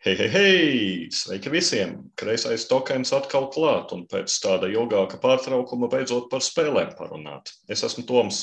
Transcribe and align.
Hei, 0.00 0.14
hei, 0.16 0.28
hei! 0.32 1.08
Sveiki 1.12 1.50
visiem! 1.52 1.90
Kreisais 2.16 2.62
tokens 2.64 3.10
atkal 3.12 3.50
klāt, 3.52 3.90
un 3.92 4.06
pēc 4.08 4.32
tāda 4.40 4.70
ilgāka 4.72 5.18
pārtraukuma 5.20 5.90
beidzot 5.92 6.30
par 6.32 6.40
spēlēm 6.40 6.94
parunāt. 6.96 7.52
Es 7.68 7.84
esmu 7.84 8.06
Toms. 8.08 8.38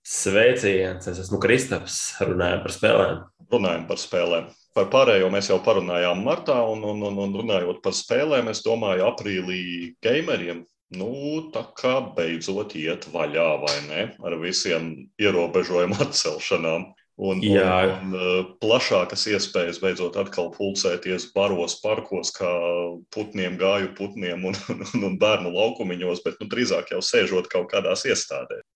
Sveiciens! 0.00 1.04
Es 1.12 1.20
esmu 1.26 1.42
Kristaps. 1.44 1.98
Runājam 2.24 2.64
par 2.64 2.72
spēlēm. 2.72 3.20
Runājam 3.52 3.84
par 3.90 4.00
spēlēm. 4.00 4.48
Par 4.72 4.88
pārējo 4.96 5.28
mēs 5.34 5.52
jau 5.52 5.60
parunājām 5.66 6.24
martā, 6.24 6.56
un, 6.72 6.88
un, 6.94 7.04
un, 7.10 7.20
un 7.26 7.36
runājot 7.42 7.84
par 7.84 7.92
spēlēm, 8.00 8.48
es 8.54 8.64
domāju, 8.64 9.04
aprīlī 9.12 9.60
gameriem 10.00 10.64
Nu, 10.94 11.10
tā 11.54 11.64
kā 11.74 11.94
beidzot 12.14 12.74
iet 12.78 13.08
vaļā, 13.10 13.46
vai 13.62 13.76
ne? 13.88 14.02
Ar 14.22 14.36
visiem 14.42 14.92
ierobežojumu 15.20 15.96
atcelšanām. 16.04 16.92
Un, 17.14 17.38
Jā. 17.46 17.94
un, 18.02 18.10
un 18.10 18.14
uh, 18.18 18.46
plašākas 18.58 19.28
iespējas 19.30 19.78
beidzot 19.78 20.16
atkal 20.18 20.48
pulcēties 20.56 21.28
baros, 21.36 21.76
parkos, 21.78 22.32
kā 22.34 22.50
putniem, 23.14 23.54
gāju 23.60 23.92
putniem 23.94 24.42
un, 24.50 24.58
un, 24.72 24.82
un 25.06 25.14
bērnu 25.20 25.52
laukumiņos, 25.54 26.24
bet 26.26 26.42
nu, 26.42 26.48
drīzāk 26.50 26.90
jau 26.90 26.98
sēžot 27.04 27.46
kaut 27.52 27.70
kādās 27.70 28.02
iestādēs. 28.10 28.66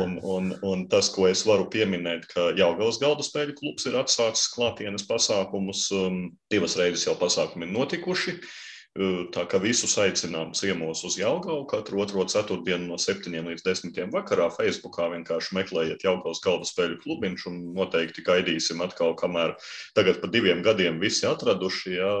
Un, 0.00 0.16
un, 0.24 0.48
un 0.66 0.86
tas, 0.90 1.12
ko 1.12 1.28
es 1.28 1.44
varu 1.46 1.68
pieminēt, 1.70 2.24
ka 2.32 2.48
Jaungavas 2.58 2.98
galda 3.02 3.22
spēļu 3.26 3.58
klubs 3.60 3.86
ir 3.86 4.00
atsācis 4.00 4.48
klātienes 4.56 5.04
pasākumus. 5.06 5.84
Um, 5.94 6.22
divas 6.50 6.78
reizes 6.80 7.04
jau 7.06 7.14
pasākumi 7.20 7.68
ir 7.68 7.76
notikuši. 7.76 8.38
Uh, 8.40 8.71
Tā 8.92 9.46
kā 9.48 9.56
visus 9.56 9.94
aicinām 9.96 10.50
ciemos 10.52 11.00
uz 11.08 11.14
Jālgaunu 11.16 11.64
katru 11.64 12.02
otro 12.02 12.26
ceturtdienu 12.28 12.90
no 12.90 12.98
7 13.00 13.32
līdz 13.32 13.64
10 13.64 14.10
vakarā. 14.12 14.50
Facebookā 14.52 15.06
vienkārši 15.14 15.56
meklējiet 15.56 16.04
Jālgaunas 16.04 16.42
galda 16.44 16.68
spēļu 16.68 16.98
klubiņš 17.00 17.46
un 17.48 17.56
noteikti 17.78 18.24
gaidīsim 18.26 18.84
atkal, 18.84 19.14
kamēr 19.16 19.56
tagad 19.96 20.20
pa 20.20 20.28
diviem 20.28 20.60
gadiem 20.60 21.00
visi 21.00 21.24
atraduši, 21.24 21.96
ja, 21.96 22.12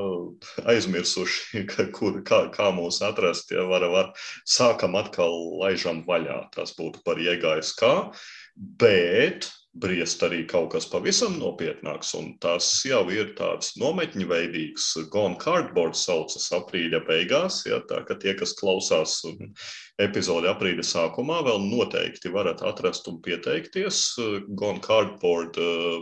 aizmirsuši, 0.72 1.66
ka, 1.68 1.90
kur, 1.92 2.22
kā, 2.24 2.46
kā 2.56 2.72
mūs 2.72 3.02
atrast, 3.04 3.52
ja 3.52 3.68
var, 3.68 3.84
var 3.92 4.14
sākam 4.48 4.96
atkal 4.96 5.36
laižam 5.60 6.06
vaļā. 6.08 6.46
Tas 6.56 6.72
būtu 6.78 7.04
par 7.04 7.20
iegājis 7.20 7.76
kā. 7.76 7.96
Bet 8.56 9.52
briest 9.72 10.22
arī 10.26 10.42
kaut 10.48 10.72
kas 10.74 10.86
pavisam 10.90 11.38
nopietnāks, 11.40 12.12
un 12.18 12.34
tas 12.44 12.66
jau 12.86 13.02
ir 13.12 13.32
tāds 13.38 13.72
nometņu 13.80 14.28
veidīgs, 14.28 14.90
gone 15.12 15.38
cardboard 15.40 15.96
saucas 15.96 16.50
aprīļa 16.52 17.02
beigās, 17.08 17.62
ja, 17.68 17.80
tā 17.88 18.02
ka 18.08 18.18
tie, 18.20 18.34
kas 18.38 18.52
klausās 18.58 19.20
epizodi 20.04 20.50
aprīļa 20.50 20.84
sākumā, 20.86 21.40
vēl 21.46 21.62
noteikti 21.64 22.32
varat 22.34 22.62
atrast 22.66 23.08
un 23.10 23.20
pieteikties. 23.24 24.02
Gone 24.58 24.82
cardboard 24.84 25.58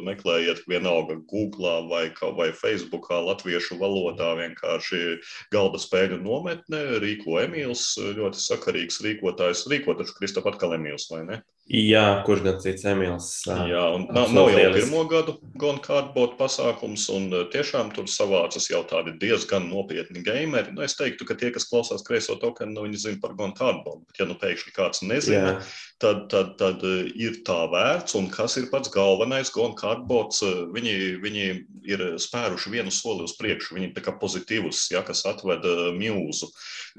meklējiet 0.07 0.65
vienalga 0.71 1.19
Google 1.31 1.87
vai, 1.91 2.07
vai 2.39 2.51
Facebookā 2.57 3.21
latviešu 3.29 3.79
valodā 3.81 4.33
vienkārši 4.41 5.21
galda 5.55 5.81
spēļu 5.83 6.21
nometne, 6.25 6.83
rīko 7.05 7.41
Emīls, 7.45 7.95
ļoti 7.99 8.43
sakarīgs 8.43 9.01
rīkotājs, 9.07 9.67
rīkotašu 9.71 10.19
Kristap 10.19 10.51
atkal 10.51 10.77
Emīls, 10.79 11.09
vai 11.13 11.25
ne? 11.29 11.43
Jā, 11.71 12.25
kurš 12.27 12.41
gan 12.43 12.57
cits 12.59 12.83
Emīls? 12.91 13.27
Jā, 13.47 13.83
un 13.95 14.09
nav, 14.11 14.33
nav 14.35 14.49
jau 14.51 14.71
pirmo 14.75 15.05
gadu 15.07 15.37
Gone 15.61 15.79
Cardboard 15.85 16.33
pasākums, 16.39 17.05
un 17.15 17.29
tiešām 17.53 17.93
tur 17.95 18.09
savācas 18.11 18.67
jau 18.73 18.81
tādi 18.91 19.15
diezgan 19.23 19.69
nopietni 19.71 20.25
gameri. 20.27 20.75
Nu, 20.75 20.83
es 20.83 20.97
teiktu, 20.99 21.29
ka 21.29 21.37
tie, 21.39 21.53
kas 21.55 21.69
klausās 21.71 22.03
kreiso 22.07 22.35
tokenu, 22.43 22.75
nu, 22.75 22.89
viņi 22.89 23.03
zina 23.05 23.21
par 23.23 23.37
Gone 23.39 23.55
Cardboard, 23.55 23.90
bet 23.99 24.21
ja 24.21 24.27
nu 24.29 24.37
pēkšņi 24.41 24.73
kāds 24.77 25.03
nezina, 25.07 25.55
Jā. 25.55 25.55
tad, 26.03 26.23
tad, 26.33 26.53
tad 26.61 26.85
ir 26.87 27.41
tā 27.47 27.59
vērts, 27.73 28.17
un 28.19 28.31
kas 28.33 28.57
ir 28.61 28.69
pats 28.73 28.93
galvenais 28.93 29.53
Gone 29.55 29.77
Cardboards, 29.79 30.43
viņi, 30.75 30.95
viņi 31.25 31.47
ir 31.91 32.05
spēruši 32.23 32.73
vienu 32.75 32.95
soli 32.95 33.27
uz 33.27 33.35
priekšu, 33.39 33.77
viņi 33.79 33.93
tā 33.97 34.05
kā 34.07 34.15
pozitīvus, 34.21 34.87
ja, 34.93 35.03
kas 35.07 35.25
atveda 35.29 35.91
mūzu. 35.97 36.51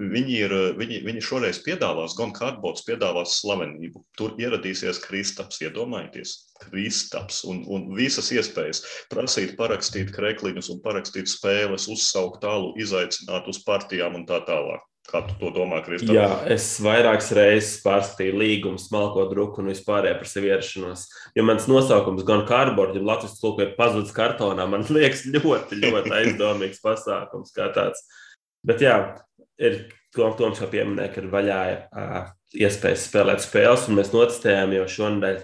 Viņi, 0.02 0.38
ir, 0.46 0.56
viņi, 0.80 1.02
viņi 1.08 1.26
šoreiz 1.26 1.62
piedāvās, 1.66 2.16
Gone 2.18 2.36
Cardboards 2.38 2.86
piedāvās 2.88 3.40
slavenību. 3.42 4.04
Tur 4.20 4.38
ieradīsies 4.42 5.02
Kristaps, 5.04 5.62
iedomājieties, 5.66 6.36
Kristaps 6.62 7.42
un, 7.50 7.64
un 7.72 7.90
visas 7.98 8.32
iespējas 8.34 8.84
prasīt, 9.12 9.58
parakstīt 9.60 10.14
krekliņus 10.16 10.72
un 10.74 10.82
parakstīt 10.86 11.32
spēles, 11.32 11.90
uzsaukt 11.92 12.42
tālu, 12.46 12.74
izaicināt 12.82 13.50
uz 13.52 13.62
partijām 13.66 14.18
un 14.22 14.28
tā 14.30 14.42
tālāk. 14.48 14.86
Kā 15.10 15.24
tu 15.26 15.34
to 15.40 15.50
domā, 15.56 15.80
Kristofers? 15.84 16.14
Jā, 16.14 16.28
es 16.54 16.66
vairākas 16.84 17.32
reizes 17.36 17.80
pārskatīju 17.84 18.36
līgumu, 18.38 18.80
smalko 18.80 19.26
druku 19.32 19.64
un 19.64 19.72
vispārējo 19.72 20.20
par 20.20 20.30
sevi 20.30 20.52
ierašanos. 20.52 21.08
Jo 21.36 21.46
mans 21.48 21.66
nosaukums 21.68 22.26
gan 22.28 22.46
cardboard, 22.50 22.96
ja 22.96 23.04
Latvijas 23.10 23.40
tulku 23.42 23.66
ir 23.66 23.74
pazudis 23.80 24.14
kartonā, 24.16 24.68
man 24.70 24.86
liekas 24.88 25.26
ļoti, 25.34 25.82
ļoti 25.82 26.14
aizdomīgs 26.20 26.84
pasākums 26.86 27.52
kā 27.56 27.72
tāds. 27.76 28.06
Bet 28.68 28.86
jā, 28.86 29.00
ir 29.60 29.82
Toms 30.12 30.60
jau 30.60 30.68
pieminēja, 30.68 31.12
ka 31.14 31.22
ir 31.22 31.28
vaļā 31.32 31.60
iespējas 32.60 33.06
spēlēt 33.08 33.44
spēles, 33.46 33.86
un 33.88 33.96
mēs 33.96 34.10
notestējām 34.12 34.74
jau 34.76 34.88
šonadēļ 34.92 35.38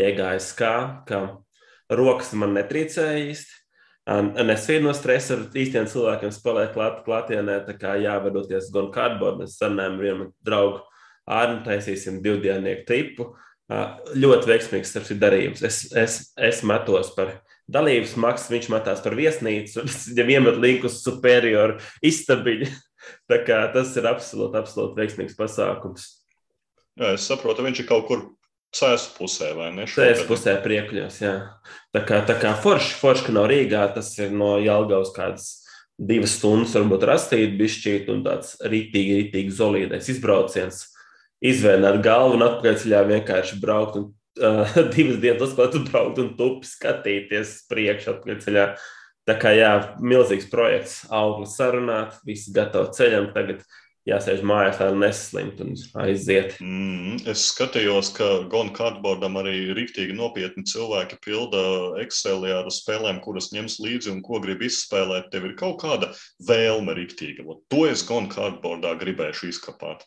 iegājas 0.00 0.46
kā, 0.56 0.76
ka 1.04 1.20
rokas 1.92 2.32
man 2.40 2.56
netrīcēja 2.56 3.18
īsti. 3.28 3.60
Un 4.04 4.50
es 4.52 4.66
vienu 4.68 4.90
no 4.90 4.92
stresa 4.92 5.32
ar 5.38 5.46
īstiem 5.56 5.86
cilvēkiem 5.88 6.32
spēlēju 6.34 6.74
klāt, 6.74 6.98
klātienē, 7.06 7.62
tā 7.64 7.72
kā 7.80 7.94
jāvedoties 8.02 8.68
gan 8.74 8.90
cardboard, 8.92 9.38
mēs 9.40 9.56
sarunājam 9.56 9.96
vienu 10.00 10.26
draugu 10.44 10.82
ārnu, 11.24 11.62
taisīsim 11.64 12.20
divdienieku 12.24 12.84
tipu. 12.90 13.30
Ļoti 14.12 14.50
veiksmīgs 14.50 14.92
starp 14.92 15.08
citu 15.08 15.22
darījums. 15.22 15.62
Es, 15.64 15.78
es, 15.96 16.18
es 16.36 16.60
metos 16.68 17.14
par 17.16 17.32
dalības 17.64 18.12
maksu, 18.20 18.52
viņš 18.52 18.68
metās 18.74 19.00
par 19.04 19.16
viesnīcu, 19.16 19.86
viņam 20.10 20.34
iemet 20.36 20.60
linku 20.60 20.90
uz 20.90 21.00
superioru 21.00 21.78
istabiņu. 22.04 22.68
Tā 23.30 23.40
kā 23.44 23.62
tas 23.72 23.96
ir 24.00 24.08
absolūti, 24.08 24.60
absolūti 24.60 25.00
veiksmīgs 25.00 25.36
pasākums. 25.36 26.10
Jā, 27.00 27.16
es 27.16 27.24
saprotu, 27.28 27.64
viņš 27.64 27.82
ir 27.82 27.88
kaut 27.88 28.04
kur 28.08 28.28
cēlus 28.74 29.08
pusē, 29.16 29.52
vai 29.58 29.70
ne? 29.74 29.86
Cēlus 29.90 30.24
pusē 30.28 30.56
priekļos, 30.64 31.20
jā. 31.22 31.34
Tā 31.94 32.02
kā, 32.06 32.20
tā 32.26 32.36
kā 32.40 32.54
forši, 32.60 32.96
forši, 33.00 33.28
ka 33.28 33.36
nav 33.36 33.48
Rīgā, 33.52 33.84
tas 33.94 34.10
ir 34.18 34.34
no 34.34 34.56
Jelgavas 34.62 35.12
kādas 35.14 35.52
divas 35.98 36.34
stundas, 36.38 36.74
varbūt 36.74 37.06
rastīt 37.06 37.54
bišķīt 37.58 38.10
un 38.12 38.24
tāds 38.26 38.56
rītīgi, 38.66 39.20
rītīgi 39.20 39.54
zolīdais 39.54 40.10
izbrauciens, 40.10 40.82
izvēlēt 41.44 42.00
galvu 42.04 42.38
un 42.38 42.46
atpakaļceļā 42.48 43.04
vienkārši 43.12 43.60
braukt 43.62 44.00
un 44.00 44.10
uh, 44.10 44.74
divas 44.94 45.22
dienas 45.22 45.54
atklāt 45.54 45.78
un 45.78 45.86
braukt 45.90 46.20
un 46.22 46.34
tupi 46.38 46.68
skatīties 46.68 47.56
priekš 47.70 48.10
atpakaļceļā. 48.16 48.68
Tā 49.24 49.38
kā 49.40 49.54
jā, 49.56 49.70
milzīgs 50.04 50.50
projekts, 50.52 50.98
auglis 51.14 51.54
sarunāt, 51.56 52.18
visi 52.28 52.52
gatavi 52.52 52.92
ceļam 52.92 53.30
tagad 53.32 53.62
jāsēž 54.08 54.42
mājās, 54.46 54.80
lai 54.82 54.90
neslimt 55.00 55.60
un 55.64 55.74
aiziet. 56.04 56.56
Mm, 56.62 57.20
es 57.30 57.46
skatījos, 57.50 58.12
ka 58.16 58.30
Gona 58.52 58.74
Cardboardam 58.76 59.38
arī 59.40 59.74
rīktīgi 59.76 60.16
nopietni 60.16 60.66
cilvēki 60.68 61.20
pilda 61.24 61.62
Excelī 62.04 62.52
ar 62.54 62.68
spēlēm, 62.72 63.22
kuras 63.24 63.52
ņems 63.54 63.78
līdzi 63.84 64.12
un 64.14 64.24
ko 64.26 64.40
grib 64.44 64.64
izspēlēt. 64.66 65.30
Tev 65.32 65.48
ir 65.48 65.54
kaut 65.60 65.80
kāda 65.84 66.12
vēlme 66.48 66.96
rīktīga. 66.98 67.46
To 67.72 67.86
es 67.88 68.04
Gona 68.08 68.32
Cardboardā 68.32 68.96
gribēšu 69.00 69.52
izkapāt. 69.52 70.04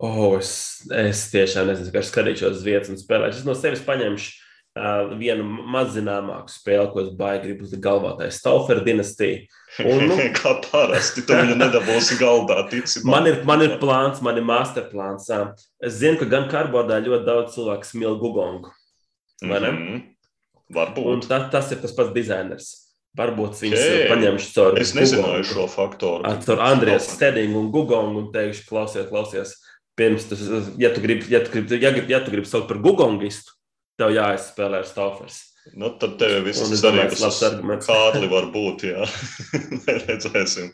Oh, 0.00 0.38
es, 0.38 0.80
es 0.96 1.26
tiešām 1.28 1.68
nezinu, 1.68 1.90
kā 1.92 2.00
skatīšos 2.06 2.62
uz 2.62 2.62
vietas 2.64 2.92
un 2.92 2.96
spēlēšu. 2.96 3.42
Es 3.42 3.48
no 3.48 3.56
sevis 3.58 3.82
paņemšu 3.84 4.49
Uh, 4.78 5.16
vienu 5.18 5.42
mazzināmāku 5.66 6.52
spēli, 6.52 6.84
ko 6.92 7.00
es 7.02 7.08
baigi 7.18 7.48
gribu 7.48 7.64
uz 7.66 7.72
galvā, 7.82 8.12
tā 8.20 8.28
ir 8.28 8.34
Staufera 8.36 8.84
dinastija. 8.86 9.40
Un, 9.82 10.04
nu, 10.06 10.18
Kā 10.38 10.52
parasti, 10.62 11.24
tu 11.26 11.34
viņu 11.34 11.56
nedabūsi 11.58 12.20
galdā, 12.20 12.60
tici 12.70 13.02
man. 13.02 13.26
Ir, 13.26 13.40
man 13.48 13.64
ir 13.66 13.74
plāns, 13.82 14.22
man 14.22 14.38
ir 14.38 14.46
masterplāns. 14.46 15.26
Es 15.82 15.98
zinu, 15.98 16.20
ka 16.22 16.30
gan 16.30 16.46
karbodā 16.52 17.00
ļoti 17.02 17.26
daudz 17.26 17.58
cilvēku 17.58 17.90
smil 17.90 18.14
Gugongu. 18.22 18.70
Mm 19.42 19.58
-hmm. 19.58 20.00
Varbūt. 20.70 21.06
Un 21.12 21.26
ta, 21.26 21.42
tas 21.50 21.72
ir 21.74 21.82
tas 21.82 21.94
pats 21.96 22.14
dizainers. 22.14 22.70
Varbūt 23.18 23.58
viņš 23.58 23.74
okay. 23.74 24.02
paņemšu 24.06 24.52
caur 24.54 24.76
Es 24.78 24.92
nezināju 24.94 25.46
šo 25.50 25.66
faktoru. 25.70 26.22
Ar 26.28 26.38
caur 26.44 26.60
Andrijas 26.62 27.08
Stedingu 27.10 27.58
un 27.58 27.72
Gugongu 27.74 28.22
un 28.22 28.28
teikšu, 28.30 28.68
klausies, 28.68 29.08
klausies. 29.10 29.56
Pirms 29.98 30.28
tas, 30.30 30.44
ja 30.78 30.92
tu 30.94 31.02
gribi, 31.02 31.26
ja 31.32 31.42
tu 31.42 31.50
gribi, 31.50 31.80
ja, 31.82 31.90
ja 31.90 32.20
tu 32.22 32.30
gribi 32.30 32.46
saukt 32.46 32.68
par 32.68 32.78
Gugongistu, 32.78 33.58
tev 34.00 34.12
jāizspēlē 34.16 34.82
ar 34.82 34.88
Staufers. 34.88 35.42
Nu, 35.76 35.90
tad 36.00 36.16
tev 36.18 36.38
ir 36.38 36.46
viss 36.46 36.64
cerības 36.80 37.20
uz 37.20 37.40
Kārli 37.84 38.30
var 38.30 38.48
būt, 38.50 38.86
jā. 38.88 39.04
Redzēsim, 40.08 40.70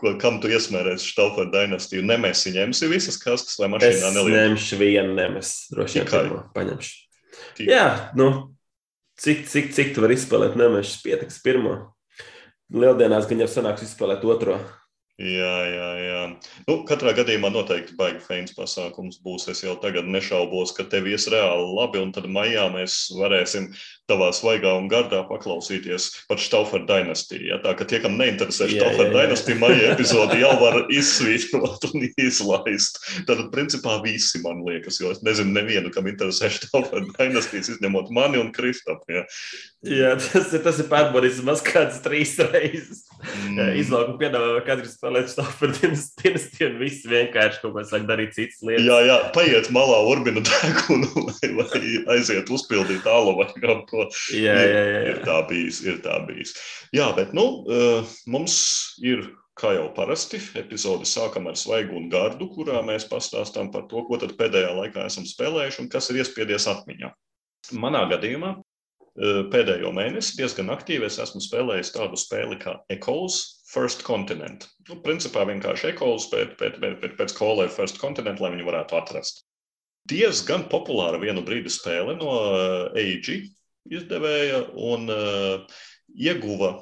ko, 0.00 0.14
kam 0.22 0.38
tu 0.40 0.50
iesmērēsi 0.52 1.10
Staufera 1.10 1.50
dinastiju. 1.52 2.04
Nemesi 2.06 2.54
ņemsi 2.54 2.90
visas 2.92 3.18
kastes 3.20 3.58
vai 3.60 3.72
mašīnā 3.74 4.12
nelielu? 4.14 4.36
Es 4.38 4.46
ņemšu 4.46 4.80
vienu 4.80 5.18
nemes, 5.18 5.52
droši 5.74 6.00
vien 6.00 6.08
pirmo 6.12 6.40
paņemšu. 6.54 6.94
Tikai. 7.58 7.68
Jā, 7.74 7.86
nu, 8.18 8.30
cik, 9.20 9.44
cik, 9.50 9.72
cik 9.74 9.94
tu 9.96 10.06
vari 10.06 10.16
izspēlēt 10.16 10.56
nemešus, 10.58 11.02
pietiks 11.02 11.42
pirmo. 11.44 11.76
Lieldienās 12.72 13.26
gan 13.28 13.42
jau 13.42 13.50
sanāks 13.50 13.84
izspēlēt 13.88 14.24
otro. 14.28 14.60
Jā, 15.18 15.54
jā, 15.66 15.86
jā. 15.98 16.18
Nu, 16.68 16.74
katrā 16.86 17.10
gadījumā 17.18 17.48
noteikti 17.50 17.96
baigi 17.98 18.20
fēns 18.22 18.52
pasākums 18.54 19.16
būs. 19.24 19.48
Es 19.50 19.64
jau 19.64 19.74
tagad 19.82 20.06
nešaubos, 20.06 20.70
ka 20.76 20.86
tev 20.86 21.08
ies 21.10 21.26
reāli 21.32 21.64
labi, 21.74 21.98
un 21.98 22.12
tad 22.14 22.28
maijā 22.30 22.68
mēs 22.70 23.00
varēsim 23.18 23.66
tavā 24.08 24.30
svaigā 24.34 24.72
un 24.78 24.88
gardā 24.90 25.20
paklausīties 25.28 26.08
par 26.30 26.40
Staufer 26.42 26.84
dinastiju. 26.88 27.44
Ja? 27.52 27.60
Tā 27.64 27.74
kā 27.78 27.86
tie, 27.88 28.00
kam 28.04 28.16
neinteresē 28.20 28.70
Staufer 28.72 29.12
dinastija, 29.12 29.58
maija 29.60 29.90
epizodi 29.94 30.40
jau 30.42 30.54
var 30.62 30.80
izsvītrot 30.92 31.88
un 31.90 32.06
izlaist. 32.08 33.00
Tad, 33.28 33.44
principā, 33.54 33.98
visi 34.04 34.40
man 34.44 34.64
liekas, 34.66 35.00
jo 35.02 35.12
es 35.12 35.22
nezinu 35.26 35.54
nevienu, 35.58 35.92
kam 35.94 36.08
interesē 36.10 36.50
Staufer 36.54 37.04
dinastijas, 37.18 37.72
izņemot 37.76 38.12
mani 38.14 38.40
un 38.40 38.52
Kristapu. 38.56 39.18
Ja? 39.18 39.26
Jā, 39.86 40.14
tas 40.18 40.54
ir, 40.56 40.62
tas 40.64 40.80
ir 40.82 40.88
pārbaudījis 40.90 41.44
maz 41.46 41.60
kādas 41.62 42.00
trīs 42.02 42.32
reizes. 42.48 43.04
Mm. 43.48 43.76
Izlaukumu 43.78 44.18
piedāvā 44.20 44.62
katrs 44.66 44.96
spēlēt 44.96 45.30
Staufer 45.30 45.74
dinastiju, 45.76 46.40
un 46.70 46.80
viss 46.80 47.06
vienkārši 47.08 47.62
kaut 47.62 47.76
ko 47.76 47.84
sāk 47.86 48.08
darīt 48.08 48.34
citas 48.36 48.62
lietas. 48.64 48.86
Jā, 48.88 48.98
jā, 49.06 49.18
paiet 49.36 49.70
malā 49.74 50.00
urbina 50.10 50.42
degunu, 50.46 51.12
lai, 51.28 51.52
lai 51.60 51.82
aiziet 52.16 52.50
uzpildīt 52.50 53.06
alu 53.10 53.36
vai 53.38 53.48
kaut 53.58 53.86
ko 53.90 53.97
ko. 53.98 54.08
Jā, 54.46 54.54
jā, 54.54 54.84
jā. 54.92 55.02
Ir, 55.02 55.10
ir 55.10 55.20
tā 55.26 55.42
bijis, 55.50 55.82
ir 55.86 56.00
tā 56.04 56.22
bijis. 56.28 56.54
Jā, 56.94 57.10
bet 57.18 57.34
nu, 57.36 57.46
eh, 57.68 58.16
mums 58.30 58.56
ir 59.02 59.26
kā 59.58 59.74
jau 59.74 59.88
parasti, 59.94 60.38
epizode 60.58 61.06
sākam 61.08 61.48
ar 61.50 61.58
svaigu 61.58 61.96
un 61.98 62.06
gardu, 62.12 62.48
kurā 62.54 62.80
mēs 62.86 63.08
pastāstām 63.10 63.72
par 63.74 63.88
to, 63.90 64.04
ko 64.06 64.18
pēdējā 64.18 64.70
laikā 64.76 65.06
esam 65.08 65.26
spēlējuši 65.26 65.82
un 65.82 65.90
kas 65.92 66.10
ir 66.10 66.22
iespiedies 66.22 66.68
atmiņā. 66.70 67.10
Manā 67.82 68.04
gadījumā 68.12 68.54
eh, 68.54 69.42
pēdējo 69.52 69.92
mēnesi 69.96 70.38
diezgan 70.38 70.70
aktīvi 70.74 71.08
es 71.10 71.18
esmu 71.22 71.42
spēlējis 71.42 71.94
tādu 71.96 72.20
spēli 72.20 72.60
kā 72.62 72.78
Echoes 72.94 73.42
First 73.72 74.06
Continent. 74.06 74.68
Nu, 74.88 75.00
principā 75.04 75.44
vienkārši 75.48 75.92
Echoes 75.92 76.30
pēc, 76.32 76.54
pēc, 76.60 76.78
pēc, 76.80 77.18
pēc 77.18 77.36
Color 77.36 77.68
First 77.74 78.00
Continent, 78.00 78.40
lai 78.40 78.54
viņu 78.54 78.70
varētu 78.70 78.96
atrast. 79.00 79.44
Diezgan 80.08 80.64
populāra 80.72 81.18
vienu 81.20 81.42
brīdi 81.44 81.68
spēle 81.72 82.14
no 82.16 82.30
AEG, 82.96 83.42
izdevēja 83.90 84.64
un 84.74 85.08
uh, 85.12 85.80
ieguva 86.14 86.76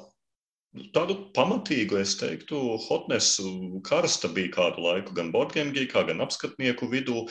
tādu 0.93 1.15
pamatīgu, 1.33 1.97
es 2.01 2.13
teiktu, 2.19 2.57
hotness 2.87 3.39
karsta 3.87 4.29
bija 4.33 4.51
kādu 4.53 4.83
laiku 4.83 5.15
gan 5.17 5.31
Borgēmgī, 5.33 5.87
kā 5.89 6.03
gan 6.07 6.21
apskatnieku 6.21 6.89
vidū, 6.91 7.23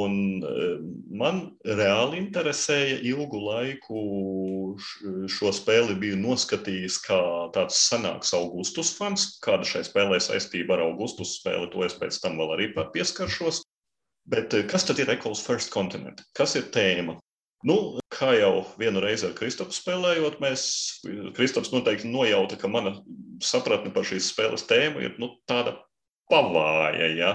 un 0.00 0.16
uh, 0.44 0.74
man 1.22 1.42
reāli 1.64 2.20
interesēja 2.20 2.98
ilgu 3.12 3.40
laiku 3.46 4.04
šo 5.30 5.54
spēli 5.54 5.96
biju 6.02 6.20
noskatījis 6.20 7.00
kā 7.06 7.20
tāds 7.56 7.80
senāks 7.88 8.34
Augustus 8.36 8.92
fans, 8.98 9.30
kāda 9.44 9.66
šai 9.66 9.84
spēlē 9.88 10.20
saistība 10.22 10.76
ar 10.76 10.86
Augustus 10.90 11.38
spēli, 11.40 11.70
to 11.72 11.86
es 11.86 11.96
pēc 11.98 12.20
tam 12.22 12.38
vēl 12.40 12.56
arī 12.58 12.70
pieskaršos. 12.76 13.64
Bet 14.30 14.54
kas 14.70 14.84
tad 14.86 15.00
ir 15.00 15.10
Echoes 15.10 15.40
First 15.42 15.72
Continent? 15.72 16.20
Kas 16.36 16.54
ir 16.58 16.68
tēma? 16.74 17.16
Nu, 17.66 17.76
kā 18.08 18.30
jau 18.38 18.62
vienu 18.80 19.02
reizi 19.04 19.26
ar 19.28 19.34
Kristofu 19.36 19.74
spēlējot, 19.76 20.38
mēs, 20.40 20.62
Kristofs 21.36 21.72
noteikti 21.74 22.08
nojauta, 22.08 22.56
ka 22.60 22.70
mana 22.72 22.94
sapratne 23.44 23.92
par 23.92 24.06
šīs 24.08 24.30
spēles 24.32 24.64
tēmu 24.70 25.04
ir 25.04 25.18
nu, 25.20 25.34
tāda 25.50 25.76
pavāja. 26.32 27.10
Ja? 27.18 27.30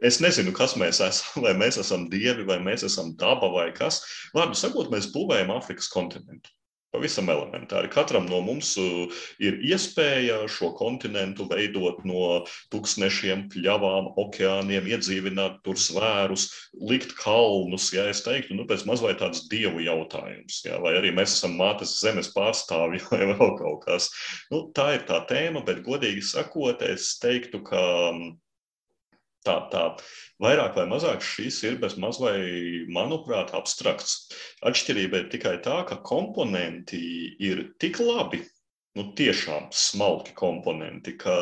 Es 0.00 0.20
nezinu, 0.24 0.54
kas 0.56 0.78
mēs 0.80 1.02
esam, 1.04 1.44
vai 1.44 1.52
mēs 1.58 1.80
esam 1.82 2.08
dievi, 2.12 2.46
vai 2.48 2.56
mēs 2.62 2.86
esam 2.88 3.12
daba, 3.20 3.50
vai 3.52 3.68
kas. 3.76 4.00
Vārdu 4.36 4.56
sakot, 4.56 4.88
mēs 4.92 5.10
būvējam 5.12 5.52
Āfrikas 5.58 5.90
kontinentu. 5.92 6.55
Pavisam 6.96 7.28
elementāri. 7.28 7.90
Katram 7.92 8.24
no 8.30 8.38
mums 8.40 8.70
uh, 8.80 9.18
ir 9.42 9.58
iespēja 9.68 10.38
šo 10.48 10.70
kontinentu 10.78 11.44
veidot 11.50 11.98
no 12.08 12.38
tūkstošiem, 12.72 13.42
pļavām, 13.52 14.08
okeāniem, 14.22 14.88
iedzīvināt 14.94 15.60
tur 15.66 15.76
svērus, 15.76 16.48
likt 16.88 17.12
kalnus. 17.20 17.90
Ja 17.92 18.06
es 18.08 18.24
teiktu, 18.24 18.56
nu, 18.56 18.64
pēc 18.70 18.86
mazliet 18.88 19.20
tāds 19.20 19.44
dievu 19.52 19.84
jautājums, 19.84 20.62
ja? 20.64 20.80
vai 20.80 20.94
arī 20.96 21.12
mēs 21.16 21.36
esam 21.36 21.58
mātes 21.60 21.98
zemes 22.00 22.32
pārstāvji 22.32 23.04
vai 23.10 23.28
vēl 23.34 23.54
kaut 23.60 23.84
kas. 23.84 24.08
Nu, 24.48 24.64
tā 24.72 24.94
ir 24.96 25.04
tā 25.10 25.20
tēma, 25.28 25.66
bet 25.68 25.84
godīgi 25.84 26.24
sakot, 26.24 26.80
es 26.88 27.12
teiktu, 27.20 27.60
ka 27.66 27.84
tā, 29.46 29.56
tā 29.72 29.84
vairāk 30.42 30.76
vai 30.76 30.86
mazāk 30.90 31.24
šis 31.24 31.62
ir 31.68 31.78
bez 31.82 31.96
maz 32.02 32.20
vai, 32.22 32.36
manuprāt, 32.92 33.54
abstrakts. 33.56 34.18
Atšķirība 34.66 35.22
ir 35.22 35.32
tikai 35.32 35.56
tā, 35.64 35.80
ka 35.88 36.00
komponenti 36.04 37.00
ir 37.42 37.68
tik 37.80 38.02
labi 38.02 38.42
nu, 38.96 39.04
tiešām 39.16 39.68
smalki 39.76 40.32
komponenti, 40.36 41.12
ka 41.20 41.34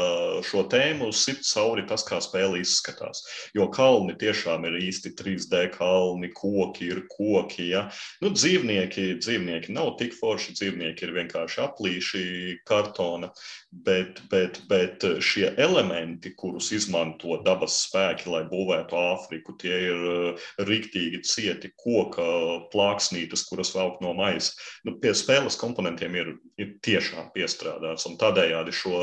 šo 0.46 0.64
tēmu 0.70 1.10
sit 1.14 1.44
cauri 1.46 1.84
tas, 1.86 2.02
kā 2.06 2.18
spēle 2.22 2.58
izskatās. 2.62 3.22
Jo 3.54 3.68
kalni 3.74 4.16
tiešām 4.18 4.66
ir 4.68 4.78
īsti 4.88 5.14
3D 5.18 5.68
kalni, 5.76 6.32
koki 6.34 6.90
ir 6.90 7.04
koki. 7.12 7.68
Ja? 7.70 7.86
Nu, 8.24 8.32
dzīvnieki, 8.34 9.06
dzīvnieki 9.22 9.74
nav 9.76 9.94
tik 10.00 10.16
forši, 10.18 10.56
dzīvnieki 10.58 11.06
ir 11.06 11.14
vienkārši 11.20 11.62
aplīši 11.64 12.24
kartona, 12.66 13.30
bet, 13.70 14.20
bet, 14.32 14.60
bet 14.70 15.06
šie 15.22 15.52
elementi, 15.60 16.34
kurus 16.38 16.72
izmanto 16.74 17.38
dabas 17.46 17.78
spēki, 17.86 18.28
lai 18.34 18.42
būvētu 18.50 18.98
Āfriku, 18.98 19.54
tie 19.60 19.76
ir 19.92 20.04
uh, 20.10 20.46
riktīgi 20.66 21.22
cieti 21.26 21.70
koka 21.78 22.26
plāksnītes, 22.74 23.46
kuras 23.46 23.70
velk 23.76 24.00
no 24.02 24.14
maisa. 24.18 24.54
Nu, 24.86 24.96
pie 25.02 25.14
spēles 25.16 25.58
komponentiem 25.60 26.18
ir, 26.18 26.34
ir 26.58 26.74
tiešām 26.84 27.30
pie 27.34 27.43
iestrādāts. 27.44 28.06
Un 28.08 28.18
tādējādi 28.20 28.74
šo 28.74 29.00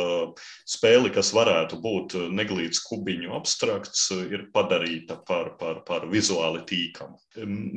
spēli, 0.69 1.13
kas 1.15 1.33
varētu 1.37 1.79
būt 1.83 2.17
neglīts 2.33 2.83
kubiņu 2.87 3.35
abstrakts, 3.37 4.09
ir 4.27 4.49
padarīta 4.55 5.21
par, 5.27 5.53
par, 5.61 5.83
par 5.87 6.09
vizuāli 6.11 6.65
tīkamu. 6.67 7.19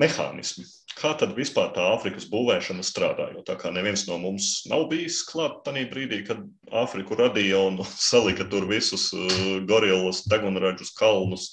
Mehānismi. 0.01 0.67
Kā 0.95 1.11
tad 1.19 1.33
vispār 1.35 1.73
tā 1.75 1.85
Āfrikas 1.91 2.29
būvēšana 2.31 2.85
strādā? 2.87 3.27
Jo 3.35 3.43
tā 3.47 3.57
kā 3.59 3.73
neviens 3.75 4.05
no 4.07 4.19
mums 4.23 4.63
nav 4.71 4.87
bijis 4.93 5.23
klāt 5.27 5.57
tajā 5.67 5.89
brīdī, 5.91 6.21
kad 6.29 6.45
Āfriku 6.71 7.19
radīja 7.19 7.59
un 7.67 7.81
salika 8.11 8.47
tur 8.51 8.69
visus 8.71 9.09
uh, 9.17 9.59
gorillas, 9.67 10.23
degunražus, 10.31 10.95
kalnus 10.99 11.51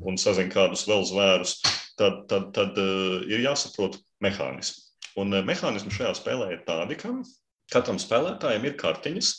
un 0.00 0.18
sazina 0.20 0.52
kādus 0.52 0.86
vēl 0.86 1.02
zvērus, 1.10 1.56
tad, 1.98 2.24
tad, 2.30 2.52
tad 2.54 2.78
uh, 2.78 3.24
ir 3.26 3.42
jāsaprot 3.48 3.98
mehānismi. 4.22 4.84
Un 5.18 5.34
uh, 5.34 5.42
mehānismi 5.46 5.94
šajā 5.94 6.14
spēlē 6.20 6.52
ir 6.54 6.62
tādi, 6.68 6.98
ka 7.00 7.16
Katram 7.72 8.00
spēlētājam 8.02 8.66
ir 8.68 8.76
kartiņas, 8.80 9.30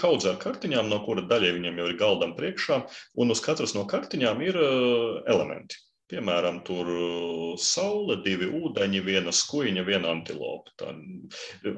kaudz 0.00 0.28
ar 0.30 0.38
kartiņām, 0.40 0.88
no 0.88 1.02
kura 1.04 1.26
daļai 1.28 1.52
viņam 1.58 1.82
jau 1.82 1.90
ir 1.90 1.98
galdam 2.00 2.32
priekšā, 2.38 2.80
un 3.20 3.34
uz 3.34 3.42
katras 3.44 3.76
no 3.76 3.84
kartiņām 3.88 4.40
ir 4.46 4.56
elementi. 5.28 5.82
Piemēram, 6.08 6.62
tur 6.64 6.88
saule, 7.60 8.14
divi 8.24 8.46
ūdeņi, 8.48 9.02
viena 9.04 9.28
skuiņa, 9.28 9.82
viena 9.84 10.08
antilopa. 10.14 10.72
Tā, 10.80 10.94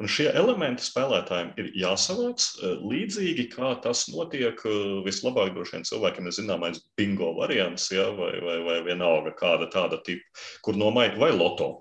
šie 0.07 0.29
elementi 0.39 0.87
spēlētājiem 0.87 1.51
ir 1.59 1.73
jāsavāc 1.83 2.47
līdzīgi, 2.63 3.49
kā 3.57 3.73
tas 3.83 4.05
notiek 4.13 4.63
vislabāk 5.03 5.51
droši 5.57 5.81
vien 5.81 5.89
cilvēkiem 5.91 6.31
ir 6.31 6.39
zināmais 6.39 6.79
bingo 6.95 7.33
variants, 7.41 7.91
ja, 7.91 8.07
vai, 8.15 8.37
vai, 8.45 8.61
vai 8.69 8.79
vienalga 8.87 9.35
kāda 9.35 9.67
tāda 9.75 9.99
tipa, 10.07 10.23
kur 10.63 10.79
nomaiņa 10.79 11.19
vai 11.19 11.35
loto 11.35 11.73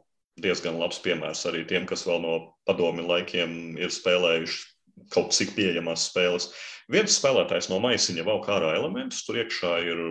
diezgan 0.43 0.79
labs 0.79 0.99
piemērs 1.03 1.45
arī 1.49 1.65
tiem, 1.69 1.85
kas 1.89 2.05
vēl 2.07 2.21
no 2.23 2.35
padomi 2.67 3.05
laikiem 3.05 3.77
ir 3.79 3.93
spēlējuši 3.93 5.09
kaut 5.13 5.33
cik 5.35 5.55
pieejamas 5.55 6.09
spēles. 6.09 6.49
Viens 6.91 7.15
spēlētājs 7.19 7.69
no 7.71 7.79
maisiņa 7.83 8.25
vēl 8.27 8.41
kā 8.43 8.57
ārā 8.57 8.75
elementus, 8.79 9.23
tur 9.25 9.39
iekšā 9.39 9.73
ir 9.87 10.05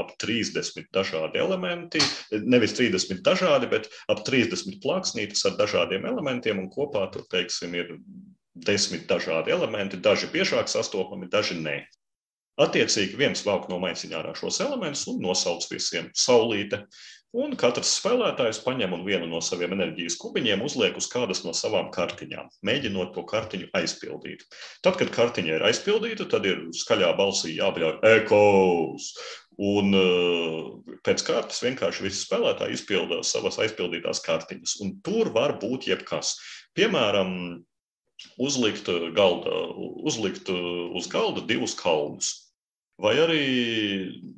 ap 0.00 0.14
30 0.20 0.88
dažādi 0.94 1.40
elementi. 1.40 2.02
Nevis 2.44 2.74
30 2.78 3.22
dažādi, 3.26 3.68
bet 3.70 3.88
ap 4.10 4.24
30 4.26 4.80
plāksnītes 4.82 5.44
ar 5.48 5.56
dažādiem 5.60 6.06
elementiem, 6.08 6.60
un 6.60 6.70
kopā 6.72 7.06
tur, 7.14 7.26
teiksim, 7.30 7.76
ir 7.78 7.94
desmit 8.66 9.06
dažādi 9.10 9.54
elementi, 9.54 10.00
daži 10.02 10.30
biežāk 10.32 10.70
sastopami, 10.70 11.30
daži 11.30 11.58
nē. 11.60 11.78
Attiecīgi, 12.58 13.14
viens 13.14 13.44
velk 13.46 13.68
no 13.70 13.78
maisiņā 13.78 14.18
ārā 14.18 14.32
šos 14.34 14.58
elementus 14.64 15.04
un 15.10 15.20
nosauc 15.22 15.62
visiem 15.70 16.08
saulīte, 16.18 16.82
Un 17.36 17.52
katrs 17.60 17.90
spēlētājs 17.98 18.62
paņem 18.64 18.94
un 18.96 19.02
vienu 19.04 19.26
no 19.28 19.42
saviem 19.44 19.74
enerģijas 19.76 20.16
kubiņiem 20.16 20.62
uzliek 20.64 20.96
uz 20.96 21.10
kādas 21.12 21.42
no 21.44 21.52
savām 21.52 21.90
kartiņām, 21.92 22.48
mēģinot 22.64 23.12
to 23.12 23.24
kartiņu 23.28 23.68
aizpildīt. 23.76 24.46
Tad, 24.80 24.96
kad 24.96 25.12
kartiņa 25.12 25.58
ir 25.58 25.64
aizpildīta, 25.68 26.24
tad 26.32 26.48
ir 26.48 26.64
skaļā 26.72 27.12
balsī 27.18 27.52
jābļauj 27.58 28.00
ekos. 28.14 29.10
Un 29.58 29.92
uh, 29.98 30.96
pēc 31.04 31.26
kārtas 31.26 31.60
vienkārši 31.66 32.06
visi 32.06 32.22
spēlētāji 32.22 32.78
izpilda 32.78 33.20
savas 33.26 33.60
aizpildītās 33.60 34.24
kartiņas. 34.24 34.78
Un 34.86 34.96
tur 35.04 35.28
var 35.34 35.58
būt 35.60 35.90
jebkas. 35.90 36.38
Piemēram, 36.78 37.58
uzlikt, 38.40 38.88
galda, 39.18 39.52
uzlikt 40.08 40.48
uz 40.48 41.12
galda 41.12 41.44
divus 41.44 41.76
kalnus 41.76 42.47
vai 43.02 43.14
arī 43.22 43.42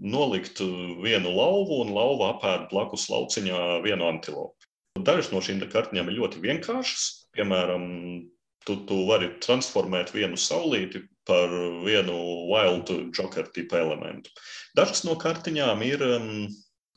nolikt 0.00 0.60
vienu 1.04 1.32
lauvu 1.36 1.80
un 1.84 1.94
lauva 1.96 2.34
apēd 2.34 2.68
blakus 2.72 3.08
lauciņā 3.12 3.80
vienu 3.86 4.08
antilopu. 4.08 4.56
Dažas 5.00 5.30
no 5.32 5.40
šīm 5.44 5.62
kartiņām 5.70 6.10
ir 6.10 6.18
ļoti 6.18 6.42
vienkāršas. 6.44 7.06
Piemēram, 7.36 7.84
tu, 8.66 8.76
tu 8.88 9.04
vari 9.08 9.30
transformēt 9.44 10.12
vienu 10.12 10.36
saulīti 10.36 11.04
par 11.28 11.52
vienu 11.86 12.16
wild 12.50 12.90
joker 13.16 13.48
tipu 13.54 13.78
elementu. 13.78 14.32
Dažas 14.76 15.04
no 15.06 15.16
kartiņām 15.20 15.84
ir 15.86 16.04
um, 16.04 16.30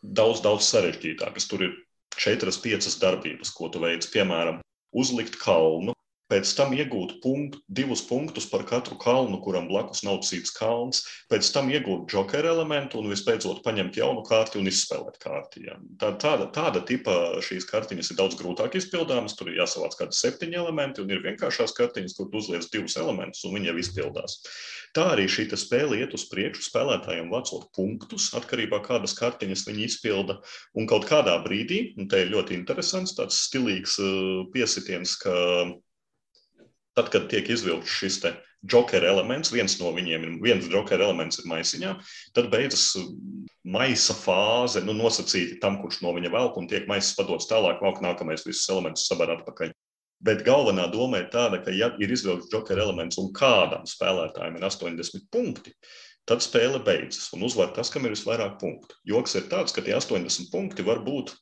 daudz, 0.01 0.41
daudz 0.43 0.67
sarežģītākas. 0.73 1.47
Tur 1.49 1.67
ir 1.69 1.75
četras, 2.17 2.59
piecas 2.61 2.97
darbības, 3.01 3.53
ko 3.55 3.69
tu 3.71 3.81
veic. 3.83 4.05
Piemēram, 4.13 4.59
uzlikt 4.93 5.37
kalnu, 5.41 5.95
pēc 6.33 6.49
tam 6.57 6.73
iegūt 6.73 7.19
punktu, 7.21 7.61
divus 7.69 8.01
punktus 8.09 8.47
par 8.49 8.65
katru 8.65 8.97
kalnu, 9.01 9.37
kuram 9.43 9.69
blakus 9.69 10.01
nav 10.05 10.23
cits 10.25 10.53
kalns, 10.55 11.03
pēc 11.29 11.49
tam 11.53 11.69
iegūt 11.69 12.09
joker 12.13 12.47
elementu 12.49 12.99
un 13.01 13.11
visbeidzot 13.13 13.61
paņemt 13.65 13.99
jaunu 14.01 14.25
kārti 14.25 14.57
un 14.57 14.69
izspēlēt 14.71 15.19
kārti. 15.21 15.67
Ja. 15.69 15.77
Tā, 16.01 16.13
tāda, 16.21 16.49
tāda 16.55 16.81
tipa 16.87 17.15
šīs 17.45 17.69
kartiņas 17.69 18.11
ir 18.11 18.19
daudz 18.19 18.37
grūtāk 18.39 18.79
izpildāmas. 18.79 19.37
Tur 19.37 19.51
ir 19.51 19.61
jāsavāc 19.61 19.97
kādi 19.99 20.17
septiņi 20.17 20.59
elementi 20.63 21.03
un 21.03 21.13
ir 21.13 21.21
vienkāršās 21.25 21.75
kartiņas, 21.77 22.17
kur 22.17 22.33
uzliec 22.33 22.65
divus 22.73 22.97
elementus 22.99 23.45
un 23.45 23.57
viņi 23.57 23.71
jau 23.71 23.77
izpildās. 23.83 24.39
Tā 24.93 25.07
arī 25.15 25.25
šī 25.29 25.47
spēle 25.57 25.97
iet 26.01 26.13
uz 26.13 26.27
priekšu, 26.29 26.67
spēlētājiem 26.67 27.31
vācot 27.33 27.65
punktus, 27.73 28.27
atkarībā 28.37 28.77
no 28.77 28.85
kādas 28.85 29.15
kartiņas 29.17 29.65
viņi 29.69 29.87
izpilda. 29.89 30.39
Un 30.77 30.85
kaut 30.89 31.07
kādā 31.09 31.33
brīdī, 31.45 31.93
un 31.97 32.09
te 32.09 32.21
ir 32.23 32.33
ļoti 32.33 32.57
interesants, 32.57 33.15
tāds 33.17 33.39
stilīgs 33.47 33.97
uh, 34.01 34.45
piesitiens, 34.53 35.17
ka 35.21 35.33
Tad, 36.93 37.09
kad 37.13 37.29
tiek 37.31 37.47
izvilkts 37.49 37.89
šis 37.89 38.19
joker 38.69 39.03
elements, 39.03 39.51
viens 39.51 39.75
no 39.79 39.91
viņiem 39.95 40.25
ir 40.27 40.35
viens 40.43 40.67
joker 40.71 41.01
elements 41.01 41.39
ir 41.41 41.47
maisiņā, 41.51 41.93
tad 42.35 42.49
beidzas 42.53 42.93
maisa 43.63 44.15
fāze, 44.15 44.83
nu, 44.85 44.95
nosacīti 44.95 45.59
tam, 45.63 45.79
kurš 45.81 46.01
no 46.03 46.13
viņa 46.15 46.31
velk 46.31 46.59
un 46.59 46.69
tiek 46.71 46.87
maisas 46.87 47.15
padots 47.17 47.49
tālāk, 47.49 47.81
valk 47.83 47.99
nākamais 48.03 48.45
visus 48.47 48.69
elementus 48.71 49.07
sabar 49.09 49.33
atpakaļ. 49.37 49.73
Bet 50.23 50.45
galvenā 50.47 50.85
doma 50.91 51.19
ir 51.19 51.27
tāda, 51.33 51.59
ka, 51.63 51.73
ja 51.75 51.89
ir 51.99 52.11
izvilkts 52.15 52.51
joker 52.53 52.79
elements 52.79 53.19
un 53.19 53.33
kādam 53.35 53.83
spēlētājam 53.89 54.55
ir 54.55 54.67
80 54.69 55.27
punkti, 55.33 55.73
tad 56.29 56.43
spēle 56.43 56.79
beidzas 56.83 57.27
un 57.35 57.43
uzvar 57.43 57.73
tas, 57.75 57.91
kam 57.91 58.07
ir 58.07 58.15
visvairāk 58.15 58.55
punktu. 58.61 58.95
Joks 59.11 59.35
ir 59.35 59.49
tāds, 59.51 59.75
ka 59.75 59.83
tie 59.83 59.97
80 59.97 60.47
punkti 60.53 60.85
var 60.87 61.03
būt 61.03 61.33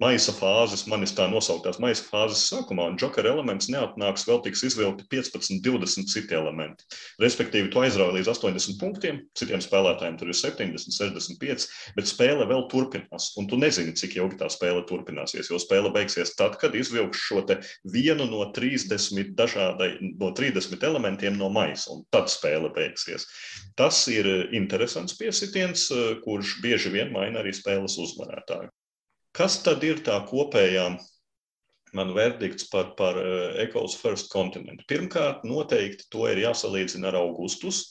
maisa 0.00 0.32
fāzes, 0.36 0.84
manis 0.90 1.14
tā 1.16 1.26
nosauktās 1.30 1.78
maisa 1.82 2.04
fāzes 2.10 2.44
sākumā, 2.50 2.90
un 2.90 2.98
joker 3.00 3.26
elements 3.28 3.70
neatnāks, 3.72 4.26
vēl 4.28 4.42
tiks 4.44 4.64
izvilkti 4.68 5.06
15, 5.12 5.60
20 5.64 6.10
citi 6.12 6.36
elementi. 6.36 6.84
Respektīvi, 7.22 7.70
tu 7.72 7.80
aizrauj 7.80 8.12
līdz 8.18 8.30
80 8.34 8.78
punktiem, 8.80 9.22
citiem 9.38 9.62
spēlētājiem 9.64 10.18
tur 10.20 10.32
ir 10.32 10.38
70, 10.38 10.92
65, 10.96 11.66
bet 11.96 12.10
spēle 12.10 12.48
vēl 12.50 12.66
turpinās, 12.72 13.32
un 13.40 13.48
tu 13.50 13.60
nezini, 13.60 13.96
cik 13.96 14.18
ilgi 14.20 14.40
tā 14.42 14.50
spēle 14.52 14.84
turpināsies, 14.88 15.50
jo 15.52 15.60
spēle 15.62 15.92
beigsies 15.94 16.36
tad, 16.36 16.58
kad 16.60 16.76
izvilks 16.76 17.24
šo 17.28 17.44
vienu 17.92 18.24
no 18.28 18.46
30 18.56 19.34
dažādai, 19.38 19.90
no 20.20 20.32
30 20.34 20.82
elementiem 20.88 21.36
no 21.38 21.48
maisa, 21.52 21.92
un 21.94 22.02
tad 22.12 22.32
spēle 22.32 22.72
beigsies. 22.74 23.28
Tas 23.78 24.00
ir 24.12 24.26
interesants 24.56 25.16
piesitiens, 25.16 25.88
kurš 26.24 26.58
bieži 26.64 26.92
vien 26.92 27.12
maina 27.14 27.42
arī 27.42 27.54
spēles 27.54 27.96
uzvarētāju. 28.02 28.72
Kas 29.36 29.58
tad 29.60 29.84
ir 29.84 30.00
tā 30.00 30.16
kopējā 30.24 30.86
man 31.96 32.12
verdikts 32.16 32.70
par, 32.72 32.94
par 32.96 33.18
eh, 33.20 33.58
Eco's 33.66 33.96
First 34.00 34.30
Continent? 34.32 34.80
Pirmkārt, 34.88 35.44
noteikti 35.44 36.08
to 36.12 36.24
ir 36.30 36.40
jāsalīdzina 36.40 37.10
ar 37.10 37.18
Augustus. 37.20 37.84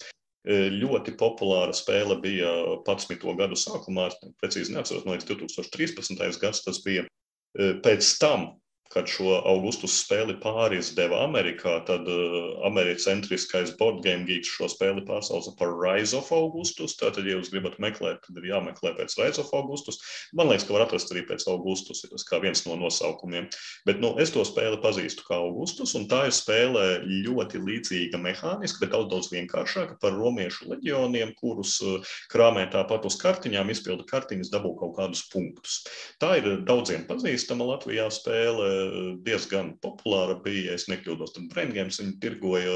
Eh, 0.45 0.71
ļoti 0.73 1.13
populāra 1.19 1.73
spēle 1.77 2.17
bija 2.21 2.49
11. 2.81 3.21
gadu 3.37 3.57
sākumā, 3.57 4.09
precīzi 4.41 4.73
neatceros, 4.73 5.05
no 5.05 5.13
līdz 5.13 5.29
2013. 5.35 6.41
gads 6.41 6.65
tas 6.65 6.81
bija. 6.85 7.05
Eh, 7.05 7.77
pēc 7.85 8.09
tam 8.21 8.49
kad 8.93 9.09
šo 9.09 9.39
augustus 9.47 9.95
spēli 10.03 10.35
pārizdeva 10.41 11.23
Amerikā, 11.25 11.79
tad 11.87 12.05
uh, 12.09 12.35
americentriskais 12.67 13.73
board 13.79 14.03
game 14.05 14.27
geeks 14.27 14.51
šo 14.55 14.69
spēli 14.71 15.01
pārsauca 15.07 15.55
par 15.59 15.73
Rise 15.73 16.15
of 16.19 16.29
Augustus. 16.35 16.93
Tātad, 16.99 17.25
ja 17.25 17.39
jūs 17.39 17.49
gribat 17.53 17.79
meklēt, 17.81 18.21
tad 18.25 18.37
ir 18.39 18.49
jāmeklē 18.51 18.93
pēc 18.99 19.17
Rise 19.19 19.41
of 19.41 19.49
Augustus. 19.57 19.99
Man 20.37 20.51
liekas, 20.51 20.67
ka 20.67 20.75
var 20.77 20.85
atrast 20.85 21.11
arī 21.13 21.25
pēc 21.27 21.47
Augustus, 21.51 22.03
ir 22.05 22.13
tas 22.13 22.27
kā 22.27 22.39
viens 22.43 22.61
no 22.67 22.77
nosaukumiem. 22.79 23.49
Bet 23.89 24.03
nu, 24.03 24.13
es 24.21 24.33
to 24.35 24.45
spēli 24.47 24.79
pazīstu 24.83 25.25
kā 25.27 25.41
Augustus, 25.41 25.95
un 25.97 26.05
tā 26.11 26.27
ir 26.29 26.37
spēle 26.37 26.85
ļoti 27.25 27.63
līdzīga 27.65 28.21
mehāniski, 28.21 28.83
bet 28.85 28.93
daudz, 28.93 29.09
daudz 29.11 29.31
vienkāršāka 29.33 29.99
par 30.01 30.15
romiešu 30.15 30.69
leģioniem, 30.75 31.33
kurus 31.41 31.79
uh, 31.83 32.15
krāmē 32.31 32.67
tāpat 32.73 33.09
uz 33.09 33.17
kartiņām, 33.21 33.73
izpilda 33.73 34.05
kartiņas, 34.13 34.53
dabū 34.53 34.75
kaut 34.79 34.95
kādus 35.01 35.25
punktus. 35.33 35.81
Tā 36.21 36.35
ir 36.39 36.61
daudziem 36.69 37.07
pazīstama 37.09 37.73
Latvijā 37.73 38.07
spēle 38.13 38.84
diezgan 39.25 39.73
populāra 39.83 40.37
bija. 40.43 40.71
Ja 40.71 40.79
es 40.79 40.87
nekļūdos, 40.91 41.35
tad 41.35 41.49
Braingames 41.53 41.99
viņu 42.01 42.17
tirgoja, 42.23 42.75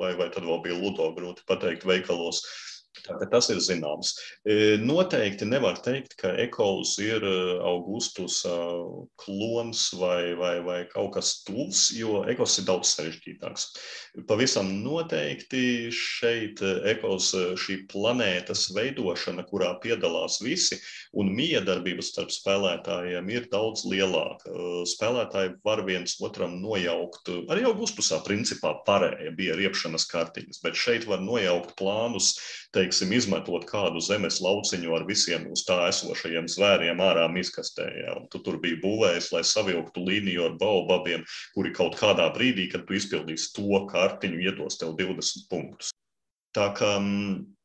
vai, 0.00 0.14
vai 0.18 0.30
tad 0.34 0.46
vēl 0.48 0.62
bija 0.64 0.78
Ludo, 0.80 1.10
grūti 1.16 1.46
pateikt, 1.48 1.86
veikalos. 1.88 2.42
Tātad 3.04 3.30
tas 3.32 3.50
ir 3.52 3.60
zināms. 3.62 4.14
E, 4.46 4.76
noteikti 4.82 5.48
nevar 5.48 5.80
teikt, 5.84 6.16
ka 6.20 6.32
ekols 6.42 6.96
ir 7.02 7.24
e, 7.26 7.36
Augustus 7.66 8.40
klons 9.20 9.88
vai, 10.00 10.34
vai, 10.38 10.54
vai 10.64 10.80
kaut 10.90 11.12
kas 11.16 11.40
tuvs, 11.46 11.90
jo 11.96 12.22
ekos 12.30 12.58
ir 12.60 12.68
daudz 12.68 12.94
sarežģītāks. 12.96 13.68
Pavisam 14.28 14.70
noteikti 14.80 15.90
šeit 15.92 16.62
ekos 16.88 17.32
šī 17.60 17.82
planētas 17.90 18.70
veidošana, 18.76 19.44
kurā 19.50 19.74
piedalās 19.82 20.40
visi, 20.44 20.78
un 21.16 21.30
miedarbības 21.36 22.12
starp 22.12 22.32
spēlētājiem 22.32 23.28
ir 23.34 23.48
daudz 23.52 23.84
lielāka. 23.88 24.52
Spēlētāji 24.88 25.54
var 25.66 25.84
viens 25.86 26.16
otram 26.24 26.56
nojaukt, 26.62 27.30
arī 27.52 27.66
Augustusā 27.68 28.22
principā 28.24 28.72
pārējie 28.86 29.32
bija 29.36 29.56
riepšanas 29.58 30.08
kartiņas, 30.10 30.62
bet 30.64 30.80
šeit 30.80 31.06
var 31.10 31.22
nojaukt 31.24 31.76
plānus, 31.78 32.34
teiksim, 32.76 33.12
izmetot 33.16 33.64
kādu 33.68 34.02
zemes 34.04 34.38
lauciņu 34.44 34.94
ar 34.96 35.06
visiem 35.08 35.48
uz 35.52 35.64
tā 35.66 35.78
esošajiem 35.88 36.48
zvēriem 36.52 37.00
ārā 37.02 37.26
miskastē. 37.32 37.88
Ja? 38.02 38.14
Tu 38.32 38.42
tur 38.44 38.60
bija 38.62 38.78
būvējis, 38.84 39.32
lai 39.34 39.42
savilktu 39.48 40.04
līniju 40.04 40.46
ar 40.50 40.56
baobabiem, 40.60 41.24
kuri 41.56 41.72
kaut 41.76 41.98
kādā 42.00 42.28
brīdī, 42.36 42.68
kad 42.72 42.86
tu 42.86 42.98
izpildīsi 42.98 43.52
to 43.56 43.84
kartiņu, 43.90 44.42
iedos 44.50 44.80
tev 44.80 44.96
20 45.00 45.48
punktus. 45.50 45.92
Tā 46.56 46.70
kā 46.76 46.96
mm, 47.00 47.55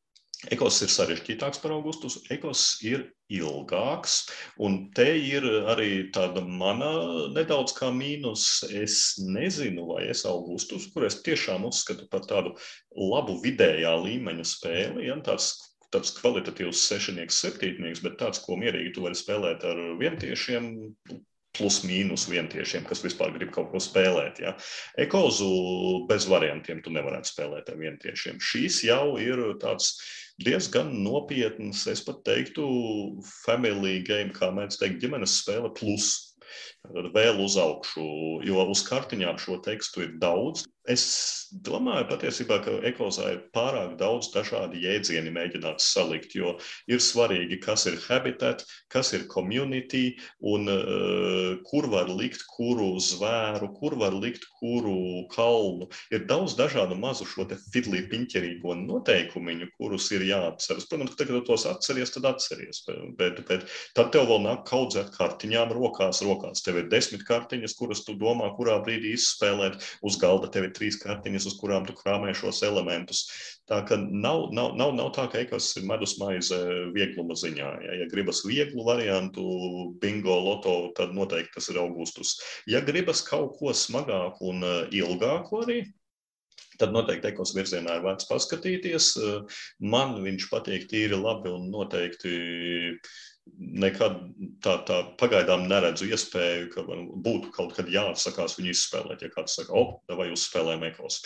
Ekos 0.50 0.80
ir 0.82 0.90
sarežģītāks 0.90 1.60
par 1.62 1.76
augustus, 1.76 2.16
ekos 2.34 2.80
ir 2.82 3.04
ilgāks, 3.30 4.16
un 4.58 4.88
te 4.96 5.06
ir 5.14 5.46
arī 5.70 6.08
tāda 6.14 6.42
mana 6.42 6.88
nedaudz 7.30 7.76
kā 7.76 7.92
mīnus. 7.94 8.64
Es 8.66 9.20
nezinu, 9.22 9.86
vai 9.92 10.08
es 10.10 10.24
augustus, 10.26 10.88
kur 10.90 11.06
es 11.06 11.20
tiešām 11.22 11.68
uzskatu 11.70 12.08
par 12.10 12.26
tādu 12.26 12.56
labu 12.98 13.38
vidējā 13.44 13.94
līmeņa 14.02 14.48
spēli, 14.56 15.06
ja, 15.06 15.20
tāds 15.22 15.54
tāds 15.92 16.14
kvalitatīvs 16.16 16.86
sešnieks, 16.88 17.42
septītnieks, 17.44 18.00
bet 18.00 18.16
tāds, 18.22 18.40
ko 18.40 18.56
mierīgi 18.56 18.94
tu 18.96 19.04
vari 19.04 19.18
spēlēt 19.18 19.66
ar 19.68 19.80
vientiešiem, 20.00 20.70
plus 21.52 21.82
mīnus 21.84 22.24
vientiešiem, 22.32 22.86
kas 22.88 23.02
vispār 23.04 23.34
grib 23.34 23.52
kaut 23.52 23.70
ko 23.72 23.80
spēlēt. 23.82 24.40
Ja. 24.40 24.54
Ekozu 25.00 25.50
bez 26.08 26.26
variantiem 26.30 26.80
tu 26.84 26.92
nevarētu 26.94 27.28
spēlēt 27.28 27.68
ar 27.68 27.76
vientiešiem. 27.80 28.40
Šīs 28.40 28.80
jau 28.88 29.18
ir 29.20 29.42
tāds 29.60 29.92
diezgan 30.40 30.92
nopietns, 31.04 31.84
es 31.90 32.02
pat 32.06 32.22
teiktu, 32.26 32.64
family 33.44 34.00
game, 34.06 34.32
kā 34.36 34.50
mēs 34.54 34.80
teikt, 34.80 35.00
ģimenes 35.02 35.40
spēle 35.42 35.72
plus. 35.76 36.36
Vēl 36.90 37.38
uz 37.44 37.54
augšu, 37.62 38.04
jo 38.42 38.64
uz 38.72 38.82
kartiņām 38.88 39.38
šo 39.38 39.60
tekstu 39.62 40.02
ir 40.02 40.16
daudz. 40.18 40.66
Es 40.90 41.02
domāju, 41.62 42.08
patiesībā, 42.10 42.56
ka 42.64 42.72
ekosā 42.88 43.28
ir 43.36 43.42
pārāk 43.54 43.92
daudz 44.00 44.32
dažādu 44.34 44.80
jēdzienu 44.82 45.30
mēģināts 45.30 45.92
salikt, 45.94 46.32
jo 46.34 46.56
ir 46.90 46.98
svarīgi, 46.98 47.60
kas 47.62 47.86
ir 47.86 48.00
habitat, 48.08 48.64
kas 48.90 49.12
ir 49.14 49.28
community 49.30 50.16
un 50.40 50.66
uh, 50.72 51.54
kur 51.68 51.86
var 51.92 52.10
likt 52.10 52.42
kuru 52.50 52.96
zvēru, 52.98 53.68
kur 53.78 53.94
var 54.00 54.16
likt 54.18 54.48
kuru 54.58 55.22
kalnu. 55.30 55.86
Ir 56.10 56.26
daudz 56.26 56.56
dažādu 56.58 56.98
mazu 56.98 57.28
šo 57.30 57.46
te 57.46 57.60
fidlī 57.70 58.02
piņķerīgo 58.10 58.74
noteikumiņu, 58.82 59.70
kurus 59.78 60.10
ir 60.10 60.26
jāatceras. 60.26 60.90
Protams, 60.90 61.14
tagad 61.14 61.46
tos 61.46 61.68
atceries, 61.70 62.10
tad 62.16 62.26
atceries, 62.32 62.82
bet, 63.22 63.38
bet 63.46 63.70
tad 63.94 64.10
tev 64.10 64.26
vēl 64.32 64.42
nāk 64.48 64.66
kaudzēt 64.66 65.14
kartiņām 65.14 65.78
rokās, 65.78 66.24
rokās. 66.26 66.66
Tev 66.66 66.71
ir 66.80 66.88
desmit 66.92 67.24
kartiņas, 67.28 67.76
kuras 67.78 68.02
tu 68.06 68.14
domā, 68.18 68.48
kurā 68.56 68.78
brīdī 68.84 69.12
izspēlēt 69.16 69.78
uz 70.06 70.18
galda. 70.22 70.50
Tev 70.52 70.68
ir 70.68 70.74
trīs 70.76 70.98
kartiņas, 71.02 71.48
uz 71.50 71.56
kurām 71.60 71.86
tu 71.88 71.96
krāmē 71.98 72.34
šos 72.36 72.62
elementus. 72.66 73.24
Tā 73.70 73.78
ka 73.88 73.96
nav, 74.00 74.48
nav, 74.56 74.74
nav, 74.78 74.92
nav 74.98 75.12
tā, 75.16 75.28
ka 75.32 75.40
ekas 75.44 75.70
ir 75.78 75.86
medus 75.88 76.16
maize 76.20 76.58
viegluma 76.96 77.36
ziņā. 77.38 77.70
Ja, 77.86 77.96
ja 78.02 78.10
gribas 78.10 78.42
vieglu 78.46 78.84
variantu, 78.88 79.44
bingo, 80.02 80.36
loto, 80.48 80.76
tad 80.98 81.14
noteikti 81.16 81.56
tas 81.56 81.70
ir 81.72 81.80
augustus. 81.82 82.36
Ja 82.70 82.82
gribas 82.84 83.22
kaut 83.26 83.56
ko 83.60 83.74
smagāku 83.76 84.50
un 84.52 84.66
uh, 84.66 84.78
ilgāku 84.92 85.62
arī, 85.62 85.80
tad 86.80 86.94
noteikti 86.94 87.30
ekos 87.30 87.54
virzienā 87.56 87.98
ir 87.98 88.06
vērts 88.06 88.28
paskatīties. 88.30 89.12
Uh, 89.20 89.60
man 89.78 90.18
viņš 90.24 90.48
patīk 90.50 90.88
tīri 90.90 91.18
labi 91.18 91.52
un 91.54 91.70
noteikti 91.72 92.34
nekad 93.58 94.18
tā, 94.62 94.76
tā 94.86 94.98
pagaidām 95.20 95.64
neredzu 95.70 96.06
iespēju, 96.12 96.68
ka 96.72 96.84
būtu 97.24 97.52
kaut 97.54 97.74
kad 97.76 97.90
jāatsakās 97.90 98.56
viņu 98.58 98.72
izspēlēt. 98.72 99.24
Ja 99.24 99.30
kāds 99.34 99.56
saka, 99.58 99.74
o, 99.74 100.02
vai 100.18 100.28
uzspēlējam 100.34 100.84
ekos. 100.90 101.20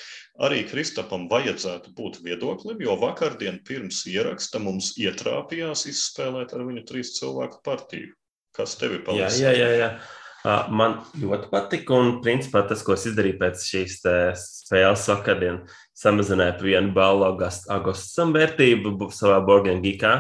Arī 0.46 0.62
Kristapam 0.68 1.26
vajadzētu 1.32 1.92
būt 1.96 2.20
viedoklim, 2.24 2.80
jo 2.82 2.96
vakardien 3.00 3.60
pirms 3.66 4.04
ieraksta 4.10 4.60
mums 4.62 4.94
ietrāpījās 5.00 5.86
izspēlēt 5.92 6.54
ar 6.56 6.64
viņu 6.68 6.86
trīs 6.88 7.16
cilvēku 7.18 7.60
partiju. 7.66 8.14
Kas 8.56 8.78
tevi 8.80 9.02
palīdz? 9.04 9.42
Jā, 9.42 9.52
jā, 9.52 9.68
jā. 9.76 9.90
jā. 9.90 10.56
Man 10.70 11.00
ļoti 11.18 11.48
patika, 11.50 11.96
un 11.98 12.20
principā 12.22 12.62
tas, 12.68 12.84
ko 12.86 12.94
es 12.94 13.08
izdarīju 13.10 13.40
pēc 13.40 13.64
šīs 13.66 13.96
spēles 14.38 15.06
vakardien, 15.10 15.64
samazināja 15.98 16.54
par 16.54 16.68
vienu 16.68 16.92
balvu 16.94 17.48
augustam 17.74 18.30
vērtību 18.36 19.10
savā 19.10 19.40
Borgēna 19.44 19.82
gigā. 19.82 20.12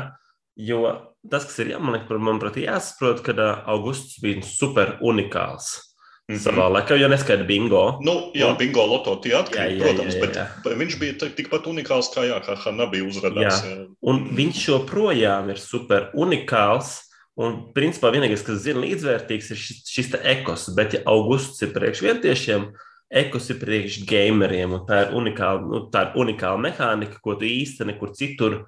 Jo 0.56 0.82
tas, 1.30 1.46
kas 1.48 1.58
ir 1.62 1.74
jāmanik, 1.74 2.08
manuprāt, 2.10 2.58
jāsaprot, 2.60 3.22
ka 3.26 3.50
augusts 3.66 4.20
bija 4.22 4.44
super 4.46 4.96
unikāls. 5.00 5.76
Mm 6.26 6.34
-hmm. 6.34 6.42
Savā 6.42 6.66
laikā 6.74 6.96
jau 6.98 7.08
neskaidra 7.08 7.46
bingo. 7.46 7.98
Nu, 8.02 8.32
jā, 8.34 8.48
un... 8.50 8.56
bingo 8.58 8.86
loto 8.86 9.14
tie 9.22 9.30
jā, 9.30 9.42
protams, 9.46 10.14
jā, 10.14 10.20
jā, 10.20 10.34
jā. 10.34 10.46
bet 10.64 10.78
viņš 10.78 10.98
bija 10.98 11.30
tikpat 11.36 11.66
unikāls 11.66 12.10
kā 12.14 12.24
jā, 12.26 12.40
kā 12.42 12.56
Hanabija 12.64 13.04
uzrādījās. 13.04 13.62
Un 14.02 14.34
viņš 14.34 14.68
joprojām 14.68 15.50
ir 15.50 15.58
super 15.58 16.10
unikāls. 16.14 17.02
Un, 17.36 17.72
principā, 17.74 18.10
vienīgais, 18.10 18.42
kas 18.42 18.62
zina 18.64 18.80
līdzvērtīgs, 18.80 19.50
ir 19.50 19.56
šis, 19.56 19.82
šis 19.86 20.14
ekos. 20.24 20.70
Bet, 20.74 20.94
ja 20.94 21.00
augusts 21.04 21.62
ir 21.62 21.72
priekš 21.74 22.00
vietiešiem, 22.02 22.72
ekos 23.10 23.50
ir 23.50 23.60
priekš 23.60 24.00
gameriem. 24.08 24.80
Tā 24.88 25.02
ir 25.04 25.14
unikāla, 25.14 25.60
nu, 25.62 25.82
tā 25.92 26.08
ir 26.08 26.16
unikāla 26.16 26.58
mehānika, 26.58 27.20
ko 27.22 27.36
tu 27.38 27.44
īsti 27.44 27.86
nekur 27.92 28.14
citur 28.16 28.64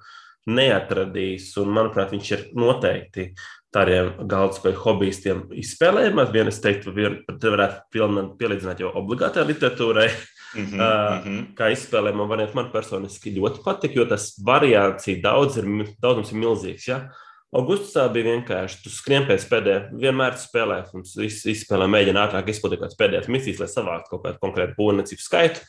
neatradīs. 0.57 1.51
Un, 1.61 1.71
manuprāt, 1.75 2.11
viņš 2.15 2.31
ir 2.35 2.43
noteikti 2.57 3.29
tādiem 3.75 4.11
galdspēļu 4.29 4.81
hobbyistiem 4.83 5.45
izspēlējams. 5.61 6.33
Vienu 6.33 6.53
es 6.53 6.59
teiktu, 6.63 6.93
ka 7.29 7.53
varētu 7.53 8.35
pielīdzināt 8.41 8.83
jau 8.83 8.93
obligātai 9.01 9.45
literatūrai. 9.51 10.09
Mm 10.55 10.65
-hmm, 10.65 10.79
uh, 10.81 10.81
mm 10.81 11.23
-hmm. 11.23 11.47
Kā 11.53 11.69
izspēlējuma 11.71 12.27
variants 12.27 12.55
man 12.55 12.71
personiski 12.71 13.35
ļoti 13.35 13.63
patīk, 13.65 13.95
jo 13.95 14.05
tas 14.05 14.33
variācija 14.45 15.21
daudz 15.21 15.57
ir, 15.57 15.65
daudzums 16.01 16.31
ir 16.31 16.37
milzīgs. 16.37 16.87
Ja? 16.87 17.09
Augustā 17.49 18.07
bija 18.13 18.25
vienkārši, 18.25 18.83
tu 18.83 18.89
skrien 18.89 19.25
pēc 19.25 19.45
pēdējā, 19.49 19.89
vienmēr 19.97 20.35
spēlē, 20.37 20.83
un 20.93 21.01
izspēlē, 21.25 21.87
mēģina 21.87 22.27
ātrāk 22.27 22.49
izpildīt 22.49 22.79
kādas 22.79 22.97
pēdējās 22.97 23.27
misijas, 23.27 23.59
lai 23.59 23.67
savāktu 23.67 24.09
kaut 24.09 24.23
kādu 24.25 24.37
konkrētu 24.39 24.73
būvniecību 24.77 25.21
skaitu, 25.21 25.59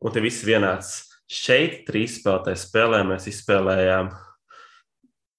un 0.00 0.12
te 0.12 0.20
viss 0.20 0.44
vienāds 0.44 1.07
Šeit 1.28 1.82
trīs 1.88 2.16
spēlētāju 2.22 2.60
spēlē 2.62 3.02
mēs 3.04 3.28
izspēlējām 3.28 4.10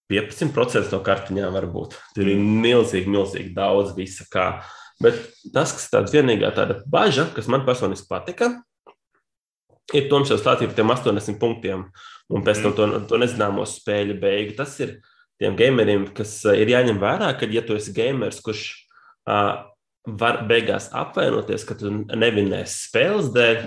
15% 0.10 0.93
no 0.93 1.00
kartiņām 1.05 1.53
varbūt. 1.53 1.98
Tur 2.15 2.29
ir 2.29 2.38
mm. 2.38 2.62
milzīgi, 2.65 3.10
milzīgi 3.10 3.53
daudz 3.55 3.93
visa 3.98 4.25
kā. 4.29 4.48
Bet 5.01 5.19
tas, 5.53 5.74
kas 5.75 5.88
tāds 5.91 6.13
vienīgā 6.13 6.51
tāda 6.55 6.79
bažas, 6.89 7.31
kas 7.36 7.48
man 7.51 7.65
personiski 7.67 8.10
patika, 8.10 8.51
ir 9.96 10.10
Toms 10.12 10.29
jau 10.29 10.38
stāstīja 10.38 10.69
par 10.69 10.77
tiem 10.77 10.93
80 10.93 11.39
punktiem 11.41 11.86
un 12.29 12.46
pēc 12.46 12.62
tam 12.62 12.74
mm. 12.74 12.77
to, 12.77 13.01
to 13.10 13.22
nezināmo 13.22 13.65
spēļu 13.69 14.17
beigu. 14.22 14.58
Tas 14.58 14.75
ir 14.84 14.98
tiem 15.41 15.58
gameriem, 15.58 16.10
kas 16.13 16.41
ir 16.53 16.74
jāņem 16.74 17.01
vērā, 17.01 17.31
ka, 17.39 17.50
ja 17.50 17.65
tu 17.65 17.77
esi 17.77 17.93
gamers, 17.96 18.41
kurš 18.46 18.65
uh, 19.29 19.65
var 20.19 20.43
beigās 20.50 20.89
apvainoties, 20.96 21.65
ka 21.65 21.77
tu 21.79 21.91
nevinēsi 21.93 22.86
spēles 22.89 23.29
dēļ, 23.36 23.63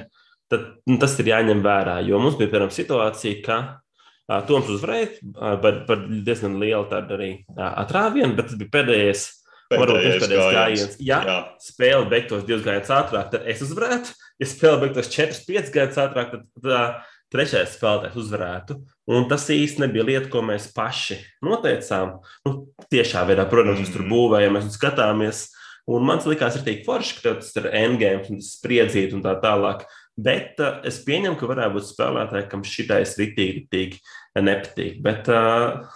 tad 0.52 0.66
nu, 0.88 0.98
tas 1.02 1.16
ir 1.20 1.30
jāņem 1.32 1.62
vērā. 1.64 2.00
Jo 2.06 2.20
mums 2.22 2.38
bija 2.40 2.52
piemēram 2.52 2.72
situācija, 2.74 3.42
ka 3.46 3.58
uh, 3.66 4.40
Toms 4.48 4.70
uzvarēja 4.72 5.58
par, 5.62 5.84
par 5.88 6.04
diezgan 6.08 6.58
lielu 6.62 6.84
tādu 6.90 7.16
arī 7.18 7.30
uh, 7.40 7.70
atrāvienu, 7.84 8.36
bet 8.38 8.50
tas 8.50 8.60
bija 8.60 8.76
pēdējais. 8.78 9.28
Varbūt 9.72 10.04
tas 10.04 10.26
pēdējais 10.26 10.56
gājiens. 10.56 10.98
Ja 11.00 11.22
Jā. 11.24 11.38
spēle 11.64 12.04
beigtos 12.10 12.44
divus 12.44 12.64
gājienus 12.66 12.92
ātrāk, 12.92 13.30
tad 13.32 13.48
es 13.48 13.62
uzvarētu. 13.64 14.12
Ja 14.42 14.48
spēle 14.50 14.82
beigtos 14.84 15.08
4-5 15.14 15.72
gājienus 15.72 16.00
ātrāk, 16.02 16.34
tad, 16.34 16.44
tad 16.60 16.68
uh, 16.68 17.14
trešais 17.32 17.76
spēlētājs 17.78 18.18
uzvarētu. 18.20 18.76
Un 19.12 19.26
tas 19.30 19.48
īsti 19.50 19.82
nebija 19.82 20.06
lieta, 20.06 20.28
ko 20.32 20.44
mēs 20.46 20.68
paši 20.76 21.18
noteicām. 21.44 22.18
Nu, 22.46 22.54
tiešā 22.92 23.24
veidā, 23.28 23.46
protams, 23.50 23.80
mēs 23.82 23.92
tur 23.94 24.04
mm. 24.04 24.12
būvējam, 24.12 24.56
mēs 24.58 24.70
skatāmies. 24.76 25.46
Un 25.90 26.04
man 26.06 26.20
likās, 26.30 26.56
ir 26.58 26.66
tik 26.66 26.84
forši, 26.86 27.18
ka 27.18 27.34
tas 27.40 27.50
ir 27.58 27.66
endgame, 27.74 28.22
un 28.30 28.38
tas 28.38 28.52
spriedzīt 28.58 29.16
un 29.16 29.24
tā 29.24 29.34
tālāk. 29.42 29.82
Bet 30.20 30.60
uh, 30.60 30.82
es 30.88 31.00
pieņemu, 31.06 31.38
ka 31.40 31.48
varētu 31.48 31.78
būt 31.78 31.88
spēlētāji, 31.88 32.48
kam 32.50 32.64
šitais 32.68 33.16
ritīgi, 33.20 33.64
ritīgi 33.64 34.00
nepatīk. 34.44 35.00
Bet 35.04 35.30
uh, 35.32 35.86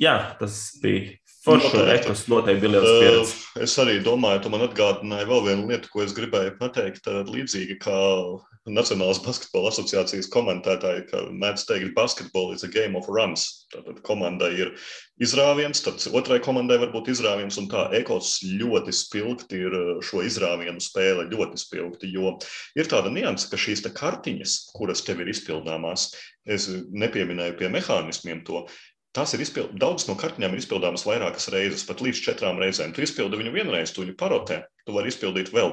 jā, 0.00 0.16
tas 0.40 0.60
bija 0.82 1.12
forši. 1.46 1.84
Ekos 1.94 2.26
noteikti 2.32 2.66
bija 2.66 2.74
liels 2.74 2.90
pieredze. 2.90 3.38
Uh, 3.38 3.62
es 3.66 3.78
arī 3.82 3.96
domāju, 4.04 4.42
tu 4.44 4.52
man 4.52 4.66
atgādināji 4.66 5.30
vēl 5.30 5.46
vienu 5.46 5.70
lietu, 5.70 5.92
ko 5.92 6.04
es 6.04 6.14
gribēju 6.16 6.58
pateikt. 6.60 7.08
Līdzīgi 7.30 7.78
kā 7.82 7.96
Nacionālās 8.66 9.20
basketbola 9.22 9.70
asociācijas 9.70 10.26
komentētāji, 10.34 11.04
ka 11.12 11.20
mēdz 11.30 11.68
teikt, 11.68 11.92
ka 11.92 12.00
basketbola 12.00 12.56
ir 12.56 12.64
a 12.66 12.70
game 12.74 12.98
of 12.98 13.06
runs. 13.06 13.44
Tātad 13.70 14.00
komandai 14.06 14.48
ir 14.58 14.72
izrāviens, 15.22 15.84
tad 15.84 16.02
otrai 16.18 16.40
komandai 16.42 16.80
var 16.82 16.90
būt 16.90 17.12
izrāviens, 17.12 17.60
un 17.62 17.68
tā 17.70 17.84
ekos 17.94 18.40
ļoti 18.42 18.94
spilgti 18.94 19.60
ir 19.68 19.76
šo 20.02 20.24
izrāvienu 20.26 20.82
spēle, 20.82 21.28
ļoti 21.30 21.62
spilgti, 21.62 22.10
jo 22.10 22.34
ir 22.74 22.90
tāda 22.90 23.12
nianse, 23.14 23.46
ka 23.52 23.60
šīs 23.60 23.86
kartiņas, 23.86 24.56
kuras 24.74 25.06
tev 25.06 25.22
ir 25.22 25.30
izpildāmās, 25.30 26.10
es 26.42 26.66
nepieminēju 26.90 27.54
pie 27.60 27.70
mehānismiem 27.70 28.42
to, 28.46 28.64
Tās 29.16 29.32
ir 29.32 29.40
izpildāmas, 29.40 29.80
daudz 29.80 30.06
no 30.10 30.16
kartiņām 30.20 30.52
ir 30.52 30.60
izpildāmas 30.60 31.06
vairākas 31.08 31.48
reizes, 31.54 31.86
pat 31.88 32.02
līdz 32.04 32.20
četrām 32.26 32.60
reizēm. 32.60 32.92
Tu 32.92 33.06
izpildi 33.06 33.40
viņu 33.40 33.54
vienreiz, 33.54 33.94
tu 33.94 34.04
viņu 34.04 34.16
parotē, 34.20 34.60
tu 34.84 34.96
vari 34.96 35.12
izpildīt 35.12 35.52
vēl 35.56 35.72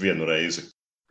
vienu 0.00 0.28
reizi. 0.28 0.64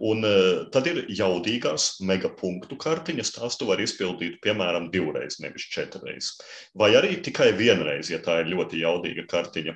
Un 0.08 0.22
uh, 0.26 0.68
tad 0.74 0.86
ir 0.90 1.04
jaudīgās 1.10 2.00
megapunktu 2.06 2.78
kartiņas, 2.82 3.34
tās 3.34 3.58
tu 3.58 3.66
vari 3.70 3.88
izpildīt 3.88 4.38
piemēram 4.44 4.92
divreiz, 4.94 5.40
nevis 5.42 5.66
četrreiz. 5.74 6.36
Vai 6.78 6.92
arī 6.98 7.16
tikai 7.26 7.50
vienreiz, 7.58 8.12
ja 8.14 8.22
tā 8.22 8.44
ir 8.44 8.52
ļoti 8.54 8.84
jaudīga 8.84 9.26
kartiņa. 9.30 9.74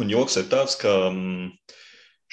Un 0.00 0.12
joks 0.12 0.40
ir 0.40 0.48
tāds, 0.52 0.78
ka 0.80 0.94
um, 1.10 1.58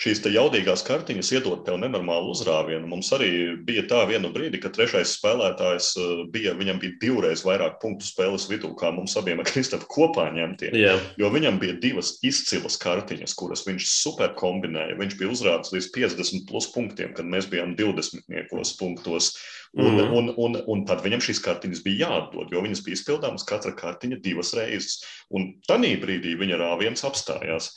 šīs 0.02 0.22
jaudīgās 0.34 0.82
kartiņas 0.88 1.30
iedod 1.36 1.62
tev 1.68 1.78
nenormālu 1.82 2.32
uzrāvienu. 2.34 2.90
Mums 2.90 3.12
arī 3.16 3.30
bija 3.66 3.84
tā 3.90 4.02
vienu 4.10 4.32
brīdi, 4.34 4.62
kad 4.62 4.74
trešais 4.76 5.14
spēlētājs 5.20 5.92
eh, 6.02 6.24
bija, 6.34 6.56
viņam 6.58 6.82
bija 6.82 6.98
divreiz 7.02 7.46
vairāk 7.46 7.78
punktu 7.84 8.08
spēles 8.08 8.48
vidū, 8.50 8.74
kā 8.80 8.90
mums 8.96 9.16
abiem 9.20 9.44
ar 9.44 9.50
Kristapu 9.50 9.90
kopā 9.92 10.28
ņemtie. 10.34 10.72
Yeah. 10.78 11.02
Jo 11.22 11.30
viņam 11.34 11.60
bija 11.62 11.78
divas 11.82 12.16
izcilas 12.26 12.80
kartiņas, 12.82 13.36
kuras 13.38 13.66
viņš 13.68 13.88
super 13.92 14.34
kombinēja. 14.40 14.98
Viņš 15.00 15.18
bija 15.20 15.34
uzrādījis 15.36 15.76
līdz 15.78 15.92
50 15.98 16.48
plus 16.50 16.70
punktiem, 16.74 17.14
kad 17.18 17.30
mēs 17.30 17.50
bijām 17.52 17.76
20 17.78 18.78
punktos. 18.82 19.36
Un, 19.72 19.86
mm 19.88 20.12
un, 20.12 20.34
un, 20.36 20.58
un 20.68 20.82
tad 20.84 21.00
viņam 21.06 21.22
šīs 21.24 21.40
kartiņas 21.46 21.80
bija 21.86 22.10
jāatdod, 22.10 22.50
jo 22.52 22.60
viņas 22.60 22.82
bija 22.84 22.98
izpildāmas 22.98 23.46
katra 23.48 23.72
kartiņa 23.72 24.18
divas 24.20 24.52
reizes. 24.58 24.98
Un 25.32 25.54
tajā 25.70 25.94
brīdī 26.02 26.34
viņa 26.40 26.60
rāviens 26.60 27.06
apstājās. 27.08 27.70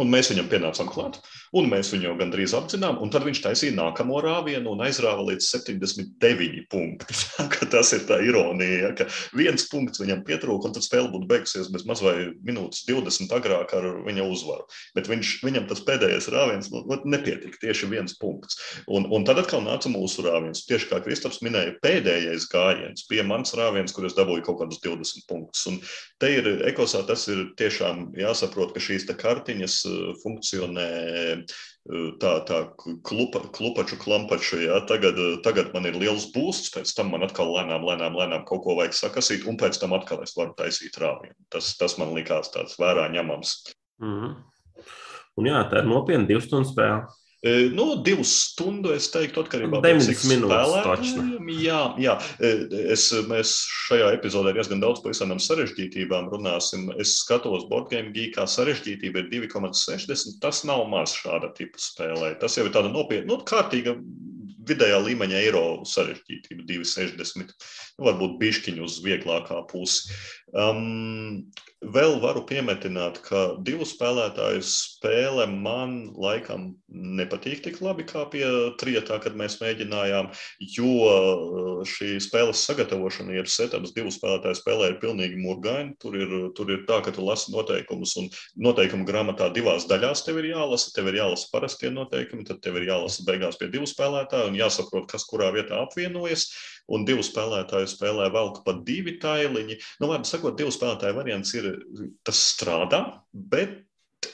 Un 0.00 0.08
mēs 0.12 0.30
viņam 0.30 0.48
pienācām 0.48 0.88
klāt, 0.88 1.18
un 1.56 1.68
mēs 1.70 1.90
viņu 1.92 2.08
jau 2.08 2.14
gandrīz 2.18 2.54
apzinām. 2.56 3.00
Tad 3.10 3.26
viņš 3.26 3.42
taisīja 3.44 3.74
nākamo 3.76 4.20
rāvienu 4.24 4.72
un 4.74 4.84
aizrāva 4.86 5.24
līdz 5.26 5.48
79 5.50 6.64
punkti. 6.70 7.18
tas 7.74 7.92
ir 7.96 8.06
tā 8.08 8.20
ironija, 8.24 8.78
ja, 8.84 8.90
ka 8.96 9.06
viens 9.36 9.66
punkts 9.70 10.02
viņam 10.02 10.22
pietrūka, 10.26 10.70
un 10.70 10.76
tad 10.76 10.86
spēle 10.86 11.10
būtu 11.12 11.28
beigusies 11.30 11.70
bez 11.74 11.84
maz 11.88 12.02
vai 12.04 12.30
minūtes 12.46 12.86
20 12.88 13.34
agrāk 13.36 13.74
ar 13.76 13.88
viņa 14.06 14.26
uzvaru. 14.30 14.64
Bet 14.96 15.10
viņš, 15.10 15.34
viņam 15.46 15.68
tas 15.70 15.82
pēdējais 15.86 16.30
rāviens 16.32 16.70
nu, 16.72 16.84
nepietika, 17.10 17.60
tieši 17.66 17.90
viens 17.92 18.16
punkts. 18.20 18.58
Un, 18.86 19.08
un 19.12 19.26
tad 19.28 19.42
atkal 19.42 19.64
nāca 19.66 19.92
mūsu 19.92 20.24
rāviens. 20.26 20.64
Tieši 20.70 20.90
kā 20.92 21.02
Kristaps 21.04 21.42
minēja, 21.44 21.76
pēdējais 21.84 22.48
gājiens 22.52 23.06
bija 23.10 23.26
mans 23.26 23.54
rāviens, 23.58 23.94
kur 23.96 24.06
es 24.08 24.16
dabūju 24.18 24.46
kaut 24.46 24.62
kādus 24.62 24.82
20 24.86 25.26
punktus. 25.30 25.66
Un 25.70 25.80
te 26.22 26.32
ir 26.38 26.50
ekosā, 26.70 27.02
tas 27.08 27.26
ir 27.32 27.48
tiešām 27.60 28.10
jāsaprot, 28.18 28.74
ka 28.74 28.82
šīs 28.82 29.08
kartiņas 29.10 29.80
Eh, 29.90 30.14
funkcionē 30.22 30.88
tā, 32.22 32.32
tā 32.48 32.58
klupa, 33.06 33.42
klupaču, 33.54 33.98
klampaču. 34.00 34.60
Ja? 34.64 34.80
Tagad, 34.86 35.18
eh, 35.18 35.38
tagad 35.44 35.72
man 35.74 35.88
ir 35.88 35.98
liels 36.00 36.28
būsts, 36.34 36.72
pēc 36.74 36.92
tam 36.96 37.12
man 37.14 37.24
atkal 37.26 37.52
lēnām, 37.54 37.86
lēnām, 37.86 38.18
lēnām 38.18 38.44
kaut 38.48 38.64
ko 38.64 38.76
vajag 38.78 38.96
sakasīt, 38.98 39.46
un 39.48 39.58
pēc 39.60 39.80
tam 39.80 39.96
atkal 39.96 40.22
es 40.22 40.36
varu 40.36 40.54
taisīt 40.58 40.98
rāvienu. 41.00 41.36
Tas, 41.50 41.76
tas 41.80 41.98
man 41.98 42.14
likās 42.16 42.52
tāds 42.54 42.78
vērā 42.80 43.08
ņemams. 43.14 43.56
Mm 44.02 44.20
-hmm. 44.20 44.36
Un 45.36 45.46
jā, 45.46 45.60
tā 45.70 45.80
ir 45.80 45.88
nopietna 45.88 46.26
divu 46.26 46.40
stundu 46.40 46.68
spēle. 46.68 47.06
Nu, 47.72 47.84
divu 48.04 48.24
stundu 48.28 48.90
es 48.92 49.06
teiktu, 49.08 49.40
atkarībā 49.40 49.78
no 49.78 49.80
tā, 49.80 49.94
cik 50.04 50.18
spēlētājiem. 50.20 51.46
Jā, 51.56 51.78
jā. 51.96 52.16
Es, 52.92 53.06
mēs 53.30 53.54
šajā 53.86 54.10
epizodē 54.18 54.52
diezgan 54.56 54.82
daudz 54.82 55.00
par 55.00 55.14
visām 55.14 55.32
sarežģītībām 55.40 56.28
runāsim. 56.34 56.90
Es 57.00 57.16
skatos, 57.22 57.64
Boardgame 57.70 58.12
Geekā 58.12 58.44
sarežģītība 58.44 59.24
ir 59.24 59.30
2,60. 59.48 60.36
Tas 60.44 60.66
nav 60.68 60.84
maz 60.92 61.16
šāda 61.16 61.54
tipa 61.56 61.80
spēlē. 61.80 62.34
Tas 62.42 62.60
jau 62.60 62.66
ir 62.68 62.74
tāda 62.76 62.92
nopietna, 62.92 63.32
nu, 63.32 63.40
kārtīga 63.48 63.96
vidējā 64.68 64.98
līmeņa 65.06 65.38
eiro 65.40 65.64
sarežģītība, 65.88 66.66
2,60. 66.68 67.54
Nu, 67.96 68.06
varbūt 68.06 68.36
bišķiņu 68.40 68.84
uz 68.84 68.98
vieglākā 69.04 69.62
pusi. 69.70 70.12
Um, 70.52 71.46
Vēl 71.80 72.18
varu 72.20 72.42
piemetināt, 72.44 73.22
ka 73.24 73.54
divu 73.64 73.86
spēlētāju 73.88 74.60
spēle 74.68 75.46
man 75.48 76.10
laikam 76.12 76.74
nepatīk 76.92 77.62
tik 77.64 77.78
labi 77.80 78.04
kā 78.04 78.26
pie 78.28 78.44
trietā, 78.76 79.16
kad 79.24 79.32
mēs 79.32 79.56
mēģinājām, 79.62 80.28
jo 80.74 80.90
uh, 81.06 81.70
šī 81.88 82.18
spēles 82.20 82.66
sagatavošana, 82.68 83.32
ir 83.32 83.48
setups 83.48 83.94
divu 83.96 84.12
spēlētāju 84.12 84.58
spēlē, 84.60 84.90
ir 84.90 84.98
pilnīgi 85.00 85.40
murgaini. 85.40 85.94
Tur 86.04 86.18
ir, 86.20 86.34
tur 86.58 86.68
ir 86.74 86.84
tā, 86.84 86.98
ka 87.06 87.14
tu 87.16 87.24
lasi 87.24 87.48
noteikumus, 87.54 88.12
un 88.20 88.28
noteikumu 88.60 89.08
grāmatā 89.08 89.48
divās 89.56 89.88
daļās 89.88 90.26
tev 90.26 90.42
ir 90.42 90.50
jālasa. 90.50 90.92
Tev 90.92 91.08
ir 91.08 91.22
jālasa 91.22 91.48
parastie 91.48 91.88
noteikumi, 91.96 92.44
tad 92.44 92.60
tev 92.60 92.76
ir 92.76 92.90
jālasa 92.90 93.24
beigās 93.24 93.56
pie 93.56 93.70
divu 93.72 93.88
spēlētāju 93.88 94.52
un 94.52 94.60
jāsaprot, 94.60 95.08
kas 95.08 95.24
kurā 95.32 95.48
vietā 95.56 95.80
apvienojas 95.80 96.50
un 96.88 97.04
divu 97.08 97.24
spēlētāju 97.26 97.90
spēlē 97.90 98.30
velk 98.34 98.62
pa 98.66 98.76
divi 98.86 99.18
tailiņi. 99.22 99.78
Nu, 100.00 100.10
labi, 100.12 100.28
sakot, 100.28 100.56
divu 100.58 100.72
spēlētāju 100.74 101.18
variants 101.18 101.54
ir, 101.58 101.72
tas 102.26 102.42
strādā, 102.54 103.04
bet 103.32 103.80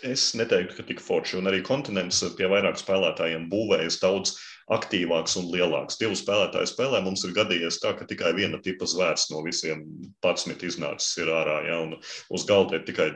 es 0.07 0.33
neteiktu, 0.39 0.77
ka 0.77 0.85
tik 0.87 1.01
forši. 1.03 1.39
Un 1.41 1.51
arī 1.51 1.63
kontinents 1.67 2.23
pie 2.39 2.49
vairāk 2.51 2.79
spēlētājiem 2.81 3.49
būvējas 3.53 4.01
daudz 4.03 4.35
aktīvāks 4.73 5.37
un 5.39 5.47
lielāks. 5.53 5.99
Divu 6.01 6.17
spēlētāju 6.19 6.67
spēlē 6.73 7.01
mums 7.05 7.23
ir 7.27 7.35
gadījies 7.37 7.79
tā, 7.83 7.93
ka 7.99 8.07
tikai 8.09 8.33
viena 8.35 8.59
tipa 8.63 8.89
zvērs 8.91 9.29
no 9.31 9.45
visiem 9.47 9.85
patsmit 10.25 10.65
iznācis 10.67 11.21
ir 11.23 11.31
ārā, 11.31 11.61
ja, 11.69 11.79
un 11.85 11.95
uz 12.35 12.47
galda 12.49 12.81
ir 12.81 12.87
tikai 12.89 13.13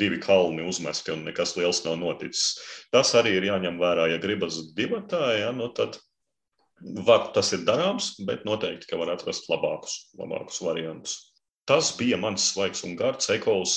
divi 0.00 0.20
kalni 0.22 0.64
uzmesti, 0.64 1.12
un 1.12 1.26
nekas 1.28 1.56
liels 1.58 1.82
nav 1.84 1.98
noticis. 2.00 2.56
Tas 2.94 3.12
arī 3.18 3.36
ir 3.36 3.50
jāņem 3.50 3.80
vērā, 3.82 4.08
ja 4.14 4.22
gribas 4.22 4.62
divatā, 4.78 5.22
ja, 5.42 5.52
nu 5.56 5.68
tad 5.76 6.00
Var, 6.80 7.30
tas 7.32 7.52
ir 7.56 7.64
darāms, 7.64 8.12
bet 8.28 8.44
noteikti, 8.44 8.90
ka 8.90 8.98
var 9.00 9.14
atrast 9.14 9.48
labākus, 9.48 9.94
labākus 10.18 10.60
variantus. 10.64 11.16
Tas 11.66 11.88
bija 11.96 12.18
mans 12.20 12.44
svaigs 12.52 12.84
un 12.86 12.94
garš 12.98 13.30
ekols 13.34 13.76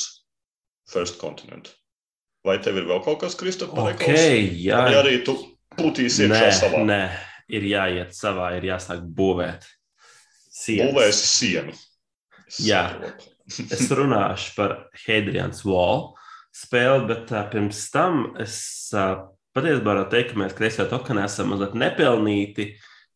First 0.91 1.17
Continent. 1.21 1.71
Vai 2.45 2.57
tev 2.63 2.77
ir 2.79 2.88
vēl 2.89 3.01
kaut 3.05 3.21
kas, 3.23 3.38
Kristof, 3.39 3.71
par 3.75 3.93
okay, 3.93 4.43
ekols? 4.43 4.59
Jā, 4.65 4.83
Vai 4.85 4.99
arī 4.99 5.15
tu 5.27 5.35
putīsi 5.79 6.27
iekšā 6.27 6.51
savā? 6.59 6.83
Nē, 6.88 7.01
ir 7.55 7.65
jāiet 7.71 8.15
savā, 8.15 8.51
ir 8.59 8.69
jāsāk 8.69 9.01
būvēt 9.15 9.67
sienas. 10.59 10.93
Būvēsi 10.93 11.31
sienu. 11.31 11.75
Es 12.49 12.62
Jā, 12.65 12.83
es 13.75 13.89
runāšu 13.93 14.55
par 14.57 14.77
Hadrian's 15.05 15.63
Wall 15.67 16.09
spēli, 16.55 17.07
bet 17.09 17.33
uh, 17.33 17.45
pirms 17.51 17.81
tam 17.93 18.31
es 18.41 18.57
uh, 18.97 19.29
patiesībā 19.57 19.93
varu 19.93 20.05
teikt, 20.12 20.33
ka 20.33 20.43
mēs 20.43 20.55
kreisajā 20.57 20.88
tokenā 20.91 21.25
esam 21.29 21.53
mazliet 21.53 21.75
nepelnīti 21.79 22.71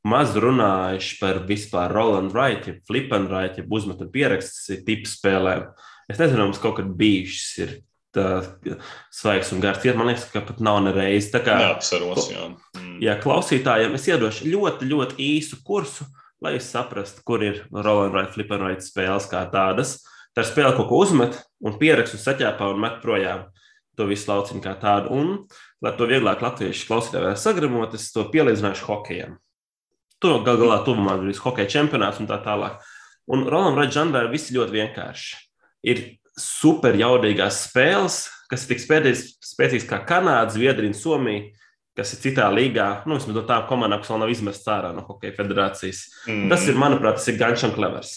maz 0.07 0.35
runājuši 0.35 1.17
par 1.21 1.39
vispār 1.47 1.93
Roland 1.95 2.33
Wright, 2.35 2.67
ja 2.67 2.75
flip 2.87 3.13
and 3.15 3.31
write, 3.31 3.61
ja 3.61 3.67
uzmetu 3.69 4.09
pierakstus 4.11 4.83
tipu 4.85 5.09
spēlēm. 5.09 5.69
Es 6.11 6.19
nezinu, 6.19 6.49
mums 6.49 6.59
kaut 6.61 6.77
kad 6.81 6.89
bijušas 6.99 7.51
ir 7.63 7.75
svaigs 8.13 9.53
un 9.55 9.61
gars. 9.63 9.85
Man 9.95 10.11
liekas, 10.11 10.27
ka 10.29 10.43
pat 10.45 10.59
nav 10.63 10.81
nereiz. 10.85 11.31
Tā 11.33 11.41
kā 11.45 11.55
neapsaros, 11.61 12.27
jā. 12.29 12.49
Mm. 12.77 12.97
Jā, 13.01 13.15
klausītājiem 13.23 13.95
es 13.97 14.07
iedošu 14.11 14.51
ļoti, 14.51 14.89
ļoti 14.91 15.17
īsu 15.23 15.63
kursu, 15.65 16.05
lai 16.43 16.57
jūs 16.57 16.69
saprastu, 16.75 17.23
kur 17.25 17.43
ir 17.45 17.63
Roland 17.71 18.13
Wright, 18.13 18.33
flip 18.35 18.51
and 18.53 18.67
write 18.67 18.85
spēles 18.85 19.29
kā 19.31 19.45
tādas. 19.53 20.01
Tā 20.33 20.43
ir 20.43 20.49
spēle, 20.49 20.75
ko 20.77 20.85
uzmet 20.99 21.39
un 21.63 21.77
pierakstu 21.79 22.19
saķēpā 22.19 22.69
un 22.73 22.83
met 22.83 22.99
projām 23.01 23.47
to 23.97 24.07
visu 24.09 24.29
lauciņu 24.31 24.61
kā 24.63 24.73
tādu. 24.81 25.13
Un, 25.13 25.33
lai 25.83 25.93
to 25.97 26.07
vieglāk 26.07 26.43
latviešu 26.43 26.87
klausītājiem 26.89 27.39
sagramot, 27.39 27.95
es 27.97 28.11
to 28.15 28.25
pielīdzināšu 28.31 28.87
hokejam. 28.87 29.37
Tur 30.23 30.43
gal 30.45 30.59
galā 30.61 30.79
tuvumā 30.85 31.17
ir 31.19 31.39
hokeja 31.43 31.71
čempionāts 31.77 32.21
un 32.23 32.29
tā 32.29 32.39
tālāk. 32.43 32.79
Un 33.27 33.43
Rolandam 33.47 34.15
ir 34.19 34.31
viss 34.31 34.53
ļoti 34.55 34.77
vienkārši. 34.77 35.35
Ir 35.83 36.03
super 36.39 36.95
jaudīgās 36.95 37.65
spēles, 37.67 38.23
kas 38.51 38.63
ir 38.63 38.73
tik 38.73 38.83
spēcīgas 38.83 39.87
kā 39.89 39.99
Kanāda, 40.07 40.53
Zviedrija 40.55 40.91
un 40.91 40.97
Somija, 40.97 41.43
kas 41.97 42.15
ir 42.15 42.21
citā 42.23 42.47
līgā. 42.53 42.87
Nu, 43.07 43.17
vismaz 43.19 43.37
no 43.37 43.43
tām 43.47 43.67
komandām, 43.69 44.01
kas 44.01 44.11
vēl 44.13 44.23
nav 44.23 44.31
izmestas 44.33 44.71
ārā 44.71 44.93
no 44.95 45.03
Hokeja 45.07 45.35
federācijas. 45.37 46.05
Mm. 46.27 46.47
Tas 46.51 46.67
ir, 46.69 46.79
manuprāt, 46.79 47.19
tas 47.19 47.29
ir 47.31 47.39
ganšam 47.41 47.75
clevers. 47.75 48.15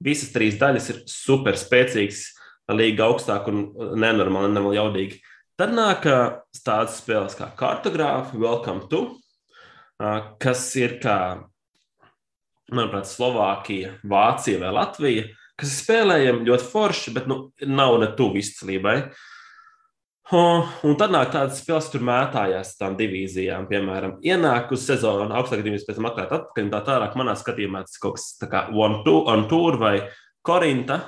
Visas 0.00 0.30
trīs 0.32 0.56
daļas 0.60 0.86
ir 0.94 1.02
super 1.10 1.58
spēcīgas, 1.60 2.22
līga 2.70 3.10
augstāk 3.10 3.50
un 3.50 3.66
nenormāli, 3.98 4.48
nenormāli 4.48 4.78
jaudīgi. 4.78 5.20
Tad 5.60 5.74
nāk 5.76 6.06
tādas 6.64 6.94
spēles 7.02 7.34
kā 7.36 7.50
kartogrāfa, 7.52 8.32
Welcome 8.40 8.86
to, 8.88 9.00
kas 10.40 10.62
ir 10.80 10.94
kā, 11.02 11.16
manuprāt, 12.72 13.04
Slovākija, 13.04 13.90
Vācija 14.08 14.62
vai 14.62 14.70
Latvija, 14.72 15.26
kas 15.60 15.74
ir 15.74 15.82
spēlējami 15.82 16.46
ļoti 16.48 16.64
forši, 16.64 17.12
bet 17.12 17.28
nu, 17.28 17.36
nav 17.68 17.98
ne 18.00 18.08
tuvu 18.16 18.40
izcilībai. 18.40 18.94
Un 20.32 20.96
tad 20.96 21.12
nāk 21.12 21.34
tādas 21.34 21.60
spēles, 21.60 21.90
kur 21.92 22.08
mētājās 22.08 22.72
tām 22.80 22.96
divīzijām, 22.96 23.68
piemēram, 23.68 24.16
ienāk 24.24 24.72
uz 24.72 24.88
sezonu, 24.88 25.28
augstākā 25.28 25.66
divīzija, 25.66 25.90
pēc 25.90 26.00
tam 26.00 26.08
atklāt 26.08 26.34
atpakaļ. 26.38 26.72
Tā 26.72 26.82
tālāk, 26.88 27.20
manā 27.20 27.36
skatījumā, 27.36 27.84
tas 27.84 28.00
kaut 28.00 28.16
kas 28.16 28.30
tā 28.40 28.48
kā 28.48 28.64
One 28.72 29.02
Two, 29.04 29.26
On 29.28 29.44
Tour 29.52 29.76
vai 29.84 29.92
Korinta, 30.40 31.02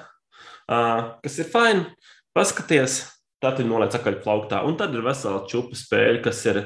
kas 0.69 1.41
ir 1.41 1.49
fini. 1.57 1.89
Paskaties, 2.37 3.01
tad 3.43 3.61
ir 3.61 3.69
noliec 3.69 3.95
akaļ 3.99 4.23
plauktā. 4.23 4.63
Un 4.67 4.79
tad 4.81 4.95
ir 4.95 5.05
vesela 5.05 5.43
čupa 5.51 5.79
spēle, 5.79 6.23
kas 6.25 6.41
ir 6.49 6.63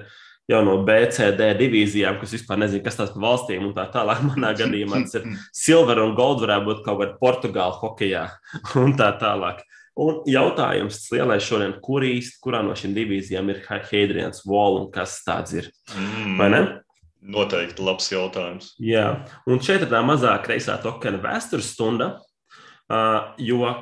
jau 0.51 0.61
no 0.67 0.77
BCD 0.87 1.49
divīzijām, 1.59 2.21
kas 2.21 2.37
vispār 2.37 2.61
nezina, 2.62 2.85
kas 2.85 2.99
tās 3.01 3.15
par 3.15 3.25
valstīm 3.25 3.65
un 3.67 3.75
tā 3.77 3.89
tālāk. 3.95 4.23
Manā 4.29 4.53
gadījumā 4.59 5.03
tas 5.07 5.19
ir 5.19 5.27
silver 5.65 6.03
un 6.05 6.15
gold, 6.19 6.45
varētu 6.45 6.69
būt 6.69 6.85
kaut 6.87 7.01
kāda 7.03 7.19
Portugāla 7.23 7.81
hokeja 7.81 8.29
un 8.83 8.95
tā 8.99 9.11
tālāk. 9.21 9.65
Un 9.97 10.21
jautājums 10.29 11.07
lielais 11.09 11.45
šodien, 11.47 11.79
kur 11.81 12.05
īsti, 12.05 12.37
kurā 12.45 12.61
no 12.65 12.75
šīm 12.77 12.93
divīzijām 12.99 13.49
ir 13.49 13.62
Hadrians 13.65 14.43
Wall 14.45 14.83
un 14.83 14.91
kas 14.93 15.23
tāds 15.25 15.57
ir? 15.57 15.71
Mm. 15.97 16.35
Vai 16.37 16.51
ne? 16.53 16.61
Noteikti 17.27 17.83
labs 17.83 18.11
jautājums. 18.12 18.75
Jā, 18.79 19.07
un 19.49 19.62
šeit 19.65 19.87
ir 19.87 19.91
tā 19.91 20.03
mazā 20.05 20.37
kreisā 20.45 20.77
tokena 20.83 21.19
vēstures 21.25 21.73
stunda, 21.73 22.11
jo, 23.41 23.73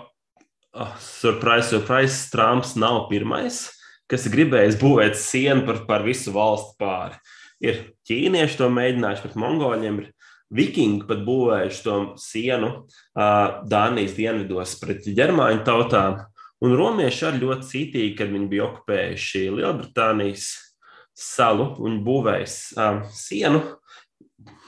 uh, 0.74 0.96
surprise, 1.00 1.70
surprise, 1.70 2.28
Trumps 2.32 2.74
nav 2.76 3.06
pirmais. 3.10 3.66
Kas 4.10 4.26
gribējis 4.28 4.76
būvēt 4.80 5.16
sienu 5.16 5.64
par, 5.64 5.80
par 5.88 6.04
visu 6.04 6.34
valstu 6.34 6.74
pāri. 6.82 7.16
Ir 7.64 7.80
ķīnieši 8.04 8.58
to 8.58 8.68
mēģinājuši 8.68 9.24
pret 9.24 9.38
mongoļiem, 9.40 10.02
ir 10.02 10.10
vikingi 10.54 11.06
pat 11.08 11.22
būvējuši 11.24 11.82
to 11.86 11.96
sienu 12.20 12.70
uh, 12.74 13.62
Dānijas 13.70 14.16
dienvidos 14.18 14.76
pret 14.82 15.06
ģermāņu 15.08 15.64
tautām. 15.66 16.20
Un 16.64 16.76
romieši 16.78 17.26
arī 17.28 17.42
ļoti 17.42 17.70
cītīgi, 17.70 18.12
kad 18.18 18.30
viņi 18.32 18.50
bija 18.52 18.68
okupējuši 18.68 19.46
Lielbritānijas 19.56 20.50
salu 21.14 21.70
un 21.84 21.98
būvējis 22.04 22.58
uh, 22.76 23.02
sienu, 23.14 23.62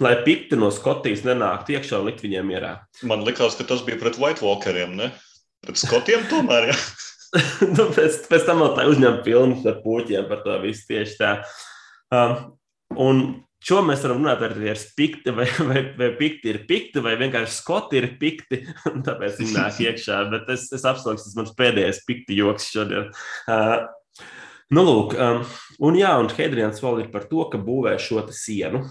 lai 0.03 0.17
pikti 0.27 0.59
no 0.59 0.71
Skotijas 0.75 1.25
nenāktu 1.27 1.77
iekšā 1.77 2.01
un 2.01 2.11
likt 2.11 2.25
viņiem 2.25 2.51
mierā. 2.53 2.75
Man 3.07 3.25
liekas, 3.27 3.57
ka 3.59 3.67
tas 3.69 3.85
bija 3.87 4.01
pret 4.01 4.19
White 4.21 4.45
Walkeriem, 4.45 4.97
ne? 4.99 5.13
Pret 5.67 5.83
Skotiem 5.83 6.27
tomēr. 6.31 6.71
Ja? 6.73 6.77
nu, 7.77 7.89
pēc, 7.97 8.23
pēc 8.31 8.47
tam 8.49 8.63
vēl 8.65 8.77
tā 8.79 8.87
uzņēma 8.93 9.25
filmas 9.27 9.67
ar 9.67 9.81
puķiem 9.83 10.31
par 10.31 10.45
to 10.47 10.61
visu 10.63 10.87
tieši 10.93 11.19
tā. 11.21 11.33
Um, 12.15 12.39
un 13.03 13.27
Šo 13.67 13.81
mēs 13.83 14.05
varam 14.05 14.21
runāt 14.21 14.43
ar 14.47 14.79
spikti, 14.79 15.33
vai, 15.35 15.47
vai, 15.69 15.81
vai 15.99 16.11
pikti 16.19 16.53
ir 16.53 16.61
pikti, 16.69 17.01
vai 17.03 17.17
vienkārši 17.19 17.55
skoti 17.57 17.99
ir 17.99 18.13
pikti. 18.21 18.61
Tāpēc 19.07 19.41
viņi 19.41 19.57
nāk 19.57 19.81
iekšā. 19.83 20.21
Bet 20.31 20.53
es, 20.55 20.69
es 20.77 20.85
apsolu, 20.87 21.19
tas 21.19 21.35
mans 21.39 21.55
pēdējais 21.59 22.05
pikti 22.07 22.37
joks 22.39 22.69
šodien. 22.71 23.09
Uh, 23.51 23.89
nu, 24.77 24.85
lūk, 24.87 25.17
um, 25.19 25.43
un 25.89 25.99
jā, 25.99 26.13
un 26.21 26.31
Hedrians 26.37 26.79
vēl 26.85 27.03
ir 27.07 27.11
par 27.15 27.27
to, 27.31 27.43
ka 27.51 27.59
būvē 27.59 27.97
šo 28.03 28.23
sienu. 28.31 28.85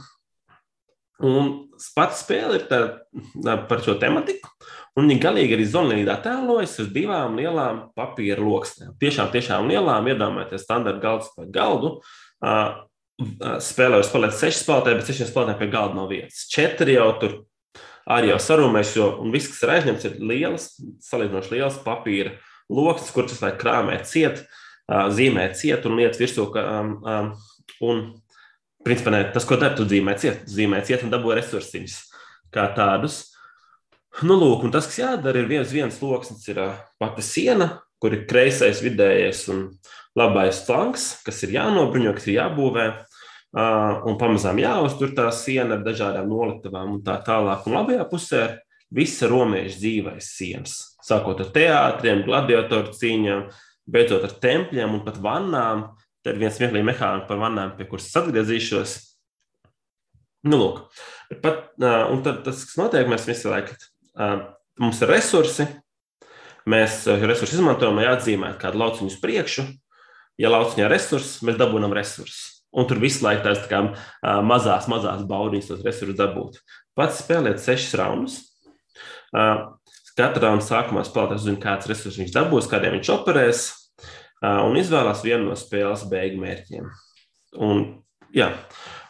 Un 1.24 1.52
pats 1.96 2.26
spēle 2.26 2.58
ir 2.60 2.66
tā, 2.68 2.80
par 3.70 3.84
šo 3.86 3.96
tematiku. 4.02 4.52
Un 5.00 5.08
viņi 5.08 5.22
galīgi 5.24 5.56
arī 5.56 5.68
zonlīdā 5.68 6.18
tēlojas 6.24 6.78
uz 6.84 6.92
divām 6.96 7.38
lielām 7.40 7.82
papīra 7.96 8.44
loksnēm. 8.44 8.94
Tiešām, 9.00 9.32
tiešām 9.32 9.68
lielām, 9.72 10.08
iedomājieties, 10.12 10.64
standarta 10.68 11.04
galds 11.04 11.32
vai 11.36 11.48
galdu. 11.56 11.98
Spēlē 13.64 14.00
var 14.00 14.08
spēlēt 14.08 14.36
sešas 14.36 14.64
spēlētāji, 14.64 15.00
bet 15.00 15.12
sešas 15.12 15.32
spēlētāji 15.32 15.62
pie 15.62 15.70
galda 15.72 16.00
nav 16.00 16.12
vietas. 16.12 16.46
Četri 16.52 16.98
jau 16.98 17.10
tur 17.22 17.38
arī 18.12 18.34
jau 18.34 18.42
sarunājas, 18.44 18.96
jo 19.00 19.10
viss, 19.34 19.52
kas 19.52 19.64
ir 19.64 19.74
aizņemts, 19.76 20.08
ir 20.10 20.18
liels, 20.32 20.68
salīdzinoši 21.08 21.56
liels 21.56 21.80
papīra 21.86 22.36
lokus, 22.72 23.12
kur 23.16 23.28
tas 23.30 23.44
krāmēt 23.60 24.08
ciet, 24.10 24.44
zīmēt 24.88 25.56
ciet 25.60 25.88
un 25.88 26.00
lietas 26.00 26.22
virsū. 26.22 26.50
Um, 26.60 26.92
um, 27.04 27.32
un, 27.88 28.04
principā, 28.86 29.14
ne, 29.14 29.24
tas, 29.34 29.48
ko 29.48 29.58
dari, 29.60 29.78
tu 29.78 29.88
zīmē 29.90 30.16
ciet, 30.22 30.46
zīmē 30.50 30.84
ciet 30.86 31.06
un 31.06 31.14
dabū 31.14 31.34
resursiņus 31.38 31.98
kā 32.54 32.70
tādus. 32.78 33.24
Nu, 34.24 34.38
lūk, 34.40 34.64
un 34.64 34.72
tas, 34.72 34.88
kas 34.88 35.02
jādara, 35.02 35.42
ir 35.42 35.50
viens, 35.50 35.74
viens 35.74 35.98
lokus, 36.00 36.32
ir 36.48 36.62
pati 37.02 37.26
siena, 37.26 37.82
kur 38.00 38.16
ir 38.16 38.24
kreisais, 38.30 38.80
vidējais 38.86 39.44
un 39.52 39.66
labais 40.16 40.62
flanks, 40.68 41.10
kas 41.26 41.42
ir 41.44 41.58
jānobruņo, 41.58 42.14
kas 42.16 42.30
ir 42.30 42.38
jābūvē. 42.40 42.86
Un 43.56 44.18
pamazām 44.20 44.60
jāuztur 44.60 45.14
tā 45.16 45.30
siena 45.36 45.78
ar 45.78 45.84
dažādām 45.84 46.28
noliktavām 46.28 46.98
un 46.98 47.04
tā 47.04 47.16
tālāk. 47.24 47.68
Un 47.68 47.78
labajā 47.78 48.08
pusē 48.12 48.42
ir 48.44 48.56
visa 48.96 49.30
romiešu 49.32 49.80
dzīves 49.80 50.32
sienas. 50.38 50.74
Sākot 51.04 51.40
ar 51.44 51.52
teātriem, 51.56 52.24
gladiatoru 52.28 52.96
cīņām, 52.96 53.46
beidzot 53.92 54.28
ar 54.28 54.36
tempļiem 54.44 54.98
un 54.98 55.04
pat 55.08 55.20
vannām. 55.24 55.86
Tad 56.26 56.40
viens 56.42 56.56
smieklīgs 56.58 56.88
mehānisms 56.88 57.28
par 57.30 57.38
vannām, 57.38 57.76
pie 57.78 57.86
kuras 57.90 58.10
atgriezīšos. 58.18 58.96
Nu, 60.50 60.58
lūk, 60.58 60.82
pat, 61.42 61.72
un 61.82 62.22
tad 62.26 62.44
tas, 62.46 62.64
kas 62.66 62.78
notiek, 62.78 63.08
mēs 63.10 63.28
visu 63.30 63.50
laiku, 63.50 63.78
mums 64.82 65.02
ir 65.02 65.10
resursi, 65.10 65.68
mēs 66.70 67.04
resursus 67.22 67.60
izmantojam, 67.60 67.98
lai 67.98 68.10
atzīmētu 68.12 68.62
kādu 68.62 68.82
lauciņu 68.82 69.14
uz 69.14 69.20
priekšu. 69.22 69.66
Ja 70.42 70.50
lauciņā 70.52 70.84
ir 70.86 70.92
resursi, 70.92 71.46
mēs 71.48 71.62
dabūjam 71.62 71.94
resursus. 71.96 72.42
Un 72.76 72.90
tur 72.90 73.00
visu 73.00 73.24
laiku 73.24 73.46
tās 73.46 73.62
tā 73.64 73.70
kā 73.72 74.42
mazās, 74.44 74.90
mazās 74.92 75.24
baudiņas 75.30 75.70
tos 75.72 75.86
resursus 75.86 76.18
dabūt. 76.20 76.60
Pats 76.98 77.22
spēlēt 77.22 77.62
sešas 77.64 77.96
raundus. 78.02 78.42
Katrā 80.16 80.50
raundā 80.50 80.66
sākumā 80.66 81.06
spēlētājs 81.08 81.46
zina, 81.48 81.62
kāds 81.64 81.88
resurss 81.92 82.20
viņš 82.20 82.34
dabūs, 82.36 82.70
kādiem 82.72 82.98
viņš 82.98 83.14
operēs, 83.16 83.64
un 84.44 84.80
izvēlās 84.80 85.24
vienu 85.26 85.50
no 85.50 85.60
spēles 85.60 86.08
beigu 86.12 86.42
mērķiem. 86.42 86.90
Un, 87.64 87.86
jā, 88.36 88.50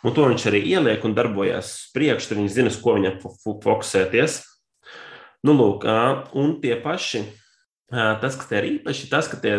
un 0.05 0.13
to 0.13 0.27
viņš 0.29 0.49
arī 0.51 0.61
ieliek 0.75 1.05
un 1.07 1.15
darbojas 1.17 1.71
priekšā, 1.95 2.31
tad 2.31 2.41
viņš 2.41 2.53
zina, 2.53 2.73
uz 2.73 2.77
ko 2.81 2.97
viņam 2.99 3.17
fokusēties. 3.63 4.37
Nu, 5.45 5.53
lūk, 5.57 5.85
un 6.37 6.55
tie 6.61 6.77
paši, 6.81 7.25
tas, 7.91 8.37
kas 8.37 8.47
te 8.49 8.61
ir 8.61 8.69
īpaši, 8.75 9.09
tas, 9.11 9.27
ka 9.29 9.37
tie 9.41 9.57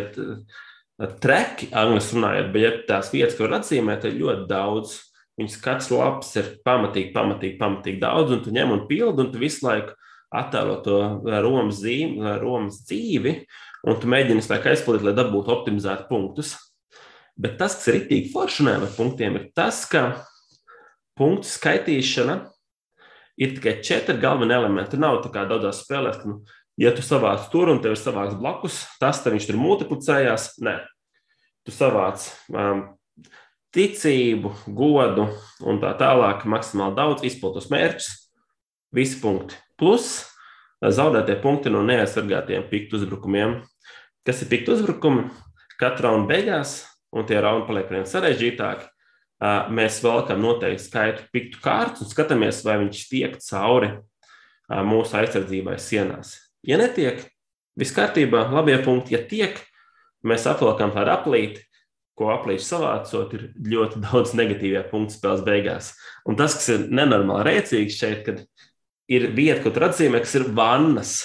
treki, 1.22 1.68
angļuiski 1.76 2.16
runājot, 2.16 2.48
bet 2.54 2.80
tās 2.88 3.12
vietas, 3.12 3.36
ko 3.36 3.46
var 3.46 3.60
atzīmēt, 3.60 4.06
ir 4.08 4.18
ļoti 4.22 4.48
daudz. 4.50 4.96
Viņas 5.36 5.58
katrs 5.60 5.90
lapas 5.92 6.30
ir 6.40 6.46
pamatīgi, 6.64 7.12
pamatīgi, 7.12 7.58
pamatīgi 7.60 8.00
daudz, 8.00 8.32
un 8.32 8.42
tu 8.42 8.54
ņem 8.56 8.72
un 8.72 8.86
pildi, 8.88 9.26
un 9.26 9.32
tu 9.34 9.42
visu 9.42 9.66
laiku 9.66 9.92
attēlo 10.32 10.78
to 10.82 11.00
Romas, 11.44 11.82
zīmi, 11.82 12.22
Romas 12.40 12.80
dzīvi, 12.88 13.34
un 13.86 14.00
tu 14.00 14.10
mēģini 14.10 14.40
visu 14.40 14.52
laiku 14.52 14.72
aizpildīt, 14.72 15.06
lai 15.06 15.14
dabūtu 15.16 15.52
optimizētu 15.54 16.08
punktus. 16.10 16.56
Bet 17.36 17.58
tas, 17.60 17.76
kas 17.78 17.90
ir 17.90 17.98
rītīgi 18.00 18.32
foršanai 18.32 18.78
ar 18.80 18.92
punktiem, 18.96 19.36
ir 19.38 19.48
tas, 19.56 19.84
ka 19.90 20.24
punktu 21.18 21.48
skaitīšana 21.50 22.38
ir 23.40 23.56
tikai 23.58 23.78
četri 23.84 24.16
galvenie 24.20 24.56
elementi. 24.56 25.00
Nav 25.00 25.20
tā 25.24 25.32
kā 25.34 25.44
daudzās 25.48 25.82
spēlēs, 25.84 26.20
ka, 26.22 26.32
nu, 26.32 26.40
ja 26.80 26.92
tu 26.96 27.04
savāc 27.04 27.48
tur 27.52 27.70
un 27.72 27.82
tev 27.84 27.94
ir 27.94 28.00
savāks 28.00 28.36
blakus, 28.40 28.82
tas 29.00 29.20
tad 29.22 29.36
viņš 29.36 29.48
tur 29.50 29.60
multiplicējās. 29.60 30.54
Nē, 30.64 30.78
tu 31.68 31.74
savāc 31.76 32.24
um, 32.52 32.86
ticību, 33.76 34.54
godu 34.72 35.28
un 35.68 35.82
tā 35.82 35.92
tālāk, 36.00 36.46
maksimāli 36.48 36.96
daudz 36.96 37.26
izpildus 37.28 37.68
mērķus, 37.72 38.08
visi 38.96 39.20
punkti. 39.20 39.60
Plus 39.76 40.24
zaudētie 40.80 41.36
punkti 41.42 41.72
no 41.72 41.82
neaizsargātiem 41.84 42.64
piktu 42.70 43.00
uzbrukumiem. 43.00 43.60
Kas 44.26 44.42
ir 44.42 44.50
piktu 44.50 44.74
uzbrukumi? 44.74 45.28
Katra 45.78 46.10
raunda 46.10 46.32
beigās, 46.32 46.80
un 47.14 47.26
tie 47.28 47.38
rauni 47.42 47.66
paliek 47.68 47.90
vien 47.92 48.06
sarežģītāki, 48.08 48.88
mēs 49.76 50.00
velkam 50.02 50.40
noteikti 50.42 50.82
skaitu 50.82 51.26
piktu 51.32 51.60
kārtas 51.62 52.02
un 52.02 52.10
skatāmies, 52.10 52.62
vai 52.64 52.78
viņš 52.80 53.02
tiek 53.10 53.36
cauri 53.44 53.92
mūsu 54.88 55.18
aizsardzībai 55.20 55.76
sienās. 55.78 56.34
Ja 56.66 56.80
netiek, 56.80 57.20
viss 57.78 57.94
kārtībā, 57.94 58.48
labie 58.50 58.78
punkti. 58.82 59.14
Ja 59.14 59.22
tiek, 59.22 59.60
mēs 60.26 60.48
apvelkam 60.50 60.94
tādu 60.96 61.12
aplīti, 61.12 61.62
ko 62.16 62.32
aplīšu 62.32 62.66
savācot, 62.70 63.36
ir 63.36 63.48
ļoti 63.70 64.00
daudz 64.08 64.34
negatīvie 64.38 64.82
punktu 64.90 65.18
spēles 65.18 65.44
beigās. 65.46 65.92
Un 66.26 66.38
tas, 66.40 66.56
kas 66.58 66.72
ir 66.74 66.88
nenormāli 66.90 67.50
rēcīgs 67.50 68.00
šeit, 68.00 68.24
kad 68.26 68.42
ir 69.12 69.30
vieta, 69.36 69.62
ko 69.62 69.74
tur 69.74 69.90
atzīmē, 69.90 70.24
kas 70.24 70.34
ir 70.40 70.48
vannas. 70.56 71.18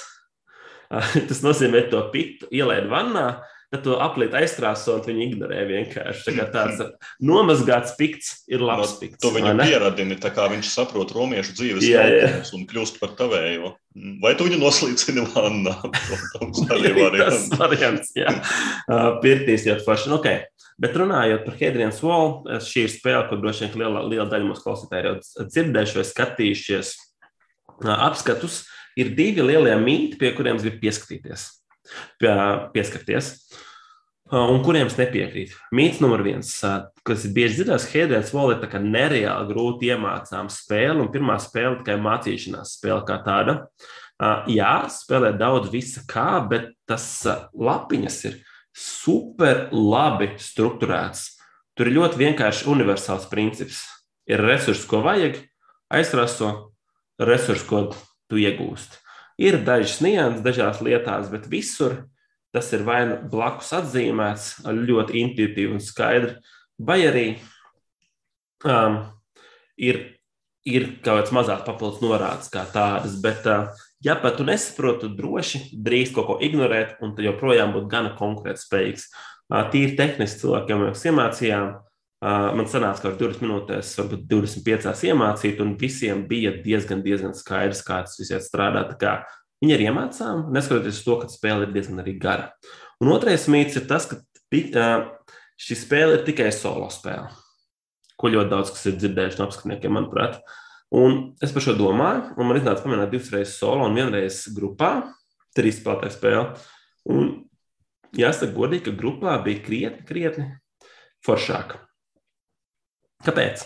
Tas 1.29 1.41
nozīmē, 1.45 1.85
ka 1.87 1.95
to 1.95 2.03
pitu 2.13 2.49
ielaid 2.51 2.89
vannā, 2.91 3.41
tad 3.71 3.85
to 3.85 3.95
aplīt 4.03 4.33
aizstrāso 4.35 4.97
un 4.97 5.03
viņi 5.05 5.25
ignorē 5.29 5.61
vienkārši. 5.69 6.25
Tā 6.25 6.33
kā 6.35 6.47
tāds 6.51 6.81
nomazgāts 7.29 7.95
pikts 7.99 8.41
ir 8.51 8.63
labs 8.65 8.97
no, 8.97 8.99
pikts. 8.99 9.21
To 9.23 9.31
viņu 9.35 9.53
pieradini, 9.61 10.17
tā 10.19 10.33
kā 10.35 10.49
viņš 10.51 10.71
saprot 10.73 11.13
romiešu 11.15 11.55
dzīves 11.55 11.87
jautājumus 11.87 12.51
un 12.57 12.65
kļūst 12.67 12.99
par 13.03 13.15
tavējo. 13.19 13.75
Vai 14.23 14.33
tu 14.39 14.47
viņu 14.47 14.59
noslīcini 14.59 15.23
vannā? 15.31 15.77
Tas 17.21 17.47
variants, 17.59 18.11
jā. 18.19 18.35
Pirtīs 19.23 19.67
ļoti 19.69 19.87
forši. 19.87 20.11
Nu, 20.11 20.19
okay. 20.19 20.43
Bet 20.81 20.95
runājot 20.97 21.43
par 21.45 21.55
Hedrijas 21.59 21.99
Wall, 22.01 22.39
šī 22.65 22.87
ir 22.87 22.91
spēle, 22.91 23.23
ko 23.29 23.37
droši 23.37 23.67
vien 23.67 23.83
liela, 23.83 24.01
liela 24.07 24.25
daļa 24.31 24.47
mūsu 24.47 24.63
klausītāju 24.65 25.11
jau 25.11 25.45
dzirdējuši 25.45 25.99
vai 25.99 26.05
skatījušies 26.09 26.93
apskatus, 27.81 28.63
ir 28.99 29.11
divi 29.17 29.43
lielie 29.45 29.75
mīti, 29.81 30.19
pie 30.19 30.33
kuriem 30.37 30.59
es 30.59 30.65
gribu 30.65 30.81
pieskatīties. 30.85 31.47
Pie, 32.21 32.33
pieskarties. 32.75 33.33
Un 34.31 34.61
kuriem 34.63 34.87
es 34.87 34.95
nepiekrītu. 34.95 35.57
Mīts 35.75 35.99
numur 35.99 36.21
viens, 36.23 36.53
kas 37.03 37.25
ir 37.27 37.33
bieži 37.35 37.57
dzirdēts, 37.57 37.89
Hedēns 37.91 38.29
Vol 38.31 38.53
ir 38.53 38.77
nereāli 38.79 39.49
grūti 39.49 39.89
iemācām 39.91 40.47
spēle, 40.47 41.01
un 41.03 41.09
pirmā 41.11 41.35
spēle 41.43 41.81
tikai 41.81 41.97
mācīšanās 41.99 42.77
spēle 42.77 43.03
kā 43.09 43.17
tāda. 43.25 43.57
Jā, 44.47 44.85
spēlē 44.87 45.33
daudz 45.35 45.67
visa 45.73 46.05
kā, 46.07 46.39
bet 46.47 46.71
tas 46.87 47.03
lapiņas 47.51 48.19
ir 48.29 48.39
super 48.71 49.65
labi 49.75 50.31
strukturēts. 50.39 51.25
Tur 51.75 51.89
ir 51.89 51.97
ļoti 51.97 52.21
vienkārši 52.21 52.69
universāls 52.71 53.27
princips. 53.31 53.83
Ir 54.31 54.39
resursi, 54.45 54.87
ko 54.87 55.01
vajag, 55.03 55.41
aizraso, 55.91 56.71
resursu, 57.19 57.67
ko 57.67 57.83
tu 58.31 58.39
iegūsti. 58.41 58.99
Ir 59.41 59.59
dažas 59.65 59.99
nianses, 60.03 60.43
dažās 60.45 60.81
lietās, 60.85 61.29
bet 61.31 61.49
visur 61.51 62.01
tas 62.51 62.67
ir 62.75 62.83
vai 62.83 63.03
nu 63.07 63.17
blakus 63.31 63.71
atzīmēts, 63.77 64.65
ļoti 64.67 65.21
intuitīvi 65.21 65.77
un 65.77 65.83
skaidri, 65.83 66.33
vai 66.81 66.99
arī 67.07 67.25
um, 68.67 68.97
ir, 69.79 70.01
ir 70.67 70.89
kaut 70.99 71.21
kāds 71.21 71.35
mazāk 71.35 71.63
papildus 71.67 72.03
norādes 72.03 72.51
kā 72.51 72.65
tādas. 72.73 73.15
Bet, 73.23 73.47
uh, 73.47 73.71
ja 74.03 74.17
pat 74.19 74.35
tu 74.39 74.47
nesaproti, 74.47 75.05
tu 75.05 75.15
droši 75.15 75.63
drīz 75.71 76.11
kaut 76.15 76.27
ko 76.27 76.39
ignorēt, 76.43 76.97
un 77.01 77.15
tu 77.15 77.23
joprojām 77.25 77.71
būtu 77.77 77.91
gana 77.91 78.11
konkrēti 78.19 78.65
spējīgs. 78.65 79.07
Uh, 79.51 79.63
tīri 79.71 79.95
tehniski 79.99 80.43
cilvēkiem 80.43 80.85
mēs 80.89 81.07
iemācījām, 81.07 81.71
Man 82.21 82.67
sanāca, 82.69 83.01
ka 83.01 83.09
ar 83.09 83.15
20 83.17 83.41
minūtēs, 83.41 83.95
varbūt 83.97 84.27
25 84.29 85.07
iemācīt, 85.09 85.61
un 85.63 85.73
visiem 85.79 86.21
bija 86.29 86.51
diezgan, 86.61 87.01
diezgan 87.01 87.33
skaidrs, 87.33 87.81
kā 87.87 88.03
tas 88.05 88.19
viss 88.21 88.45
strādā. 88.45 88.83
Viņi 89.61 89.73
arī 89.73 89.87
iemācām, 89.89 90.43
neskatoties 90.53 91.01
to, 91.05 91.17
ka 91.21 91.29
spēle 91.33 91.65
ir 91.65 91.73
diezgan 91.73 92.03
arī 92.03 92.13
gara. 92.21 92.51
Un 93.01 93.09
otrais 93.13 93.47
mīts 93.49 93.79
ir 93.81 93.87
tas, 93.89 94.05
ka 94.05 94.21
šī 95.61 95.79
spēle 95.81 96.19
ir 96.19 96.25
tikai 96.29 96.51
solo 96.53 96.91
spēle, 96.93 97.29
ko 98.21 98.29
ļoti 98.29 98.53
daudz 98.53 98.73
kas 98.75 98.85
ir 98.89 99.01
dzirdējuši 99.01 99.41
no 99.41 99.49
apskatniekiem, 99.49 99.97
manuprāt. 99.97 100.41
Un 100.93 101.21
es 101.41 101.53
par 101.55 101.65
šo 101.65 101.73
domāju, 101.79 102.35
un 102.37 102.49
man 102.49 102.61
iznāca 102.61 102.85
pamanīt 102.85 103.15
divas 103.15 103.33
reizes 103.33 103.57
solo 103.57 103.89
un 103.89 103.97
vienreiz 103.97 104.43
grupā, 104.53 104.95
trīs 105.57 105.81
spēlētāju 105.81 106.17
spēle. 106.17 106.49
Un 107.09 107.31
jāsaka 108.13 108.53
godīgi, 108.53 108.91
ka 108.91 108.99
grupā 108.99 109.39
bija 109.45 109.65
krietni, 109.65 110.05
krietni 110.05 110.51
foršāka. 111.25 111.87
Kāpēc? 113.25 113.65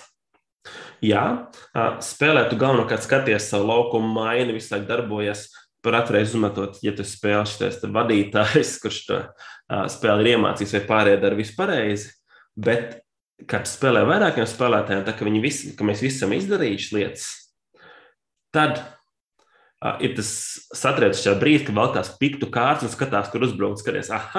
Jā, 1.04 1.24
spēlē 2.04 2.46
tu 2.50 2.58
galvenokārt 2.60 3.06
skaties 3.06 3.50
savu 3.52 3.70
laukumu, 3.70 4.10
maini, 4.16 4.56
visu 4.56 4.74
laiku 4.74 4.90
darbojas. 4.90 5.48
Par 5.86 6.00
atreiz 6.00 6.32
uzmetot, 6.34 6.80
ja 6.82 6.96
tu 6.98 7.04
spēlē 7.06 7.44
šis 7.46 7.84
vadītājs, 7.94 8.78
kurš 8.82 9.02
to 9.06 9.20
spēli 9.92 10.26
ir 10.26 10.32
iemācījis, 10.36 10.74
vai 10.80 10.84
pārējie 10.90 11.22
dara 11.22 11.38
visu 11.38 11.54
pareizi. 11.58 12.10
Bet, 12.56 12.98
kad 13.52 13.70
spēlē 13.70 14.06
vairākiem 14.08 14.48
spēlētājiem, 14.50 15.06
tā 15.06 15.14
ka, 15.14 15.28
visi, 15.44 15.76
ka 15.78 15.86
mēs 15.86 16.02
visi 16.02 16.18
esam 16.18 16.34
izdarījuši 16.34 16.98
lietas, 16.98 17.28
tad 18.56 18.80
uh, 18.80 20.00
ir 20.02 20.16
tas 20.18 20.32
satriecošais 20.74 21.38
brīdis, 21.42 21.68
kad 21.68 21.78
vēl 21.78 21.94
tās 22.00 22.14
piktu 22.18 22.50
kārtas 22.50 22.88
un 22.88 22.96
skatās, 22.96 23.30
kur 23.30 23.46
uzbraukt, 23.46 23.84
skaties, 23.84 24.10
ah, 24.16 24.32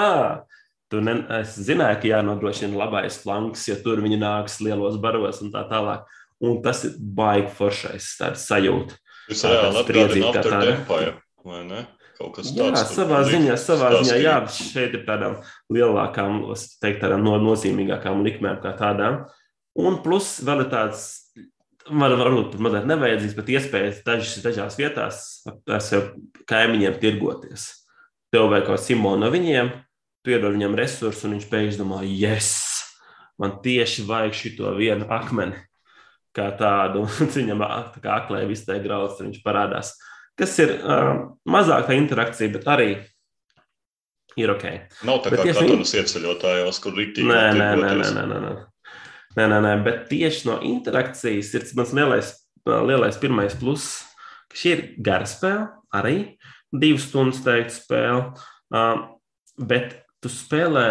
Tu 0.92 1.00
ne, 1.02 1.16
es 1.40 1.56
zināju, 1.66 1.98
ka 2.02 2.10
jānodrošina 2.12 2.78
labais 2.78 3.16
flanks, 3.18 3.64
jo 3.66 3.74
tur 3.82 4.04
viņi 4.04 4.20
nāks 4.22 4.60
lielos 4.62 5.00
baros 5.02 5.42
un 5.42 5.50
tā 5.54 5.64
tālāk. 5.70 6.06
Un 6.46 6.60
tas 6.62 6.84
ir 6.86 6.94
baigi 7.00 7.50
foršais 7.56 8.12
sajūta. 8.38 8.98
Tas 9.26 9.42
reāli 9.50 9.80
atgādina 9.82 10.30
After 10.30 10.56
Empire, 10.70 11.14
vai 11.46 11.62
ne? 11.66 11.82
Kaut 12.16 12.36
kas 12.36 12.52
tāds. 12.54 12.78
Jā, 12.78 12.84
savā 12.88 13.22
ziņā, 13.28 13.56
savā 13.60 13.90
ziņā, 13.98 14.18
jā, 14.22 14.36
šeit 14.54 14.94
ir 14.96 15.02
tādām 15.08 15.40
lielākām, 15.72 16.38
teikt, 16.80 17.02
tādām 17.02 17.26
no, 17.26 17.34
nozīmīgākām 17.42 18.22
likmēm 18.24 18.62
kā 18.62 18.72
tādām. 18.78 19.24
Un 19.76 19.98
plus 20.04 20.36
vēl 20.46 20.64
ir 20.64 20.70
tāds, 20.72 21.02
var, 21.90 22.14
varbūt 22.16 22.56
mazliet 22.62 22.86
nevajadzīgs, 22.88 23.36
bet 23.36 23.52
iespējas 23.56 24.00
dažas, 24.06 24.38
dažās 24.44 24.78
vietās 24.80 25.18
ar 25.50 25.82
sev 25.84 26.14
kaimiņiem 26.48 26.96
tirgoties. 27.02 27.68
Tev 28.32 28.48
vajag 28.52 28.70
kaut 28.70 28.82
simbolu 28.82 29.20
no 29.20 29.28
viņiem, 29.34 29.74
tu 30.26 30.34
iedod 30.34 30.56
viņam 30.56 30.74
resursus, 30.74 31.22
un 31.22 31.36
viņš 31.36 31.46
pēkšņi 31.52 31.78
domā, 31.78 32.02
yes, 32.02 32.50
man 33.38 33.60
tieši 33.62 34.02
vajag 34.08 34.34
šito 34.34 34.74
vienu 34.74 35.06
akmeni. 35.14 35.60
Kā 36.34 36.50
tādu, 36.58 37.04
viņam 37.36 37.62
tā 37.94 38.02
kā 38.02 38.16
aklē 38.24 38.42
viss 38.50 38.66
tā 38.66 38.80
grauds, 38.82 39.22
viņš 39.22 39.38
parādās. 39.46 39.94
kas 40.36 40.58
ir 40.60 40.74
uh, 40.82 41.30
mazāk 41.48 41.86
tā 41.86 41.96
interakcija, 41.96 42.50
bet 42.52 42.66
arī 42.68 42.88
ir 44.36 44.52
ok. 44.52 44.66
Nav 45.06 45.22
tā 45.24 45.32
Bet 45.32 45.44
kā 45.46 45.54
katonas 45.56 45.94
ieceļotājos, 45.96 46.80
kur 46.82 46.98
rītīgi 46.98 47.30
Nē, 47.30 47.44
nē, 47.56 47.68
nē, 47.78 47.92
nē, 48.02 48.08
nē, 48.18 48.24
nē, 48.32 48.40
nē. 48.42 48.56
Nē, 49.36 49.46
nē, 49.52 49.60
nē, 49.62 49.72
bet 49.84 50.02
tieši 50.10 50.48
no 50.48 50.58
interakcijas 50.64 51.52
ir 51.54 51.64
mans 51.78 51.94
lielais, 51.96 52.32
lielais 52.66 53.18
pirmais 53.20 53.56
pluss, 53.60 54.02
ka 54.50 54.58
šī 54.58 54.74
ir 54.74 54.82
gara 55.06 55.28
spēle, 55.28 55.68
arī 55.94 56.16
divas 56.74 57.06
stundas 57.08 57.40
teiktu 57.46 57.78
spēle. 57.78 58.26
Uh, 58.74 59.06
bet 59.56 60.02
tu 60.22 60.32
spēlē 60.32 60.86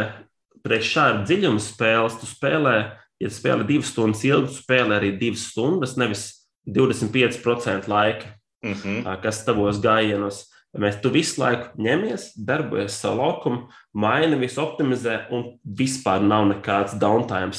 priekš 0.66 0.94
šāda 0.96 1.26
dziļuma 1.28 1.62
spēles, 1.62 2.18
tu 2.22 2.30
spēlē, 2.30 2.76
ja 3.22 3.30
spēlē 3.30 3.68
divas 3.68 3.92
stundas 3.94 4.24
ilgi, 4.26 4.50
tu 4.50 4.64
spēlē 4.64 5.00
arī 5.00 5.12
divas 5.20 5.46
stundas, 5.52 5.98
nevis 6.00 6.26
25% 6.66 7.90
laika, 7.92 8.34
Mm 8.66 8.74
-hmm. 8.74 9.22
kas 9.22 9.46
tavos 9.46 9.78
gājienos. 9.78 10.50
Mēs 10.76 11.02
tu 11.02 11.10
visu 11.10 11.42
laiku 11.42 11.70
ņemies, 11.78 12.34
darbojies 12.48 13.00
savu 13.02 13.18
laukumu, 13.18 13.68
maini, 13.94 14.36
visu 14.36 14.62
optimizē, 14.62 15.20
un 15.32 15.44
vispār 15.80 16.22
nav 16.22 16.48
nekāds 16.48 16.98
downtime. 17.00 17.52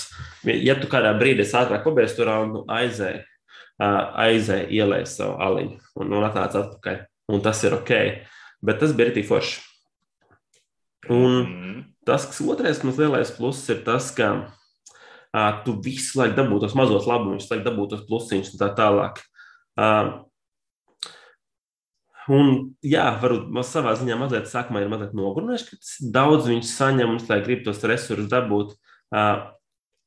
Ja 0.44 0.74
tu 0.74 0.86
kādā 0.86 1.14
brīdī 1.18 1.42
ātrāk 1.42 1.84
pabeigts 1.84 2.16
to 2.16 2.24
raundu, 2.24 2.64
aizēji, 2.68 3.22
aizēji, 4.26 4.66
ielēji 4.68 5.06
savu 5.06 5.36
aliņu 5.38 5.78
un, 5.96 6.12
un 6.12 6.24
atnāc 6.24 6.54
atpakaļ. 6.54 7.06
Un 7.32 7.40
tas 7.40 7.64
ir 7.64 7.74
ok. 7.74 7.90
Bet 8.62 8.78
tas 8.80 8.92
bija 8.92 9.10
arī 9.10 9.24
forši. 9.24 9.65
Un 11.12 11.66
Mm. 11.76 11.82
tas, 12.06 12.26
kas 12.26 12.40
otrais 12.40 12.82
mums 12.82 12.98
lielais 12.98 13.30
pluss, 13.36 13.68
ir 13.68 13.82
tas, 13.84 14.10
ka 14.14 14.28
uh, 15.34 15.52
tu 15.64 15.74
visu 15.82 16.20
laiku 16.20 16.36
dabū 16.38 16.60
tos 16.62 16.76
mazos 16.78 17.08
labumus, 17.08 17.44
visu 17.44 17.54
laiku 17.54 17.66
dabū 17.66 17.88
tos 17.90 18.06
plusiņus 18.08 18.54
un 18.54 18.62
tā 18.62 18.70
tālāk. 18.78 19.20
Uh, 19.76 20.22
un, 22.32 22.54
jā, 22.82 23.04
varbūt 23.20 23.50
man 23.52 23.66
savā 23.66 23.92
ziņā 23.98 24.16
mazliet 24.18 24.48
sākumā 24.50 24.82
ir 24.82 24.90
mazliet 24.92 25.14
nogurinājuši, 25.18 25.68
ka 25.68 26.08
daudz 26.16 26.48
viņus 26.48 26.72
saņem 26.78 27.12
un 27.12 27.20
lai 27.28 27.42
grib 27.44 27.66
tos 27.66 27.84
resursus 27.84 28.30
dabūt. 28.32 28.72
Uh, 29.14 29.50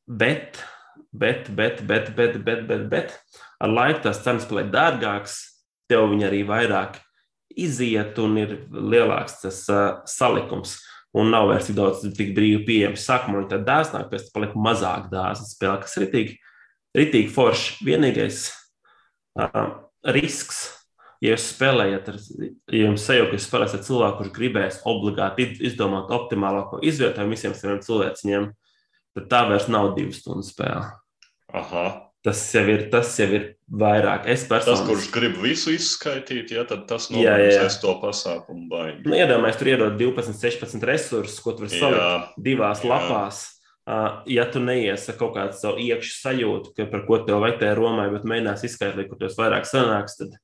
bet, 0.09 0.63
bet, 1.11 1.51
bet, 1.55 1.85
bet, 1.85 2.15
bet, 2.15 2.41
bet, 2.43 2.65
bet, 2.67 2.89
bet 2.89 3.15
ar 3.61 3.69
laiku 3.69 4.07
tās 4.07 4.23
cenas 4.25 4.49
paliek 4.49 4.73
dārgākas, 4.73 5.37
tev 5.89 6.09
viņi 6.11 6.27
arī 6.27 6.43
vairāk 6.47 6.99
iziet 7.59 8.17
un 8.21 8.37
ir 8.39 8.55
lielāks 8.71 9.41
tas 9.43 9.65
uh, 9.73 9.99
salikums. 10.09 10.79
Un 11.17 11.31
nav 11.33 11.47
vairs 11.49 11.65
tik 11.65 11.77
daudz 11.77 12.03
tik 12.17 12.35
brīvi 12.37 12.61
pieejams. 12.67 13.05
Sākumā 13.07 13.39
viņi 13.39 13.51
tādi 13.53 13.65
dāsnāk, 13.65 14.09
pēc 14.11 14.27
tam 14.27 14.35
paliek 14.35 14.57
mazāk 14.67 15.07
dāsna 15.09 15.47
spēle, 15.49 15.77
kas 15.81 15.95
ir 15.97 16.05
ritīgi, 16.05 16.35
ritīgi 16.97 17.31
forši. 17.33 17.79
Vienīgais 17.87 18.43
uh, 19.41 19.71
risks, 20.13 20.59
ja 21.23 21.33
jūs 21.33 21.47
spēlējat, 21.55 22.11
ja 22.13 22.83
jums 22.83 23.07
sajūta, 23.09 23.31
ka 23.31 23.39
jūs 23.39 23.47
spēlēsiet 23.49 23.87
cilvēku, 23.87 24.19
kurš 24.21 24.35
gribēs 24.37 24.81
obligāti 24.89 25.49
izdomāt 25.71 26.13
optimālāko 26.13 26.83
izvietojumu 26.85 27.33
visiem 27.33 27.57
saviem 27.57 27.81
cilvēciņiem, 27.87 28.51
tad 29.17 29.31
tā 29.33 29.41
vairs 29.49 29.65
nav 29.71 29.95
divu 29.97 30.13
stundu 30.13 30.45
spēle. 30.45 30.85
Aha. 31.57 31.87
Tas 32.25 32.41
jau 32.51 32.65
ir, 32.67 32.81
tas 32.91 33.13
jau 33.15 33.29
ir 33.31 33.45
vairāk. 33.79 34.25
Es 34.27 34.41
Tas, 34.43 34.65
personīgi 34.65 34.89
kurš 34.89 35.05
grib 35.13 35.37
visu 35.39 35.71
izskaidrot, 35.71 36.49
ja, 36.51 36.65
tad 36.67 36.83
tas 36.89 37.07
nomaksās 37.13 37.77
to 37.79 37.93
pasākumu. 38.01 38.81
Nu, 39.05 39.15
iedomājieties, 39.15 39.59
tur 39.61 39.69
iedod 39.71 39.95
12, 40.01 40.35
16 40.41 40.83
resursus, 40.89 41.37
ko 41.45 41.53
tu 41.55 41.63
vari 41.63 41.79
salikt 41.79 42.35
divās 42.43 42.83
jā. 42.83 42.91
lapās. 42.91 43.45
Uh, 43.89 44.19
ja 44.29 44.43
tu 44.51 44.59
neiesi 44.61 45.09
ar 45.09 45.15
kaut 45.17 45.31
kādu 45.33 45.55
savu 45.57 45.79
iekšā 45.81 46.11
sajūtu, 46.27 46.75
ka 46.77 46.85
par 46.91 47.07
ko 47.07 47.21
tev 47.25 47.39
vajag 47.41 47.55
tajā 47.63 47.77
Romā, 47.79 48.03
bet 48.13 48.27
mēģinās 48.27 48.67
izskaidrot, 48.67 49.07
kur 49.09 49.17
tas 49.23 49.39
vairāk 49.39 49.65
sanāks, 49.65 50.19
tad, 50.19 50.35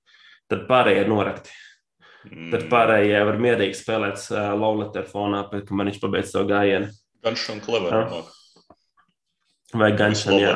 tad 0.49 0.63
pārējie 0.71 1.03
ir 1.03 1.11
norakti. 1.11 1.53
mm, 2.31 2.47
Tad 2.55 2.65
pārējie 2.71 3.19
var 3.27 3.37
mierīgi 3.43 3.77
spēlēt 3.77 4.23
uh, 4.31 4.47
Lowletter 4.57 5.05
fonā, 5.11 5.43
pēc 5.51 5.67
tam 5.69 5.83
viņš 5.83 6.01
pabeidz 6.01 6.33
savu 6.33 6.49
gājienu. 6.55 6.89
Gan 7.27 7.37
šam 7.37 7.59
Jā. 7.59 7.65
kleveram. 7.67 8.17
Vai 9.75 9.91
gan 9.97 10.15
šādi. 10.17 10.43
Jā. 10.43 10.53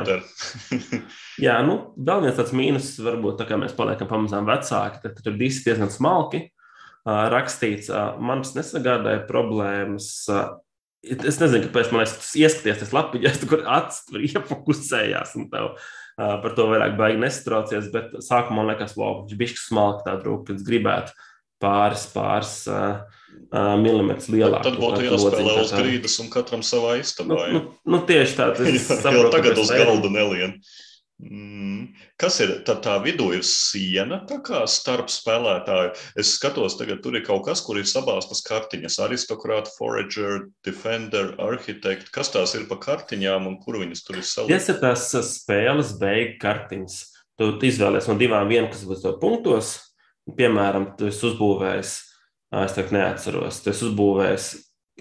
Jā, 1.45 1.57
nu, 1.65 1.75
vēl 1.95 2.25
viens 2.25 2.37
tāds 2.37 2.55
mīnus, 2.55 2.93
varbūt 3.03 3.39
tā 3.39 3.47
kā 3.49 3.59
mēs 3.59 3.75
paliekam 3.77 4.09
pamazām 4.09 4.47
vecāki, 4.49 5.01
tad 5.03 5.19
tur 5.23 5.37
viss 5.39 5.63
diezgan 5.65 5.91
smalki 5.93 6.45
uh, 6.49 7.27
rakstīts. 7.33 7.91
Uh, 7.91 8.17
man 8.23 8.43
tas 8.45 8.55
nesagādāja 8.57 9.23
problēmas. 9.29 10.11
Uh, 10.31 10.57
Es 10.99 11.37
nezinu, 11.39 11.63
kāpēc 11.63 11.93
man 11.93 12.01
liekas, 12.01 12.17
tas 12.19 12.33
ieskaties, 12.35 12.81
tas 12.81 12.89
lapiņas, 12.91 13.37
kur 13.47 13.61
acis 13.71 14.01
tur 14.09 14.19
iefokusējās 14.19 15.29
un 15.39 15.45
tev 15.47 15.69
par 16.19 16.51
to 16.57 16.65
vairāk 16.67 16.97
baigi 16.99 17.21
nesatraucies. 17.21 17.87
Bet 17.93 18.17
sākumā 18.25 18.57
man 18.57 18.67
liekas, 18.73 18.97
wow, 18.99 19.21
viņš 19.21 19.37
bija 19.39 19.61
smalki 19.61 20.03
tā 20.09 20.17
drūka, 20.19 20.49
ka 20.49 20.57
es 20.57 20.65
gribētu 20.67 21.15
pāris, 21.63 22.03
pāris 22.11 22.51
uh, 22.67 23.18
milimetrus 23.81 24.29
lielāku. 24.29 24.63
Tad 24.67 24.77
būtu 24.81 25.05
jāspēlē 25.07 25.55
uz 25.63 25.71
grīdas 25.73 26.19
un 26.21 26.29
katram 26.33 26.61
savā 26.65 26.97
Nu, 26.97 27.01
istabā. 27.05 27.39
nu, 27.53 27.63
nu, 27.85 28.01
tieši 28.05 28.37
tā, 28.37 28.51
tas 28.57 28.67
Jā, 29.05 29.15
jau 29.15 29.31
tagad 29.33 29.57
uz 29.57 29.71
ir. 29.73 29.81
galda 29.85 30.11
nelien. 30.13 30.59
Mm. 31.19 31.89
Kas 32.19 32.37
ir 32.39 32.51
tā, 32.63 32.77
tā 32.79 32.93
vidū, 33.03 33.25
ir 33.35 33.41
siena 33.43 34.21
starp 34.71 35.09
spēlētāju? 35.11 35.89
Es 36.15 36.35
skatos, 36.37 36.77
tagad 36.79 37.01
tur 37.03 37.17
ir 37.19 37.25
kaut 37.27 37.43
kas, 37.47 37.59
kur 37.65 37.75
ir 37.81 37.83
sabāztas 37.89 38.39
kartiņas. 38.47 38.99
Aristokrāta, 39.03 39.71
forager, 39.75 40.45
defender, 40.63 41.33
architekt. 41.43 42.07
Kas 42.15 42.31
tās 42.31 42.55
ir 42.55 42.67
pa 42.71 42.77
kartiņām 42.79 43.47
un 43.51 43.57
kur 43.59 43.81
viņas 43.81 44.03
tur 44.07 44.15
ir 44.19 44.23
Tas 44.23 44.33
saliktas? 44.37 44.69
ir 44.71 44.79
tās 44.79 45.07
uh, 45.19 45.25
spēles 45.27 45.95
beigu 45.99 46.37
kartiņas. 46.39 46.99
Tu 47.39 47.51
izvēlējies 47.67 48.07
no 48.11 48.15
divām, 48.19 48.47
vienu, 48.51 48.69
kas 48.71 48.85
būs 48.87 49.03
to 49.03 49.13
punktos. 49.19 49.73
Piemēram, 50.37 50.91
tu 50.99 51.07
esi 51.09 51.23
uzbūvējis, 51.31 51.93
es 52.65 52.73
tagad 52.77 52.95
neatceros, 52.95 53.61
uzbūvējis 53.69 54.47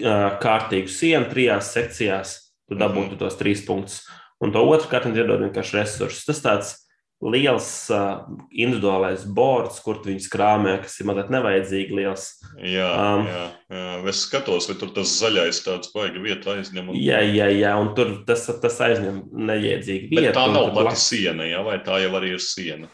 ā, 0.05 0.17
kārtīgu 0.43 0.91
sienu 0.93 1.29
trijās 1.31 1.71
sekcijās, 1.75 2.35
tu 2.69 2.77
dabūtu 2.79 3.17
tos 3.19 3.39
trīs 3.39 3.65
punktus. 3.65 4.03
Un 4.39 4.53
to 4.55 4.61
otru 4.69 4.87
kartiņu 4.91 5.19
iedod 5.19 5.41
vienkārši 5.43 5.81
resursus. 5.81 6.27
Tas 6.29 6.39
tāds 6.45 6.75
liels 7.19 7.65
uh, 7.91 8.21
individuālais 8.55 9.25
bords, 9.27 9.81
kur 9.83 9.97
tu 9.99 10.07
viņus 10.07 10.29
krāmē, 10.31 10.77
kas 10.85 10.93
ir 11.01 11.09
mazliet 11.09 11.33
nevajadzīgi 11.35 11.97
liels. 11.97 12.27
Jā, 12.63 12.87
Um, 12.95 13.25
jā, 13.27 13.41
jā. 13.75 13.97
Es 14.07 14.21
skatos, 14.23 14.69
vai 14.69 14.77
tur 14.79 14.93
tas 14.95 15.11
zaļais 15.19 15.59
tāds 15.65 15.91
baigi 15.91 16.21
vieta 16.23 16.53
aizņem. 16.55 16.93
Un... 16.93 16.95
Jā, 16.95 17.19
jā, 17.27 17.49
jā, 17.51 17.73
un 17.81 17.91
tur 17.97 18.13
tas, 18.29 18.45
tas 18.63 18.79
aizņem 18.87 19.19
neiedzīgi 19.35 20.13
Bet 20.13 20.29
vietu. 20.29 20.37
tā 20.39 20.45
un 20.47 20.55
nav 20.55 20.71
pati 20.77 21.01
siena, 21.03 21.49
jā, 21.49 21.59
vai 21.67 21.75
tā 21.83 21.99
jau 22.05 22.13
arī 22.21 22.31
ir 22.37 22.43
siena? 22.45 22.87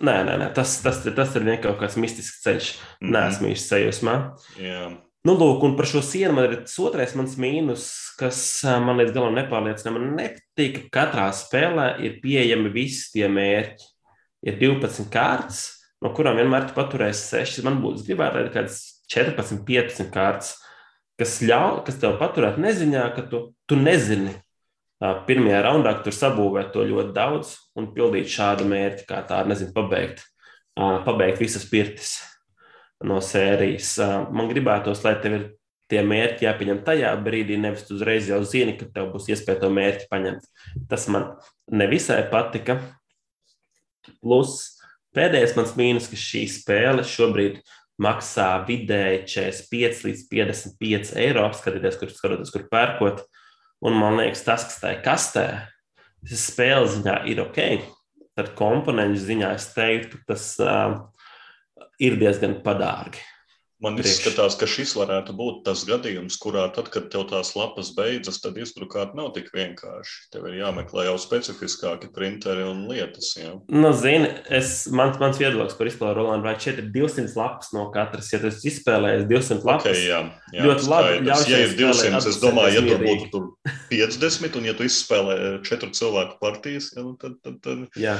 Nē, 0.00 0.18
nē, 0.26 0.36
nē 0.40 0.50
tas, 0.56 0.78
tas, 0.84 1.02
tas 1.04 1.34
ir 1.36 1.44
vienkārši 1.44 1.64
kaut 1.64 1.80
kāds 1.82 1.98
mistisks 2.00 2.42
ceļš. 2.44 2.70
Mhm. 3.00 3.10
Nē, 3.14 3.24
esmu 3.32 3.50
īsti 3.52 3.70
sajūsmā. 3.72 4.14
Jā. 4.62 4.84
Nu, 5.24 5.32
lūk, 5.40 5.62
un 5.64 5.72
par 5.78 5.88
šo 5.88 6.02
sienu 6.04 6.34
man 6.36 6.50
ir 6.50 6.58
tas 6.66 6.74
otrais 6.84 7.14
mans 7.16 7.38
mīnus, 7.40 7.86
kas 8.20 8.38
man 8.84 8.98
līdz 9.00 9.14
galam 9.16 9.38
nepārliecina. 9.38 9.94
Man 9.94 10.10
nepatīk, 10.18 10.82
ka 10.82 10.98
katrā 10.98 11.30
spēlē 11.32 11.94
ir 12.04 12.18
pieejami 12.20 12.72
visi 12.74 13.08
tie 13.14 13.30
mērķi. 13.32 13.88
Ir 14.44 14.58
12 14.60 15.08
kārtas, 15.12 15.62
no 16.04 16.12
kurām 16.12 16.36
vienmēr 16.36 16.66
tu 16.68 16.76
paturēsi 16.76 17.24
6. 17.38 17.64
Man 17.64 17.80
būtu, 17.80 18.04
gribētu, 18.04 18.36
lai 18.36 18.44
ir 18.44 18.52
kāds 18.52 18.82
14, 19.14 19.64
15 19.64 20.12
kārtas, 20.12 20.52
kas 21.16 21.38
ļauj, 21.40 21.80
kas 21.86 22.02
tev 22.02 22.18
paturēt 22.20 22.60
neziņā, 22.60 23.06
ka 23.16 23.24
tu, 23.30 23.46
tu 23.64 23.80
nezini. 23.80 24.34
Pirmajā 25.02 25.64
raundā, 25.66 25.96
tur 26.04 26.14
sabūvēt 26.14 26.70
to 26.72 26.84
ļoti 26.86 27.12
daudz 27.16 27.56
un 27.76 27.90
pildīt 27.96 28.30
šādu 28.30 28.66
mērķi, 28.70 29.08
kā 29.08 29.24
tā, 29.26 29.42
nezinu, 29.48 29.74
pabeigt, 29.74 30.22
pabeigt 30.76 31.42
visas 31.42 31.66
pirtis 31.68 32.14
no 33.04 33.18
sērijas. 33.24 33.96
Man 34.32 34.48
gribētos, 34.52 35.02
lai 35.04 35.16
tev 35.20 35.36
ir 35.38 35.44
tie 35.90 36.00
mērķi 36.06 36.46
jāpieņem 36.46 36.80
tajā 36.86 37.10
brīdī, 37.24 37.58
nevis 37.60 37.84
uzreiz 37.92 38.30
jau 38.30 38.40
zini, 38.46 38.76
ka 38.78 38.88
tev 38.94 39.10
būs 39.12 39.28
iespēja 39.34 39.64
to 39.64 39.70
mērķi 39.74 40.08
paņemt. 40.10 40.46
Tas 40.90 41.06
man 41.12 41.34
nevisai 41.70 42.22
patika. 42.32 42.78
Plus, 44.22 44.56
pēdējais 45.16 45.54
mans 45.58 45.74
mīnus, 45.78 46.08
ka 46.10 46.18
šī 46.20 46.46
spēle 46.54 47.04
šobrīd 47.08 47.60
maksā 48.00 48.48
vidēji 48.68 49.24
45 49.36 50.04
līdz 50.08 50.26
55 50.32 51.14
eiro. 51.20 51.46
Skatieties, 51.56 51.98
kur 52.00 52.12
skatoties, 52.14 52.52
kur 52.54 52.68
pērkot. 52.72 53.24
Un 53.84 53.98
man 53.98 54.18
liekas, 54.20 54.44
tas, 54.46 54.64
kas 54.68 54.80
tajā 54.82 55.00
kastē, 55.04 55.46
tas 56.24 56.46
spēles 56.52 56.98
ziņā 56.98 57.18
ir 57.32 57.42
ok. 57.42 57.60
Tad 58.34 58.54
komponentu 58.58 59.20
ziņā 59.22 59.52
es 59.54 59.68
teiktu, 59.74 60.18
tas 60.28 60.46
uh, 60.62 60.96
ir 62.02 62.16
diezgan 62.18 62.58
padārgi. 62.64 63.22
Man 63.84 63.98
Priekš. 63.98 64.14
izskatās, 64.14 64.56
ka 64.56 64.68
šis 64.70 64.94
varētu 64.96 65.34
būt 65.36 65.62
tas 65.68 65.84
gadījums, 65.88 66.38
kurā 66.40 66.64
tad, 66.74 66.88
kad 66.94 67.10
tev 67.12 67.26
tās 67.30 67.52
lapas 67.58 67.90
beidzas, 67.96 68.40
tad 68.40 68.56
izdrukāt 68.60 69.12
nav 69.18 69.32
tik 69.36 69.50
vienkārši. 69.54 70.30
Tev 70.32 70.48
ir 70.48 70.58
jāmeklē 70.62 71.06
jau 71.10 71.16
specifiskāki 71.20 72.08
printeri 72.14 72.64
un 72.64 72.86
lietas. 72.88 73.34
Jā. 73.36 73.52
Nu, 73.68 73.92
zini, 73.96 74.30
es, 74.48 74.86
mans, 74.88 75.20
mans 75.20 75.40
viedoklis 75.40 75.76
par 75.76 75.90
izspēli 75.90 76.16
Rolandu 76.16 76.48
vai 76.48 76.56
4 76.60 76.88
200 76.94 77.36
lapas 77.38 77.74
no 77.76 77.86
katras. 77.94 78.32
Ja 78.32 78.40
tu 78.42 78.48
esi 78.50 78.70
izspēlējis 78.72 79.28
200 79.30 79.68
lapas, 79.68 79.84
Okay, 79.84 80.06
jā, 80.08 80.20
jā, 80.54 80.64
Ļoti 80.64 80.86
labi, 80.88 81.08
skaidrs. 81.10 81.28
ļauj 81.28 81.52
Ja 81.52 81.58
ir 81.60 81.72
spēlei 81.74 82.10
200, 82.14 82.30
es 82.30 82.38
domāju, 82.40 82.74
ja 82.74 82.84
tur 82.88 83.02
būtu 83.04 83.30
tur 83.34 83.48
50, 83.90 84.58
un 84.60 84.68
ja 84.70 84.74
tu 84.78 84.86
izspēlē 84.88 85.36
četru 85.66 85.90
cilvēku 85.94 86.38
partijas, 86.40 86.88
jā, 86.96 87.04
nu 87.04 87.16
tad, 87.20 87.36
tad, 87.44 87.58
tad 87.64 88.00
Jā. 88.00 88.16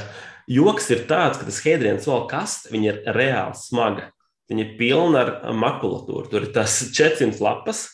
Joks 0.51 0.91
ir 0.93 1.07
tāds, 1.09 1.39
ka 1.41 1.47
tas 1.47 1.61
Hedrians 1.65 2.05
vēl 2.05 2.27
kaste, 2.29 2.69
viņa 2.75 2.91
ir 2.91 3.01
reāli 3.17 3.57
smaga. 3.57 4.11
Viņa 4.51 4.61
ir 4.61 4.73
pilna 4.77 5.23
ar 5.23 5.53
makulatūru. 5.57 6.29
Tur 6.29 6.45
ir 6.45 6.51
tas 6.53 6.77
400 6.93 7.41
lapas, 7.41 7.85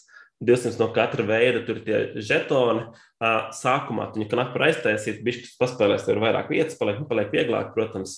200 0.44 0.82
no 0.82 0.90
katra 0.96 1.24
veida, 1.28 1.62
tur 1.64 1.80
ir 1.80 1.86
tie 1.86 2.24
žetoni. 2.26 2.88
Sākumā 3.56 4.10
viņa 4.16 4.28
knapi 4.32 4.58
var 4.58 4.68
aiztaisīt, 4.68 5.22
bišķis 5.24 5.58
paspēlēs, 5.62 6.04
tur 6.08 6.18
ir 6.18 6.24
vairāk 6.24 6.50
vietas, 6.52 6.78
paliek, 6.80 7.00
nu, 7.00 7.08
paliek 7.08 7.32
vieglāk, 7.34 7.72
protams. 7.76 8.18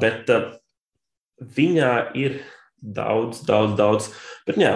Bet 0.00 0.32
viņā 1.54 1.92
ir 2.18 2.40
daudz, 2.80 3.44
daudz, 3.46 3.76
daudz. 3.78 4.08
Bet 4.48 4.58
jā, 4.60 4.74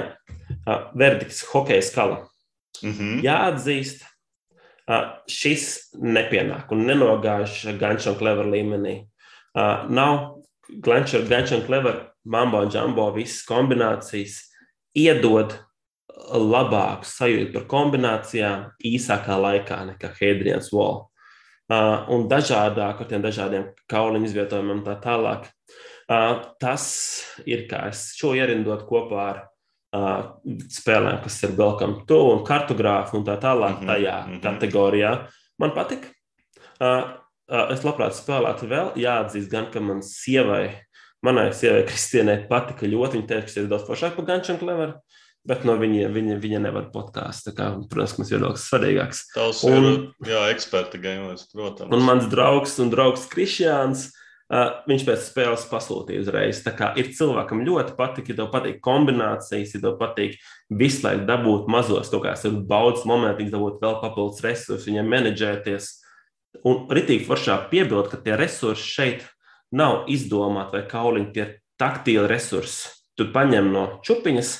verdikts, 0.95 1.43
hokeja 1.53 1.85
skala. 1.85 2.21
mhm. 2.85 3.23
Jāatzīst, 3.25 4.05
ā, 4.87 5.01
šis 5.27 5.95
nepienāk 5.99 6.71
un 6.73 6.85
nenogāž 6.87 7.65
Ganča 7.81 8.13
un 8.13 8.21
Clever 8.21 8.47
līmenī. 8.47 9.01
Nav 9.57 10.45
Ganča 10.85 11.57
un 11.57 11.65
Clever, 11.67 12.08
Mambo 12.29 12.61
un 12.65 12.73
Jumbo 12.73 13.09
visas 13.15 13.41
kombinācijas 13.49 14.43
iedod 14.99 15.55
labāku 16.29 17.07
sajūtu 17.09 17.55
par 17.55 17.67
kombinācijām 17.71 18.65
īsākā 18.85 19.37
laikā 19.41 19.79
nekā 19.93 20.11
Hadrians 20.19 20.73
Wall. 20.75 21.07
Uh, 21.69 22.09
un 22.13 22.25
dažādāk 22.31 23.03
ar 23.03 23.09
tiem 23.09 23.23
dažādiem 23.25 23.69
kauliņu 23.93 24.29
izvietojumiem 24.31 24.79
un 24.79 24.85
tā 24.87 24.97
tālāk. 25.05 25.51
Uh, 26.09 26.41
tas 26.61 26.87
ir 27.45 27.67
kā 27.69 27.91
es 27.91 28.07
šo 28.17 28.33
ierindot 28.37 28.87
kopā 28.89 29.25
ar 29.27 29.41
uh, 29.93 30.23
spēlēm, 30.73 31.21
kas 31.25 31.37
ir 31.45 31.53
Welcome 31.59 32.07
to 32.09 32.23
un 32.33 32.41
kartogrāfu 32.49 33.21
un 33.21 33.27
tā 33.29 33.37
tālāk 33.43 33.83
Mhm, 33.83 33.91
tajā 33.93 34.17
mhm. 34.25 34.41
kategorijā. 34.47 35.13
Man 35.61 35.77
patīk. 35.77 36.09
Uh, 36.81 37.05
uh, 37.53 37.67
es 37.75 37.85
labprāt 37.85 38.17
spēlētu 38.17 38.69
vēl. 38.71 38.93
Jāatzīst 38.97 39.53
gan, 39.53 39.69
ka 39.73 39.85
man 39.85 40.01
sievai, 40.01 40.73
manai 41.25 41.51
sievai 41.57 41.87
Kristienai 41.89 42.43
patika 42.51 42.89
ļoti. 42.89 43.19
Viņa 43.19 43.31
teica, 43.31 43.47
ka 43.47 43.53
tas 43.53 43.61
ir 43.63 43.71
daudz 43.71 43.89
foršāk 43.89 44.19
par 44.19 44.29
Ganču 44.29 44.55
un 44.55 44.61
Cleveru. 44.63 44.99
Bet 45.49 45.65
no 45.65 45.79
viņa, 45.81 46.11
viņa, 46.13 46.37
viņa 46.43 46.61
nevar 46.61 46.89
podkāstu. 46.93 47.55
Protams, 47.57 48.17
mums 48.19 48.31
viedoklis 48.35 48.67
svarīgāks. 48.69 49.21
Tavs 49.33 49.63
Un- 49.65 49.87
ir 50.27 50.35
eksperta 50.51 51.01
gamelis, 51.01 51.47
protams. 51.53 51.93
Un 51.95 52.05
mans 52.05 52.27
draugs 52.29 52.77
un 52.83 52.91
draugs 52.93 53.25
Kristians, 53.31 54.11
uh, 54.53 54.83
viņš 54.91 55.07
pēc 55.09 55.23
spēles 55.31 55.65
pasūtīja 55.71 56.25
uzreiz. 56.25 56.61
Tā 56.67 56.75
kā 56.77 56.91
ir 57.01 57.15
cilvēkam 57.17 57.65
ļoti 57.65 57.97
patīk, 57.97 58.29
ja 58.29 58.43
tev 58.43 58.51
patīk 58.53 58.83
kombinācijas, 58.85 59.73
ja 59.73 59.81
tev 59.87 59.97
patīk 60.01 60.37
visu 60.69 61.07
laiku 61.07 61.25
dabūt 61.31 61.73
mazos 61.73 62.13
kaut 62.13 62.27
kādas 62.27 62.45
baudas 62.69 63.07
momentus, 63.09 63.53
dabūt 63.55 63.81
vēl 63.81 63.99
papildus 64.03 64.45
resursus, 64.45 64.89
viņiem 64.91 65.09
menedžēties. 65.15 65.91
Un 66.67 66.89
ritīgi 66.93 67.25
foršā 67.29 67.71
piebilst, 67.71 68.11
ka 68.11 68.21
tie 68.21 68.37
resursi 68.37 68.85
šeit 68.85 69.27
nav 69.73 70.05
izdomāti 70.09 70.79
vai 70.79 70.85
kauliņi, 70.91 71.33
tie 71.35 71.47
taktīli 71.81 72.27
resursi. 72.31 72.89
Tu 73.19 73.27
paņem 73.35 73.73
no 73.73 74.01
čupiņas 74.07 74.53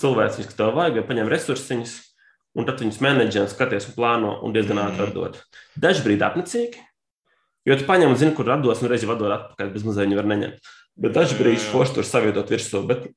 cilvēks, 0.00 0.40
kas 0.44 0.56
tev 0.58 0.74
vajag, 0.74 0.98
vai 1.00 1.06
paņem 1.08 1.28
resursiņus, 1.30 1.92
un 2.58 2.66
tad 2.66 2.80
viņus 2.82 3.00
menedžē, 3.02 3.44
skaties 3.50 3.88
un 3.90 3.94
plāno 3.96 4.32
un 4.44 4.52
diezgan 4.54 4.78
ātri 4.78 5.04
Mhm. 5.04 5.08
atdod. 5.10 5.40
Dažbrīd 5.78 6.22
apnicīgi, 6.22 6.78
jo 7.66 7.76
tu 7.76 7.84
paņem 7.84 8.08
un 8.10 8.16
zini, 8.16 8.34
kur 8.34 8.44
atdos, 8.50 8.82
un 8.82 8.88
reizi 8.88 9.06
atdod 9.06 9.30
atpakaļ, 9.30 9.72
bez 9.72 9.82
mazliet 9.84 10.08
viņi 10.08 10.16
var 10.16 10.24
neņemt. 10.24 10.58
Bet 10.96 11.12
dažbrīd 11.12 11.58
Jā, 11.58 11.64
jā. 11.64 11.70
forši 11.72 11.94
tur 11.94 12.04
savietot 12.04 12.50
virsū. 12.50 12.86
Bet, 12.86 13.08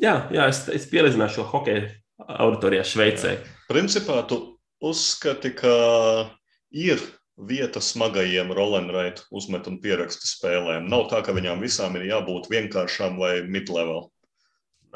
jā, 0.00 0.30
jā, 0.32 0.48
es, 0.48 0.68
es 0.68 0.86
pielīdzināšu 0.88 1.34
šo 1.34 1.44
hokeju 1.44 1.90
auditorijā 2.28 2.84
Šveicē. 2.84 3.38
Principā 3.68 4.26
tu 4.28 4.58
uzskati, 4.80 5.54
ka 5.54 6.30
ir 6.72 6.98
vieta 7.38 7.80
smagajiem 7.80 8.50
rolenraitu 8.54 9.26
uzmet 9.30 9.66
un 9.70 9.78
pierakstu 9.82 10.26
spēlēm. 10.26 10.88
Nav 10.90 11.08
tā, 11.12 11.22
ka 11.26 11.34
viņām 11.36 11.62
visām 11.62 11.96
ir 11.98 12.08
jābūt 12.10 12.48
vienkāršām 12.50 13.18
vai 13.20 13.38
mid-level. 13.46 14.08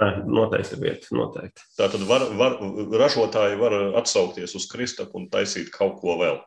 Nē, 0.01 0.09
Noteikti 0.25 0.79
vieta, 0.81 1.11
noteikti. 1.15 1.67
Tātad 1.77 2.03
var, 2.09 2.25
var, 2.39 2.57
ražotāji 3.03 3.59
var 3.61 3.77
atsaukties 4.01 4.57
uz 4.57 4.67
Kristapu 4.71 5.21
un 5.21 5.29
taisīt 5.33 5.69
kaut 5.75 6.01
ko 6.01 6.17
vēl. 6.23 6.41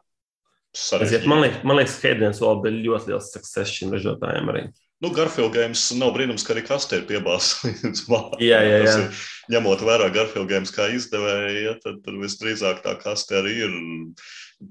Aiziet, 0.75 1.23
Man 1.29 1.39
liekas, 1.39 1.61
man 1.63 1.79
liekas 1.79 1.99
ka 2.01 2.09
Hedrians 2.09 2.41
vēl 2.43 2.57
bija 2.65 2.79
ļoti 2.89 3.13
liels 3.13 3.29
success 3.31 3.77
šim 3.77 3.93
ražotājiem 3.95 4.49
arī. 4.51 4.63
Nu, 5.03 5.11
Garfield 5.15 5.53
Games 5.55 5.83
nav 5.99 6.13
brīnums, 6.15 6.43
ka 6.47 6.53
arī 6.55 6.63
kastē 6.67 7.01
ir 7.01 7.07
piebāzta 7.07 7.69
līdz 7.83 8.01
malam. 8.11 8.35
Jā, 8.43 8.59
jā, 8.65 8.81
jā. 8.83 8.95
ir, 9.05 9.23
ņemot 9.55 9.83
vērā 9.87 10.09
Garfield 10.15 10.49
Games 10.51 10.73
kā 10.75 10.89
izdevēja, 10.95 11.53
ja, 11.61 11.73
tad, 11.83 12.01
tad 12.03 12.19
visdrīzāk 12.19 12.81
tā 12.83 12.95
kaste 12.99 13.37
arī 13.39 13.55
ir 13.67 13.75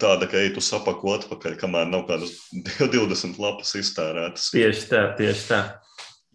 tāda, 0.00 0.28
ka 0.30 0.40
ej 0.40 0.54
tu 0.56 0.62
sapako 0.64 1.16
atpakaļ, 1.18 1.58
kamēr 1.60 1.90
nav 1.92 2.06
kādas 2.08 2.34
20 2.94 3.38
lapas 3.42 3.74
iztērētas. 3.80 4.50
Tieši 4.54 4.90
tā, 4.90 5.04
tieši 5.18 5.46
tā. 5.52 5.60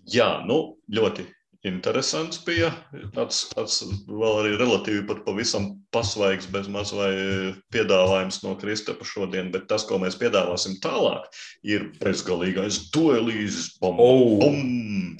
Jā, 0.09 0.39
nu, 0.47 0.77
ļoti 0.89 1.27
interesants 1.67 2.39
bija. 2.47 2.69
Tāds, 3.13 3.41
tāds 3.51 3.81
vēl 4.07 4.37
arī 4.39 4.53
relatīvi 4.57 5.01
pat 5.09 5.25
pavisam 5.25 5.73
pasvaigs, 5.93 6.47
bez 6.53 6.69
maz 6.71 6.93
vai 6.95 7.09
piedāvājums 7.75 8.39
no 8.45 8.53
Kristapa 8.61 9.03
šodien, 9.05 9.51
bet 9.51 9.67
tas, 9.67 9.83
ko 9.89 9.99
mēs 9.99 10.15
piedāvāsim 10.21 10.77
tālāk, 10.83 11.27
ir 11.67 11.89
bezgalīgais 11.99 12.85
duelīs. 12.95 13.73
Bum, 13.83 13.99
Oh. 13.99 14.39
bum. 14.39 15.17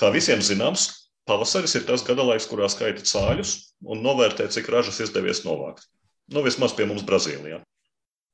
Kā 0.00 0.08
visiem 0.14 0.40
zināms, 0.40 0.88
pavasaris 1.28 1.76
ir 1.76 1.84
tas 1.86 2.02
gada 2.08 2.24
laiks, 2.24 2.48
kurā 2.50 2.70
skaita 2.72 3.04
cāļus 3.04 3.52
un 3.84 4.00
novērtē, 4.02 4.48
cik 4.48 4.72
ražas 4.72 4.98
izdevies 5.04 5.44
novākt. 5.44 5.84
Nu, 6.32 6.40
vismaz 6.42 6.72
pie 6.72 6.86
mums 6.88 7.04
Brazīlijā. 7.04 7.60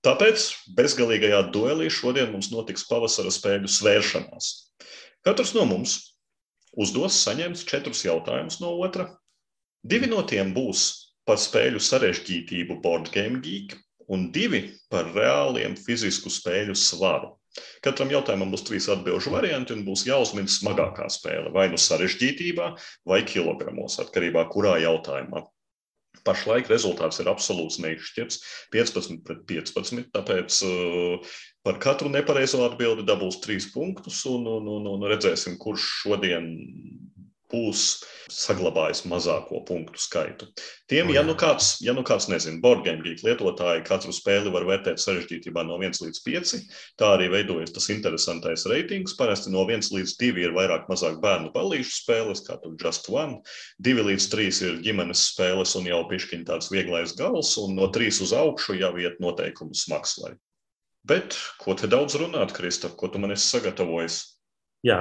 Tāpēc 0.06 0.44
bezgalīgajā 0.78 1.40
duelī 1.54 1.88
šodien 1.90 2.30
mums 2.30 2.52
notiks 2.52 2.86
pavasara 2.86 3.32
spēļu 3.34 3.70
svēršanās. 3.72 4.50
Katrs 5.26 5.54
no 5.56 5.64
mums 5.66 5.96
uzdos 6.78 7.18
saņems 7.24 7.64
četrus 7.66 8.04
jautājumus 8.06 8.60
no 8.62 8.76
otra. 8.84 9.08
Divi 9.82 10.06
no 10.10 10.22
tiem 10.22 10.54
būs 10.54 10.84
par 11.26 11.40
spēļu 11.42 11.82
sarežģītību 11.82 12.78
Board 12.84 13.10
Game 13.14 13.42
Geek, 13.42 13.74
un 14.08 14.30
divi 14.32 14.62
par 14.92 15.10
reāliem 15.16 15.74
fizisku 15.76 16.30
spēļu 16.32 16.78
svaru. 16.78 17.34
Katram 17.82 18.10
jautājumam 18.12 18.52
būs 18.54 18.64
trīs 18.68 18.86
atbildžu 18.92 19.32
varianti, 19.34 19.74
un 19.74 19.82
būs 19.86 20.06
jāuzmin 20.06 20.46
smagākā 20.46 21.08
spēle, 21.10 21.50
vai 21.54 21.66
nu 21.72 21.80
sarežģītībā, 21.80 22.68
vai 23.08 23.22
kilogramos, 23.26 23.98
atkarībā 24.04 24.46
kurā 24.52 24.76
jautājumā. 24.84 25.42
Pašlaik 26.26 26.68
rezultāts 26.68 27.20
ir 27.22 27.28
absolūts 27.30 27.78
neizšķirts- 27.80 28.40
15 28.74 29.22
pret 29.24 29.44
15. 29.48 30.08
Tāpēc 30.12 30.60
uh, 30.66 31.36
par 31.64 31.78
katru 31.82 32.10
nepareizo 32.12 32.64
atbildi 32.66 33.06
dabūs 33.08 33.40
trīs 33.44 33.68
punktus, 33.72 34.24
un, 34.28 34.46
un, 34.48 34.68
un, 34.78 34.88
un 34.96 35.06
redzēsim, 35.08 35.56
kurš 35.60 35.86
šodien 36.02 36.50
būs 37.52 37.84
saglabājis 38.32 39.04
mazāko 39.08 39.60
punktu 39.68 40.00
skaitu. 40.00 40.48
Tiem, 40.90 41.10
ja 41.14 41.22
nu 41.24 41.34
kāds, 41.38 41.78
ja 41.84 41.94
nu 41.96 42.04
kāds 42.06 42.28
nezina, 42.28 42.60
board 42.62 42.84
game 42.86 43.02
geek 43.04 43.22
lietotāji 43.24 43.84
katru 43.88 44.12
spēli 44.14 44.52
var 44.52 44.66
vērtēt 44.68 45.00
sarežģītībā 45.02 45.64
no 45.68 45.78
1 45.80 46.00
līdz 46.04 46.22
5. 46.26 46.54
Tā 47.00 47.12
arī 47.16 47.30
veidojas 47.32 47.72
tas 47.76 47.88
interesantais 47.94 48.66
reitings. 48.68 49.16
Parasti 49.18 49.52
no 49.54 49.64
1 49.64 49.90
līdz 49.96 50.16
2 50.20 50.44
ir 50.44 50.56
vairāk 50.56 50.88
mazāk 50.92 51.20
bērnu 51.24 51.52
balīšu 51.56 51.94
spēles, 52.02 52.44
kā 52.46 52.58
tur 52.62 52.76
Just 52.80 53.08
One. 53.12 53.40
2 53.84 54.08
līdz 54.10 54.28
3 54.34 54.62
ir 54.68 54.82
ģimenes 54.84 55.24
spēles 55.32 55.76
un 55.80 55.88
jau 55.88 56.02
pišķiņ 56.10 56.44
tāds 56.48 56.72
vieglais 56.74 57.16
gals, 57.18 57.56
un 57.62 57.78
no 57.78 57.88
3 57.94 58.22
uz 58.26 58.36
augšu 58.36 58.76
jau 58.80 58.92
iet 59.00 59.20
noteikumu 59.24 59.76
smagslai. 59.76 60.36
Bet 61.08 61.36
ko 61.62 61.72
te 61.78 61.88
daudz 61.88 62.18
runāt, 62.20 62.52
Kristap, 62.52 62.96
ko 63.00 63.08
tu 63.08 63.20
man 63.22 63.32
esi 63.32 63.46
sagatavojis? 63.48 64.37
Jā, 64.86 64.98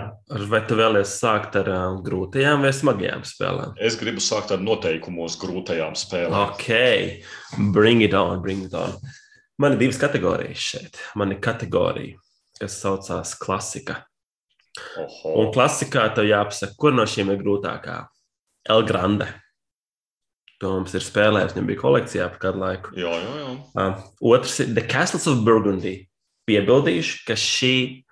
vai 0.49 0.63
tu 0.65 0.73
vēlies 0.73 1.11
sākt 1.19 1.53
ar 1.59 1.67
uh, 1.69 1.99
grūtajām 2.01 2.63
vai 2.65 2.71
smagajām 2.73 3.21
spēlēm? 3.29 3.75
Es 3.77 3.97
gribu 3.99 4.23
sākt 4.25 4.49
ar 4.55 4.61
noteikumos 4.63 5.35
grūtajām 5.37 5.93
spēlēm. 5.93 6.33
Ok, 6.47 7.67
bring 7.75 8.01
it 8.01 8.15
on, 8.17 8.41
bring 8.41 8.65
it 8.65 8.73
on. 8.73 8.95
Man 9.61 9.75
ir 9.75 9.83
divas 9.83 9.99
kategorijas 10.01 10.63
šeit. 10.71 10.97
Man 11.17 11.35
ir 11.35 11.41
kategorija, 11.45 12.17
kas 12.57 12.79
saucās 12.81 13.35
klasika. 13.37 13.99
Oho. 14.97 15.35
Un 15.43 15.51
klasikā 15.53 16.07
tev 16.17 16.25
jāpasaka, 16.29 16.73
kur 16.77 16.97
no 16.97 17.05
šiem 17.09 17.29
ir 17.33 17.41
grūtākā. 17.43 17.99
El 18.73 18.83
Grande. 18.89 19.29
To 20.57 20.73
mums 20.73 20.97
ir 20.97 21.05
spēlējis, 21.05 21.53
viņam 21.53 21.69
bija 21.69 21.83
kolekcijā 21.83 22.27
par 22.33 22.41
kādu 22.47 22.63
laiku. 22.63 22.97
Jā, 22.97 23.13
jā, 23.13 23.33
jā. 23.43 23.55
Uh, 23.77 24.05
otrs 24.33 24.57
ir 24.65 24.73
The 24.73 24.87
Castles 24.89 25.29
of 25.29 25.45
Burgundy. 25.45 25.99
Piebildīšu, 26.49 27.25
ka 27.27 27.37
šī 27.37 28.06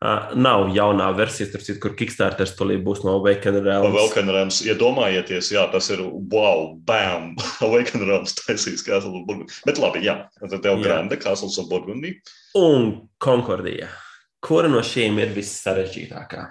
Uh, 0.00 0.30
nav 0.32 0.70
jaunā 0.72 1.10
versija, 1.12 1.44
citu, 1.60 1.74
kur 1.82 1.92
Kickstarters 1.92 2.54
tūlīt 2.56 2.80
būs 2.86 3.02
no 3.04 3.18
Awaken 3.18 3.58
Realms. 3.60 3.90
Awaken 3.90 4.30
Realms, 4.32 4.60
iedomājieties, 4.64 5.50
jā, 5.52 5.66
tas 5.74 5.90
ir 5.92 6.00
wow, 6.32 6.70
bam, 6.88 7.34
Awaken 7.66 8.06
Realms 8.08 8.32
taisīs 8.38 8.80
Castle 8.86 9.12
of 9.18 9.26
Burgundy. 9.28 9.52
Bet 9.68 9.80
labi, 9.82 10.06
jā, 10.08 10.22
tad 10.40 10.56
tev 10.64 10.80
Grande, 10.80 11.20
Castles 11.20 11.60
of 11.60 11.68
Burgundy. 11.68 12.14
Un 12.56 12.94
Concordija. 13.20 13.90
Kura 14.40 14.72
no 14.72 14.80
šīm 14.80 15.20
ir 15.20 15.36
vissarežģītākā? 15.36 16.46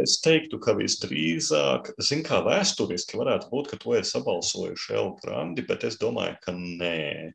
Es 0.00 0.18
teiktu, 0.22 0.58
ka 0.62 0.74
visdrīzāk, 0.78 1.92
zin 2.04 2.24
kā 2.26 2.40
vēsturiski 2.46 3.18
varētu 3.20 3.48
būt, 3.52 3.70
ka 3.72 3.78
to 3.80 3.94
ir 3.98 4.06
sabalsojuši 4.08 4.96
Elu 4.96 5.14
Grandi, 5.22 5.64
bet 5.66 5.86
es 5.88 5.98
domāju, 6.00 6.36
ka 6.44 6.54
nē. 6.56 7.32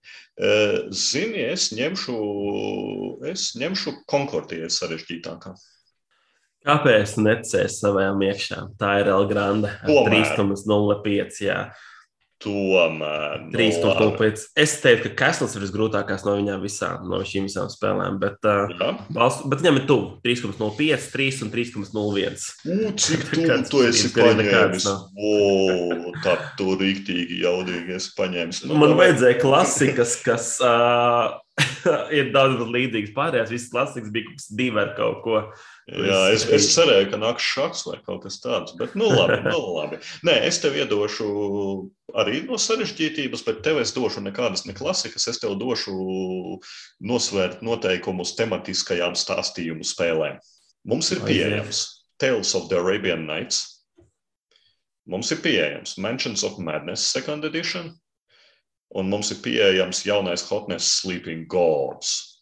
Zini, 0.93 1.41
es 1.51 1.71
ņemšu, 1.75 2.17
es 3.31 3.49
ņemšu 3.59 3.95
Konkordiju 4.11 4.69
sarežģītākā. 4.71 5.55
Kāpēc 6.65 7.17
necēs 7.21 7.79
savām 7.83 8.23
iekšām? 8.25 8.71
Tā 8.81 8.95
ir 9.01 9.11
Elu 9.13 9.27
Grande 9.29 9.73
3,05. 9.85 11.51
Tomēr. 12.43 13.45
3,5. 13.53 14.41
Es 14.59 14.73
teiktu, 14.83 15.07
ka 15.13 15.15
Kessels 15.23 15.55
ir 15.55 15.63
visgrūtākais 15.63 16.25
no 16.27 16.33
viņām 16.35 16.65
visām, 16.65 17.05
no 17.07 17.21
šīm 17.25 17.47
visām 17.47 17.69
spēlēm. 17.71 18.17
Bet, 18.21 18.43
uh, 18.43 18.99
balst, 19.15 19.45
bet 19.49 19.63
viņam 19.63 19.79
ir 19.79 19.85
tuvu 19.87 20.09
3,05, 20.25 21.07
3 21.13 21.39
un 21.45 21.53
3,01. 21.53 22.43
Cik 22.99 23.23
tuvu 23.31 23.61
tu 23.71 23.85
esi 23.87 24.11
paņēmis? 24.17 24.89
O, 25.15 25.31
tā 26.25 26.35
tu 26.59 26.75
rīktīgi 26.81 27.39
jaudīgi 27.45 27.95
esi 28.01 28.11
paņēmis. 28.19 28.65
Nu, 28.67 28.81
Man 28.83 28.97
vajadzēja 28.99 29.39
klasikas, 29.39 30.19
kas 30.25 30.51
uh, 30.59 31.39
ir 32.19 32.33
daudz 32.35 32.59
līdzīgas 32.67 33.15
pārējās. 33.15 33.55
Visas 33.55 33.71
klasikas 33.71 34.11
bija 34.11 34.35
divi 34.59 34.83
ar 34.83 34.91
kaut 34.99 35.23
ko. 35.23 35.41
Jā, 35.85 36.21
es, 36.33 36.47
es 36.49 36.71
cerēju, 36.73 37.11
ka 37.11 37.17
nāks 37.21 37.45
šāds 37.45 37.83
vai 37.85 37.99
kaut 38.01 38.23
kas 38.23 38.39
tāds. 38.41 38.73
Bet, 38.79 38.95
nu, 38.97 39.05
labi, 39.11 39.37
nu, 39.45 39.57
labi. 39.75 39.99
Nē, 40.25 40.39
es 40.47 40.57
tev 40.63 40.73
iedošu 40.79 41.27
arī 42.17 42.39
no 42.47 42.57
sarežģītības, 42.57 43.43
bet 43.45 43.59
tev 43.67 43.77
es 43.83 43.93
došu 43.93 44.23
nekādas 44.25 44.65
ne 44.65 44.73
klasikas. 44.73 45.27
Es 45.29 45.37
tev 45.43 45.53
došu 45.61 45.93
nosvērt 47.05 47.61
noteikumus 47.65 48.33
tematiskajām 48.39 49.13
stāstījumu 49.13 49.85
spēlēm. 49.85 50.39
Mums 50.89 51.11
ir 51.13 51.21
pieejams 51.25 51.83
Tales 52.17 52.55
of 52.57 52.65
the 52.71 52.81
Arabian 52.81 53.27
Nights. 53.29 53.85
Mums 55.05 55.29
ir 55.35 55.43
pieejams 55.45 55.99
Mansions 56.01 56.41
of 56.47 56.57
Madness 56.57 57.05
Second 57.13 57.45
Edition. 57.45 57.93
Un 58.97 59.13
mums 59.13 59.29
ir 59.35 59.37
pieejams 59.45 60.01
jaunais 60.07 60.47
Hotness 60.49 60.89
Sleeping 61.03 61.45
Gods. 61.45 62.41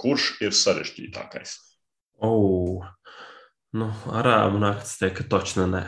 Kurš 0.00 0.32
ir 0.40 0.56
sarežģītākais? 0.56 1.58
Oh, 2.24 2.84
nu, 3.76 3.90
arābu 4.16 4.60
naktis 4.62 4.96
teikt, 5.00 5.18
ka 5.18 5.28
točna 5.34 5.66
nē. 5.68 5.84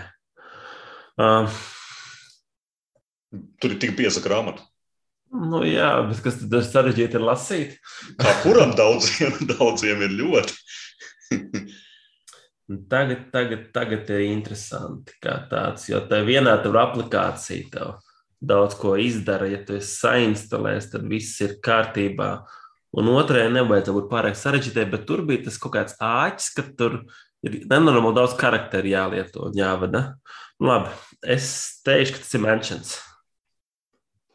Uh, 1.16 1.48
Tur 3.60 3.74
ir 3.74 3.80
tik 3.82 3.96
piesa 3.98 4.22
grāmata. 4.24 4.64
Nu, 5.36 5.62
jā, 5.66 5.88
bet 6.08 6.20
kas 6.24 6.38
tad 6.38 6.54
sarežģīti 6.64 7.18
ir 7.18 7.24
lasīt? 7.24 7.74
Kā 8.20 8.32
kuram 8.44 8.72
daudziem, 8.78 9.34
daudziem 9.52 10.04
ir 10.06 10.14
ļoti. 10.20 10.58
tagad, 12.92 13.26
tagad, 13.34 13.64
tagad 13.74 14.12
ir 14.14 14.26
interesanti, 14.28 15.16
kā 15.22 15.40
tāds, 15.50 15.88
jo 15.90 16.00
tā 16.08 16.22
vienā 16.26 16.54
tur 16.64 16.78
aplikācija 16.80 17.72
tev 17.72 17.96
daudz 18.40 18.76
ko 18.78 18.94
izdara. 19.00 19.48
Ja 19.50 19.62
tu 19.66 19.76
esi 19.80 19.92
sainstalējis, 20.04 20.92
tad 20.94 21.10
viss 21.10 21.42
ir 21.44 21.58
kārtībā. 21.64 22.30
Uh, 22.36 22.62
Un 22.96 23.10
otrajai 23.12 23.50
nevajadzētu 23.52 23.96
būt 23.96 24.10
pārāk 24.12 24.38
sarežģītai, 24.38 24.86
bet 24.92 25.06
tur 25.08 25.24
bija 25.26 25.46
tas 25.48 25.58
kaut 25.60 25.74
kāds 25.74 25.96
āķis, 26.02 26.52
ka 26.56 26.64
tur 26.78 27.00
ir 27.46 27.58
nenormāli 27.68 28.16
daudz 28.16 28.36
karakteru 28.38 28.92
jālieto 28.92 29.48
un 29.48 29.58
jāvada. 29.58 30.04
Nu, 30.60 30.70
labi, 30.70 30.94
es 31.36 31.50
teikšu, 31.86 32.16
ka 32.16 32.24
tas 32.24 32.38
ir 32.38 32.44
mentions. 32.46 32.94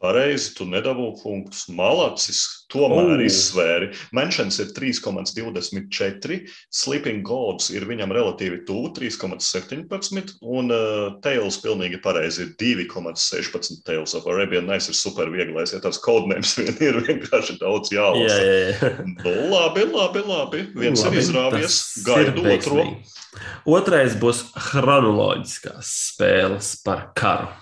Pareizi, 0.02 0.50
tu 0.58 0.66
nedabūji 0.66 1.20
punktus. 1.22 1.68
Malacis 1.70 2.42
tomēr 2.72 3.20
uh. 3.20 3.22
izsvēri. 3.22 3.90
Mentions 4.16 4.58
ir 4.62 4.72
3,24, 4.74 6.38
Sleeping 6.74 7.22
Gods 7.26 7.70
ir 7.70 7.86
viņam 7.86 8.14
relatīvi 8.14 8.62
tuvu 8.66 8.90
3,17, 8.96 10.34
un 10.42 10.74
uh, 10.74 11.14
Tails 11.22 11.60
pilnīgi 11.62 12.02
pareizi 12.02 12.48
ir 12.48 12.52
2,16. 12.58 13.82
Tails 13.86 14.16
of 14.18 14.26
Arabian 14.30 14.66
Nights 14.66 14.90
ir 14.90 14.98
super 14.98 15.30
vieglais, 15.32 15.74
ja 15.74 15.82
tāds 15.84 16.02
kodnēms 16.02 16.56
vien 16.58 16.82
ir 16.88 16.98
vienkārši 17.06 17.60
daudz 17.62 17.94
jālasa. 17.94 18.42
Jā, 18.42 18.42
jā, 18.42 18.74
jā. 18.74 18.92
Nu, 19.22 19.38
labi, 19.54 19.86
labi, 19.92 20.26
labi. 20.26 20.66
Viens 20.74 21.06
labi, 21.06 21.20
ir 21.20 21.26
izrāvies, 21.28 21.80
gaidu 22.06 22.46
otro. 22.56 22.86
Otrais 23.70 24.18
būs 24.18 24.48
chronoloģiskās 24.70 25.96
spēles 26.12 26.74
par 26.82 27.12
karu. 27.16 27.61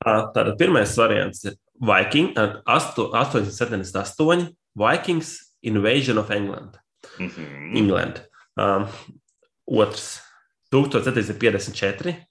Tātad 0.00 0.56
pirmais 0.58 0.96
variants 0.96 1.44
ir 1.44 1.54
Viking, 1.80 2.34
878, 2.36 4.54
Vikings 4.76 5.54
Invasion 5.62 6.18
of 6.18 6.30
England. 6.30 6.78
Mm 7.18 7.28
-hmm. 7.28 7.76
England. 7.76 8.28
Um, 8.56 8.86
otrs, 9.66 10.20
1754, 10.70 12.26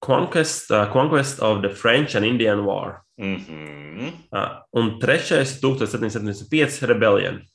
Conquest, 0.00 0.70
uh, 0.70 0.92
Conquest 0.92 1.40
of 1.40 1.62
the 1.62 1.70
French 1.70 2.14
and 2.14 2.24
Indian 2.24 2.64
War. 2.64 3.04
Mm 3.16 3.36
-hmm. 3.36 4.12
uh, 4.32 4.48
un 4.70 4.98
trešais, 4.98 5.60
1775, 5.60 6.86
Rebellion. 6.86 7.48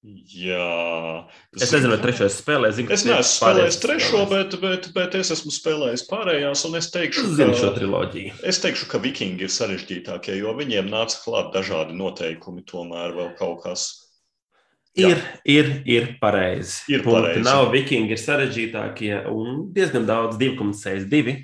Jā, 0.00 1.28
es 1.52 1.74
nezinu, 1.74 1.90
vai 1.92 1.98
trešais 2.00 2.38
spēlē. 2.40 2.70
Zinu, 2.72 2.88
es 2.94 3.02
neesmu 3.04 3.34
spēlējis 3.34 3.76
trešo, 3.82 4.22
bet, 4.30 4.54
bet, 4.62 4.86
bet 4.94 5.16
es 5.18 5.28
esmu 5.34 5.52
spēlējis 5.52 6.06
pārējās. 6.08 6.62
Es 6.78 6.88
teikšu, 6.94 7.24
ka, 7.36 7.48
šo 7.58 7.72
triloģiju. 7.76 8.38
Es 8.48 8.62
teikšu, 8.62 8.88
ka 8.88 9.00
vikingi 9.04 9.44
ir 9.44 9.52
sarežģītākie, 9.52 10.38
jo 10.40 10.54
viņiem 10.56 10.88
nāca 10.88 11.20
klāt 11.20 11.50
dažādi 11.52 11.98
noteikumi, 11.98 12.64
tomēr 12.64 13.12
vēl 13.18 13.34
kaut 13.36 13.60
kas. 13.66 13.84
Jā. 14.96 15.12
Ir, 15.12 15.20
ir, 15.44 15.68
ir 15.84 16.08
pareizi. 16.22 16.80
Ir 16.94 17.04
pareizi. 17.04 17.44
Nav 17.44 17.68
vikingi, 17.74 18.16
ir 18.16 18.22
sarežģītākie 18.22 19.12
un 19.28 19.68
diezgan 19.76 20.08
daudz 20.08 20.40
2,62. 20.40 21.36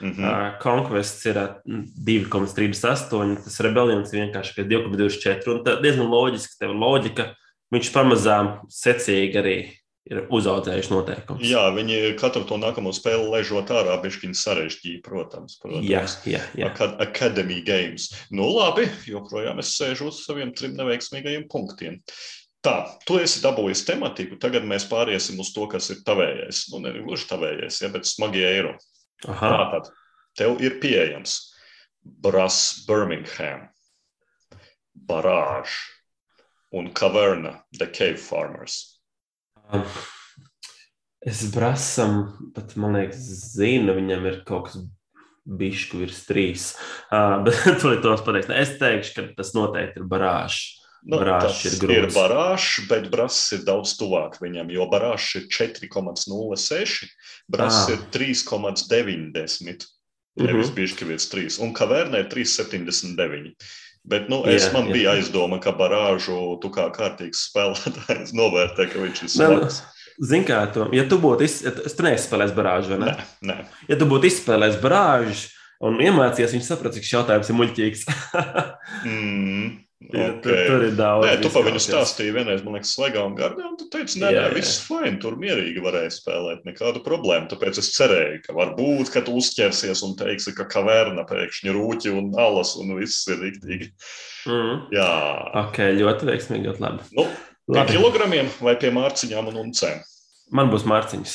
Mm 0.00 0.14
-hmm. 0.16 0.56
Conquests 0.62 1.26
ir 1.28 1.36
2,38, 1.36 3.44
tas 3.44 3.60
rebellions 3.60 4.12
ir 4.12 4.24
vienkārši 4.24 4.64
2,24. 4.64 5.52
Un 5.52 5.64
tas 5.64 5.82
diezgan 5.84 6.08
loģiski, 6.08 6.56
tev 6.64 6.72
loģika 6.72 7.34
viņš 7.74 7.92
pamazām 7.94 8.54
secīgi 8.72 9.40
arī 9.40 9.58
ir 10.10 10.24
uzauguši 10.32 10.90
noteikums. 10.90 11.44
Jā, 11.46 11.66
viņi 11.76 12.14
katru 12.18 12.42
to 12.48 12.58
nākamo 12.60 12.92
spēli 12.96 13.28
ležot 13.30 13.70
ārā, 13.74 13.98
bišķiņi 14.02 14.38
sarežģīja, 14.40 15.02
protams. 15.06 15.58
protams. 15.62 15.86
Jā, 15.86 16.02
jā, 16.26 16.42
jā. 16.58 16.70
Akad 16.72 16.96
Academy 17.04 17.60
Games. 17.66 18.08
Nu, 18.34 18.48
labi, 18.56 18.88
joprojām 19.06 19.62
es 19.62 19.74
sēžu 19.76 20.10
uz 20.10 20.22
saviem 20.24 20.54
trim 20.56 20.74
neveiksmīgajiem 20.80 21.46
punktiem. 21.52 22.00
Tā, 22.64 22.74
tu 23.08 23.16
esi 23.22 23.40
dabūjis 23.40 23.86
tematiku, 23.88 24.36
tagad 24.40 24.66
mēs 24.68 24.84
pāriesim 24.88 25.38
uz 25.40 25.52
to, 25.54 25.64
kas 25.70 25.88
ir 25.94 26.02
tavējais. 26.04 26.66
Nu, 26.72 26.82
ne 26.84 26.92
gluži 26.98 27.30
tavējais, 27.30 27.80
ja, 27.84 27.92
bet 27.92 28.08
smagie 28.08 28.44
eiro. 28.44 28.74
Aha. 29.28 29.52
Tātad, 29.54 29.94
tev 30.36 30.60
ir 30.64 30.76
pieejams 30.82 31.38
Brass 32.00 32.82
Birmingham, 32.88 33.68
Barāžs, 35.08 35.78
un 36.72 36.90
Caverna, 36.94 37.60
The 37.78 37.86
Cave 37.90 38.18
Farmers? 38.22 39.00
Um, 39.70 39.84
es 41.26 41.42
brāzam, 41.54 42.24
bet 42.54 42.76
man 42.80 42.98
liekas, 42.98 43.26
zinu, 43.56 43.94
viņam 43.98 44.26
ir 44.30 44.42
kaut 44.48 44.68
kas 44.68 44.80
bišku 45.50 46.02
virs 46.02 46.24
trīs. 46.28 46.72
Uh, 47.10 47.40
bet 47.46 47.80
to 47.82 47.94
tos 48.02 48.24
pateiks. 48.26 48.50
Es 48.54 48.76
teikšu, 48.80 49.16
ka 49.16 49.26
tas 49.40 49.54
noteikti 49.56 50.02
ir 50.02 50.10
barāžs. 50.10 50.76
Nu, 51.00 51.16
barāžs 51.16 51.62
ir 51.64 51.78
grūts. 51.80 51.96
Ir 51.96 52.08
barāžs, 52.12 52.72
bet 52.90 53.06
brass 53.12 53.54
ir 53.56 53.62
daudz 53.64 53.94
tuvāk 53.96 54.36
viņam, 54.42 54.68
jo 54.74 54.84
barāžs 54.90 55.30
ir 55.40 55.46
4,06, 55.48 57.06
brass 57.48 57.86
ah. 57.86 57.94
ir 57.94 58.02
3,90. 58.12 59.88
Nevis 60.40 60.68
mm 60.68 60.70
-hmm. 60.70 60.74
bišķi 60.76 61.08
virs 61.08 61.26
3. 61.32 61.56
Un 61.64 61.72
kavērnē 61.74 62.20
ir 62.24 62.28
3,79. 62.32 63.54
Bet 64.08 64.30
nu, 64.32 64.40
es, 64.48 64.64
jā, 64.64 64.72
man 64.72 64.88
jā. 64.88 64.96
bija 64.96 65.14
aizdoma, 65.18 65.60
ka 65.60 65.74
barāžu 65.76 66.56
tu 66.62 66.70
kā 66.72 66.86
kārtīgs 66.94 67.46
spēlētājs 67.50 68.32
novērtē, 68.36 68.88
ka 68.88 69.02
viņš 69.02 69.24
ir 69.26 69.32
smags. 69.34 69.82
Zini, 70.20 70.44
kā 70.48 70.62
tu, 70.72 70.86
ja 70.96 71.06
tu 71.08 71.16
būtu 71.20 71.46
izspēlējis, 71.46 71.96
tu 71.96 72.04
neizspēlēsi 72.04 72.56
barāžu, 72.56 72.92
vai 72.92 72.98
ne? 73.00 73.12
Nē, 73.12 73.28
nē. 73.52 73.56
Ja 73.88 73.96
tu 74.00 74.08
būtu 74.08 74.28
izspēlējis 74.28 74.80
barāžu 74.82 75.46
un 75.88 76.00
iemācījies, 76.04 76.56
viņš 76.56 76.66
saprot, 76.66 76.96
cik 76.96 77.06
šis 77.06 77.14
jautājums 77.16 77.48
ir 77.48 77.56
muļķīgs. 77.60 78.02
mm. 79.08 79.70
Okay. 80.00 80.40
Tur, 80.40 80.54
tur 80.64 80.82
ir 80.86 80.94
daudz. 80.96 81.26
Nē, 81.26 81.32
tu 81.44 81.50
pa 81.52 81.60
viņu 81.66 81.80
stāstīji 81.84 82.32
vienreiz, 82.32 82.62
man 82.64 82.78
liekas, 82.78 82.94
slēgā 82.96 83.20
un 83.20 83.34
gardā, 83.36 83.66
un 83.68 83.74
tu 83.76 83.84
teici, 83.92 84.16
nē, 84.22 84.30
jā, 84.32 84.44
nē, 84.46 84.54
viss 84.56 84.78
fine, 84.86 85.18
tur 85.20 85.34
mierīgi 85.36 85.82
varēja 85.84 86.14
spēlēt, 86.14 86.62
nekādu 86.64 87.02
problēmu. 87.04 87.50
Tāpēc 87.50 87.82
es 87.82 87.90
cerēju, 87.98 88.38
ka 88.46 88.56
varbūt, 88.56 89.12
ka 89.12 89.20
tu 89.26 89.34
uzķersies 89.36 90.00
un 90.06 90.16
teiksi, 90.16 90.54
ka 90.56 90.64
kaverna 90.72 91.26
pēkšņi 91.28 91.74
rūķi 91.76 92.14
un 92.16 92.32
alas 92.40 92.72
un 92.80 92.94
viss 92.96 93.28
ir 93.28 93.44
riktīgi. 93.44 93.90
Mm. 94.48 94.78
Jā. 94.96 95.10
Ok, 95.66 95.82
ļoti 96.00 96.30
veiksmīgi, 96.30 96.70
ļoti 96.70 96.84
labi. 96.86 97.08
Nu, 97.20 97.28
Pie 97.70 97.84
kilogramiem 97.92 98.48
vai 98.64 98.74
pie 98.80 98.90
mārciņām 98.94 99.50
un 99.52 99.58
uncēm? 99.66 100.00
Man 100.56 100.72
būs 100.72 100.86
mārciņas. 100.88 101.34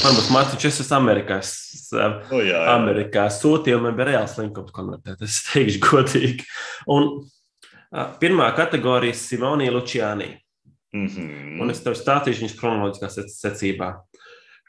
Man 0.00 0.16
būs 0.16 0.30
mārciņš, 0.34 0.64
es 0.66 0.80
esmu 0.84 0.96
Amerikā. 0.96 1.36
Es, 1.42 1.90
jā. 1.92 2.62
Amerikā 2.72 3.26
sūtīju, 3.34 3.82
man 3.84 3.94
bija 3.98 4.08
reāls 4.12 4.38
linkums 4.40 4.72
konvertēt. 4.74 5.20
Es 5.26 5.42
teikšu 5.50 5.82
godīgi. 5.84 6.48
Un 6.90 7.12
pirmā 7.92 8.50
kategorija 8.56 9.14
ir 9.14 9.18
Simonija 9.18 9.72
Lučiānī. 9.74 10.30
Mhm. 10.94 11.60
Un 11.62 11.70
es 11.70 11.82
tev 11.84 11.94
stāstīšu 11.94 12.44
viņas 12.44 12.58
kronoloģiskā 12.58 13.08
sec- 13.14 13.34
secībā. 13.36 13.92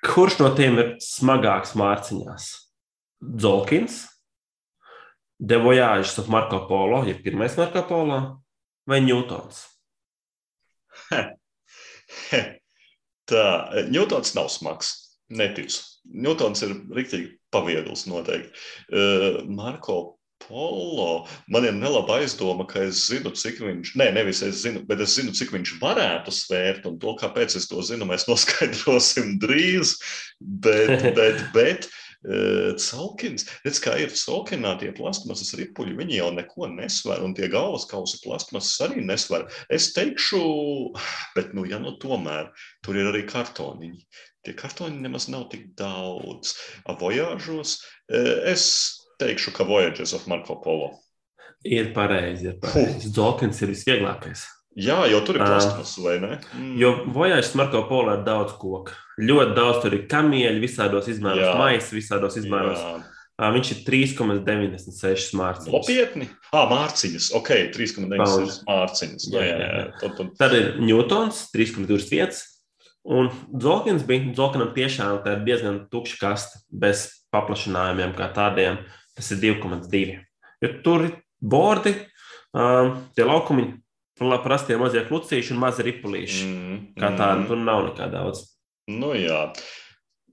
Kurš 0.05 0.39
no 0.41 0.49
tiem 0.57 0.77
ir 0.81 0.95
smagāks 1.01 1.75
mārciņās? 1.77 2.47
Dzolkins, 3.21 4.07
De 5.41 5.57
Voyages 5.57 6.17
of 6.21 6.27
Marko 6.29 6.67
Polo, 6.67 7.03
ja 7.07 7.15
pirmais 7.17 7.55
Marko 7.57 7.81
Polo, 7.89 8.17
vai 8.85 8.99
Ņūtons? 9.01 9.61
Tā, 13.31 13.45
Ņūtons 13.89 14.35
nav 14.37 14.49
smags. 14.53 14.91
Neticu. 15.31 15.79
Ņūtons 16.11 16.61
ir 16.65 16.73
rīktīgi 16.91 17.27
paviegls 17.53 18.03
noteikti. 18.09 18.51
Uh, 18.91 19.41
Marko 19.47 20.17
Polo. 20.41 21.25
Man 21.51 21.65
ir 21.67 21.75
nelaba 21.77 22.19
aizdoma, 22.21 22.65
ka 22.69 22.83
es 22.87 23.05
zinu, 23.09 23.33
cik 23.37 23.61
viņš, 23.63 23.95
nē, 23.99 24.11
nevis 24.17 24.41
es 24.45 24.63
zinu, 24.65 24.83
bet 24.87 25.03
es 25.03 25.15
zinu, 25.17 25.33
cik 25.35 25.53
viņš 25.55 25.75
varētu 25.81 26.33
svērt, 26.35 26.85
un 26.89 26.99
to, 27.01 27.15
kāpēc 27.19 27.55
es 27.59 27.67
to 27.71 27.81
zinu, 27.85 28.07
mēs 28.09 28.27
noskaidrosim 28.31 29.37
drīz. 29.41 29.97
Bet, 30.39 31.05
bet, 31.19 31.43
bet 31.55 31.87
uh, 31.89 32.71
Calkins, 32.77 33.47
redz, 33.65 33.81
kā 33.83 33.95
ir 34.01 34.13
Calkinā 34.15 34.73
tie 34.81 34.91
plastmasas 34.97 35.53
ripuļi, 35.59 35.97
viņi 35.99 36.19
jau 36.19 36.31
neko 36.37 36.71
nesver, 36.73 37.21
un 37.25 37.35
tie 37.37 37.49
galvas 37.51 37.87
kausi 37.89 38.21
plastmasas 38.25 38.87
arī 38.87 39.05
nesver. 39.05 39.47
Es 39.69 39.91
teikšu, 39.97 40.41
bet, 41.37 41.55
nu, 41.57 41.67
ja 41.69 41.81
nu 41.81 41.97
tomēr, 42.01 42.51
tur 42.85 42.99
ir 42.99 43.13
arī 43.13 43.25
kartoniņi. 43.29 44.05
Tie 44.41 44.55
kartoni 44.57 45.03
nemaz 45.03 45.27
nav 45.29 45.51
tik 45.51 45.67
daudz. 45.77 46.55
Vojāžos 46.97 47.75
es 48.09 48.63
teikšu, 49.21 49.53
ka 49.55 49.67
Voyages 49.69 50.15
of 50.17 50.25
Marko 50.31 50.57
Polo. 50.63 50.91
Ir 51.63 51.91
pareizi, 51.93 52.49
ir 52.51 52.57
pareizi. 52.63 53.11
Dzolkins 53.13 53.61
ir 53.61 53.69
visvieglākais. 53.75 54.47
Jā, 54.81 55.01
jo 55.11 55.19
tur 55.27 55.35
ir 55.35 55.43
Ā. 55.43 55.47
plasmas, 55.51 55.93
vai 55.99 56.15
ne? 56.23 56.37
Mm. 56.55 56.75
Jo 56.79 56.91
Vojages 57.13 57.53
Marko 57.59 57.83
Polo 57.89 58.13
ir 58.17 58.21
daudz 58.27 58.53
koku. 58.59 58.93
Ļoti 59.21 59.55
daudz 59.57 59.81
tur 59.83 59.93
ir 59.97 60.05
kamieļi, 60.09 60.61
visādos 60.63 61.09
izmēros, 61.11 61.57
maisa, 61.59 61.91
visādos 61.97 62.37
izmēros. 62.39 62.79
Jā. 62.79 63.01
Ā, 63.41 63.49
Viņš 63.55 63.71
ir 63.73 63.79
3,96 63.87 65.31
mārciņas. 65.39 65.73
Nopietni? 65.73 66.27
Ah, 66.53 66.67
mārciņas. 66.71 67.31
Ok, 67.37 67.49
3,9 67.75 68.19
Pounds. 68.21 68.59
mārciņas. 68.67 69.27
Jā, 69.33 69.43
jā, 69.47 69.57
jā. 69.59 69.83
Tad, 70.01 70.15
tad, 70.19 70.31
Tad 70.39 70.55
ir 70.57 70.67
Ņūtons, 70.81 71.43
3,25. 71.55 72.41
Un 73.11 73.31
Zolkins 73.57 74.05
bija. 74.05 74.29
Zolkinam 74.37 74.73
tiešām 74.75 75.23
tā 75.25 75.37
ir 75.39 75.45
diezgan 75.47 75.79
tukša 75.91 76.19
kaste, 76.21 76.61
bez 76.69 77.07
paplašinājumiem 77.33 78.13
kā 78.17 78.29
tādiem. 78.35 78.81
Tas 79.17 79.31
ir 79.35 79.41
2,2. 79.43 80.17
Jo 80.61 80.71
tur 80.85 81.05
ir 81.07 81.13
bordi, 81.41 81.93
um, 82.55 82.95
tie 83.17 83.25
laukumi, 83.27 83.67
prastie 84.43 84.77
mazie 84.77 85.03
klucīši 85.07 85.55
un 85.55 85.61
mazi 85.63 85.85
ripulīši. 85.87 86.43
mm, 86.45 86.81
Kā 87.01 87.09
tāda, 87.17 87.47
tur 87.49 87.57
nav 87.57 87.87
nekā 87.89 88.09
daudz. 88.13 88.45
Nu, 88.91 89.13
jā. 89.17 89.47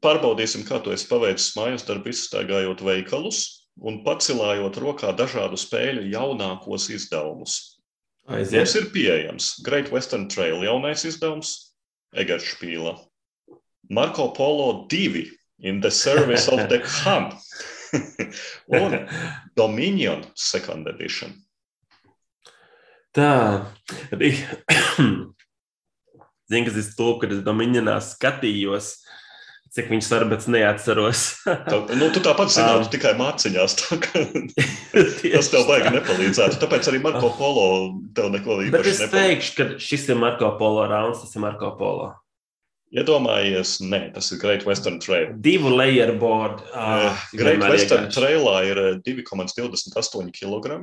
Pārbaudīsim, 0.05 0.62
kā 0.68 0.79
to 0.85 0.93
es 0.95 1.07
paveicu 1.09 1.57
mājās 1.59 1.87
darbā, 1.89 2.12
izstaigājot 2.12 2.85
veikalus 2.87 3.41
un 3.79 4.03
pacilājot 4.05 4.79
rokā 4.83 5.11
dažādu 5.16 5.59
spēļu 5.59 6.07
jaunākos 6.12 6.89
izdevumus. 6.95 7.79
Mums 8.29 8.53
Aiziet. 8.53 8.74
ir 8.76 8.89
pieejams 8.93 9.62
Great 9.64 9.91
Western 9.95 10.29
Trail 10.29 10.61
jaunais 10.66 11.05
izdevums, 11.09 11.72
Egeršpīla, 12.14 12.99
Marko 13.91 14.29
Polo 14.37 14.87
2 14.91 15.24
in 15.61 15.81
the 15.81 15.91
service 15.91 16.49
of 16.49 16.68
the 16.68 16.79
Khan 16.91 17.33
un 18.80 18.97
Dominion 19.59 20.24
Second 20.39 20.89
Edition. 20.95 21.34
Tā. 23.16 23.30
Zinu, 26.49 26.64
kas 26.64 26.76
ir 26.80 26.84
stulbi, 26.86 27.20
kad 27.26 27.32
es 27.36 27.43
Dominionā 27.45 27.99
skatījos, 28.05 28.86
cik 29.74 29.91
viņš 29.93 30.07
var, 30.14 30.24
bet 30.30 30.41
es 30.45 30.49
neatceros. 30.53 31.24
Tā, 31.68 31.80
nu, 31.99 32.09
tu 32.14 32.22
tāpat 32.24 32.53
zinātu, 32.55 32.86
Um. 32.86 32.93
tikai 32.95 33.12
māciņās. 33.18 33.74
Tā, 33.82 33.99
tas 35.34 35.51
tev 35.53 35.66
baigi 35.68 35.93
nepalīdzētu. 35.99 36.61
Tāpēc 36.62 36.89
arī 36.93 37.03
Marko 37.05 37.28
Polo 37.36 37.66
tev 38.16 38.30
neko 38.32 38.62
īpaši 38.68 38.95
es 38.95 39.03
nepalīdz. 39.05 39.18
teikšu, 39.18 39.53
ka 39.59 39.68
šis 39.91 40.09
ir 40.09 40.16
Marko 40.22 40.55
Polo 40.61 40.86
rauns, 40.89 41.20
tas 41.24 41.36
ir 41.36 41.45
Marko 41.45 41.74
Polo. 41.80 42.09
Iedomājies, 42.89 43.74
nē, 43.84 44.01
tas 44.14 44.30
ir 44.32 44.39
Great 44.41 44.64
Western 44.64 44.97
Trail. 45.03 45.34
Divu 45.45 45.74
layer 45.74 46.14
board. 46.16 46.62
Uh, 46.70 46.78
Ah, 47.12 47.24
Great 47.36 47.59
vienmēr 47.59 47.74
Western 47.74 48.07
iegājuši. 48.07 48.16
Trailā 48.16 48.55
ir 48.70 48.80
eh, 48.80 48.95
2,28 49.05 50.32
kg. 50.32 50.78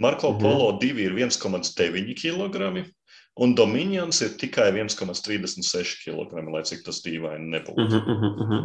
Marko. 0.00 0.32
Polo 0.40 0.72
2 0.80 1.04
ir 1.04 1.14
1,9 1.14 2.16
kg. 2.18 2.72
Un 3.40 3.54
Dominions 3.54 4.18
ir 4.26 4.34
tikai 4.40 4.72
1,36 4.74 6.00
kg, 6.02 6.40
lai 6.50 6.64
cik 6.66 6.82
tas 6.86 6.98
dīvaini 7.04 7.52
nebūtu. 7.54 7.86
Mhm, 7.86 8.16
mhm, 8.16 8.32
mhm. 8.44 8.64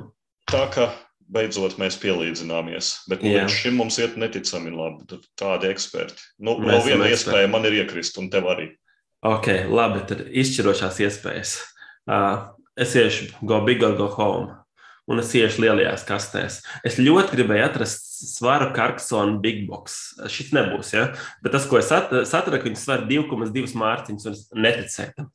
Tā 0.49 0.63
kā 0.73 0.87
beidzot 1.31 1.77
mēs 1.81 1.97
pielīdzināmies. 2.01 2.91
Bet 3.09 3.21
nu, 3.25 3.29
līdz 3.33 3.53
šim 3.61 3.77
mums 3.77 3.97
iet 4.01 4.17
neticami 4.17 4.73
labi. 4.73 5.21
Tādi 5.37 5.69
eksperti. 5.69 6.21
Nu, 6.41 6.57
vēl 6.61 6.81
viena 6.85 7.05
eksperti. 7.05 7.13
iespēja 7.13 7.53
man 7.53 7.69
ir 7.69 7.77
iekrist, 7.83 8.17
un 8.21 8.29
tev 8.33 8.49
arī. 8.49 8.71
Ok, 9.25 9.47
labi, 9.69 10.03
tad 10.09 10.25
izšķirošās 10.29 11.01
iespējas. 11.05 11.55
Uh, 12.05 12.51
es 12.77 12.95
iešu 12.95 13.31
go 13.45 13.61
big 13.65 13.83
or 13.83 13.95
go 13.97 14.07
home. 14.07 14.53
Un 15.05 15.19
es 15.21 15.29
iešu 15.37 15.61
lielajās 15.61 16.01
kastēs. 16.07 16.63
Es 16.81 16.95
ļoti 16.97 17.35
gribēju 17.37 17.61
atrast 17.67 18.07
svaru 18.25 18.71
Karksonu 18.73 19.37
Big 19.43 19.67
Box. 19.69 20.15
Šis 20.33 20.49
nebūs, 20.55 20.95
ja? 20.95 21.03
Bet 21.45 21.53
tas, 21.53 21.67
ko 21.69 21.77
es 21.77 21.91
at- 21.93 22.09
satradu, 22.25 22.57
ka 22.57 22.65
viņi 22.65 22.79
sver 22.81 23.03
2,2 23.05 23.75
mārciņas, 23.77 24.25
un 24.25 24.33
es 24.33 24.49
neticēju 24.49 25.27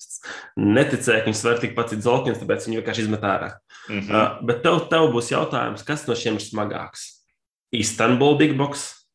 Neticēju, 0.59 1.21
ka 1.23 1.31
viņi 1.31 1.39
sver 1.39 1.63
tikpat 1.63 1.93
cik 1.93 2.03
Zolkins, 2.03 2.43
tāpēc 2.43 2.67
viņi 2.67 2.81
vienkārši 2.81 3.05
izmet 3.07 3.23
ārā. 3.23 3.53
Mhm. 3.89 4.11
Uh, 4.11 4.43
bet 4.43 4.65
tev, 4.65 4.89
tev 4.91 5.13
būs 5.15 5.31
jautājums, 5.31 5.87
kas 5.87 6.03
no 6.09 6.15
šiem 6.19 6.35
ir 6.35 6.43
smagāks? 6.43 7.23
Istanbul 7.73 8.37
Big 8.39 8.59
Box, 8.59 9.07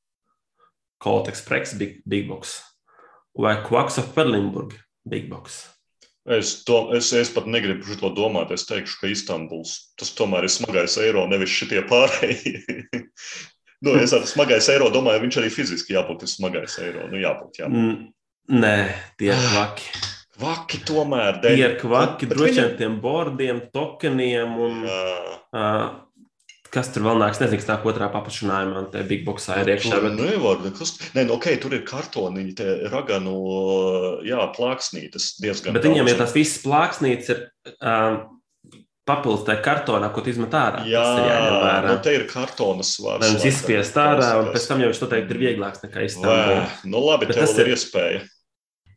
Colt 1.03 1.28
Express 1.28 1.73
Big, 1.76 2.01
Big 2.07 2.30
Box 2.30 2.61
vai 3.38 3.61
Quacks 3.61 3.97
of 3.97 4.15
Perlimburg 4.15 4.71
Big 5.05 5.30
Box? 5.30 5.74
Es, 6.26 6.63
to, 6.65 6.80
es, 6.97 7.11
es 7.13 7.30
pat 7.30 7.45
negribu 7.45 7.86
par 7.86 7.99
to 8.01 8.09
domāt. 8.17 8.51
Es 8.55 8.65
teikšu, 8.65 8.97
ka 9.01 9.09
Istanbuls 9.13 9.76
tas 9.99 10.09
tomēr 10.17 10.47
ir 10.47 10.53
smagais 10.53 10.97
eiro, 11.03 11.28
nevis 11.30 11.53
šitie 11.53 11.84
pārējie. 11.86 12.63
nu, 13.86 13.93
es 14.01 14.13
ar 14.17 14.26
smagais 14.30 14.69
eiro 14.73 14.89
domāju, 14.93 15.21
viņš 15.28 15.38
arī 15.43 15.51
fiziski 15.53 15.93
jābūt 15.93 16.26
smagais 16.32 16.80
eiro. 16.82 17.05
Nu, 17.11 17.21
jābūt, 17.21 17.61
jābūt. 17.61 17.78
Mm, 17.78 18.11
Nē, 18.61 18.78
tie 19.21 19.32
ir 19.34 19.45
kvaki. 19.51 19.86
Vaki 20.41 20.82
tomēr. 20.86 21.38
Tie 21.45 21.53
ir 21.61 21.78
kvaki, 21.80 22.28
droši 22.30 22.49
vien 22.49 22.57
viņam- 22.57 22.78
tiem 22.82 22.97
bordiem, 23.01 23.61
tokeniem 23.73 24.57
un 24.65 24.82
Jā. 24.84 25.05
uh, 25.53 25.86
kas 26.76 26.91
tur 26.93 27.05
vēl 27.07 27.19
nāks. 27.21 27.39
Nezinu, 27.41 27.61
kas 27.61 27.69
tā 27.69 27.80
otrā 27.88 28.09
paplašinājumā, 28.13 28.84
un 28.84 28.91
te 28.93 29.01
Big 29.07 29.26
Boxā 29.28 29.61
ir 29.63 29.73
iekšā. 29.76 29.99
Bet... 30.03 30.19
nevar 30.19 30.61
nekas. 30.65 30.95
Nē, 31.15 31.26
nu, 31.30 31.38
ok, 31.39 31.49
tur 31.63 31.76
ir 31.78 31.84
kartoniņi, 31.88 32.55
tie 32.59 32.78
raganu, 32.91 33.36
jā, 34.28 34.43
plāksnītes 34.57 35.36
diezgan. 35.43 35.76
Bet 35.78 35.88
viņiem 35.88 36.11
daudz. 36.11 36.21
tās 36.23 36.36
visas 36.36 36.63
plāksnītes, 36.65 37.32
ir 37.32 37.73
um, 37.80 38.19
papildus 39.07 39.45
tajā 39.47 39.61
kartonā, 39.65 40.09
ko 40.13 40.23
tu 40.26 40.34
izmet 40.34 40.55
ārā. 40.57 40.84
Jā, 40.89 41.03
vērā. 41.61 41.89
nu, 41.91 41.97
te 42.03 42.15
ir 42.17 42.26
kartonas 42.30 42.95
svars. 42.97 43.23
Lai 43.23 43.34
viņš 43.36 43.47
izspiest 43.51 43.99
ārā, 44.01 44.32
un 44.41 44.51
pēc 44.55 44.69
tam 44.69 44.82
jau 44.84 44.89
viņš 44.91 45.03
noteikti 45.05 45.36
ir 45.36 45.41
vieglāks 45.45 45.86
nekā 45.86 46.01
Vē, 46.01 46.07
Istanbulā. 46.09 46.63
nu 46.89 47.03
labi, 47.05 47.30
Bet 47.30 47.39
tev 47.39 47.61
ir 47.63 47.76
iespēja. 47.76 48.23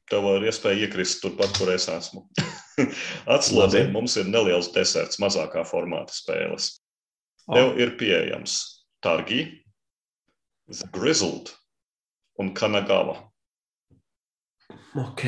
Tev 0.09 0.25
ir 0.39 0.49
iespēja 0.49 0.87
iekrist 0.87 1.21
turpat, 1.21 1.53
kur 1.59 1.69
es 1.75 1.85
esmu. 1.93 2.25
Atslēdzē, 3.37 3.83
Labi. 3.85 3.93
mums 3.93 4.17
ir 4.17 4.31
neliels 4.31 4.71
deserts, 4.73 5.21
mazākā 5.21 5.67
formāta 5.69 6.17
spēles. 6.17 6.79
Tev 7.49 7.79
ir 7.81 7.95
pieejams 7.97 8.59
Targi, 9.01 9.47
The 10.69 10.89
Grizzled 10.93 11.55
un 12.39 12.53
Kanagava. 12.55 13.17
Ok. 14.99 15.25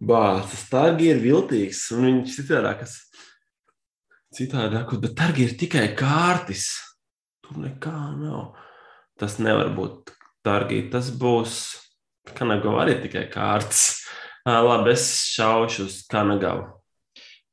Bācis, 0.00 0.66
targi 0.72 1.10
ir 1.12 1.20
viltīgs, 1.20 1.86
un 1.96 2.06
viņš 2.06 2.34
citādākas. 2.38 2.96
Citādākus, 4.36 5.00
bet 5.02 5.16
targi 5.18 5.46
ir 5.48 5.56
tikai 5.60 5.86
kārtis. 5.98 6.70
Tur 7.44 7.62
nekā 7.64 7.94
nav. 8.16 8.58
Tas 9.20 9.38
nevar 9.40 9.72
būt 9.76 10.12
targi. 10.46 10.82
Tas 10.92 11.08
būs 11.12 11.56
Kanagava 12.36 12.84
arī 12.84 12.98
tikai 13.06 13.26
kārtis. 13.32 14.02
Ā, 14.44 14.60
Labi, 14.64 14.92
es 14.92 15.08
šaušu 15.34 15.88
uz 15.88 15.98
Kanagavu. 16.08 16.79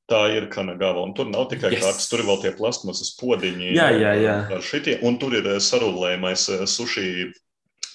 Tā 0.08 0.22
ir 0.32 0.48
un 0.48 1.14
tur 1.14 1.28
nav 1.28 1.50
tikai 1.52 1.74
Yes. 1.74 1.84
kārtas, 1.84 2.08
tur 2.10 2.20
ir 2.20 2.26
vēl 2.30 2.42
tie 2.42 2.52
plasmasas 2.56 3.12
podiņi. 3.20 3.74
Jā, 3.76 3.90
jā, 3.92 4.14
jā. 4.16 4.62
Šitie, 4.64 5.00
un 5.04 5.18
tur 5.20 5.36
ir 5.36 5.46
eh, 5.46 5.60
sarulējumais 5.60 6.50
eh, 6.50 6.66
sushi 6.66 7.34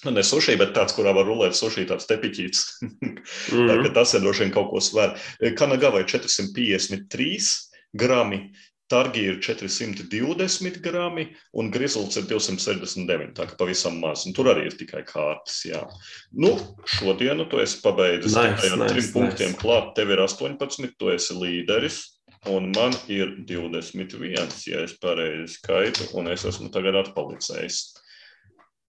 Nu, 0.03 0.11
ne 0.11 0.19
sushi, 0.23 0.57
bet 0.59 0.73
tāds, 0.75 0.91
kurā 0.91 1.13
var 1.15 1.23
rulēt 1.23 1.55
sushi, 1.55 1.85
tāds 1.87 2.03
tepiķīts. 2.09 2.63
mm 2.83 3.13
-hmm. 3.53 3.93
tas 3.95 4.13
ir 4.13 4.19
droši 4.19 4.43
vien 4.43 4.51
kaut 4.51 4.69
ko 4.71 4.81
svēr. 4.83 5.15
Kanagavai 5.55 6.03
453 6.03 7.47
grami, 7.93 8.51
Targi 8.93 9.23
ir 9.25 9.39
420 9.41 10.75
grami 10.85 11.23
un 11.57 11.71
grizls 11.73 12.13
ir 12.19 12.27
269. 12.29 13.31
Tā 13.33 13.47
kā 13.49 13.55
pavisam 13.57 13.97
maz. 14.03 14.27
Un 14.29 14.35
tur 14.37 14.51
arī 14.51 14.67
ir 14.69 14.75
tikai 14.77 15.01
kārtas. 15.07 15.63
Jā. 15.65 15.81
Nu, 16.29 16.51
šodienu 16.99 17.47
tu 17.49 17.61
esi 17.63 17.79
pabeidzis 17.81 18.35
nice, 18.37 18.59
tikai 18.59 18.69
ar 18.69 18.77
nice, 18.83 18.91
trim 18.93 19.01
nice. 19.01 19.13
punktiem 19.15 19.55
klāt. 19.57 19.95
Tev 19.97 20.13
ir 20.13 20.21
18, 20.21 20.93
tu 20.99 21.09
esi 21.13 21.39
līderis. 21.39 22.03
Un 22.53 22.69
man 22.75 22.93
ir 23.07 23.33
21, 23.47 24.53
ja 24.67 24.83
es 24.83 24.93
pareizi 25.01 25.55
skaitu, 25.55 26.09
un 26.19 26.27
es 26.29 26.43
esmu 26.45 26.69
tagad 26.75 26.99
atpalicējis. 26.99 27.81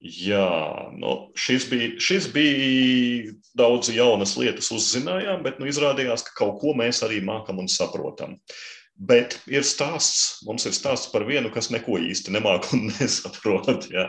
Jā, 0.05 0.51
nu, 0.99 1.15
šis, 1.39 1.71
bija, 1.71 1.93
šis 2.03 2.27
bija 2.35 3.33
daudz 3.57 3.89
jaunas 3.95 4.35
lietas, 4.37 4.69
uzzinājām, 4.75 5.41
bet 5.47 5.63
nu, 5.63 5.71
izrādījās, 5.71 6.27
ka 6.27 6.35
kaut 6.43 6.59
ko 6.61 6.75
mēs 6.77 7.01
arī 7.07 7.23
mākam 7.25 7.63
un 7.63 7.71
saprotam. 7.73 8.35
Uh, 8.35 8.59
Bet 8.95 9.41
ir 9.51 9.65
stāsts, 9.67 10.45
mums 10.47 10.67
ir 10.69 10.75
stāsts 10.77 11.11
par 11.11 11.25
vienu, 11.27 11.51
kas 11.55 11.73
neko 11.75 11.99
īsti 11.99 12.35
nemāca 12.35 12.77
un 12.77 12.87
nesaprot. 12.93 13.89
Ja. 13.91 14.07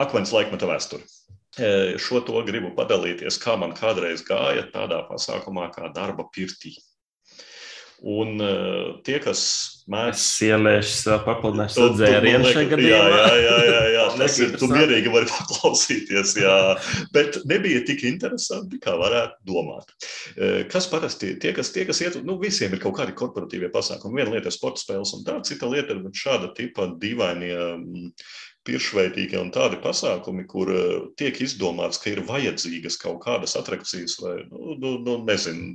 Akmens 0.00 0.32
laikmeta 0.32 0.68
vēsture. 0.70 1.04
Šo 2.00 2.22
to 2.26 2.40
gribu 2.48 2.72
padalīties, 2.74 3.36
kā 3.42 3.54
man 3.60 3.76
kādreiz 3.76 4.24
gāja 4.26 4.64
tādā 4.72 5.04
pasākumā, 5.10 5.68
kā 5.76 5.92
darba 5.94 6.26
pirtī. 6.34 6.72
Un 8.04 8.40
uh, 8.42 8.96
tie, 9.06 9.20
kas 9.22 9.44
ieliešu 10.44 10.94
sev 10.96 11.24
papildināšu 11.26 11.90
dzērienu 11.98 12.48
šajā 12.48 12.68
gadījumā. 12.70 13.18
Jā, 13.18 13.34
jā, 13.36 13.56
jā, 13.68 13.82
jā, 13.92 14.04
tas 14.16 14.38
ir, 14.44 14.54
tu 14.60 14.68
mierīgi 14.70 15.12
vari 15.12 15.28
paklausīties, 15.28 16.32
jā. 16.40 16.54
Bet 17.12 17.36
nebija 17.50 17.82
tik 17.84 18.06
interesanti, 18.08 18.80
kā 18.80 18.96
varētu 19.00 19.44
domāt. 19.50 19.92
Kas 20.72 20.88
parasti, 20.88 21.34
tie, 21.42 21.52
kas, 21.56 21.74
tie, 21.74 21.84
kas 21.88 22.00
iet, 22.00 22.16
nu, 22.24 22.38
visiem 22.40 22.72
ir 22.72 22.80
kaut 22.82 22.96
kādi 23.00 23.16
korporatīvie 23.18 23.68
pasākumi. 23.74 24.22
Viena 24.22 24.36
lieta 24.38 24.48
ir 24.48 24.56
sporta 24.56 24.80
spēles 24.80 25.12
un 25.18 25.26
tā, 25.28 25.36
cita 25.44 25.68
lieta 25.68 25.98
ir 25.98 26.02
šāda 26.16 26.54
tipa 26.56 26.88
dīvainie 27.00 27.52
piršveitīgie 28.64 29.36
un 29.36 29.50
tādi 29.52 29.76
pasākumi, 29.84 30.46
kur 30.48 30.70
tiek 31.20 31.36
izdomāts, 31.44 32.00
ka 32.00 32.14
ir 32.14 32.24
vajadzīgas 32.24 32.96
kaut 33.02 33.20
kādas 33.26 33.58
atrakcijas 33.60 34.16
vai, 34.22 34.38
nu, 34.48 34.78
nu, 34.80 34.96
nu 35.04 35.18
nezinu, 35.28 35.74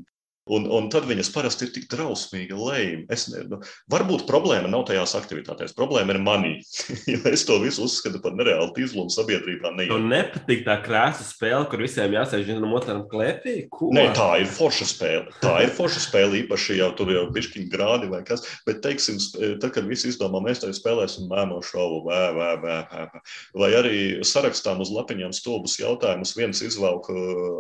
Un, 0.50 0.66
un 0.74 0.88
tad 0.90 1.06
viņas 1.06 1.30
parasti 1.34 1.68
ir 1.68 1.74
tik 1.76 1.86
drausmīgi 1.92 2.56
lēmumi. 2.58 3.06
Es 3.14 3.28
nezinu, 3.30 3.60
varbūt 3.92 4.26
problēma 4.30 4.70
nav 4.72 4.88
tajās 4.90 5.14
aktivitātēs. 5.20 5.76
Problēma 5.78 6.16
ir 6.16 6.22
manī. 6.26 6.54
es 7.34 7.46
to 7.46 7.60
visu 7.62 7.86
uzskatu 7.86 8.22
par 8.24 8.34
nereālu 8.38 8.74
izlūmu 8.82 9.14
sabiedrībā. 9.14 9.74
Man 9.92 10.08
nepatīk 10.10 10.64
tā 10.66 10.80
krāsa 10.82 11.26
spēle, 11.28 11.68
kur 11.70 11.84
visiem 11.86 12.16
jāsēž 12.18 12.48
vienam 12.50 12.74
otram 12.78 13.04
klēpī. 13.12 13.56
Ko? 13.74 13.92
Nē, 13.94 14.08
tā 14.18 14.30
ir 14.42 14.50
forša 14.50 14.90
spēle. 14.90 15.36
Tā 15.44 15.54
ir 15.66 15.74
forša 15.76 16.02
spēle, 16.08 16.42
īpaši 16.44 16.80
jau 16.80 16.90
tur 16.98 17.14
jau 17.14 17.28
bišķiņu 17.36 17.70
grādi 17.70 18.10
vai 18.10 18.24
kas. 18.26 18.46
Bet, 18.66 18.82
teiksim, 18.86 19.22
tad, 19.62 19.70
kad 19.76 19.86
visi 19.90 20.10
izdomā, 20.10 20.42
mēs 20.46 20.64
tajā 20.64 20.80
spēlēsim 20.80 21.30
mēmo 21.30 21.62
šovu, 21.66 22.02
vē, 22.10 22.24
vē, 22.40 22.50
vē, 22.66 22.80
vē. 22.90 23.24
vai 23.62 23.72
arī 23.78 24.02
sarakstām 24.26 24.82
uz 24.82 24.90
lapiņām 24.96 25.36
stulbus 25.36 25.78
jautājumus. 25.82 26.34
Viens 26.40 26.64
izvelk, 26.66 27.12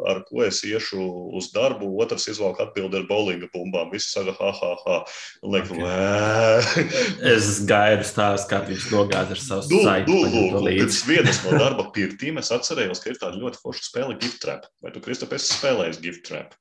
ar 0.10 0.24
ko 0.26 0.42
es 0.48 0.64
iešu 0.66 1.06
uz 1.38 1.52
darbu, 1.54 1.92
otrs 2.02 2.30
izvelk 2.32 2.62
atbildību 2.64 2.79
atbildi 2.80 3.00
ar 3.00 3.08
bowlinga 3.10 3.50
bumbām. 3.54 3.92
Visi 3.94 4.12
saka, 4.14 4.34
ha, 4.40 4.52
ha, 4.56 4.72
ha. 4.86 4.98
Liek, 5.44 5.70
okay. 5.72 6.86
es 7.34 7.60
gaidu 7.68 8.08
stāstu, 8.08 8.50
kā 8.52 8.62
viņš 8.68 8.88
nogāza 8.94 9.36
ar 9.36 9.44
savu 9.44 9.82
nu, 10.08 10.64
pēc 10.66 11.02
vienas 11.10 11.44
no 11.46 11.58
darba 11.64 11.90
pirtīm 11.96 12.40
es 12.42 12.54
atcerējos, 12.56 13.04
ka 13.04 13.14
ir 13.14 13.22
tāda 13.22 13.42
ļoti 13.42 13.62
forša 13.64 13.86
spēle 13.90 14.18
Gift 14.22 14.42
Trap. 14.46 14.70
Vai 14.84 14.96
tu, 14.96 15.04
Kristap, 15.04 15.36
esi 15.36 15.54
spēlējis 15.58 16.02
Gift 16.06 16.26
Trap? 16.30 16.56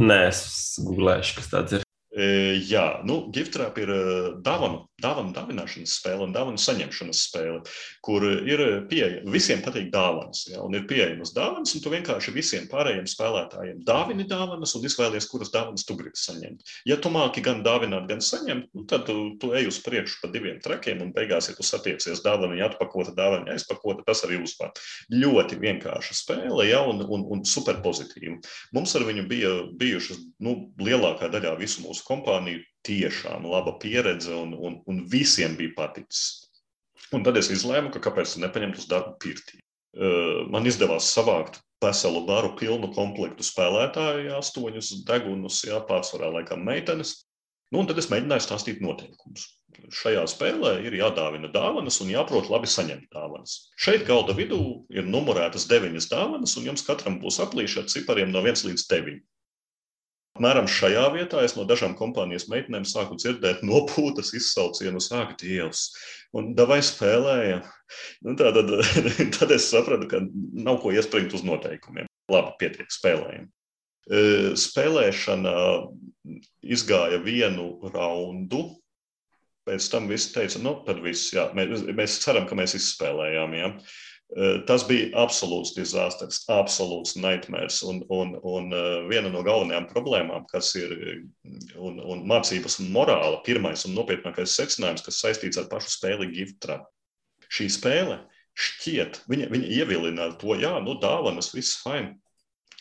Nē, 0.00 0.22
es 0.30 0.44
googlēšu, 0.80 1.38
kas 1.38 1.52
tāds 1.52 1.78
ir. 1.78 1.81
Jā, 2.12 3.00
nu, 3.08 3.22
gifttrap 3.32 3.78
ir 3.80 3.88
dāvanu, 4.44 4.82
dāvanu 5.00 5.32
dāvināšanas 5.32 5.94
spēle 5.96 6.26
un 6.26 6.34
dāvanu 6.34 6.60
saņemšanas 6.60 7.20
spēle, 7.24 7.62
kur 8.04 8.26
ir 8.28 8.62
pieejama. 8.90 9.32
Visiem 9.32 9.62
patīk 9.64 9.88
dāvanas, 9.94 10.42
ja, 10.50 10.60
un 10.60 10.76
ir 10.76 10.84
pieejamas 10.90 11.32
dāvanas, 11.32 11.72
un 11.72 11.80
tu 11.80 11.92
vienkārši 11.94 12.34
visiem 12.36 12.66
pārējiem 12.68 13.08
spēlētājiem 13.08 13.80
dāvini 13.88 14.26
dāvanas 14.28 14.76
un 14.76 14.84
izvēlies, 14.84 15.28
kuras 15.30 15.54
dāvanas 15.54 15.86
tu 15.88 15.96
gribi 15.96 16.20
saņemt. 16.20 16.74
Ja 16.90 16.98
tu 17.00 17.08
māki 17.14 17.40
gan 17.46 17.64
dāvināt, 17.64 18.04
gan 18.10 18.20
saņemt, 18.20 18.68
nu, 18.76 18.84
tad 18.92 19.08
tu, 19.08 19.16
tu 19.40 19.54
ej 19.56 19.70
uz 19.72 19.80
priekšu 19.80 20.20
pa 20.20 20.30
diviem 20.34 20.60
trekiem, 20.60 21.00
un 21.06 21.14
beigās, 21.16 21.48
ja 21.48 21.56
tu 21.56 21.64
satiecies 21.64 22.20
dāvanu 22.26 22.60
atpakota, 22.68 23.16
dāvanu 23.16 23.48
aizpakota, 23.56 24.04
tas 24.04 24.20
arī 24.28 24.42
uzvar. 24.44 24.76
Ļoti 25.16 25.56
vienkārša 25.64 26.18
spēle, 26.20 26.68
ja, 26.68 26.84
un, 26.84 27.00
un, 27.08 27.24
un 27.32 27.46
super 27.48 27.80
pozitīva. 27.80 28.36
Mums 28.76 28.92
ar 29.00 29.08
viņu 29.08 29.26
bija 29.32 29.56
bijušas 29.80 30.20
nu, 30.44 30.58
lielākā 30.76 31.32
daļā 31.32 31.56
visu 31.56 31.86
mūsu 31.86 32.01
mūsu 32.02 32.08
kompāniju 32.08 32.62
tiešām 32.84 33.46
laba 33.46 33.78
pieredze 33.78 34.34
un, 34.34 34.54
un, 34.54 34.82
un 34.86 35.06
visiem 35.08 35.56
bija 35.56 35.72
paticis. 35.76 36.48
Un 37.12 37.22
tad 37.22 37.36
es 37.36 37.50
izlēmu, 37.50 37.92
ka 37.92 38.00
kāpēc 38.00 38.38
nepaņemt 38.40 38.78
uz 38.78 38.88
darbu 38.88 39.18
pirtī. 39.20 39.60
Man 40.50 40.66
izdevās 40.66 41.12
savākt 41.12 41.60
veselu 41.82 42.24
baru 42.26 42.56
pilnu 42.56 42.92
komplektu 42.94 43.42
spēlētāju, 43.44 44.30
jā, 44.30 44.38
astoņus 44.38 45.04
degunus, 45.04 45.64
jā, 45.64 45.80
pārsvarā 45.84 46.32
laikam 46.32 46.64
meitenes. 46.64 47.26
Nu, 47.72 47.80
un 47.80 47.88
tad 47.88 47.98
es 47.98 48.08
mēģināju 48.10 48.44
stāstīt 48.44 48.80
noteikumus. 48.84 49.46
Šajā 49.92 50.24
spēlē 50.28 50.74
ir 50.84 50.92
jādāvina 50.92 51.48
dāvanas 51.52 52.00
un 52.04 52.10
jāprot 52.12 52.50
labi 52.52 52.68
saņemt 52.68 53.08
dāvanas. 53.12 53.70
Šeit 53.80 54.04
galda 54.08 54.34
vidū 54.36 54.84
ir 54.92 55.08
numurētas 55.08 55.68
deviņas 55.70 56.10
dāvanas, 56.12 56.56
un 56.60 56.68
jums 56.68 56.84
katram 56.84 57.18
būs 57.20 57.40
aplīši 57.40 57.80
ar 57.80 57.88
cipariem 57.88 58.32
no 58.32 58.44
1 58.44 58.66
līdz 58.68 58.88
9. 58.92 59.22
Apmēram 60.32 60.64
šajā 60.64 61.02
vietā 61.12 61.42
es 61.44 61.52
no 61.58 61.66
dažām 61.68 61.92
kompānijas 61.98 62.46
meitenēm 62.48 62.86
sāku 62.88 63.18
dzirdēt 63.20 63.60
nopūtas 63.68 64.32
izsaucienu, 64.38 65.00
sāk 65.04 65.34
dievs, 65.42 65.90
un 66.32 66.54
davai 66.56 66.78
spēlējam. 66.84 67.66
Nu, 68.24 68.32
tā, 68.40 68.48
tad, 68.56 68.72
tad 69.36 69.52
es 69.52 69.68
sapratu, 69.68 70.08
ka 70.08 70.22
nav 70.32 70.80
ko 70.80 70.94
iespringt 70.96 71.36
uz 71.36 71.44
noteikumiem. 71.44 72.08
Labi, 72.32 72.54
pietiek, 72.62 72.88
spēlējam. 72.94 73.50
E, 74.08 74.22
spēlēšana 74.58 75.52
izgāja 76.64 77.20
vienu 77.20 77.76
raundu. 77.92 78.70
Pēc 79.68 79.84
tam 79.92 80.08
viss 80.10 80.32
teica, 80.34 80.58
nu, 80.64 80.78
tad 80.86 81.04
viss, 81.04 81.28
jā, 81.36 81.50
mēs, 81.54 81.84
mēs 81.92 82.16
ceram, 82.24 82.48
ka 82.48 82.56
mēs 82.58 82.72
izspēlējām. 82.80 83.52
Ja. 83.60 83.68
Eh, 84.32 84.62
tas 84.64 84.86
bija 84.88 85.10
absolūts 85.20 85.74
disasters, 85.76 86.38
absolūts 86.48 87.18
nightmares. 87.20 87.82
Un, 87.84 88.00
un, 88.08 88.32
un 88.48 88.72
eh, 88.72 89.02
viena 89.10 89.28
no 89.28 89.42
galvenajām 89.44 89.90
problēmām, 89.90 90.46
kas 90.48 90.70
ir 90.80 90.94
un, 91.76 91.98
un 92.00 92.22
mācības 92.30 92.78
morāla, 92.94 93.42
pirmais 93.44 93.84
un 93.84 93.92
nopietnākais 93.98 94.54
secinājums, 94.56 95.04
kas 95.04 95.20
saistīts 95.20 95.60
ar 95.60 95.68
pašu 95.68 95.92
spēli 95.92 96.30
Giftra. 96.32 96.80
Šī 97.52 97.68
spēle 97.74 98.22
šķiet, 98.56 99.20
viņa, 99.28 99.50
viņa 99.52 99.72
ievilina 99.76 100.30
to, 100.40 100.56
jā, 100.56 100.78
nu, 100.80 100.96
dāvanas, 101.02 101.52
viss 101.52 101.82
fine. 101.84 102.16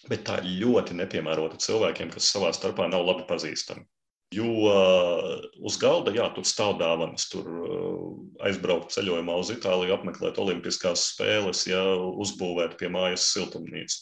Bet 0.07 0.23
tā 0.29 0.39
ļoti 0.45 0.95
nepiemērota 0.97 1.59
cilvēkiem, 1.61 2.13
kas 2.15 2.31
savā 2.31 2.53
starpā 2.55 2.87
nav 2.89 3.03
labi 3.05 3.27
pazīstami. 3.27 3.83
Jo 4.31 4.47
uh, 4.47 5.41
uz 5.59 5.75
galda, 5.75 6.13
jā, 6.15 6.29
tur 6.31 6.45
stāv 6.47 6.77
dāvanas, 6.79 7.25
tur 7.27 7.47
uh, 7.51 8.03
aizbraukt 8.47 8.93
ceļojumā 8.95 9.35
uz 9.41 9.51
Itāliju, 9.51 9.91
apmeklēt 9.97 10.39
Olimpiskās 10.39 11.09
spēles, 11.11 11.65
ja 11.67 11.81
uzbūvēt 11.99 12.77
pie 12.79 12.87
mājas 12.93 13.27
siltumnīcu. 13.33 13.99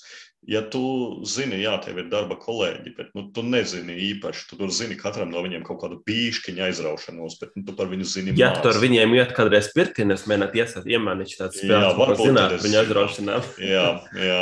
Ja 0.48 0.62
tu 0.72 0.82
zini, 1.28 1.58
jā, 1.66 1.74
tev 1.84 1.98
ir 2.00 2.06
darba 2.14 2.38
kolēģi, 2.40 2.94
bet 2.96 3.10
nu, 3.18 3.26
tu 3.36 3.42
nezini 3.44 3.98
īpaši, 4.06 4.46
tu 4.52 4.60
tur 4.62 4.70
zini 4.72 4.96
katram 5.02 5.34
no 5.34 5.42
viņiem 5.44 5.66
kaut 5.68 5.82
kādu 5.82 5.98
pīšķiņu 6.08 6.64
aizraušanos, 6.70 7.36
bet 7.42 7.58
nu, 7.58 7.66
tu 7.68 7.76
par 7.76 7.90
viņu 7.92 8.08
zini. 8.08 8.38
Ja 8.40 8.54
mās. 8.54 8.62
tur 8.64 8.80
viņiem 8.80 9.18
iet 9.18 9.34
kādreiz 9.36 9.68
pirkties, 9.76 10.24
mēģināt 10.30 10.56
iesāt, 10.62 10.88
iemānīt 10.88 11.36
tāds 11.42 11.60
spēles, 11.60 11.98
ko 11.98 12.16
zināt 12.22 12.56
viņu 12.64 12.82
aizraušanām. 12.86 13.52
jā, 13.74 13.86
jā, 14.30 14.40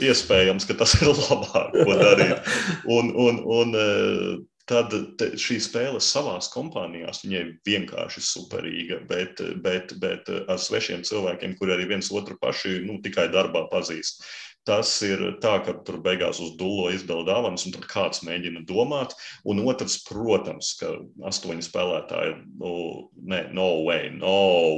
iespējams, 0.00 0.66
ka 0.66 0.80
tas 0.82 0.98
ir 0.98 1.12
labāk, 1.12 1.78
ko 1.78 2.02
darīt. 2.02 2.52
Un, 2.96 3.14
un, 3.14 3.42
un, 3.60 3.80
tad 4.66 4.94
šī 5.38 5.58
spēle 5.62 6.00
savā 6.02 6.36
kompānijā 6.52 7.12
viņai 7.22 7.42
vienkārši 7.66 8.22
superīga, 8.24 9.00
bet, 9.08 9.42
bet, 9.62 9.94
bet 10.02 10.30
ar 10.34 10.58
svešiem 10.58 11.04
cilvēkiem, 11.06 11.54
kuri 11.60 11.76
arī 11.76 11.86
viens 11.94 12.10
otru 12.10 12.38
paši 12.40 12.80
nu, 12.86 12.98
tikai 13.04 13.28
darbā 13.34 13.66
pazīst. 13.70 14.24
Tas 14.66 14.90
ir 15.06 15.20
tā, 15.38 15.60
ka 15.62 15.76
tur 15.86 16.00
beigās 16.02 16.40
uz 16.42 16.56
dūlo 16.58 16.88
izdala 16.90 17.22
dāvanas, 17.28 17.68
un 17.68 17.74
tur 17.76 17.84
kāds 17.86 18.24
mēģina 18.26 18.64
domāt. 18.66 19.12
Un 19.46 19.60
otrs, 19.62 20.00
protams, 20.08 20.72
ka 20.80 20.90
astoņi 21.30 21.62
spēlētāji, 21.62 22.32
nu, 22.58 22.72
ne, 23.30 23.44
no 23.54 23.68
way, 23.86 24.10
no 24.10 24.32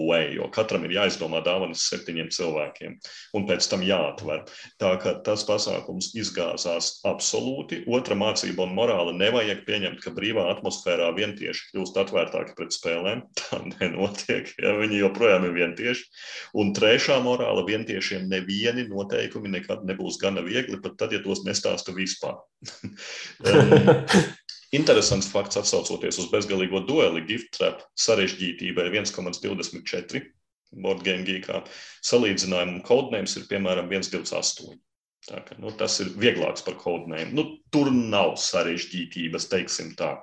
way, 0.04 0.34
jo 0.36 0.50
katram 0.52 0.84
ir 0.84 0.92
jāizdomā 0.98 1.40
dāvanas 1.46 1.86
septiņiem 1.88 2.28
cilvēkiem, 2.36 2.98
un 3.38 3.46
pēc 3.48 3.68
tam 3.72 3.86
jāatver. 3.86 4.44
Tā 4.82 4.92
kā 5.00 5.14
tas 5.24 5.46
pasākums 5.48 6.10
izgāzās 6.20 6.98
absolūti. 7.08 7.80
Otra 7.88 8.18
mācība 8.18 8.66
un 8.66 8.76
morāla 8.76 9.16
nevajag 9.16 9.64
pieņemt, 9.64 10.04
ka 10.04 10.12
brīvā 10.12 10.50
atmosfērā 10.52 11.08
vientieši 11.16 11.72
kļūst 11.72 11.96
atvērtāki 12.04 12.58
pret 12.60 12.76
spēlēm. 12.76 13.24
Tā 13.40 13.62
nenotiek, 13.72 14.52
ja 14.60 14.76
viņi 14.76 15.00
joprojām 15.00 15.48
ir 15.48 15.56
vientieši. 15.56 16.06
Un 16.60 16.76
trešā 16.76 17.22
morāla 17.24 17.64
vientiešiem 17.64 18.28
nevieni 18.28 18.84
noteikumi 18.92 19.56
nekad 19.56 19.77
nebūs 19.86 20.18
gana 20.22 20.42
viegli, 20.46 20.78
pat 20.82 20.96
tad, 21.00 21.14
ja 21.14 21.22
tos 21.24 21.44
nestāsta 21.46 21.94
vispār. 21.96 22.38
Interesants 24.78 25.30
fakts, 25.32 25.56
atsaucoties 25.56 26.18
uz 26.20 26.26
bezgalīgo 26.32 26.82
dueli, 26.88 27.22
gift 27.28 27.54
trap 27.56 27.80
sarežģītība 27.96 28.84
ir 28.88 28.98
1,24 29.00 30.26
board 30.84 31.00
game 31.06 31.24
geekā. 31.24 31.62
Salīdzinājumam 32.04 32.82
codenames 32.84 33.36
ir 33.40 33.48
piemēram 33.48 33.88
1,28. 33.88 34.76
Tā, 35.28 35.40
ka, 35.44 35.56
nu, 35.60 35.72
tas 35.76 35.98
ir 36.04 36.12
vieglāks 36.20 36.64
par 36.64 36.76
codename. 36.80 37.32
Nu, 37.36 37.44
tur 37.74 37.90
nav 37.92 38.36
sarežģītības, 38.40 39.48
teiksim 39.50 39.92
tā. 39.98 40.14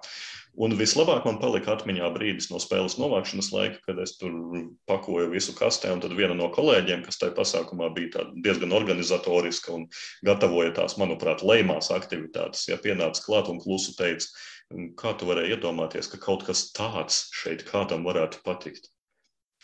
Un 0.56 0.72
vislabāk 0.80 1.26
man 1.28 1.36
palika 1.42 1.74
atmiņā 1.74 2.08
brīdis 2.16 2.48
no 2.48 2.62
spēles 2.64 2.96
novākšanas 2.96 3.50
laika, 3.52 3.82
kad 3.90 4.00
es 4.00 4.14
tur 4.20 4.32
pakoju 4.88 5.28
visu 5.34 5.56
kastē, 5.58 5.92
un 5.92 6.04
tad 6.04 6.16
viena 6.16 6.38
no 6.38 6.48
kolēģiem, 6.56 7.04
kas 7.04 7.20
tajā 7.20 7.36
pasākumā 7.36 7.90
bija 7.98 8.24
diezgan 8.46 8.72
organizatoriska 8.78 9.74
un 9.76 9.90
gatavoja 10.24 10.72
tās, 10.80 10.96
manuprāt, 11.02 11.44
lejmās 11.44 11.92
aktivitātes, 11.92 12.70
ja 12.72 12.80
pienāca 12.80 13.26
klāt 13.28 13.52
un 13.52 13.60
klusu 13.60 13.98
teica, 14.00 14.32
kā 15.02 15.12
tu 15.20 15.28
varēji 15.28 15.58
iedomāties, 15.58 16.08
ka 16.12 16.24
kaut 16.24 16.48
kas 16.48 16.70
tāds 16.76 17.26
šeit 17.36 17.68
kādam 17.68 18.08
varētu 18.08 18.40
patikt. 18.48 18.95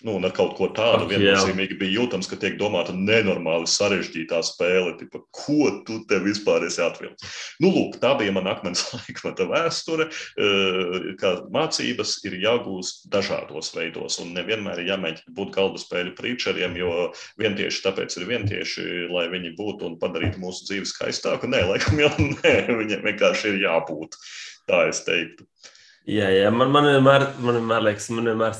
Nu, 0.02 0.16
ar 0.18 0.34
kaut 0.34 0.56
ko 0.58 0.66
tādu 0.74 1.06
Ak, 1.06 1.12
viennozīmīgi 1.12 1.76
bija 1.78 1.99
jūtams, 1.99 2.26
ka 2.30 2.38
tiek 2.41 2.56
domāta 2.58 2.93
nenormāli 2.97 3.68
sarežģītā 3.70 4.39
spēle. 4.45 4.95
Tipa, 4.97 5.22
ko 5.36 5.68
tu 5.86 5.99
te 6.10 6.18
vispār 6.24 6.66
esi 6.66 6.82
atvilcis? 6.82 7.36
Nu, 7.62 7.70
lūk, 7.76 7.99
tā 8.02 8.16
bija 8.18 8.34
mana 8.34 8.56
akmens 8.56 8.82
laikmeta 8.95 9.45
vēsture. 9.52 10.08
Eh, 10.10 11.12
kā 11.22 11.34
mācības 11.54 12.16
ir 12.26 12.39
jāgūst 12.41 13.06
dažādos 13.14 13.70
veidos, 13.78 14.18
un 14.24 14.34
nevienmēr 14.38 14.82
ir 14.82 14.93
jāmēģina 14.95 15.36
būt 15.38 15.54
galda 15.58 15.82
spēļu 15.82 16.16
preacheriem, 16.18 16.80
jo 16.82 17.12
vien 17.41 17.58
tieši 17.60 17.86
tāpēc 17.86 18.18
ir 18.18 18.30
vien 18.30 18.47
tieši, 18.49 18.88
lai 19.14 19.28
viņi 19.34 19.54
būtu 19.60 19.91
un 19.91 19.99
padarītu 20.02 20.41
mūsu 20.41 20.66
dzīvi 20.70 20.89
skaistāku. 20.89 21.52
Nē, 21.52 21.62
laikam 21.76 22.02
jau 22.02 22.10
nē, 22.41 22.56
viņiem 22.82 23.06
vienkārši 23.12 23.54
ir 23.54 23.62
jābūt. 23.68 24.18
Tā 24.66 24.88
es 24.89 25.06
teiktu. 25.06 25.45
Jā, 26.10 26.32
jā. 26.34 26.49
Man, 26.54 26.72
man, 26.74 26.88
vienmēr, 26.89 27.28
man 27.43 27.60
vienmēr 27.60 27.84
liekas, 27.86 28.10
man 28.14 28.32
vienmēr 28.32 28.56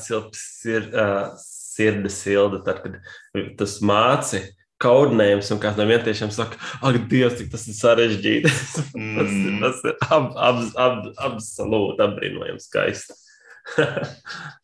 ir 0.70 0.88
uh, 0.92 1.32
sirds 1.40 2.18
silda, 2.22 2.60
tad, 2.66 2.82
kad 2.84 3.54
tas 3.58 3.78
māci 3.82 4.44
kaudinājums, 4.82 5.50
un 5.54 5.60
kāds 5.62 5.78
no 5.78 5.86
vientiešiem 5.86 6.32
saka, 6.34 6.58
ak, 6.82 6.98
Dievs, 7.10 7.36
cik 7.38 7.52
tas 7.52 7.66
ir 7.70 7.76
sarežģīti. 7.78 8.54
Mm. 8.98 9.12
tas, 9.18 9.36
ir, 9.36 9.58
tas 9.62 9.84
ir 9.86 10.08
ab, 10.08 10.32
ab, 10.36 10.62
ab, 10.86 11.04
absolūti 11.30 12.06
apbrīnojams 12.06 12.68
skaisti. 12.70 13.18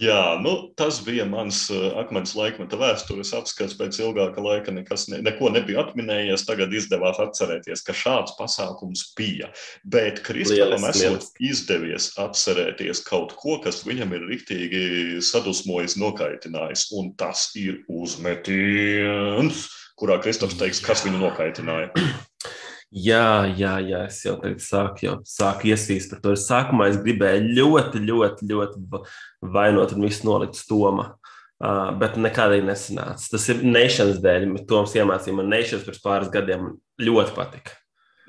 Jā, 0.00 0.34
nu, 0.42 0.52
tas 0.78 0.98
bija 1.06 1.22
mans 1.28 1.62
uh, 1.70 1.92
akmens 2.00 2.32
laikmeta 2.34 2.78
vēstures 2.80 3.30
apskats. 3.38 3.76
Pēc 3.78 4.00
ilgāka 4.02 4.42
laika 4.42 4.74
nekas, 4.74 5.06
ne, 5.12 5.20
neko 5.22 5.52
nebija 5.54 5.84
atminējies. 5.84 6.44
Tagad 6.48 6.74
izdevās 6.74 7.20
atcerēties, 7.22 7.84
ka 7.86 7.94
šāds 7.94 8.34
pasākums 8.38 9.04
bija. 9.18 9.52
Bet 9.86 10.22
Kristofam 10.26 10.88
esot 10.90 11.28
izdevies 11.38 12.10
atcerēties 12.20 13.04
kaut 13.06 13.36
ko, 13.38 13.60
kas 13.62 13.84
viņam 13.86 14.16
ir 14.18 14.26
riktīgi 14.32 14.84
sadusmojis, 15.24 15.98
nokaitinājis. 16.02 16.88
Un 16.98 17.12
tas 17.20 17.48
ir 17.60 17.84
uzmetiens, 17.86 19.68
kurā 20.00 20.18
Kristofs 20.24 20.58
teiks, 20.58 20.82
kas 20.82 21.06
viņu 21.06 21.22
nokaitināja. 21.22 21.94
Jā, 22.90 23.46
jā, 23.54 23.76
jā, 23.86 24.00
es 24.08 24.16
jau 24.24 24.34
tagad 24.40 24.62
sāku, 24.64 25.04
jau 25.04 25.12
sāku 25.28 25.68
iesīst 25.70 26.10
par 26.10 26.22
to. 26.24 26.32
Es 26.34 26.48
sākumā 26.50 26.88
es 26.90 26.98
gribēju 26.98 27.52
ļoti, 27.54 28.00
ļoti, 28.02 28.48
ļoti 28.50 29.02
vainot 29.54 29.94
un 29.94 30.06
visu 30.08 30.26
nolikt 30.26 30.58
stoma. 30.58 31.12
Uh, 31.60 31.90
bet 32.00 32.14
nekādīgi 32.16 32.64
nesanāca. 32.64 33.26
Tas 33.34 33.42
ir 33.52 33.58
Nations 33.68 34.22
dēļ. 34.24 34.46
Toms 34.66 34.94
iemācīja 34.96 35.36
man 35.36 35.50
Nations 35.52 35.84
pirms 35.84 36.00
pāris 36.00 36.30
gadiem. 36.32 36.70
Ļoti 37.00 37.34
patika. 37.36 37.76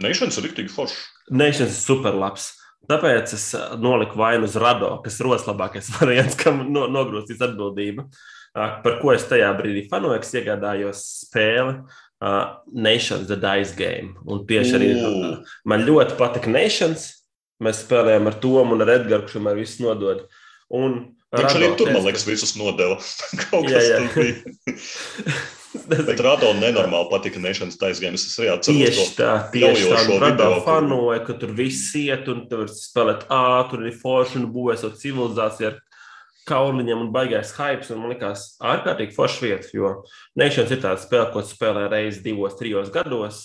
Nations 0.04 0.36
ir 0.36 0.50
rīktīgi 0.50 0.74
foršs. 0.74 1.00
Nations 1.32 1.72
ir 1.72 1.80
super 1.80 2.18
labs. 2.20 2.50
Tāpēc 2.92 3.32
es 3.38 3.48
noliku 3.80 4.20
vainu 4.20 4.50
uz 4.50 4.58
Rado, 4.60 4.92
kas 5.06 5.22
ir 5.22 5.30
rotaļlākais 5.30 5.90
variants, 5.98 6.38
kam 6.38 6.66
no, 6.76 6.86
nogrūstīs 6.92 7.42
atbildība. 7.48 8.06
Uh, 8.52 8.78
par 8.84 9.00
ko 9.00 9.16
es 9.16 9.24
tajā 9.30 9.48
brīdī 9.56 9.88
fanoju, 9.90 10.20
es 10.20 10.36
iegādājos 10.36 11.06
spēli 11.24 11.80
uh, 12.22 12.60
Nations 12.72 13.28
The 13.28 13.38
Dice 13.42 13.76
Game. 13.78 14.16
Un 14.26 14.46
tieši 14.50 14.78
arī 14.78 14.92
uh, 14.98 15.56
man 15.68 15.86
ļoti 15.88 16.18
patika 16.20 16.52
Nations. 16.54 17.10
Mēs 17.62 17.84
spēlējām 17.84 18.30
ar 18.30 18.38
Tomu 18.42 18.74
un 18.74 18.82
ar 18.86 18.96
Edgars, 18.96 19.28
kurš 19.28 19.38
vienmēr 19.38 19.60
visus 19.60 19.82
nodod. 19.84 20.24
Un 20.74 21.02
Viņš 21.32 21.54
arī 21.56 21.68
tur, 21.80 21.88
man 21.96 22.04
liekas, 22.04 22.26
visus 22.28 22.58
nodeva. 22.60 22.98
Kaut 23.46 23.68
kas 23.70 23.72
jā, 23.72 23.82
jā. 23.88 24.00
tur 24.04 24.26
bija. 24.26 25.36
Bet 25.88 26.20
Rado 26.20 26.50
nenormāli 26.60 27.08
patika 27.08 27.40
Nations 27.40 27.78
Dice 27.80 28.04
Game. 28.04 28.20
Es 28.20 28.36
arī 28.36 28.50
atceros 28.52 28.82
tieši 28.82 29.06
tā, 29.16 29.30
tieši 29.54 29.86
tā. 29.88 30.18
Rado 30.20 30.50
fanoja, 30.66 31.22
ka 31.24 31.38
tur 31.40 31.54
viss 31.56 31.94
iet 31.96 32.28
un 32.32 32.44
tur 32.52 32.68
spēlēt 32.68 33.24
ā, 33.32 33.46
tur 33.72 33.86
ir 33.88 33.96
forši 34.02 34.42
un 34.42 34.50
būvēs 34.52 34.84
savu 34.84 35.00
civilizāciju 35.00 35.70
ar 35.72 35.80
kauliņam 36.50 37.06
un 37.06 37.12
baigais 37.14 37.54
hype. 37.58 37.88
Man 37.96 38.14
liekas, 38.14 38.56
ārkārtīgi 38.64 39.16
forša 39.16 39.46
vieta, 39.46 39.70
jo 39.76 39.94
Nations 40.40 40.72
ir 40.74 40.82
tāda 40.84 41.02
spēle, 41.02 41.30
ko 41.34 41.44
spēlē 41.46 41.88
reizes 41.92 42.24
divos, 42.26 42.58
trijos 42.60 42.92
gados. 42.94 43.44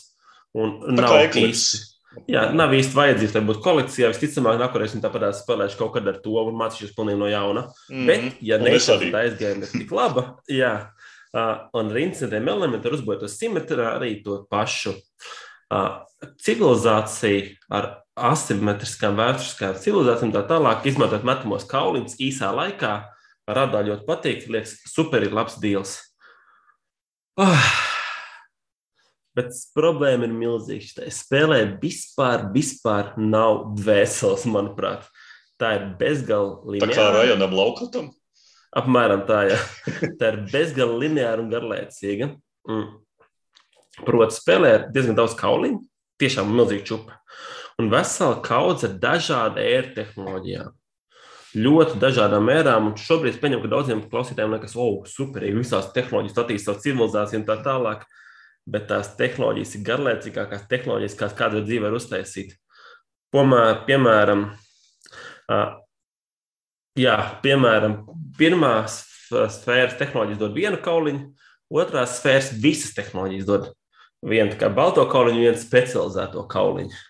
Un 0.57 0.79
Tā 0.87 1.05
nav 1.05 1.37
īsti. 1.37 1.85
Jā, 2.31 2.47
nav 2.57 2.73
īsti 2.73 2.97
vajadzīgs, 2.97 3.35
lai 3.37 3.43
būtu 3.45 3.61
kolekcijā. 3.65 4.09
Visticamāk, 4.15 4.57
nākamreiz 4.63 4.95
viņi 4.95 5.05
tāpat 5.05 5.37
spēlēšu 5.37 5.77
kaut 5.83 5.93
kad 5.99 6.07
ar 6.09 6.17
to 6.25 6.39
un 6.41 6.57
mācīšos 6.57 6.95
pilnīgi 6.97 7.21
no 7.21 7.29
jauna. 7.29 7.67
Mm 7.91 7.97
-hmm. 7.97 8.07
Bet, 8.07 8.39
ja 8.41 8.59
Nations 8.59 9.19
aizgājuma 9.21 9.69
ir 9.69 9.73
tik 9.75 9.93
laba, 9.93 10.25
jā, 10.49 10.73
uh, 11.35 11.69
un 11.75 11.91
ar 11.91 11.99
incidentiem 12.01 12.49
elementiem 12.49 12.97
uzbūvēt 12.97 13.21
to 13.21 13.29
simetriju, 13.29 13.85
arī 13.85 14.25
to 14.25 14.47
pašu 14.51 14.95
uh, 14.95 16.07
civilizāciju 16.41 17.57
ar 17.71 18.06
asimetriskām 18.17 19.19
vēsturiskām 19.19 19.77
civilizācijām, 19.81 20.33
tā 20.33 20.43
tālāk, 20.49 20.87
izmantot 20.89 21.25
metamos 21.27 21.67
kauliņus 21.69 22.17
īsā 22.25 22.49
laikā, 22.57 22.95
radā 23.47 23.83
ļoti 23.87 24.07
patīk, 24.09 24.47
liekas, 24.51 24.79
super 24.89 25.25
ir 25.27 25.37
labs 25.37 25.59
deals. 25.63 25.99
Oh. 27.37 27.69
Bet 29.37 29.53
problēma 29.77 30.25
ir 30.25 30.33
milzīga. 30.33 31.03
Tā 31.03 31.11
spēlē 31.13 31.61
vispār, 31.83 32.47
vispār 32.55 33.13
nav 33.21 33.75
dvēseles, 33.77 34.47
manuprāt. 34.49 35.05
Tā 35.61 35.75
ir 35.77 35.85
bezgalīga. 36.01 36.89
Tā 36.89 36.97
kā 36.97 37.11
rajonam 37.13 37.53
laukatam? 37.57 38.09
Apmēram 38.77 39.27
tā, 39.29 39.43
jā. 39.53 39.59
Tā 40.21 40.33
ir 40.33 40.41
bezgalīga 40.49 41.03
lineāra 41.05 41.45
un 41.45 41.53
garlaicīga. 41.53 42.31
Mm. 42.69 42.89
Proti, 44.09 44.37
spēlē 44.37 44.73
ar 44.79 44.89
diezgan 44.93 45.17
daudz 45.17 45.37
kauliņu, 45.37 45.85
tiešām 46.21 46.51
milzīga 46.57 46.89
čupa 46.89 47.21
un 47.81 47.93
vesela 47.93 48.41
kaudze 48.45 48.89
ar 48.89 48.99
dažādām 49.01 49.63
ēru 49.63 49.95
tehnoloģijām. 49.97 50.75
Ļoti 51.57 51.97
dažādām 52.01 52.51
ērām, 52.53 52.91
un 52.91 53.01
šobrīd 53.01 53.35
es 53.35 53.41
pieņemu, 53.41 53.63
ka 53.65 53.73
daudziem 53.73 54.03
klausītājiem 54.13 54.57
liekas, 54.57 54.75
oh, 54.81 55.07
superīgi, 55.09 55.57
visās 55.57 55.89
tehnoloģijas 55.95 56.41
attīstās 56.43 56.83
civilizācija 56.85 57.41
un 57.41 57.47
tā 57.49 57.57
tālāk, 57.65 58.05
bet 58.69 58.89
tās 58.91 59.15
tehnoloģijas 59.17 59.77
ir 59.79 59.87
garlaicīgākās 59.87 60.67
tehnoloģijas, 60.69 61.17
kādas 61.17 61.39
kādā 61.39 61.63
dzīvē 61.65 61.89
var 61.89 61.97
uztaisīt. 61.97 62.53
Pomā, 63.33 63.63
piemēram, 63.89 64.45
jā, 67.01 67.17
piemēram, 67.45 67.99
pirmās 68.37 69.01
sfēras 69.31 69.97
tehnoloģijas 70.01 70.43
dod 70.43 70.57
vienu 70.57 70.81
kauliņu, 70.85 71.25
otrās 71.73 72.21
sfēras 72.21 72.53
visas 72.61 72.93
tehnoloģijas 72.99 73.49
dod 73.49 73.73
vienu 74.27 74.61
kā 74.61 74.69
balto 74.73 75.07
kauliņu, 75.09 75.45
vienu 75.47 75.61
specializēto 75.61 76.45
kauliņu. 76.53 77.05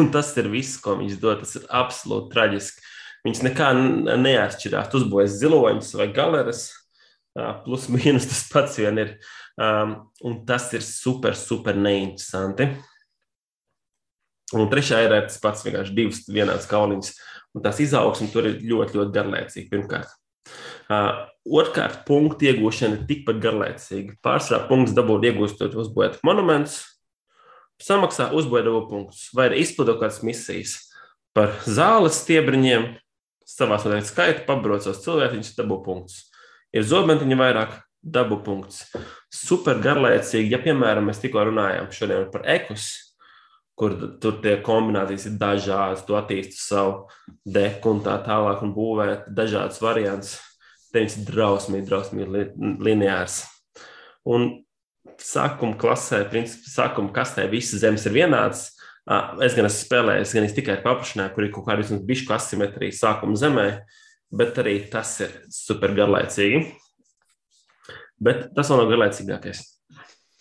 Un 0.00 0.10
tas 0.12 0.32
ir 0.40 0.48
viss, 0.52 0.78
ko 0.80 0.96
viņš 1.00 1.20
dod. 1.20 1.44
Tas 1.44 1.58
ir 1.58 1.68
absolūti 1.68 2.32
traģiski. 2.32 2.84
Viņš 3.26 3.42
nekā 3.48 3.70
neatšķirās. 4.22 4.92
Uzbūvēs 5.00 5.38
ziloņus 5.42 5.94
vai 6.00 6.08
galeras. 6.16 6.68
Plus 7.66 7.88
mīnus 7.92 8.28
tas 8.30 8.44
pats 8.52 8.80
vien 8.80 9.02
ir. 9.02 9.16
Um, 9.56 9.96
un 10.24 10.42
tas 10.48 10.68
ir 10.76 10.84
super, 10.84 11.36
super 11.38 11.78
neinteresanti. 11.78 12.70
Un 14.54 14.68
trešā 14.70 15.00
ir 15.02 15.14
tas 15.26 15.40
pats, 15.42 15.64
vienkārši 15.66 15.96
divas 15.96 16.20
vienādas 16.30 16.68
kauliņas. 16.70 17.16
Un 17.56 17.64
tās 17.64 17.80
izaugsme 17.82 18.28
tur 18.30 18.46
ir 18.46 18.60
ļoti, 18.62 19.00
ļoti 19.00 19.14
garlaicīga. 19.16 19.70
Pirmkārt, 19.72 20.12
uh, 20.92 21.24
Otrkārt, 21.46 22.00
punktu 22.08 22.48
iegūšana 22.50 22.96
ir 22.98 23.02
tikpat 23.06 23.38
garlaicīga. 23.42 24.16
Pārsvarā 24.24 24.66
punkts 24.66 24.94
dabūt 24.96 25.28
iegūstot 25.28 25.76
uzbūvēt 25.78 26.18
monumentus, 26.26 26.80
samaksā 27.82 28.30
uzbūvēto 28.36 28.82
punktus 28.90 29.28
vai 29.36 29.50
izpildot 29.60 30.00
kādas 30.00 30.22
misijas 30.26 30.76
par 31.36 31.52
zāles 31.68 32.22
stiebriņiem, 32.22 32.94
savā 33.46 33.76
noteikti 33.82 34.10
skaita, 34.10 34.44
pabrocos 34.46 35.02
cilvēciņus, 35.04 35.52
dabū 35.58 35.82
punktus. 35.84 36.22
Ir 36.74 36.86
zobentiņa 36.88 37.36
vairāk, 37.38 37.76
dabū 38.02 38.40
punktus. 38.46 38.86
Super 39.32 39.78
garlaicīgi, 39.84 40.54
ja, 40.54 40.62
piemēram, 40.64 41.10
mēs 41.10 41.20
tikko 41.22 41.44
runājām 41.50 41.92
šodien 41.92 42.30
par 42.32 42.46
ekus, 42.56 42.88
kur 43.76 43.92
tur 44.22 44.40
tie 44.40 44.56
kombinācijas 44.64 45.28
ir 45.28 45.36
dažādas, 45.40 46.06
tu 46.08 46.16
attīsti 46.16 46.56
savu 46.56 47.04
deku 47.44 47.92
un 47.92 48.02
tā 48.06 48.16
tālāk 48.24 48.64
un 48.64 48.72
būvē 48.72 49.10
dažādas 49.36 49.82
variantus 49.84 50.38
tenis 50.96 51.18
ir 51.18 51.26
drausmīgi, 51.28 51.86
drausmīgi 51.88 52.32
li, 52.32 52.44
lineārs. 52.86 53.42
Un 54.26 54.48
sākuma 55.22 55.76
klasē, 55.80 56.22
principā 56.30 56.70
sākuma 56.72 57.12
kastē, 57.14 57.46
visas 57.50 57.82
zemes 57.82 58.06
ir 58.08 58.14
vienādas. 58.16 58.70
Es 59.44 59.54
gan 59.54 59.68
esmu 59.68 59.84
spēlējis, 59.84 60.34
gan 60.34 60.48
tikai 60.56 60.74
ar 60.76 60.82
paplašinājumu, 60.82 61.34
kur 61.34 61.46
ir 61.46 61.52
kaut 61.54 61.68
kāda 61.68 62.00
bišu 62.08 62.32
asimetrija 62.34 62.96
sākuma 62.96 63.38
zemē, 63.38 63.68
bet 64.34 64.58
arī 64.62 64.80
tas 64.90 65.12
ir 65.22 65.36
super 65.54 65.94
garlaicīgi. 65.94 66.64
Bet 68.18 68.48
tas 68.56 68.72
vēl 68.72 68.82
nav 68.82 68.92
garlaicīgākais. 68.94 69.62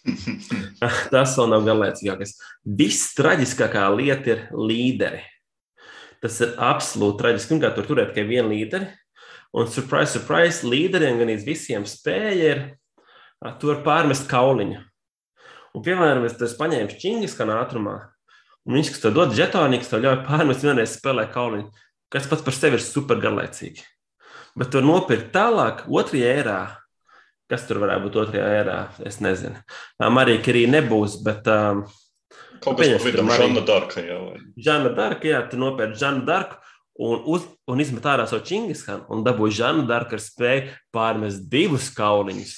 tas 1.14 1.38
vēl 1.38 1.50
nav 1.52 1.66
garlaicīgākais. 1.68 2.36
Viss 2.82 3.14
traģiskākā 3.18 3.86
lieta 3.94 4.34
ir 4.34 4.44
līderi. 4.56 5.22
Tas 6.24 6.40
ir 6.42 6.56
absolūti 6.58 7.22
traģiski. 7.22 7.54
Pirmkārt, 7.54 7.76
tur 7.78 7.90
turēt 7.92 8.16
tikai 8.16 8.26
vienu 8.32 8.56
līderi, 8.56 8.88
Un, 9.56 9.70
surprise, 9.72 10.12
surprise, 10.12 10.68
līderiem 10.68 11.22
gan 11.22 11.30
visiem 11.48 11.86
spēja 11.88 12.48
ir, 12.50 12.64
tu 13.60 13.72
vari 13.72 13.84
pārmest 13.86 14.28
kauliņu. 14.32 14.82
Un, 15.76 15.84
piemēram, 15.84 16.24
es 16.28 16.38
esmu 16.40 16.62
paņēmis 16.62 17.00
čingis 17.02 17.36
kā 17.36 17.48
ātrumā, 17.52 17.98
un 18.66 18.78
viņš, 18.78 18.94
kas 18.94 19.04
tev 19.04 19.18
dod 19.18 19.36
žetoni, 19.36 19.82
kas 19.82 19.92
tev 19.92 20.06
ļauj 20.06 20.22
pārmest 20.28 20.64
vienreiz 20.64 20.96
spēlē 20.96 21.28
kauliņu, 21.34 21.68
kas 22.14 22.30
pats 22.32 22.46
par 22.46 22.56
sevi 22.56 22.80
ir 22.80 22.86
super 22.86 23.20
garlaicīgi. 23.22 23.84
Bet 24.56 24.72
to 24.72 24.80
nopirkt 24.84 25.34
tālāk, 25.36 25.84
otrajā 25.92 26.32
ērā, 26.40 26.60
kas 27.52 27.68
tur 27.68 27.82
varētu 27.84 28.08
būt 28.08 28.20
otrajā 28.24 28.46
ērā, 28.62 28.78
es 29.06 29.20
nezinu. 29.24 29.60
Marija 30.00 30.42
Kirī 30.46 30.64
nebūs, 30.72 31.20
bet. 31.26 31.50
Um, 31.52 31.84
Kaut 32.64 32.80
kas 32.80 32.88
tāds- 33.04 33.36
Žana 33.42 33.66
Darka. 33.68 34.02
Jā, 34.02 34.16
vai? 34.24 34.40
Žana 34.56 34.94
Darka, 34.96 35.28
jā, 35.28 35.44
tu 35.52 35.60
nopērci 35.60 36.00
Žanu 36.02 36.24
Darku 36.26 36.56
un, 36.96 37.24
uz, 37.28 37.46
un 37.68 37.82
izmet 37.84 38.06
ārā 38.08 38.26
savu 38.30 38.46
čingiskanu 38.48 39.08
un 39.12 39.24
dabūja 39.26 39.60
Žanu 39.60 39.86
Darku 39.90 40.18
ar 40.18 40.24
spēju 40.24 40.76
pārmest 40.96 41.48
divus 41.52 41.90
kauniņus. 41.96 42.54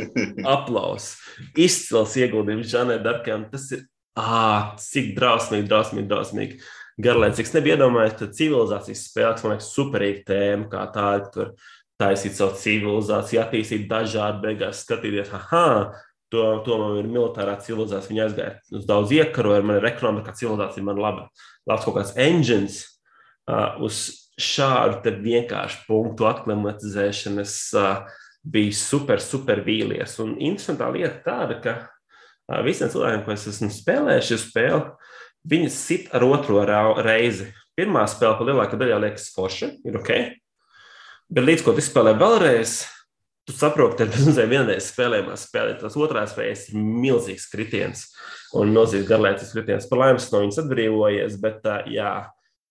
Aplausos. 0.54 1.16
Izcils 1.58 2.18
ieguldījums 2.20 2.70
Žanai 2.70 3.00
Darkai. 3.02 3.40
Tas 3.50 3.66
ir 3.74 3.86
ā, 4.18 4.76
cik 4.80 5.14
drausmīgi, 5.18 5.68
drausmīgi, 5.70 6.10
drausmīgi. 6.10 6.60
Garlaicīgs. 7.00 7.54
Nebija 7.56 7.78
iedomājies, 7.78 8.16
ka 8.18 8.28
civilizācijas 8.36 9.04
spēles, 9.08 9.44
man 9.44 9.54
liekas, 9.54 9.70
superīga 9.74 10.24
tēma, 10.28 10.68
kā 10.72 10.84
tāda, 10.94 11.30
tur 11.34 11.52
taisīt 12.00 12.36
savu 12.36 12.56
civilizāciju, 12.60 13.40
attīstīt 13.42 13.88
dažādi, 13.90 14.42
beigās 14.44 14.84
skatīties, 14.84 15.32
ah, 15.32 15.96
to, 16.32 16.44
to 16.66 16.78
man 16.80 16.98
ir 17.00 17.08
militārā 17.10 17.56
civilizācija. 17.62 18.12
Viņa 18.12 18.26
aizgāja 18.26 18.78
uz 18.78 18.86
daudz 18.88 19.14
iekarojumu, 19.16 19.70
man 19.70 19.80
ir 19.80 19.88
ekonomika 19.90 20.34
civilizācija, 20.36 20.86
man 20.86 21.00
laba. 21.00 21.28
Labs 21.68 21.86
kaut 21.86 21.98
kāds 21.98 22.14
engines, 22.20 22.82
uz 23.80 24.02
šādu 24.40 25.12
vienkāršu 25.20 25.84
punktu 25.88 26.26
aklimatizēšanu 26.30 27.42
es 27.44 27.54
uh, 27.76 28.06
biju 28.42 28.74
super, 28.76 29.20
super 29.20 29.62
vīlies. 29.66 30.16
Un 30.22 30.36
interesantā 30.38 30.90
lieta 30.92 31.20
tāda, 31.26 31.58
ka 31.62 31.74
uh, 31.80 32.60
visiem 32.66 32.90
cilvēkiem, 32.92 33.24
ko 33.26 33.34
es 33.34 33.48
esmu 33.50 33.70
spēlējis, 33.74 34.30
šo 34.30 34.40
spēli, 34.44 34.84
viņi 35.50 35.72
sit 35.74 36.14
ar 36.16 36.26
otro 36.28 36.64
reizi. 37.04 37.50
Pirmā 37.78 38.04
spēle, 38.10 38.36
pa 38.36 38.46
lielākā 38.48 38.78
daļā 38.80 38.96
liekas 39.06 39.30
forša, 39.34 39.70
ir 39.88 40.00
ok. 40.00 40.10
Bet 41.30 41.46
līdz 41.46 41.62
ko 41.64 41.72
tu 41.76 41.84
spēlē 41.84 42.16
vēlreiz, 42.18 42.80
tu 43.46 43.54
saproti, 43.56 44.02
ka 44.02 44.08
tas 44.10 44.40
vienreiz 44.50 44.90
spēlējumā 44.90 45.36
spēlē. 45.38 45.76
Tas 45.80 45.96
otrās 45.96 46.34
reizes 46.38 46.72
ir 46.72 46.80
milzīgs 46.80 47.46
kritiens 47.52 48.08
un 48.58 48.72
milzīgs 48.74 49.08
garlaicīgs 49.08 49.54
kritiens. 49.54 49.88
Par 49.88 50.02
laimi, 50.02 50.20
no 50.32 50.42
viņas 50.42 50.60
atbrīvojies, 50.64 51.38
bet 51.40 51.68
jā, 51.94 52.12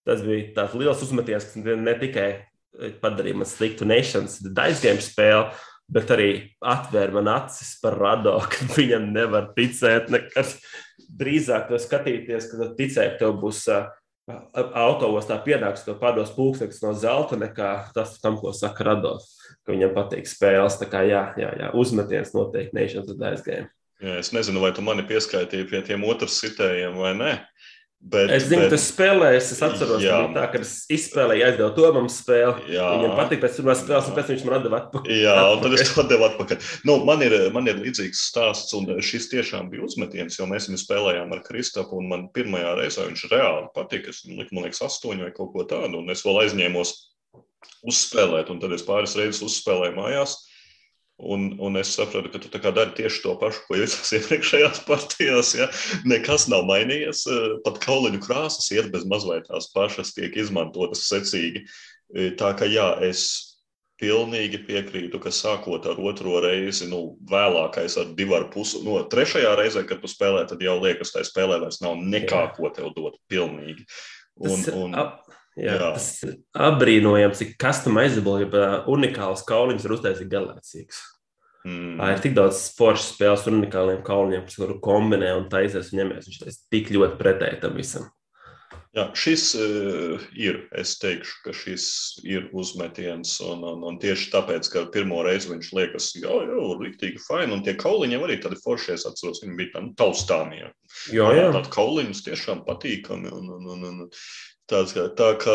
Tas 0.10 0.24
bija 0.26 0.47
tāds 0.55 0.78
liels 0.80 1.03
uzmetiens, 1.05 1.45
kas 1.45 1.68
ne 1.78 1.93
tikai 2.01 2.30
padarīja 3.03 3.38
man 3.38 3.49
sliktu 3.49 3.88
Nations 3.88 4.39
daizgājumu 4.41 5.03
spēli, 5.03 5.60
bet 5.89 6.12
arī 6.14 6.30
atvēra 6.62 7.16
man 7.18 7.32
acis 7.34 7.76
par 7.84 7.97
rado, 7.99 8.38
ka 8.53 8.70
viņam 8.76 9.10
nevar 9.14 9.51
ticēt. 9.57 10.12
Nekad. 10.14 10.57
Drīzāk 11.20 11.72
to 11.72 11.80
skatīties, 11.82 12.51
kad 12.51 12.76
ticēji, 12.78 13.16
ka 13.16 13.18
tev 13.24 13.39
būs 13.41 13.64
uh, 13.74 13.88
autostā 14.78 15.39
pienāks, 15.41 15.82
ka 15.88 15.95
pados 15.97 16.30
pulkstenis 16.36 16.84
no 16.84 16.93
zelta, 16.93 17.39
nekā 17.39 17.72
tas, 17.95 18.14
tam, 18.22 18.38
ko 18.38 18.53
saka 18.53 18.86
Rados, 18.86 19.32
ka 19.66 19.74
viņam 19.74 19.95
patīk 19.95 20.30
spēles. 20.30 20.78
Tā 20.78 20.86
kā 20.91 21.01
jā, 21.07 21.24
jā, 21.39 21.49
jā 21.57 21.72
uzmetiens 21.74 22.36
noteikti 22.36 22.86
aizgājumu. 22.86 23.72
Jā, 23.99 24.20
es 24.22 24.30
nezinu, 24.32 24.62
vai 24.64 24.72
tu 24.72 24.84
mani 24.86 25.03
pieskaitīji 25.07 25.68
pie 25.68 25.82
tiem 25.84 26.05
otrs 26.07 26.38
sitējiem 26.39 26.95
vai 27.01 27.16
nē. 27.18 27.34
Bet, 27.99 28.29
es 28.31 28.45
zinu, 28.47 28.63
bet, 28.63 28.71
tas 28.71 28.85
spēlēs. 28.87 29.49
Es 29.51 29.59
atceros, 29.65 29.99
jā. 30.01 30.21
tā, 30.31 30.45
kad 30.53 30.63
es 30.63 30.85
izspēlēju, 30.95 31.43
aizdevu 31.49 31.67
to 31.75 31.89
mums 31.97 32.15
spēli. 32.21 32.71
Jā. 32.71 32.85
Viņam 32.95 33.17
patīk 33.17 33.41
pēc 33.43 33.57
pirmās 33.59 33.81
spēles, 33.83 34.07
un 34.07 34.15
pēc 34.15 34.29
tam 34.29 34.33
viņš 34.37 34.45
man 34.47 34.55
atdeva 34.55 34.79
atpakaļ. 34.79 35.17
Jā, 35.19 35.35
un 35.51 35.63
tad 35.65 35.75
es 35.75 35.91
to 35.91 36.05
devu 36.07 36.27
atpakaļ. 36.29 36.69
Nu, 36.87 36.95
man, 37.09 37.25
ir, 37.27 37.35
man 37.55 37.67
ir 37.67 37.81
līdzīgs 37.83 38.23
stāsts, 38.31 38.71
un 38.79 38.87
šis 39.03 39.27
tiešām 39.33 39.67
bija 39.73 39.83
uzmetiens, 39.89 40.39
jo 40.39 40.47
mēs 40.47 40.69
viņu 40.71 40.79
spēlējām 40.79 41.35
ar 41.35 41.43
Kristapu, 41.43 41.99
un 41.99 42.07
man 42.13 42.25
pirmajā 42.35 42.71
reizē 42.79 43.09
viņš 43.09 43.25
reāli 43.33 43.67
patika. 43.75 44.15
Es 44.15 44.23
liku, 44.29 44.55
man 44.55 44.69
liekas, 44.69 44.85
astoņi 44.87 45.27
vai 45.27 45.35
kaut 45.35 45.51
ko 45.57 45.67
tādu, 45.67 45.99
un 45.99 46.15
es 46.15 46.23
vēl 46.23 46.45
aizņēmos 46.45 46.95
uzspēlēt, 47.91 48.47
un 48.53 48.63
tad 48.63 48.79
es 48.79 48.87
pāris 48.87 49.19
reizes 49.19 49.43
uzspēlēju 49.43 49.99
mājās. 49.99 50.39
Un, 51.20 51.49
un 51.59 51.76
es 51.76 51.91
saprotu, 51.97 52.32
ka 52.32 52.39
tu 52.39 52.72
dari 52.72 52.93
tieši 52.95 53.22
to 53.26 53.34
pašu, 53.41 53.65
ko 53.67 53.76
visās 53.82 54.13
iepriekšējās 54.17 54.86
partijās. 54.88 55.51
Ja? 55.57 55.67
Nekas 56.07 56.47
nav 56.51 56.63
mainījies. 56.70 57.26
Eh, 57.28 57.59
pat 57.65 57.82
kauliņu 57.84 58.24
krāsas 58.24 58.72
iet 58.72 58.88
bez 58.93 59.03
mazliet 59.09 59.49
tās 59.51 59.67
pašas, 59.76 60.13
tiek 60.15 60.38
izmantotas 60.39 61.03
secīgi. 61.11 61.65
Eh, 62.15 62.32
tā 62.39 62.53
kā 62.55 62.70
jā, 62.72 62.93
es 63.03 63.49
pilnīgi 63.99 64.61
piekrītu, 64.63 65.20
ka 65.20 65.32
sākot 65.36 65.84
ar 65.91 65.99
otro 65.99 66.39
reizi, 66.45 66.88
nu, 66.88 67.17
vēlākais 67.28 67.97
ar 67.99 68.13
divu 68.15 68.38
ar 68.38 68.47
pusi, 68.53 68.80
no 68.86 68.95
nu, 68.95 69.07
trešajā 69.11 69.51
reizē, 69.59 69.84
kad 69.88 69.99
tu 69.99 70.07
spēlē, 70.07 70.45
tad 70.47 70.63
jau 70.63 70.78
liekas, 70.80 71.11
ka 71.11 71.20
tai 71.20 71.28
spēlē 71.28 71.59
vairs 71.65 71.82
nav 71.84 71.99
nekā, 71.99 72.45
jā. 72.47 72.53
ko 72.55 72.72
tev 72.76 72.93
dot. 72.95 73.20
Pilnīgi. 73.28 73.84
Un, 74.39 74.55
Tas, 74.55 74.72
un, 74.72 74.95
ap... 74.95 75.28
Jā, 75.57 75.75
jā. 75.75 75.93
Tas 75.95 76.09
apbrīnojami, 76.69 77.37
cik 77.39 77.55
customizable, 77.61 78.43
ja 78.45 78.67
unikāls 78.91 79.41
kauliņš 79.47 79.87
ir 79.87 79.95
uztaisīts 79.97 80.31
galēcīgs. 80.31 81.01
Mm. 81.67 81.97
Tā 81.99 82.13
ir 82.13 82.21
tik 82.23 82.37
daudz 82.37 82.61
foršas 82.77 83.09
spēles 83.15 83.43
ar 83.43 83.57
unikāliem 83.57 83.99
kauliņiem, 84.07 84.45
kas 84.47 84.61
varu 84.61 84.77
kombinēt 84.83 85.41
un 85.41 85.49
taisīt 85.51 85.91
un 85.91 86.01
ņemies. 86.03 86.29
Viņš 86.29 86.39
ir 86.45 86.57
tik 86.71 86.93
ļoti 86.95 87.19
pretēji 87.19 87.61
tam 87.65 87.75
visam. 87.79 88.07
Jā, 88.97 89.03
šis 89.13 89.43
uh, 89.59 90.23
ir. 90.33 90.63
Es 90.73 90.95
teikšu, 90.97 91.35
ka 91.45 91.53
šis 91.53 91.83
ir 92.25 92.47
uzmetiens. 92.57 93.35
Un, 93.45 93.61
un, 93.67 93.83
un 93.85 93.99
tieši 94.01 94.31
tāpēc, 94.33 94.69
ka 94.73 94.85
pirmo 94.93 95.19
reizi 95.27 95.51
viņš 95.51 95.69
liekas, 95.77 96.09
jā, 96.17 96.39
jā, 96.47 96.63
rīktīgi 96.79 97.21
fini. 97.27 97.53
Un 97.53 97.61
tie 97.65 97.75
kauliņi 97.77 98.17
arī 98.17 98.39
tādi 98.41 98.57
forši, 98.63 98.95
es 98.95 99.05
atceros, 99.09 99.43
viņi 99.43 99.59
bija 99.59 99.75
tādi 99.75 99.93
taustāmie. 99.99 100.63
Jā, 101.13 101.27
jā. 101.37 101.51
Tādi 101.53 101.73
kauliņus 101.75 102.23
tiešām 102.31 102.63
patīkami. 102.65 103.29
Un, 103.35 103.51
un, 103.59 103.69
un, 103.75 103.85
un, 103.91 104.01
Tāds, 104.70 104.93
kā, 104.93 105.07
tā 105.17 105.32
kā 105.41 105.53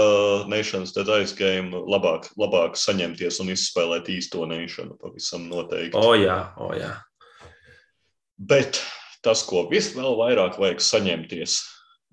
Nations 0.50 0.90
Dead 0.96 1.10
Ice 1.22 1.36
Game 1.38 1.70
labāk, 1.86 2.26
labāk 2.40 2.74
saņemties 2.78 3.38
un 3.44 3.52
izspēlēt 3.54 4.10
īsto 4.10 4.42
nešanu 4.50 4.96
pavisam 4.98 5.46
noteikti. 5.50 5.94
O 6.00 6.16
jā, 6.18 6.40
o 6.58 6.72
jā. 6.74 6.90
Bet 8.34 8.80
tas, 9.22 9.44
ko 9.46 9.68
vēl 9.70 10.16
vairāk 10.18 10.58
vajag 10.58 10.82
saņemties, 10.82 11.60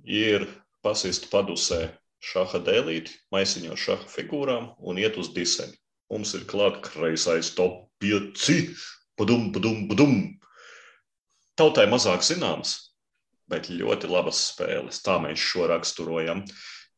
ir 0.06 0.46
pasist 0.86 1.32
padusē 1.34 1.88
šaha 2.22 2.62
dēlīti, 2.62 3.18
maisiņo 3.34 3.78
šaha 3.78 4.10
figūrām 4.10 4.70
un 4.78 5.02
iet 5.02 5.18
uz 5.18 5.32
diseni. 5.34 5.74
Mums 6.12 6.36
ir 6.38 6.46
klāt 6.46 6.82
kreisais 6.86 7.54
top 7.56 7.88
5, 8.04 8.78
padum, 9.18 9.50
padum, 9.56 9.88
padum. 9.90 10.16
Tautai 11.58 11.88
mazāk 11.90 12.22
zināms, 12.26 12.76
bet 13.50 13.70
ļoti 13.72 14.10
labas 14.12 14.42
spēles. 14.52 15.02
Tā 15.06 15.18
mēs 15.24 15.42
šo 15.42 15.70
raksturojam. 15.72 16.44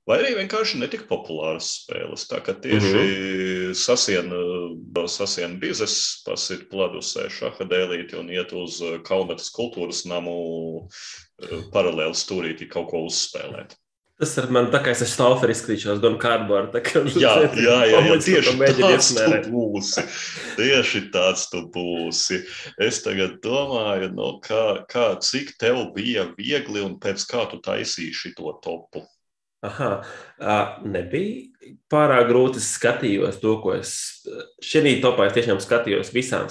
Vai 0.04 0.18
arī 0.20 0.34
vienkārši 0.36 0.82
netika 0.82 1.06
populāras 1.08 1.70
spēles. 1.78 2.26
Tā 2.28 2.42
kā 2.44 2.56
tieši 2.60 2.90
uh 2.92 3.04
-huh. 3.04 3.76
sasiena, 3.80 4.40
sasiena 5.08 5.56
bizes, 5.60 6.24
pasit 6.26 6.68
pladusē 6.72 7.30
šaha 7.30 7.64
dēlīti 7.64 8.20
un 8.20 8.30
iet 8.30 8.52
uz 8.52 8.82
Kalmetas 9.08 9.52
kultūras 9.56 10.04
namu 10.06 10.90
paralēli 11.72 12.20
stūrīti 12.20 12.68
kaut 12.68 12.92
ko 12.92 13.06
uzspēlēt. 13.08 13.78
Tas 14.20 14.38
ir 14.38 14.46
man 14.54 14.68
tā 14.70 14.78
kā 14.84 14.92
es 14.94 15.02
ar 15.02 15.10
stāvu 15.10 15.48
izkrīšos, 15.50 15.98
gan 16.04 16.20
kārboru. 16.22 16.70
Jā, 17.24 17.32
jā, 17.58 17.78
jā, 17.90 18.02
jā 18.06 18.18
tieši 18.22 18.54
tāds 18.78 19.10
tu 19.18 19.40
būsi. 19.50 20.04
Tieši 20.60 21.02
tāds 21.16 21.48
tu 21.50 21.64
būsi. 21.74 22.44
Es 22.78 23.02
tagad 23.04 23.40
domāju, 23.42 24.12
no 24.14 24.36
nu, 24.36 24.38
kā, 24.46 24.86
kā, 24.92 25.08
cik 25.18 25.56
tev 25.58 25.82
bija 25.96 26.28
viegli 26.38 26.86
un 26.86 27.00
pēc 27.02 27.26
kā 27.32 27.48
tu 27.50 27.60
taisīji 27.66 28.14
šo 28.14 28.54
topu. 28.62 29.02
Aha, 29.64 29.90
nebija 30.84 31.72
pārāk 31.92 32.28
grūti. 32.28 32.60
Es 32.60 32.74
skatījos 32.76 33.40
to, 33.40 33.56
ko 33.64 33.78
es 33.78 33.96
šajā 34.64 34.98
topā 35.04 35.30
es 35.30 35.38
tiešām 35.38 35.62
skatījos 35.64 36.12
visām 36.16 36.50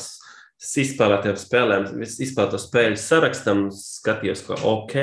izspēlētām 0.63 1.39
spēlēm, 1.39 1.89
izspēlēto 2.07 2.61
spēļu 2.63 2.99
sarakstam, 3.01 3.67
skatījos, 3.75 4.45
ka 4.47 4.61
ok 4.69 4.97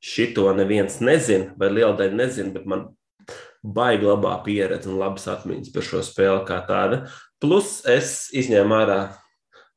šito 0.00 0.48
neviens 0.56 0.98
nezina, 1.04 1.54
vai 1.60 1.70
liela 1.72 1.94
daļa 1.98 2.16
nezina, 2.16 2.54
bet 2.56 2.66
man 2.68 2.88
baigi 3.62 4.08
labā 4.08 4.38
pieredze 4.44 4.88
un 4.90 4.98
labas 5.00 5.28
atmiņas 5.30 5.72
par 5.74 5.86
šo 5.86 6.00
spēli 6.04 6.44
kā 6.48 6.60
tādu. 6.68 7.02
Plus 7.40 7.80
es 7.88 8.30
izņēmu 8.36 8.76
ārā 8.76 9.00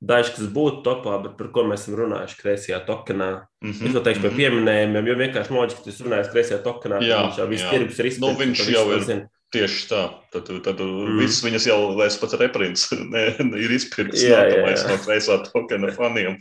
dažs, 0.04 0.34
kas 0.36 0.50
būtu 0.54 0.82
topā, 0.86 1.18
bet 1.24 1.38
par 1.40 1.50
ko 1.56 1.64
mēs 1.70 1.86
esam 1.86 1.98
runājuši 2.02 2.40
kreisajā 2.42 2.80
tokenā. 2.88 3.30
Mm 3.64 3.72
-hmm. 3.72 3.88
Es 3.88 3.94
to 3.94 4.02
teikšu 4.02 4.22
par 4.22 4.32
mm 4.32 4.36
-hmm. 4.36 4.42
pieminējumiem, 4.42 5.08
jo 5.08 5.16
vienkārši 5.22 5.56
loģiski, 5.56 5.80
ka 5.84 5.90
tas 5.92 6.02
runājas 6.08 6.32
kreisajā 6.34 6.60
tokenā. 6.64 7.00
Jā, 7.04 7.22
viņš 7.24 7.40
jau 7.40 7.48
viss 7.48 7.70
tirgus 7.70 8.00
ir 8.00 8.06
izpildījis. 8.12 8.38
Nu, 8.38 8.46
viņš 8.46 8.70
jau 8.76 8.86
ir. 8.92 9.04
Zina. 9.04 9.30
Tieši 9.54 9.84
tā. 9.86 10.04
Tad, 10.34 10.48
tad 10.66 10.80
mm. 10.82 11.18
viss 11.20 11.44
viņas 11.46 11.68
jau 11.68 11.96
vairs 11.98 12.18
pats 12.18 12.34
reprints 12.42 12.88
ne, 13.14 13.36
ir 13.62 13.72
izpirkts 13.76 14.24
nākamais 14.26 14.86
no 14.90 14.96
kreisā 15.06 15.38
tokena 15.46 15.92
faniem. 15.94 16.40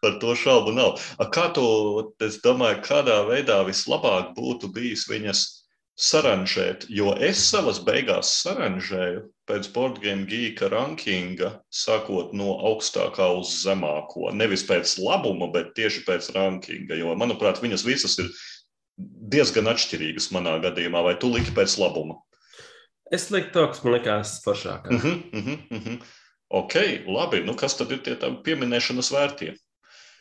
Par 0.00 0.18
to 0.22 0.34
šaubu 0.38 0.72
nav. 0.72 1.00
Kā 1.34 1.48
tu, 1.54 1.64
es 2.22 2.38
domāju, 2.42 2.78
kādā 2.86 3.18
veidā 3.26 3.58
vislabāk 3.66 4.30
būtu 4.38 4.70
bijis 4.74 5.08
viņas 5.10 5.42
saranžēt, 5.98 6.86
jo 6.88 7.12
es 7.20 7.42
savas 7.50 7.82
beigās 7.84 8.30
saranžēju 8.42 9.26
pēc 9.52 9.68
Boardgame 9.74 10.24
Geeka 10.28 10.70
rankinga, 10.72 11.58
sakot 11.68 12.32
no 12.36 12.56
augstākā 12.70 13.28
uz 13.36 13.52
zemāko. 13.60 14.30
Nevis 14.32 14.64
pēc 14.64 14.96
labuma, 15.02 15.50
bet 15.52 15.74
tieši 15.76 16.06
pēc 16.08 16.32
rankinga, 16.36 16.96
jo, 16.96 17.12
manuprāt, 17.20 17.60
viņas 17.60 17.84
visas 17.84 18.16
ir 18.22 18.32
diezgan 19.32 19.68
atšķirīgas 19.72 20.30
manā 20.32 20.56
gadījumā, 20.64 21.04
vai 21.04 21.14
tu 21.20 21.28
liki 21.32 21.52
pēc 21.56 21.76
labuma? 21.82 22.16
Es 23.12 23.28
liku 23.28 23.52
to, 23.52 23.66
kas 23.68 23.82
man 23.84 23.98
likās 23.98 24.38
foršāk. 24.44 24.88
Mm 24.88 24.98
-hmm, 24.98 25.22
mm 25.32 25.42
-hmm, 25.42 25.58
mm 25.70 25.80
-hmm. 25.84 26.02
Ok, 26.48 26.74
labi. 27.06 27.40
Nu, 27.44 27.54
kas 27.54 27.76
tad 27.76 27.92
ir 27.92 27.98
tie 27.98 28.16
pieminēšanas 28.16 29.12
vērtie? 29.12 29.54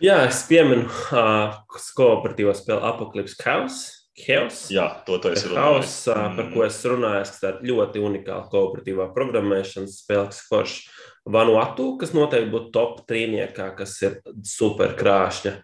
Jā, 0.02 0.28
es 0.28 0.48
pieminu 0.48 0.86
uh, 0.86 1.56
kooperatīvo 1.96 2.54
spēli 2.54 2.84
Apocalypse 2.84 3.36
Chaos. 3.44 4.01
Chaos. 4.22 4.64
Jā, 4.74 4.88
to 5.08 5.18
runājis. 5.18 5.46
Chaos, 5.52 5.94
uh, 6.12 6.26
par 6.38 6.50
ko 6.54 6.66
es 6.66 6.80
runāju, 6.88 7.24
kas 7.28 7.46
ir 7.48 7.62
ļoti 7.72 8.04
unikāla 8.06 8.48
kooperatīvā 8.52 9.08
programmēšanas 9.16 10.02
spēle, 10.04 10.28
kas 10.32 10.44
forši 10.50 10.84
Vanuatu, 11.32 11.96
kas 12.02 12.16
noteikti 12.18 12.50
būtu 12.54 12.72
top 12.74 13.02
trīniekā, 13.10 13.72
kas 13.78 13.96
ir 14.06 14.20
super 14.48 14.96
krāšņa. 14.98 15.56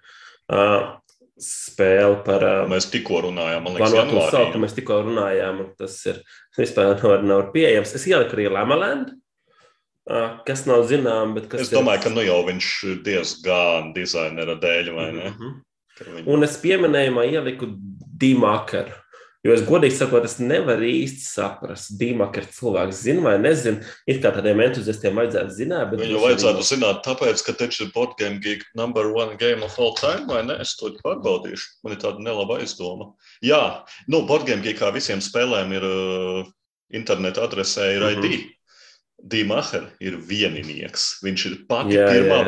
Uh, 0.48 0.98
spēle 1.42 2.20
par. 2.26 2.46
Uh, 2.46 2.64
mēs 2.72 2.90
tikko 2.94 3.24
runājām, 3.28 3.64
man 3.66 3.78
liekas, 3.78 3.96
Vanuatu 3.96 4.26
sauku, 4.34 4.64
mēs 4.64 4.76
tikko 4.78 5.04
runājām, 5.08 5.64
un 5.64 5.72
tas 5.78 5.98
ir 6.10 6.22
vispār 6.58 6.94
nav, 6.94 7.24
nav 7.26 7.48
pieejams. 7.56 7.96
Es 7.98 8.10
ieliku 8.10 8.38
arī 8.38 8.50
Lamaland. 8.54 9.16
Kas 10.48 10.62
nav 10.64 10.86
zināms, 10.88 11.34
bet 11.36 11.50
kas 11.52 11.66
es 11.66 11.72
domāju, 11.74 12.00
ir... 12.00 12.04
ka 12.06 12.12
nu 12.16 12.24
jau 12.24 12.38
viņš 12.48 12.68
ir 12.88 13.00
diezgan 13.04 13.90
dizainera 13.92 14.54
dēļ, 14.62 14.92
vai 14.96 15.08
ne? 15.12 15.26
Mm 15.26 15.34
-hmm. 15.36 15.58
Viņu... 15.98 16.24
Un 16.32 16.46
es 16.46 16.56
pieminējumā 16.62 17.26
ieliku 17.28 17.68
Dīmakaru. 18.22 18.96
Jo 19.46 19.54
es 19.54 19.62
godīgi 19.64 19.96
sakot, 19.96 20.26
es 20.28 20.40
nevaru 20.42 20.88
īsti 20.90 21.22
saprast, 21.24 21.94
Dīmakaru 22.00 22.50
cilvēks 22.52 23.04
zina 23.06 23.24
vai 23.30 23.36
nezina. 23.40 23.86
Ir 24.10 24.20
kā 24.24 24.34
tādiem 24.36 24.60
entuziastiem 24.66 25.16
vajadzētu 25.22 25.56
zināt. 25.56 25.94
Viņu 25.94 26.24
vajadzētu 26.24 26.64
arī... 26.64 26.68
zināt, 26.68 27.00
tāpēc, 27.06 27.44
ka 27.46 27.56
taču 27.62 27.86
ir 27.86 27.94
Board 27.96 28.18
Game 28.20 28.42
Geek 28.44 28.66
number 28.76 29.08
one 29.14 29.38
game 29.40 29.64
of 29.64 29.78
all 29.80 29.96
time, 29.96 30.26
vai 30.28 30.42
ne? 30.48 30.58
Es 30.64 30.76
to 30.80 30.92
pārbaudīšu. 31.00 31.70
Man 31.86 31.96
ir 31.96 32.02
tāda 32.04 32.26
nelaba 32.26 32.60
aizdoma. 32.60 33.14
Jā, 33.46 33.62
nu, 34.12 34.26
Board 34.28 34.50
Game 34.50 34.66
Geek 34.66 34.82
kā 34.82 34.92
visiem 34.96 35.24
spēlēm 35.24 35.78
ir 35.78 35.88
uh, 35.88 36.44
interneta 36.98 37.46
adresē, 37.46 37.94
ir 37.96 38.04
mm 38.04 38.20
-hmm. 38.20 38.26
ID. 38.26 38.57
Dīmacher 39.18 39.88
ir 40.04 40.20
vieninieks. 40.22 41.08
Viņš 41.26 41.44
ir 41.50 41.54
pati 41.70 41.96
jā, 41.96 42.04
pirmā 42.06 42.44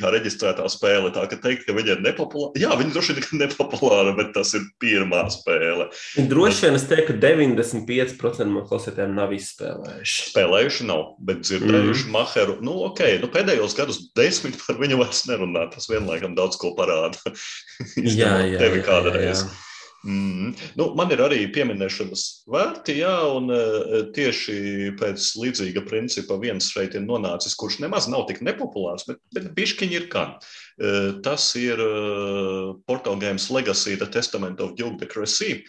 kā 0.00 0.12
reģistrētā 0.14 0.64
spēle. 0.72 1.10
Tā 1.12 1.26
ka 1.28 1.36
teikt, 1.42 1.66
ka 1.66 1.74
viņa 1.76 1.98
ir 1.98 2.00
nepopulāra. 2.06 2.56
Jā, 2.56 2.70
viņa 2.80 2.94
droši 2.94 3.16
vien 3.18 3.26
ir 3.26 3.42
nepopulāra, 3.42 4.14
bet 4.16 4.32
tas 4.32 4.54
ir 4.56 4.64
pirmā 4.80 5.26
spēle. 5.34 5.90
Droši 6.16 6.64
vien 6.64 6.78
es 6.80 6.88
teiktu, 6.88 7.12
ka 7.12 7.34
95% 7.36 8.48
no 8.48 8.64
klausītājiem 8.64 9.12
nav 9.18 9.36
izspēlējuši. 9.36 10.16
Spēlējuši 10.32 10.88
nav, 10.88 11.04
bet 11.28 11.44
dzirdējuši 11.44 12.08
mm. 12.08 12.16
Maheru. 12.16 12.56
Nu, 12.64 12.78
ok, 12.88 13.04
nu, 13.20 13.30
pēdējos 13.36 13.76
gadus 13.76 14.00
desmit 14.16 14.56
par 14.64 14.80
viņu 14.80 15.02
vairs 15.04 15.26
nerunā. 15.28 15.68
Tas 15.76 15.92
vienlaikam 15.92 16.34
daudz 16.38 16.56
ko 16.60 16.72
parāda. 16.80 17.36
jā, 18.00 18.34
jā, 18.40 18.64
tevi 18.64 18.80
kādreiz. 18.88 19.44
Jā, 19.44 19.52
jā. 19.52 19.62
Mm. 20.04 20.52
Nu, 20.78 20.90
man 20.98 21.10
ir 21.10 21.22
arī 21.24 21.38
pieminēšanas 21.54 22.22
vērti, 22.52 22.98
jā, 23.00 23.14
un 23.34 23.50
uh, 23.50 23.96
tieši 24.14 24.92
pēc 25.00 25.32
līdzīga 25.40 25.82
principa 25.88 26.36
viens 26.42 26.68
šeit 26.70 26.94
ir 26.94 27.02
nonācis, 27.06 27.56
kurš 27.58 27.80
nemaz 27.82 28.06
nav 28.12 28.28
tik 28.28 28.42
nepopulārs, 28.46 29.06
bet, 29.08 29.18
bet 29.34 29.50
bišķiņi 29.56 29.98
ir 29.98 30.06
kan. 30.12 30.36
Uh, 30.76 31.16
tas 31.26 31.48
ir 31.58 31.82
uh, 31.82 32.76
Portal 32.86 33.18
Games 33.22 33.48
Legacy, 33.50 33.96
The 33.96 34.06
Testament 34.06 34.62
of 34.62 34.76
Duke 34.78 35.00
de 35.02 35.10
Cressy. 35.10 35.64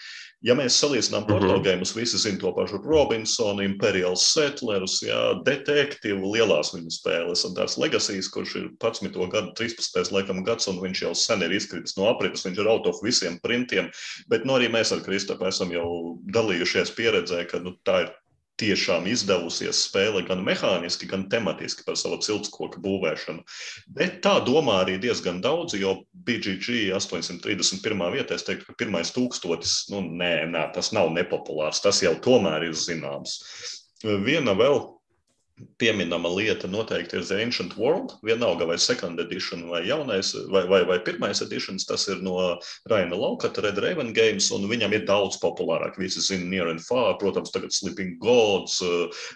Ja 0.46 0.54
mēs 0.54 0.76
salīdzinām 0.78 1.24
portugāļus, 1.26 1.96
visi 1.98 2.20
zina 2.22 2.38
to 2.44 2.52
pašu 2.54 2.78
Robinsonu, 2.84 3.64
Imperial 3.66 4.14
Settlers, 4.22 5.00
jā, 5.02 5.18
detektīvu, 5.48 6.30
lielās 6.36 6.76
viņa 6.76 6.94
spēles, 6.94 7.42
un 7.48 7.56
tās 7.58 7.74
Legacies, 7.82 8.30
kurš 8.30 8.54
ir 8.60 8.68
11. 8.76 9.18
gada, 9.34 9.50
13. 9.58 10.12
laikam 10.14 10.44
gads, 10.46 10.70
un 10.70 10.78
viņš 10.84 11.02
jau 11.08 11.16
sen 11.18 11.42
ir 11.42 11.58
izkritis 11.58 11.98
no 11.98 12.06
aprites, 12.12 12.46
viņš 12.46 12.62
ir 12.62 12.70
out 12.70 12.86
of 12.86 13.02
visiem 13.02 13.40
printiem, 13.42 13.90
bet 14.30 14.46
nu, 14.46 14.60
arī 14.60 14.70
mēs 14.70 14.94
ar 14.94 15.02
Kristapu 15.08 15.50
esam 15.50 15.74
jau 15.74 15.90
dalījušies 16.38 16.94
pieredzē, 16.94 17.42
ka 17.50 17.64
nu, 17.66 17.74
tā 17.82 18.04
ir 18.06 18.14
tiešām 18.58 19.06
izdevusies 19.10 19.84
spēle 19.88 20.24
gan 20.28 20.42
mehāniski, 20.46 21.10
gan 21.10 21.28
tematiski 21.32 21.86
par 21.88 21.98
savu 22.00 22.18
ciltskoku 22.26 22.82
būvēšanu. 22.84 23.46
Bet 23.98 24.20
tā 24.26 24.38
domā 24.46 24.82
arī 24.84 24.98
diezgan 25.02 25.42
daudz, 25.46 25.78
jo 25.78 26.00
BGG 26.28 26.90
831. 26.98 28.06
vietā 28.16 28.38
es 28.38 28.46
teiktu, 28.48 28.68
ka 28.70 28.78
pirmais 28.82 29.14
tūkstotis, 29.16 29.80
nu 29.94 30.02
nē, 30.08 30.48
nē, 30.52 30.68
tas 30.76 30.92
nav 30.96 31.14
nepopulārs, 31.16 31.84
tas 31.86 32.02
jau 32.06 32.16
tomēr 32.24 32.70
ir 32.70 32.78
zināms. 32.78 33.40
Viena 34.04 34.54
vēl 34.58 34.82
pieminama 35.82 36.30
lieta 36.30 36.68
noteikti 36.70 37.18
ir 37.18 37.26
The 37.26 37.38
Ancient 37.42 37.78
World. 37.78 38.14
Vienalga 38.26 38.66
vai 38.68 38.78
second 38.78 39.20
edition 39.20 39.70
vai 39.70 39.84
jaunais 39.88 40.34
vai, 40.52 40.68
vai, 40.68 40.84
vai 40.86 41.00
pirmais 41.00 41.42
editions, 41.42 41.86
tas 41.86 42.08
ir 42.08 42.22
no 42.22 42.38
Raina 42.90 43.16
Laukata, 43.16 43.62
Red 43.62 43.78
Raven 43.82 44.14
Games, 44.14 44.52
un 44.52 44.68
viņam 44.70 44.94
ir 44.94 45.06
daudz 45.10 45.40
populārāk. 45.42 45.98
Visi 45.98 46.22
zina 46.22 46.46
Near 46.46 46.70
and 46.70 46.82
Far, 46.86 47.18
protams, 47.18 47.52
tagad 47.52 47.74
Sleeping 47.74 48.18
Gods, 48.22 48.82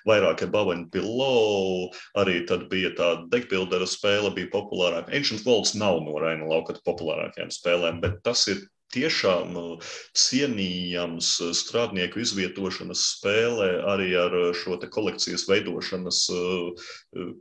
vairāk 0.08 0.46
Above 0.46 0.76
and 0.76 0.92
Below, 0.94 1.90
arī 2.22 2.42
tad 2.50 2.68
bija 2.70 2.94
tā 2.98 3.14
deckbuildera 3.34 3.88
spēle 3.90 4.34
bija 4.36 4.52
populārāka. 4.54 5.14
Ancient 5.16 5.46
Worlds 5.46 5.74
nav 5.76 6.04
no 6.06 6.20
Raina 6.22 6.46
Laukata 6.50 6.84
populārākajām 6.86 7.54
spēlēm, 7.54 8.02
bet 8.04 8.22
tas 8.26 8.46
ir 8.52 8.62
tiešām 8.94 9.56
uh, 9.60 9.92
cienījams 10.18 11.30
uh, 11.42 11.52
strādnieku 11.56 12.22
izvietošanas 12.24 13.04
spēlē 13.18 13.70
arī 13.92 14.12
ar 14.20 14.36
uh, 14.38 14.50
šo 14.56 14.78
kolekcijas 14.82 15.44
veidošanas, 15.50 16.20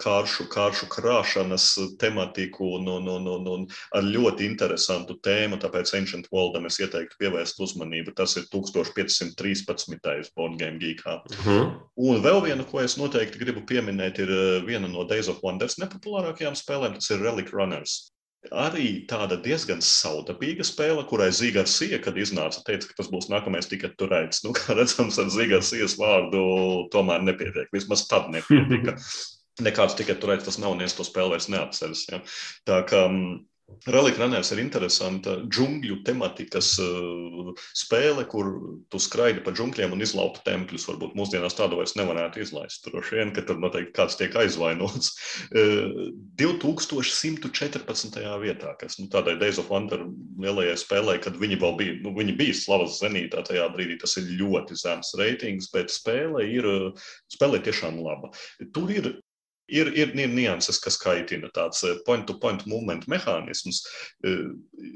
kāršu, 0.03 0.45
kāršu 0.51 0.89
krāšanas 0.91 1.67
tematiku 2.01 2.67
un, 2.77 2.89
un, 2.91 3.09
un, 3.09 3.29
un, 3.33 3.49
un 3.55 3.65
ar 3.97 4.05
ļoti 4.05 4.45
interesantu 4.49 5.17
tēmu. 5.25 5.61
Tāpēc 5.63 5.95
Ancient 5.97 6.29
Worldam 6.35 6.67
es 6.69 6.81
ieteiktu 6.83 7.21
pievērst 7.23 7.63
uzmanību. 7.63 8.15
Tas 8.19 8.37
ir 8.41 8.49
1513. 8.53 10.33
Board 10.37 10.59
Game 10.61 10.79
Geekā. 10.83 11.21
Uh. 11.31 11.47
-huh. 11.47 11.67
Un 11.97 12.23
vēl 12.25 12.43
viena, 12.45 12.65
ko 12.67 12.83
es 12.85 12.99
noteikti 13.01 13.41
gribu 13.41 13.65
pieminēt, 13.67 14.21
ir 14.21 14.35
viena 14.67 14.89
no 14.89 15.05
Days 15.05 15.29
of 15.29 15.43
Wonders 15.43 15.79
nepopulārākajām 15.81 16.59
spēlēm. 16.59 16.99
Tas 16.99 17.11
ir 17.11 17.23
Relic 17.25 17.55
Runners 17.55 18.11
arī 18.49 19.05
tāda 19.11 19.37
diezgan 19.41 19.83
saudabīga 19.85 20.65
spēle, 20.67 21.05
kurai 21.09 21.29
Zīgars 21.35 21.75
Sija, 21.77 22.01
kad 22.03 22.17
iznāca, 22.19 22.63
teica, 22.67 22.89
ka 22.89 22.97
tas 23.01 23.11
būs 23.13 23.29
nākamais 23.33 23.69
tikai 23.71 23.93
turēts. 24.01 24.45
Nu, 24.47 24.55
kā 24.57 24.77
redzams, 24.79 25.19
ar 25.21 25.29
Zīgars 25.33 25.73
Sijas 25.73 25.99
vārdu 26.01 26.43
tomēr 26.95 27.23
nepietiek. 27.27 27.69
Vismaz 27.75 28.07
tad 28.11 28.31
nepietika. 28.33 28.97
Nekāds 29.67 29.97
tikai 29.99 30.17
turēts 30.17 30.47
tas 30.47 30.57
nav, 30.63 30.73
un 30.73 30.87
es 30.87 30.95
to 30.97 31.05
spēli 31.05 31.35
vairs 31.35 31.51
neatceros. 31.53 32.07
Ja. 32.09 32.23
Tā 32.69 32.81
kā 32.89 33.05
mm, 33.71 33.93
Relikranēs 33.95 34.51
ir 34.55 34.61
interesanta 34.63 35.37
džungļu 35.47 36.01
tematikas 36.07 36.73
uh, 36.83 37.51
spēle, 37.77 38.25
kur 38.31 38.51
tu 38.93 39.01
skraidi 39.03 39.41
pa 39.45 39.55
džungļiem 39.55 39.95
un 39.95 40.05
izlaupi 40.05 40.43
tempļus. 40.47 40.87
Varbūt 40.91 41.17
mūsdienās 41.19 41.57
tādu 41.59 41.79
vairs 41.81 41.97
nevarētu 41.99 42.43
izlaist. 42.45 42.85
Droši 42.87 43.19
vien, 43.19 43.33
ka 43.37 43.45
tur 43.47 43.61
noteikti 43.63 43.95
kāds 43.97 44.19
tiek 44.21 44.37
aizvainots. 44.43 45.15
Uh, 45.51 46.11
2114. 46.41 48.21
vietā, 48.43 48.75
kas 48.81 48.99
nu, 49.01 49.09
tādai 49.13 49.39
Days 49.41 49.61
of 49.63 49.71
Wonder 49.73 50.05
lielajai 50.41 50.77
spēlē, 50.81 51.19
kad 51.23 51.39
viņi 51.41 51.61
vēl 51.63 51.75
bija, 51.81 51.97
nu, 52.05 52.15
viņi 52.17 52.37
bija 52.39 52.59
slavas 52.59 53.01
zenītā 53.01 53.45
tajā 53.47 53.67
brīdī, 53.75 53.99
tas 54.01 54.17
ir 54.21 54.31
ļoti 54.41 54.79
zems 54.81 55.15
reitings, 55.21 55.71
bet 55.75 55.93
spēle 55.95 56.45
ir, 56.49 56.69
spēle 57.33 57.61
ir 57.61 57.67
tiešām 57.69 58.01
laba. 58.05 58.33
Tur 58.75 58.93
ir 58.93 59.13
ir, 59.71 59.93
ir, 59.95 60.15
ir 60.19 60.35
nianses, 60.35 60.81
kas 60.83 60.99
kaitina 61.01 61.51
tāds 61.55 61.85
point-to-point 62.07 62.65
-point 62.65 62.71
movement 62.71 63.07
mehānisms. 63.11 63.83
Eh, 64.25 64.51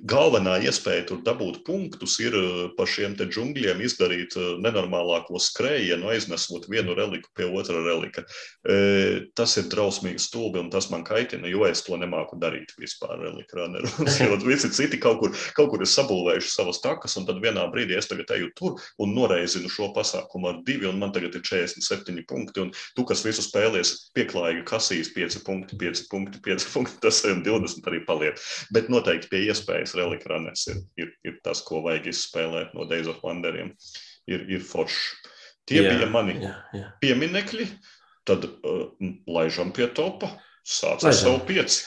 galvenā 0.08 0.58
iespēja 0.64 1.06
tur 1.08 1.20
dabūt 1.24 1.62
punktus 1.66 2.18
ir 2.22 2.34
eh, 2.36 2.68
pa 2.76 2.86
šiem 2.88 3.16
te 3.18 3.26
džungļiem 3.30 3.82
izdarīt 3.84 4.36
eh, 4.36 4.50
nenormālāko 4.64 5.40
skrējienu, 5.40 6.10
aiznesot 6.12 6.68
vienu 6.70 6.96
reliku 6.96 7.30
pie 7.36 7.48
otra 7.48 7.80
relika. 7.84 8.24
Tas 9.36 9.56
ir 9.60 9.66
drausmīgi 9.72 10.22
stulbi 10.22 10.58
un 10.60 10.70
tas 10.72 10.86
man 10.90 11.04
kaitina, 11.04 11.48
jo 11.50 11.64
es 11.68 11.82
to 11.84 11.96
nemāku 12.00 12.38
darīt 12.40 12.72
vispār 12.80 13.18
relikrāneros. 13.20 14.20
Jo 14.24 14.38
visi 14.40 14.70
citi 14.72 14.96
kaut 15.00 15.18
kur, 15.20 15.34
kaut 15.56 15.68
kur 15.72 15.82
ir 15.84 15.90
sabūvējuši 15.90 16.48
savas 16.48 16.80
takas 16.80 17.16
un 17.20 17.26
tad 17.28 17.42
vienā 17.44 17.64
brīdī 17.72 17.98
es 17.98 18.08
tagad 18.08 18.30
eju 18.36 18.50
tur 18.56 18.78
un 19.02 19.12
noreizinu 19.16 19.68
šo 19.68 19.90
pasākumu 19.96 20.48
ar 20.48 20.60
divi 20.66 20.88
un 20.88 20.98
man 21.00 21.12
tagad 21.12 21.36
ir 21.36 21.44
47 21.44 22.24
punkti 22.30 22.62
un 22.64 22.72
tu, 22.96 23.04
kas 23.04 23.24
visu 23.26 23.44
spēlies 23.44 23.92
pieklājīgi 24.16 24.63
kasīs 24.68 25.12
5 25.14 25.42
punkti, 25.46 25.78
5 25.80 26.04
punkti, 26.10 26.40
5 26.44 26.68
punkti, 26.72 26.96
tas 27.04 27.20
ir 27.28 27.40
20 27.46 27.90
arī 27.90 28.00
paliek. 28.06 28.40
Bet 28.74 28.90
noteikti 28.92 29.30
pie 29.32 29.42
iespējas 29.48 29.96
Relic 29.98 30.26
Runners 30.30 30.66
ir, 30.72 30.80
ir, 31.00 31.12
ir 31.26 31.38
tas, 31.46 31.62
ko 31.64 31.82
vajag 31.84 32.10
izspēlēt 32.12 32.74
no 32.76 32.88
Days 32.90 33.10
of 33.10 33.22
Wonderiem. 33.24 33.74
Ir, 34.30 34.46
ir 34.48 34.64
forši. 34.64 35.32
Tie 35.68 35.80
jā, 35.80 35.92
bija 35.92 36.08
mani 36.12 36.38
jā, 36.42 36.54
jā. 36.76 36.88
pieminekļi. 37.00 37.68
Tad 38.28 38.46
uh, 38.48 38.88
laižam 39.28 39.72
pie 39.76 39.88
topa. 39.92 40.30
Sāc 40.64 41.04
ar 41.04 41.12
savu 41.16 41.42
pieci. 41.44 41.84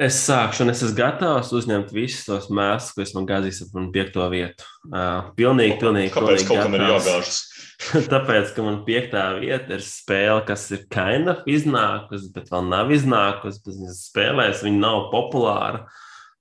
Es 0.00 0.16
sākšu, 0.24 0.62
un 0.64 0.72
es 0.72 0.80
esmu 0.80 0.96
gatavs 0.96 1.50
uzņemt 1.52 1.90
visus 1.92 2.24
tos 2.24 2.46
mēslus, 2.48 2.94
ko 2.96 3.02
es 3.04 3.10
man 3.12 3.26
gāzīju 3.28 3.66
ap 3.66 3.74
piekto 3.92 4.24
vietu. 4.32 4.64
Uh, 4.88 5.28
pilnīgi, 5.36 5.76
pilnīgi. 5.82 6.12
Kāpēc 6.14 6.30
pilnīgi 6.30 6.48
kaut 6.48 6.62
kam 6.64 6.76
ir 6.78 6.84
jāgāžas? 6.86 7.40
Tāpēc, 8.12 8.54
ka 8.56 8.64
man 8.64 8.78
piektā 8.86 9.26
vieta 9.42 9.76
ir 9.76 9.84
spēle, 9.84 10.40
kas 10.48 10.64
ir 10.72 10.86
of 10.88 11.44
iznākusi, 11.50 12.32
bet 12.32 12.48
vēl 12.54 12.70
nav 12.70 12.94
iznākusi. 12.96 13.60
Viņas 13.68 14.00
spēlēs 14.08 14.64
viņa 14.64 14.80
nav 14.80 15.10
populāra. 15.12 15.84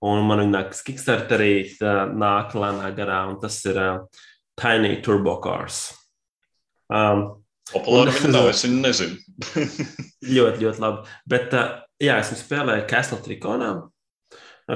Un 0.01 0.23
man 0.25 0.45
viņa 0.45 0.55
nākas 0.55 0.81
Kickstarterī 0.87 1.53
nāk 2.15 2.55
lēnā 2.57 2.87
garā, 2.97 3.25
un 3.29 3.37
tas 3.43 3.59
ir 3.67 3.77
uh, 3.77 4.23
Tiny 4.57 4.95
Turbo 5.03 5.35
Cars. 5.43 5.89
Um, 6.87 7.27
Populāra 7.75 8.15
viņa 8.15 8.31
nav, 8.31 8.49
es 8.55 8.63
viņu 8.65 8.81
nezinu. 8.87 9.21
ļoti, 10.39 10.65
ļoti 10.65 10.81
labi. 10.87 11.19
Bet, 11.29 11.53
uh, 11.53 11.81
jā, 12.01 12.19
esmu 12.21 12.39
spēlējis 12.39 12.87
Castle 12.89 13.19
Trikonā, 13.25 13.73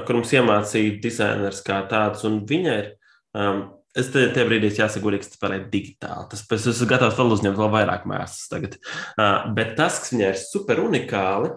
kur 0.06 0.18
mums 0.18 0.34
iemācīja 0.36 1.00
dizainers 1.02 1.62
kā 1.66 1.80
tāds, 1.90 2.24
un 2.28 2.42
viņa 2.48 2.76
ir 2.82 2.92
um, 3.36 3.66
Es 3.96 4.10
te, 4.12 4.26
te 4.28 4.42
brīdī 4.44 4.68
jāsaka, 4.76 5.00
godīgi, 5.06 5.24
ka 5.24 5.38
spēlē 5.38 5.58
digitāli. 5.72 6.26
Tas, 6.28 6.42
es 6.52 6.66
esmu 6.74 6.88
gatavs 6.90 7.16
vēl 7.16 7.30
uzņemt 7.32 7.56
vēl 7.56 7.70
vairāk 7.72 8.04
mēslas 8.08 8.50
tagad. 8.52 8.76
Uh, 9.16 9.46
bet 9.56 9.72
tas, 9.78 10.02
kas 10.02 10.12
viņai 10.12 10.28
ir 10.34 10.36
super 10.36 10.82
unikāli, 10.84 11.54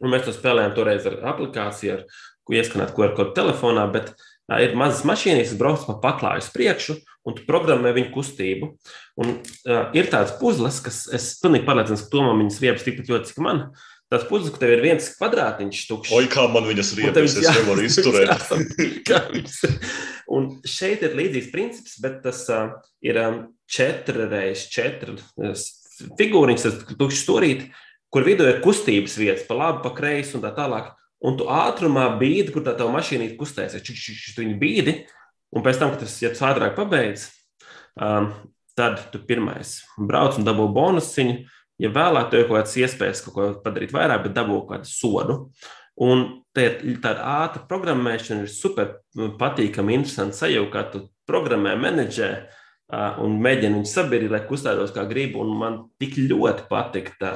un 0.00 0.14
mēs 0.14 0.24
to 0.24 0.32
spēlējām 0.32 0.72
toreiz 0.78 1.04
ar 1.10 1.18
aplikāciju, 1.34 1.98
ar 1.98 2.24
ko 2.48 2.56
ieskanēt 2.56 2.94
QR 2.96 3.12
kodu 3.18 3.36
telefonā, 3.36 3.84
bet 3.92 4.14
uh, 4.14 4.56
ir 4.64 4.72
mazas 4.80 5.04
mašīnas, 5.08 5.50
kas 5.50 5.60
brauc 5.60 5.84
pa 5.90 5.98
paklāju 6.06 6.46
uz 6.46 6.48
priekšu, 6.54 6.96
un 7.28 7.36
tu 7.36 7.44
programmē 7.44 7.92
viņu 7.98 8.14
kustību. 8.16 8.72
Un, 9.20 9.36
uh, 9.68 9.84
ir 10.00 10.08
tāds 10.08 10.32
puzles, 10.40 10.80
kas 10.80 11.04
es 11.12 11.34
pilnīgi 11.42 11.68
pārliecināts, 11.68 12.08
ka 12.08 12.14
tomam 12.16 12.40
viņas 12.40 12.60
riebas 12.64 12.88
tikpat 12.88 13.12
ļoti, 13.12 13.34
cik 13.34 13.44
man. 13.44 13.66
Uh, 13.68 13.97
Tas 14.08 14.24
puzles, 14.24 14.54
ka 14.54 14.62
tev 14.62 14.70
ir 14.72 14.80
viens 14.80 15.06
kvadrātiņš 15.18 15.80
tukšs. 15.84 16.12
Oi, 16.16 16.28
kā 16.32 16.46
man 16.48 16.64
viņas 16.64 16.94
riebas, 16.96 17.34
es 17.36 17.48
nevaru 17.58 17.82
izturēt. 17.88 18.46
un 20.32 20.46
šeit 20.64 21.04
ir 21.04 21.16
līdzīgs 21.18 21.50
princips, 21.52 21.98
bet 22.00 22.22
tas 22.24 22.40
uh, 22.48 22.78
ir 23.04 23.20
um, 23.20 23.42
četri 23.68 24.24
reizes 24.30 24.70
četri 24.72 25.18
figūriņas, 26.16 26.64
tas 26.64 26.96
tukšs 26.96 27.20
stūrīt, 27.26 27.66
kur 28.08 28.24
vidū 28.24 28.48
ir 28.48 28.62
kustības 28.64 29.18
vietas, 29.20 29.44
pa 29.48 29.58
labi, 29.58 29.84
pa 29.84 29.92
kreisi 29.96 30.38
un 30.38 30.46
tā 30.46 30.54
tālāk. 30.56 30.94
Un 31.28 31.36
tu 31.36 31.48
ātrumā 31.50 32.06
bīdi, 32.16 32.54
kur 32.54 32.64
tā 32.64 32.76
tava 32.78 32.94
mašīna 32.94 33.28
kustēsies, 33.36 33.84
tu 34.32 34.44
viņu 34.44 34.56
bīdi, 34.60 34.94
un 35.52 35.64
pēc 35.66 35.82
tam, 35.82 35.92
kad 35.92 36.06
tas, 36.06 36.16
ja 36.22 36.32
tu 36.32 36.46
ātrāk 36.48 36.78
pabeidz, 36.78 37.28
um, 38.00 38.32
tad 38.78 39.02
tu 39.12 39.20
pirmais 39.26 39.80
brauc 39.98 40.38
un 40.38 40.46
dabū 40.46 40.68
bonusiņu 40.72 41.42
ja 41.78 41.90
vēlāk 41.94 42.30
tev 42.30 42.42
ir 42.42 42.48
kaut 42.48 42.60
kādas 42.60 42.78
iespējas 42.82 43.24
kaut 43.24 43.34
ko 43.34 43.48
padarīt 43.64 43.94
vairāk, 43.94 44.24
bet 44.26 44.36
dabū 44.36 44.62
kādu 44.68 44.90
sodu. 44.90 45.38
Un 45.98 46.24
tāda 46.54 47.18
ātrā 47.26 47.64
programmēšana 47.70 48.46
ir 48.46 48.52
super 48.52 48.98
patīkama, 49.40 49.94
interesanta 49.96 50.36
sajūta, 50.38 50.70
kā 50.74 50.82
tu 50.92 51.04
programmē, 51.26 51.74
menedžē 51.78 52.30
un 53.22 53.38
mēģini 53.42 53.80
viņu 53.80 53.90
sabiedrīt, 53.90 54.32
lai 54.32 54.44
kustētos 54.48 54.94
kā 54.94 55.04
gribi. 55.10 55.38
Un 55.42 55.54
man 55.58 55.80
tik 56.00 56.16
ļoti 56.22 56.68
patika 56.70 57.16
tā 57.20 57.32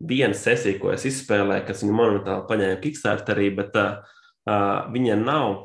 viena 0.00 0.36
sesija, 0.36 0.78
ko 0.80 0.92
es 0.94 1.06
izspēlēju, 1.08 1.66
kas 1.66 1.82
viņu 1.82 1.96
monumentāli 1.96 2.46
paņēma 2.50 2.78
Kickstarterī, 2.84 3.50
bet 3.58 3.76
uh, 3.80 3.98
viņa 4.92 5.18
nav. 5.22 5.56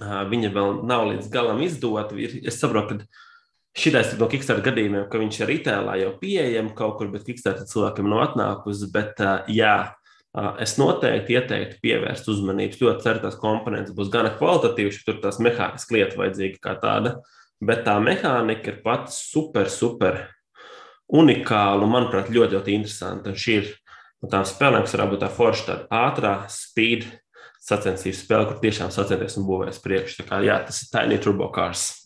Viņa 0.00 0.48
vēl 0.54 0.78
nav 0.88 1.02
līdz 1.10 1.26
galam 1.32 1.58
izdota. 1.60 2.16
Es 2.16 2.56
saprotu, 2.60 3.02
ka 3.02 3.08
Šitais 3.70 4.16
no 4.18 4.26
Kickstarter 4.26 4.64
gadījumiem, 4.66 5.04
ka 5.10 5.20
viņš 5.20 5.36
ir 5.44 5.52
itālā 5.60 5.94
jau 6.00 6.10
pieejams 6.18 6.74
kaut 6.78 6.96
kur, 6.98 7.10
bet 7.12 7.22
Kickstarter 7.28 7.68
cilvēkiem 7.70 8.08
nav 8.10 8.24
atnākusi. 8.24 8.88
Bet, 8.90 9.22
jā, 9.52 9.74
es 10.62 10.74
noteikti 10.80 11.36
ieteiktu 11.38 11.78
pievērst 11.84 12.26
uzmanību. 12.32 12.80
Ļoti 12.82 13.06
ceru, 13.06 13.22
tās 13.22 13.38
komponentes 13.38 13.94
būs 13.94 14.10
gan 14.10 14.26
kvalitatīvas, 14.40 14.98
tur 15.06 15.20
tās 15.22 15.38
mehāniskas 15.42 15.94
lietas 15.94 16.18
vajadzīga 16.18 16.58
kā 16.66 16.74
tāda. 16.82 17.14
Bet 17.62 17.84
tā 17.86 17.94
mehānika 18.02 18.72
ir 18.72 18.82
pati 18.82 19.14
super, 19.14 19.70
super 19.70 20.18
unikāla 21.06 21.84
un, 21.84 21.94
manuprāt, 21.94 22.30
ļoti, 22.32 22.58
ļoti 22.58 22.74
interesanta. 22.74 23.30
Un 23.30 23.38
šī 23.38 23.56
ir 23.60 23.72
no 24.24 24.32
tām 24.32 24.46
spēlēm, 24.48 24.82
kas 24.82 24.96
varētu 24.96 25.14
būt 25.14 25.22
tā 25.22 25.30
forša, 25.38 25.66
tāda 25.68 26.04
ātrā, 26.08 26.34
speed 26.50 27.06
sacensību 27.62 28.16
spēle, 28.16 28.50
kur 28.50 28.60
tiešām 28.64 28.90
sacenties 28.94 29.38
un 29.38 29.46
būvēs 29.46 29.82
priekšā. 29.84 30.26
Jā, 30.42 30.62
tas 30.66 30.82
ir 30.82 30.90
Tiny 30.94 31.22
Turbo 31.22 31.52
Cars 31.54 31.99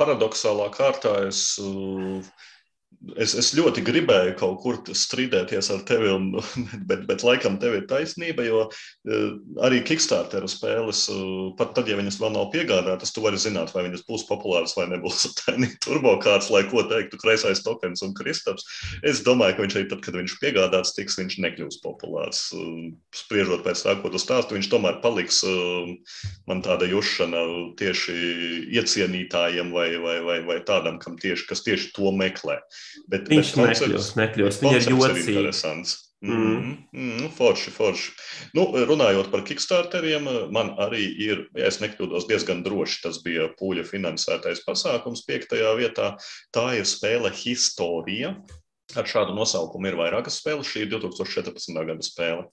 paradoxālā 0.00 0.70
kārtā 0.74 1.12
es 1.28 1.42
uh, 1.62 2.20
es, 3.16 3.34
es 3.38 3.50
ļoti 3.56 3.82
gribēju 3.84 4.34
kaut 4.40 4.58
kur 4.62 4.78
strīdēties 4.84 5.70
ar 5.74 5.84
tevi, 5.88 6.10
un, 6.12 6.30
bet, 6.88 7.06
bet 7.08 7.24
laikam 7.26 7.58
tev 7.62 7.76
ir 7.78 7.86
taisnība, 7.90 8.44
jo 8.46 8.62
uh, 8.68 9.26
arī 9.66 9.80
Kickstarter 9.86 10.46
spēles, 10.50 11.06
uh, 11.12 11.50
pat 11.58 11.74
tad, 11.76 11.90
ja 11.90 11.98
viņas 12.00 12.20
vēl 12.20 12.34
nav 12.36 12.50
piegādātas, 12.54 13.14
tu 13.14 13.24
vari 13.24 13.40
zināt, 13.40 13.72
vai 13.74 13.86
viņas 13.88 14.04
būs 14.08 14.26
populāras 14.28 14.76
vai 14.78 14.88
nebūs. 14.92 15.28
Turbokārts, 15.86 16.50
lai 16.52 16.64
ko 16.70 16.84
teiktu, 16.90 17.20
kreisais 17.22 17.64
tokens 17.64 18.04
un 18.06 18.14
Kristaps. 18.16 18.66
Es 19.06 19.24
domāju, 19.26 19.56
ka 19.56 19.66
viņš 19.66 19.78
arī 19.78 19.88
tad, 19.92 20.04
kad 20.04 20.18
viņš 20.20 20.36
piegādāts, 20.42 20.94
tiks, 20.96 21.18
viņš 21.20 21.38
nekļūs 21.46 21.80
populārs. 21.84 22.46
Uh, 22.56 22.90
spriežot 23.16 23.64
pēc 23.66 23.84
tā, 23.86 23.96
ko 24.02 24.12
tu 24.12 24.20
stāsti, 24.20 24.58
viņš 24.58 24.70
tomēr 24.72 25.00
paliks 25.04 25.42
man 26.48 26.60
tāda 26.64 26.86
jušana 26.88 27.40
tieši 27.78 28.14
iecienītājiem 28.76 29.72
vai, 29.74 29.88
vai, 30.02 30.16
vai, 30.24 30.38
vai 30.46 30.58
tādam, 30.66 30.98
kam 31.02 31.16
tieši, 31.20 31.46
kas 31.48 31.64
tieši 31.66 31.92
to 31.96 32.12
meklē. 32.16 32.58
Bet, 33.10 33.28
Viņš 33.30 33.56
bet 33.56 33.66
nekļūst, 33.70 34.16
nekļūst. 34.20 34.64
Viņa 34.64 34.78
ir 34.80 34.88
ļoti 34.94 35.26
interesants. 35.26 35.98
Mm. 36.20 36.74
Mm, 36.92 37.28
forši, 37.32 37.72
forši. 37.72 38.10
Nu, 38.52 38.66
runājot 38.76 39.30
par 39.32 39.40
Kickstarteriem, 39.48 40.26
man 40.52 40.74
arī 40.82 41.06
ir, 41.16 41.46
ja 41.56 41.70
es 41.70 41.80
nekļūdos, 41.80 42.28
diezgan 42.28 42.60
droši. 42.66 43.00
Tas 43.06 43.20
bija 43.24 43.48
pūļa 43.56 43.86
finansētais 43.88 44.60
pasākums 44.66 45.24
piektajā 45.28 45.72
vietā. 45.80 46.12
Tā 46.52 46.66
ir 46.76 46.88
spēle 46.88 47.32
Historia. 47.40 48.34
Ar 48.98 49.06
šādu 49.08 49.32
nosaukumu 49.38 49.88
ir 49.88 49.96
vairākas 49.96 50.42
spēles. 50.42 50.68
Šī 50.68 50.84
ir 50.84 50.92
2014. 50.92 51.72
gada 51.78 52.04
spēle. 52.04 52.48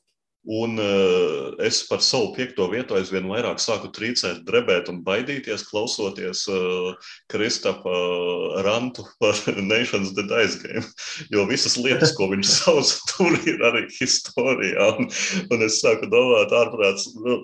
Un 0.47 0.77
uh, 0.79 1.55
es 1.59 1.81
par 1.89 1.99
savu 1.99 2.29
piekto 2.35 2.69
vietu 2.71 2.95
aizvien 2.95 3.25
vairāk 3.27 3.59
sāku 3.59 3.89
trīcēt, 3.91 4.45
drebēt 4.47 4.87
un 4.87 5.01
baidīties, 5.03 5.65
klausoties 5.67 6.45
uh, 6.47 6.93
Kristapa 7.27 7.91
uh, 7.91 8.61
rantu 8.63 9.03
par 9.19 9.35
Nations 9.71 10.13
Dead 10.15 10.31
Game. 10.63 10.85
Jo 11.33 11.43
visas 11.51 11.75
lietas, 11.75 12.15
ko 12.15 12.29
viņš 12.31 12.53
sauc, 12.61 12.93
tur 13.11 13.35
ir 13.43 13.59
arī 13.67 13.83
historijā. 13.97 14.87
Un, 14.95 15.11
un 15.51 15.67
es 15.67 15.81
sāku 15.83 16.07
domāt, 16.11 16.55
ārprāts, 16.55 17.09
nu, 17.19 17.41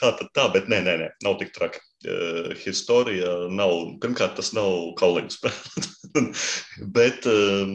kā 0.00 0.14
tad 0.16 0.32
tā, 0.32 0.48
bet 0.56 0.72
nē, 0.72 0.80
nē, 0.86 0.96
nē, 1.02 1.12
nav 1.28 1.36
tik 1.42 1.52
traki. 1.52 1.84
Uh, 2.06 2.52
historija 2.62 3.30
nav, 3.50 3.72
pirmkārt, 3.98 4.36
tas 4.38 4.52
nav 4.54 4.92
kauliņu 5.00 5.32
spēle. 5.36 5.86
Bet 6.94 7.26
um, 7.26 7.72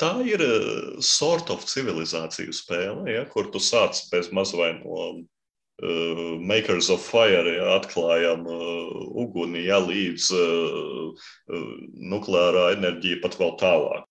tā 0.00 0.10
ir 0.28 0.44
uh, 0.44 0.98
sort 1.00 1.48
of 1.54 1.64
civilizāciju 1.70 2.52
spēle, 2.52 3.06
ja, 3.08 3.24
kur 3.30 3.48
tu 3.54 3.62
sāc 3.62 4.02
bez 4.12 4.28
maz 4.36 4.52
vai 4.58 4.74
no 4.82 4.98
uh, 5.14 6.36
Makers 6.44 6.90
of 6.92 7.04
Fire, 7.08 7.56
ja, 7.56 7.72
atklājam 7.78 8.44
uh, 8.44 8.94
uguni, 9.24 9.64
ja, 9.70 9.80
līdz 9.80 10.30
uh, 10.36 11.28
nukleārā 12.12 12.74
enerģija 12.76 13.22
pat 13.24 13.40
vēl 13.40 13.56
tālāk. 13.64 14.10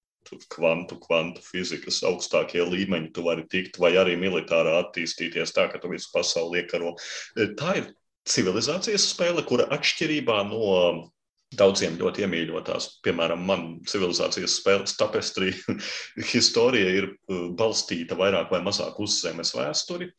Kvantu, 0.50 0.96
kvantu 1.04 1.44
fizikas 1.46 2.00
augstākie 2.08 2.64
līmeņi, 2.66 3.12
tu 3.14 3.26
vari 3.26 3.44
tikt, 3.52 3.76
vai 3.78 3.92
arī 4.02 4.16
militārā 4.18 4.80
attīstīties 4.80 5.52
tā, 5.54 5.68
ka 5.70 5.82
tu 5.84 5.92
visu 5.92 6.10
pasauli 6.14 6.64
iekaro. 6.64 6.96
Tā 7.60 7.76
ir 7.78 7.92
civilizācijas 8.30 9.10
spēle, 9.14 9.44
kura 9.48 9.68
atšķirībā 9.76 10.40
no 10.50 11.12
daudziem 11.58 11.98
ļoti 12.00 12.24
iemīļotās. 12.26 12.88
Piemēram, 13.06 13.44
man 13.48 13.66
civilizācijas 13.90 14.58
spēles 14.60 14.96
tapestrija 14.98 15.76
historija 16.34 16.94
ir 17.00 17.10
uh, 17.12 17.48
balstīta 17.58 18.18
vairāk 18.20 18.52
vai 18.54 18.64
mazāk 18.66 19.00
uz 19.04 19.20
zemes 19.22 19.54
vēsturi 19.58 20.10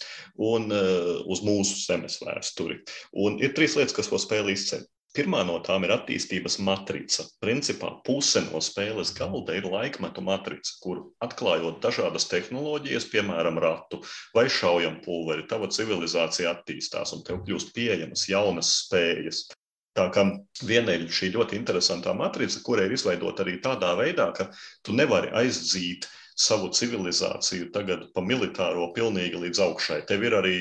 un 0.50 0.70
uh, 0.74 1.14
uz 1.30 1.42
mūsu 1.46 1.80
zemes 1.84 2.20
vēsturi. 2.22 2.80
Un 3.24 3.40
ir 3.42 3.54
trīs 3.56 3.76
lietas, 3.78 3.96
kas 3.96 4.10
to 4.12 4.20
spēli 4.22 4.54
izceļ. 4.54 4.86
Pirmā 5.14 5.44
no 5.46 5.60
tām 5.62 5.84
ir 5.86 5.92
attīstības 5.94 6.56
matrica. 6.66 7.22
Principā 7.42 7.92
puse 8.06 8.40
no 8.48 8.58
spēles 8.64 9.12
galda 9.14 9.54
ir 9.54 9.68
laikmetu 9.70 10.24
matrica, 10.26 10.72
kur 10.82 11.04
atklājot 11.22 11.78
dažādas 11.84 12.26
tehnoloģijas, 12.32 13.06
piemēram, 13.12 13.60
ratu 13.62 14.00
vai 14.34 14.48
šaujam 14.50 14.98
pulveri, 15.04 15.46
tava 15.50 15.70
civilizācija 15.70 16.56
attīstās 16.56 17.14
un 17.14 17.22
tev 17.28 17.44
kļūst 17.46 17.70
pieejamas 17.76 18.26
jaunas 18.32 18.72
spējas. 18.80 19.44
Tā 19.94 20.08
kā 20.10 20.26
viena 20.66 20.98
ir 20.98 21.06
šī 21.06 21.30
ļoti 21.36 21.60
interesantā 21.60 22.10
matrica, 22.18 22.58
kura 22.66 22.88
ir 22.88 22.96
izveidota 22.96 23.46
arī 23.46 23.60
tādā 23.62 23.92
veidā, 24.00 24.32
ka 24.34 24.48
tu 24.82 24.98
nevari 24.98 25.30
aizdzīt 25.30 26.08
savu 26.34 26.72
civilizāciju 26.74 27.70
tagad 27.70 28.08
pa 28.14 28.22
militāro 28.26 28.90
pilnīgi 28.96 29.38
līdz 29.46 29.62
augšai. 29.68 30.02
Tev 30.10 30.26
ir 30.26 30.34
arī 30.42 30.58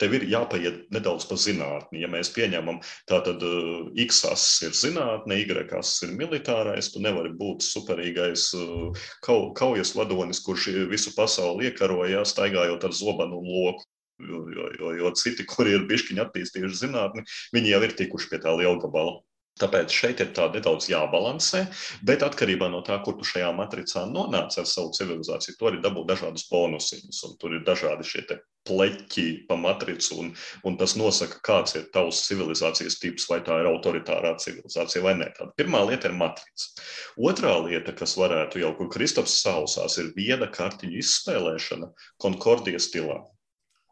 tev 0.00 0.16
ir 0.18 0.26
jāpaiet 0.30 0.86
nedaudz 0.94 1.26
pa 1.28 1.38
zinātni. 1.40 2.02
Ja 2.02 2.10
mēs 2.12 2.30
pieņemam, 2.34 2.80
tātad 3.10 3.42
uh, 3.46 3.90
X 4.06 4.22
asis 4.28 4.68
ir 4.68 4.76
zinātne, 4.76 5.40
Y 5.42 5.66
asis 5.78 6.06
ir 6.06 6.14
militārais, 6.18 6.90
tu 6.92 7.02
nevari 7.04 7.32
būt 7.36 7.64
superīgais 7.66 8.48
uh, 8.58 9.06
kau, 9.26 9.52
kaujas 9.56 9.94
vadonis, 9.96 10.42
kurš 10.44 10.70
visu 10.90 11.14
pasauli 11.16 11.70
iekaroja, 11.70 12.24
staigājot 12.28 12.88
ar 12.88 12.96
zobenu 12.96 13.42
un 13.42 13.52
loku. 13.52 13.86
Jo, 14.16 14.46
jo, 14.48 14.92
jo, 14.96 15.10
citi, 15.18 15.44
kuri 15.52 15.76
ir 15.76 15.88
bišķiņi 15.88 16.22
attīstījuši 16.24 16.82
zinātni, 16.86 17.26
viņi 17.56 17.74
jau 17.74 17.82
ir 17.84 17.96
tikuši 17.98 18.32
pie 18.32 18.44
tā 18.44 18.54
liela 18.56 18.78
gabala. 18.80 19.20
Tāpēc 19.60 19.92
šeit 19.92 20.20
ir 20.20 20.32
tā 20.36 20.50
nedaudz 20.52 20.90
jābalansē, 20.90 21.62
bet 22.04 22.24
atkarībā 22.26 22.68
no 22.72 22.82
tā, 22.84 22.98
kur 23.04 23.16
tu 23.16 23.24
šajā 23.24 23.52
matricā 23.56 24.04
nonāc 24.10 24.58
ar 24.60 24.68
savu 24.68 24.92
civilizāciju, 24.96 25.56
tu 25.56 25.70
arī 25.70 25.80
dabū 25.84 26.04
dažādus 26.08 26.44
bonusiņus, 26.50 27.22
tur 27.40 27.56
ir 27.56 27.64
dažādi 27.64 28.04
šie 28.04 28.26
pleķi 28.66 29.26
pa 29.48 29.56
matricu, 29.60 30.18
un, 30.20 30.32
un 30.66 30.76
tas 30.80 30.96
nosaka, 30.98 31.38
kāds 31.46 31.76
ir 31.78 31.86
tavs 31.94 32.24
civilizācijas 32.26 32.98
tips, 33.00 33.28
vai 33.30 33.38
tā 33.46 33.60
ir 33.62 33.70
autoritārā 33.70 34.34
civilizācija 34.42 35.04
vai 35.06 35.14
nē. 35.20 35.30
Tāda 35.38 35.54
pirmā 35.56 35.84
lieta 35.86 36.10
ir 36.10 36.18
matrica. 36.18 36.84
Otrā 37.30 37.54
lieta, 37.62 37.94
kas 37.96 38.16
varētu 38.18 38.60
jau, 38.64 38.74
kur 38.76 38.90
Kristaps 38.92 39.38
sausās, 39.44 39.96
ir 40.02 40.12
vieda 40.18 40.50
kartiņu 40.52 41.00
izspēlēšana 41.00 41.92
Konkordijas 42.22 42.90
stilā. 42.90 43.22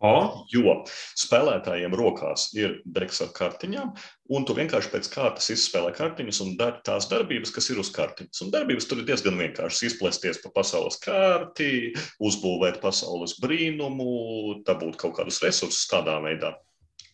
O? 0.05 0.45
Jo 0.53 0.83
spēlētājiem 1.17 1.95
rokās 1.97 2.51
ir 2.57 2.77
deks 2.85 3.23
ar 3.25 3.31
kartiņām, 3.37 3.95
un 4.37 4.45
tu 4.45 4.57
vienkārši 4.57 4.91
pēc 4.93 5.09
kārtas 5.15 5.49
izspēlē 5.55 5.95
kartiņas 5.97 6.43
un 6.45 6.53
dari 6.61 6.83
tās 6.85 7.09
darbības, 7.09 7.55
kas 7.55 7.71
ir 7.73 7.81
uz 7.81 7.89
kartiņas. 7.95 8.43
Un 8.45 8.53
darbības 8.53 8.89
tur 8.91 9.01
ir 9.01 9.09
diezgan 9.09 9.41
vienkāršas. 9.41 9.87
Izplēsties 9.89 10.43
pa 10.45 10.53
pasaules 10.59 11.01
kārti, 11.05 11.95
uzbūvēt 12.21 12.83
pasaules 12.85 13.39
brīnumu, 13.41 14.61
dabūt 14.69 15.01
kaut 15.01 15.17
kādus 15.23 15.41
resursus 15.45 15.89
tādā 15.89 16.19
veidā. 16.27 16.53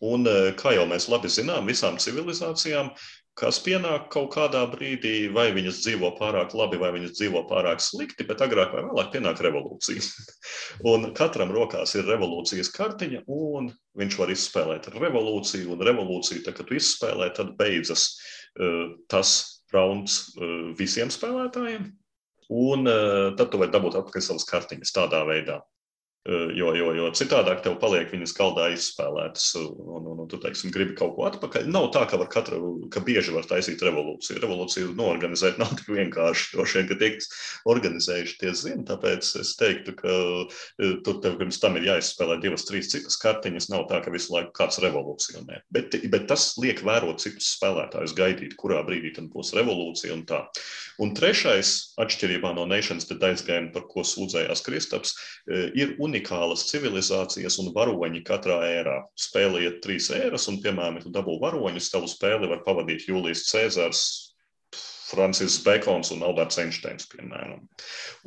Un, 0.00 0.24
eh, 0.26 0.50
kā 0.56 0.72
jau 0.72 0.86
mēs 0.88 1.10
labi 1.12 1.28
zinām, 1.28 1.68
visām 1.68 1.98
civilizācijām 2.00 2.88
kas 3.40 3.58
pienāk 3.64 4.10
kaut 4.12 4.28
kādā 4.34 4.60
brīdī, 4.68 5.30
vai 5.32 5.48
viņas 5.56 5.80
dzīvo 5.84 6.10
pārāk 6.18 6.52
labi, 6.58 6.80
vai 6.80 6.90
viņas 6.96 7.14
dzīvo 7.16 7.42
pārāk 7.48 7.80
slikti, 7.82 8.26
bet 8.28 8.42
agrāk 8.44 8.74
vai 8.76 8.84
vēlāk 8.84 9.12
pienāk 9.14 9.40
revolūcija. 9.46 10.04
un 10.92 11.08
katram 11.16 11.52
rokās 11.56 11.96
ir 11.96 12.08
revolūcijas 12.10 12.72
kartiņa, 12.74 13.22
un 13.32 13.70
viņš 14.00 14.18
var 14.20 14.34
izspēlēt 14.34 14.90
revolūciju, 14.96 15.72
un 15.74 15.86
revolūciju, 15.88 16.44
tā, 16.44 16.54
kad 16.56 16.68
tu 16.68 16.76
izspēlē, 16.76 17.30
tad 17.36 17.56
beidzas 17.60 18.10
uh, 18.12 18.92
tas 19.10 19.34
rauns 19.72 20.22
uh, 20.36 20.70
visiem 20.78 21.12
spēlētājiem, 21.14 21.88
un 22.60 22.88
uh, 22.90 23.32
tad 23.38 23.52
tu 23.52 23.62
vari 23.62 23.72
dabūt 23.72 24.02
atpakaļ 24.02 24.26
savas 24.26 24.48
kartiņas 24.52 24.96
tādā 24.96 25.24
veidā. 25.28 25.62
Jo, 26.28 26.74
jo, 26.76 26.90
jo 26.92 27.06
citādāk 27.16 27.62
tev 27.64 27.78
paliek 27.80 28.10
viņas 28.12 28.34
galdā 28.36 28.66
izspēlētas, 28.74 29.44
un, 29.56 30.02
un, 30.12 30.18
un 30.20 30.26
tu 30.28 30.36
teiksim, 30.42 30.68
gribi 30.74 30.92
kaut 30.98 31.14
ko 31.16 31.24
atpakaļ. 31.24 31.70
Nav 31.72 31.86
tā, 31.94 32.02
ka, 32.10 32.18
var 32.20 32.28
katru, 32.28 32.74
ka 32.92 33.00
bieži 33.00 33.32
var 33.32 33.46
taisīt 33.48 33.80
revolūciju. 33.80 34.36
Revolūciju 34.42 34.90
noorganizēt 34.98 35.56
nav 35.62 35.72
tik 35.78 35.88
vienkārši. 35.88 36.50
Droši 36.52 36.76
vien, 36.76 36.88
ka 36.90 36.98
tie, 37.00 37.08
kas 37.14 37.30
organizējuši, 37.72 38.36
tie 38.42 38.52
zina. 38.52 38.84
Tāpēc 38.90 39.30
es 39.40 39.54
teiktu, 39.56 39.94
ka 39.96 40.18
tur 41.06 41.22
tev 41.24 41.38
pirms 41.40 41.60
tam 41.62 41.80
ir 41.80 41.88
jāizspēlē 41.88 42.36
divas, 42.44 42.66
trīs 42.68 42.92
citas 42.92 43.16
kartiņas. 43.24 43.70
Nav 43.72 43.88
tā, 43.88 44.02
ka 44.04 44.12
visu 44.12 44.36
laiku 44.36 44.52
kāds 44.60 44.82
revolucionē. 44.84 45.62
Bet, 45.72 45.96
bet 46.12 46.28
tas 46.28 46.50
liek 46.60 46.84
vērot 46.84 47.24
citus 47.24 47.48
spēlētājus, 47.56 48.12
gaidīt, 48.20 48.58
kurā 48.60 48.84
brīdī 48.84 49.14
tad 49.16 49.32
būs 49.32 49.54
revolūcija 49.56 50.12
un 50.18 50.28
tā. 50.28 50.44
Un 51.00 51.16
trešais, 51.16 51.96
atšķirībā 52.04 52.52
no 52.52 52.68
Nations 52.68 53.08
Dead 53.08 53.40
Game, 53.46 53.70
par 53.72 53.88
ko 53.88 54.04
sūdzējās 54.04 54.60
Kristaps, 54.66 55.16
ir 55.48 55.96
un 55.96 56.09
unikālas 56.10 56.66
civilizācijas 56.68 57.60
un 57.62 57.70
varoņi 57.76 58.24
katrā 58.26 58.58
ērā. 58.66 58.96
Spēlējiet 59.18 59.80
trīs 59.84 60.10
ēras, 60.14 60.48
un, 60.50 60.58
piemēram, 60.64 60.98
ja 60.98 61.06
tu 61.06 61.14
dabū 61.14 61.38
varoņus, 61.42 61.92
tavu 61.94 62.10
spēli 62.10 62.50
var 62.50 62.64
pavadīt 62.66 63.06
Jūlijas 63.08 63.46
Cēzars, 63.48 64.02
Francis 65.10 65.58
Bekons 65.64 66.12
un 66.14 66.22
Alberts 66.22 66.60
Einsteins, 66.62 67.08
piemēram. 67.10 67.64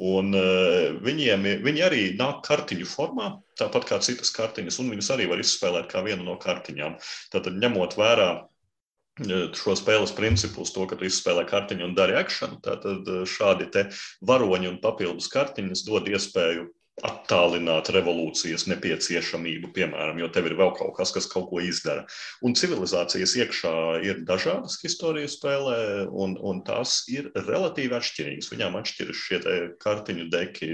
Un, 0.03 0.33
uh, 0.35 0.97
viņiem, 1.05 1.45
viņi 1.63 1.85
arī 1.85 2.01
nāk 2.19 2.41
kartiņu 2.47 2.87
formā, 2.89 3.29
tāpat 3.59 3.87
kā 3.87 3.99
citas 4.03 4.33
kartiņas, 4.35 4.81
un 4.83 4.91
viņas 4.91 5.13
arī 5.15 5.29
var 5.31 5.43
izspēlēt 5.43 5.87
kā 5.91 6.03
vienu 6.03 6.27
no 6.27 6.35
kartiņām. 6.41 6.97
Tātad, 7.31 7.55
ņemot 7.63 7.95
vērā 7.99 8.29
eh, 8.35 9.47
šo 9.55 9.77
spēles 9.79 10.15
principus, 10.17 10.73
to, 10.75 10.83
ka 10.89 10.99
tu 10.99 11.07
izspēlē 11.07 11.45
kartiņu 11.47 11.87
un 11.87 11.95
dari 11.95 12.17
akciju, 12.19 12.59
tad 12.65 12.83
eh, 12.89 13.23
šādi 13.29 13.87
varoņi 14.27 14.73
un 14.73 14.79
papildus 14.83 15.31
kartiņas 15.31 15.85
dod 15.87 16.11
iespēju 16.11 16.67
attālināt 17.01 17.89
revolūcijas 17.93 18.67
nepieciešamību, 18.69 19.71
piemēram, 19.73 20.19
jo 20.21 20.27
tev 20.33 20.49
ir 20.49 20.55
vēl 20.59 20.73
kaut 20.77 20.93
kas, 20.99 21.13
kas 21.15 21.25
kaut 21.31 21.47
ko 21.49 21.61
izdara. 21.63 22.05
Un 22.45 22.53
civilizācijas 22.57 23.33
iekšā 23.41 23.73
ir 24.05 24.21
dažādas 24.27 24.77
historijas 24.83 25.39
spēlē, 25.39 25.79
un, 26.11 26.35
un 26.37 26.61
tās 26.67 27.01
ir 27.09 27.31
relatīvi 27.33 27.97
atšķirīgas. 27.97 28.51
Viņām 28.53 28.77
atšķiras 28.81 29.23
šie 29.25 29.41
kartiņu 29.81 30.29
deki, 30.33 30.69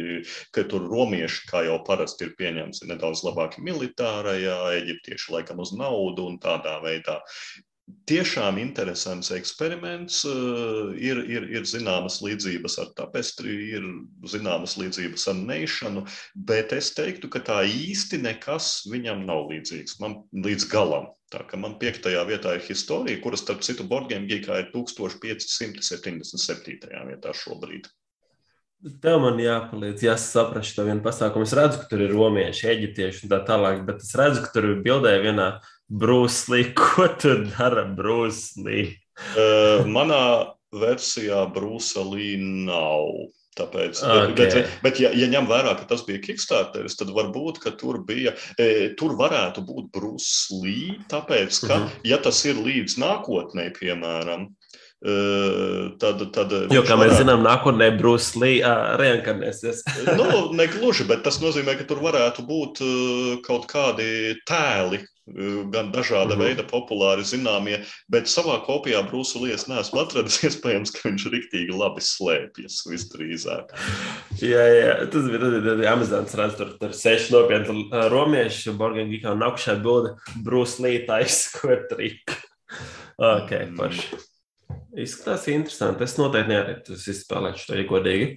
ka 0.56 0.66
tur 0.68 0.90
romieši, 0.92 1.48
kā 1.50 1.64
jau 1.70 1.80
parasti 1.88 2.28
ir 2.28 2.36
pieņemts, 2.40 2.84
ir 2.84 2.92
nedaudz 2.92 3.24
labāki 3.24 3.64
militārajā, 3.64 4.60
eģiptieši 4.82 5.38
laikam 5.38 5.64
uz 5.64 5.72
naudu 5.78 6.28
un 6.28 6.40
tādā 6.44 6.82
veidā 6.84 7.22
tiešām 8.10 8.58
interesants 8.62 9.30
eksperiments. 9.36 10.24
Eh, 10.28 10.32
ir, 11.10 11.18
ir, 11.30 11.44
ir 11.60 11.64
zināmas 11.70 12.20
līdzības 12.26 12.74
ar 12.84 12.90
tapestri, 12.98 13.52
ir 13.76 13.84
zināmas 14.30 14.74
līdzības 14.80 15.24
ar 15.32 15.38
neišanu, 15.40 16.02
bet 16.36 16.74
es 16.78 16.88
teiktu, 16.98 17.26
ka 17.32 17.40
tā 17.46 17.60
īsti 17.68 18.18
nekas 18.24 18.66
viņam 18.90 19.20
nav 19.30 19.42
līdzīgs. 19.54 20.00
Man 20.04 20.14
līdz 20.34 20.64
galam. 20.72 21.06
Tā 21.30 21.40
kā 21.46 21.56
man 21.62 21.78
piektajā 21.82 22.22
vietā 22.26 22.50
ir 22.58 22.64
historija, 22.66 23.22
kuras, 23.22 23.42
starp 23.46 23.62
citu, 23.62 23.84
Borgiem 23.86 24.26
Gigā 24.30 24.56
ir 24.64 24.68
1577. 24.74 26.90
vietā 27.12 27.30
šobrīd. 27.38 27.86
Tev 29.04 29.18
man 29.20 29.36
jāpalīdz, 29.44 30.06
saprastu 30.24 30.80
to 30.80 30.84
vienu 30.88 31.04
pasākumu. 31.04 31.44
Es 31.44 31.58
redzu, 31.58 31.82
ka 31.82 31.86
tur 31.92 32.02
ir 32.06 32.14
romieši, 32.16 32.70
eģiptieši 32.72 33.26
un 33.26 33.32
tā 33.34 33.40
tālāk, 33.46 33.78
bet 33.86 33.98
es 34.06 34.14
redzu, 34.16 34.40
ka 34.46 34.50
tur 34.56 34.64
ir 34.70 34.78
bildē 34.86 35.14
vienā 35.20 35.48
Brūslī. 35.90 36.70
Ko 36.80 37.10
tu 37.20 37.36
dari 37.50 37.86
Brūslī? 37.98 38.86
Uh, 39.36 39.84
manā 39.90 40.24
versijā 40.76 41.44
Brūselī 41.54 42.38
nav. 42.40 43.30
Tāpēc, 43.60 44.00
okay. 44.06 44.36
bet, 44.38 44.54
bet, 44.56 44.76
bet 44.86 45.00
ja, 45.04 45.10
ja 45.12 45.28
ņem 45.28 45.50
vērā, 45.50 45.74
ka 45.76 45.88
tas 45.90 46.06
bija 46.08 46.22
Kickstarteris, 46.24 46.96
tad 46.96 47.10
varbūt 47.12 47.58
tur 47.76 47.98
bija, 48.08 48.32
e, 48.56 48.94
tur 48.96 49.18
varētu 49.20 49.66
būt 49.68 49.90
Brūslī. 49.98 51.02
Tāpēc, 51.12 51.60
ka, 51.66 51.74
mhm. 51.74 51.90
-huh. 51.90 52.08
ja 52.08 52.22
tas 52.24 52.40
ir 52.48 52.62
līdz 52.62 52.96
nākotnē, 53.04 53.68
piemēram, 53.76 54.48
tad, 56.00 56.24
tad 56.36 56.52
jo, 56.76 56.82
kā 56.84 56.98
mēs 57.00 57.14
varētu... 57.14 57.20
zinām, 57.22 57.44
nākotnē 57.46 57.88
uh, 58.60 58.98
reinkarnēsies. 59.00 59.86
nu, 60.20 60.26
negluži, 60.60 61.08
bet 61.08 61.24
tas 61.24 61.40
nozīmē, 61.40 61.78
ka 61.80 61.88
tur 61.88 62.02
varētu 62.04 62.44
būt 62.48 62.82
uh, 62.84 63.38
kaut 63.46 63.68
kādi 63.72 64.36
tēli, 64.50 65.00
gan 65.74 65.92
dažāda 65.94 66.36
mm 66.36 66.40
-hmm. 66.40 66.44
veida 66.44 66.64
populāri 66.64 67.24
zināmie, 67.24 67.80
bet 68.10 68.28
savā 68.28 68.60
kopijā 68.66 69.02
Brūsu 69.10 69.44
Lies 69.44 69.68
neesmu 69.68 70.02
atradis. 70.02 70.40
Iespējams, 70.48 70.92
ka 70.96 71.10
viņš 71.10 71.28
riktīgi 71.34 71.76
labi 71.76 72.02
slēpjas 72.02 72.84
visdrīzāk. 72.90 73.74
jā, 74.42 74.64
jā, 74.76 74.96
tas 75.12 75.24
bija, 75.30 75.40
tas 75.40 75.56
bija, 75.64 75.76
bija 75.76 75.94
Amazonas 75.94 76.36
redz, 76.36 76.56
tur, 76.58 76.74
tur 76.80 76.94
seši 76.94 77.34
nopietni 77.34 77.90
romieši, 78.10 78.72
Borgen 78.72 79.10
Gika 79.10 79.32
un 79.32 79.44
augšā 79.44 79.78
bilde 79.84 80.16
Brūsu 80.46 80.84
Lītais, 80.84 81.48
ko 81.56 81.72
ir 81.72 81.86
trika. 81.90 82.36
Ok, 83.20 83.52
mm. 83.52 83.76
paši. 83.76 84.16
Izskatās 84.96 85.48
interesanti. 85.52 86.06
Es 86.06 86.14
noteikti 86.16 86.54
nevarētu 86.54 86.96
izspēlēt 86.96 87.58
šo, 87.60 87.74
ja 87.76 87.84
godīgi. 87.90 88.30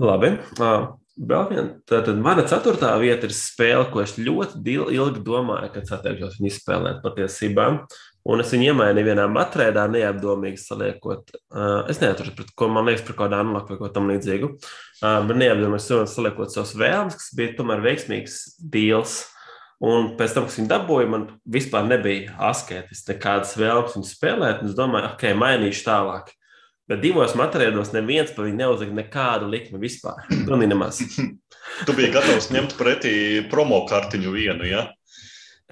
Labi. 0.00 0.30
Uh, 0.56 0.94
Vēl 1.14 1.44
viena, 1.46 1.68
tātad 1.86 2.16
mana 2.18 2.42
ceturtā 2.50 2.88
vieta 2.98 3.28
ir 3.28 3.34
spēle, 3.36 3.84
ko 3.92 4.00
es 4.02 4.16
ļoti 4.18 4.58
ilgi 4.66 5.22
domāju, 5.22 5.68
kad 5.76 5.86
satiekšos 5.86 6.40
viņu 6.40 6.50
izspēlēt 6.50 7.04
patiesībā. 7.04 7.68
Un 8.24 8.40
es 8.42 8.50
viņu 8.50 8.72
iemainīju 8.72 9.10
vienā 9.12 9.28
matrēdā, 9.30 9.84
neapdomīgi 9.92 10.58
saliekot. 10.58 11.30
Uh, 11.52 11.84
es 11.92 12.00
pret 12.00 12.50
ko 12.58 12.70
man 12.72 12.88
liekas, 12.88 13.04
par 13.06 13.18
kādu 13.20 13.38
anlaku 13.38 13.74
vai 13.74 13.78
ko 13.82 13.92
tam 13.94 14.10
līdzīgu. 14.10 14.50
Uh, 15.04 15.20
bet 15.28 15.38
neapdomīgi 15.38 16.08
saliekot 16.10 16.50
savus 16.50 16.74
vēlmes, 16.80 17.18
kas 17.20 17.30
bija 17.38 17.54
tomēr 17.60 17.84
veiksmīgs 17.84 18.40
deals. 18.58 19.20
Un 19.84 20.14
pēc 20.18 20.34
tam, 20.34 20.48
kad 20.48 20.56
viņi 20.58 20.70
dabūja, 20.70 21.10
man 21.14 21.28
vispār 21.46 21.86
nebija 21.86 22.34
asketis, 22.50 23.04
nekādas 23.06 23.54
vēlmes 23.60 23.94
viņu 24.00 24.08
spēlēt. 24.08 24.66
Es 24.66 24.74
domāju, 24.74 25.12
ok, 25.12 25.28
mainīšu 25.38 25.86
tālāk. 25.86 26.34
Bet 26.90 27.00
divos 27.00 27.32
materiālos 27.38 27.94
neviens 27.94 28.32
par 28.36 28.44
viņu 28.44 28.58
neuzlika 28.58 28.96
nekādu 28.98 29.48
likmi 29.48 29.80
vispār. 29.80 30.26
Tu 31.88 31.94
biji 31.96 32.10
gatavs 32.12 32.50
ņemt 32.52 32.74
pretī 32.76 33.14
promo 33.50 33.80
kartiņu 33.88 34.34
vienu, 34.34 34.66
ja? 34.68 34.82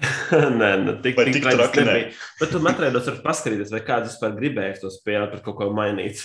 nē, 0.59 0.71
nu, 0.81 0.95
tik, 1.03 1.19
tik, 1.19 1.35
tik 1.37 1.45
traki 1.45 1.83
nebija. 1.85 2.07
Bet 2.39 2.49
tu 2.51 2.61
materiālos 2.63 3.05
var 3.11 3.19
paskatīties, 3.27 3.71
vai 3.75 3.83
kāds 3.85 4.09
vispār 4.09 4.33
gribēja 4.39 4.79
to 4.81 4.89
spēli 4.93 5.29
par 5.31 5.43
kaut 5.45 5.59
ko 5.59 5.69
mainīt. 5.75 6.23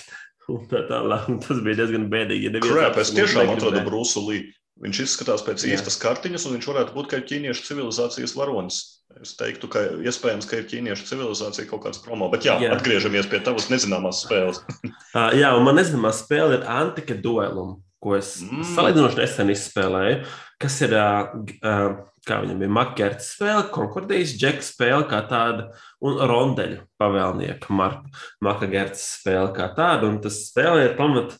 Tā 0.70 0.86
tālāk, 0.89 1.28
tas 1.44 1.60
bija 1.60 1.82
diezgan 1.82 2.09
bēdīgi. 2.09 2.48
Ja 2.48 2.62
Krēp, 2.65 2.97
es 3.02 3.12
tiešām 3.12 3.52
atradu 3.52 3.85
Brūsu 3.85 4.24
Lī. 4.24 4.47
Viņš 4.81 5.01
izskatās 5.05 5.43
pēc 5.44 5.66
Jā. 5.66 5.74
īstas 5.74 5.98
kartiņas, 6.01 6.47
un 6.47 6.56
viņš 6.56 6.69
varētu 6.70 6.94
būt 6.94 7.10
kā 7.10 7.19
ķīniešu 7.27 7.66
civilizācijas 7.66 8.32
varonis. 8.39 8.78
Es 9.16 9.32
teiktu, 9.39 9.70
ka 9.72 9.82
iespējams, 10.05 10.47
ka 10.47 10.60
ir 10.60 10.66
ķīniešu 10.68 11.06
civilizācija 11.09 11.66
kaut 11.70 11.86
kāds 11.86 12.01
promo, 12.05 12.28
bet 12.30 12.44
jā, 12.47 12.59
jā. 12.62 12.74
atgriežamies 12.76 13.26
pie 13.30 13.40
tavas 13.43 13.70
nezināmās 13.72 14.20
spēles. 14.26 14.60
uh, 14.85 15.32
jā, 15.40 15.55
un 15.56 15.64
man 15.66 15.78
nezināmā 15.80 16.12
spēle 16.14 16.60
ir 16.60 16.68
Antika 16.70 17.16
duelum, 17.18 17.78
ko 18.05 18.14
es 18.18 18.36
mm. 18.44 18.66
salīdzinoši 18.76 19.18
nesen 19.18 19.51
izspēlēju, 19.55 20.20
kas 20.62 20.76
ir, 20.86 20.94
uh, 20.94 21.97
kā 22.28 22.39
viņam 22.44 22.62
ir 22.62 22.72
Makerts 22.76 23.32
spēle, 23.35 23.64
Konkordijas 23.74 24.36
džeka 24.39 24.68
spēle 24.68 25.09
kā 25.10 25.24
tāda, 25.30 25.70
un 26.05 26.20
Rondeļu 26.30 26.85
pavēlnieka 27.01 27.74
Marka 27.74 28.70
Gerts 28.70 29.02
spēle 29.16 29.51
kā 29.56 29.72
tāda, 29.74 30.12
un 30.12 30.20
tas 30.22 30.44
spēle 30.51 30.85
ir 30.85 30.94
pamat 31.01 31.35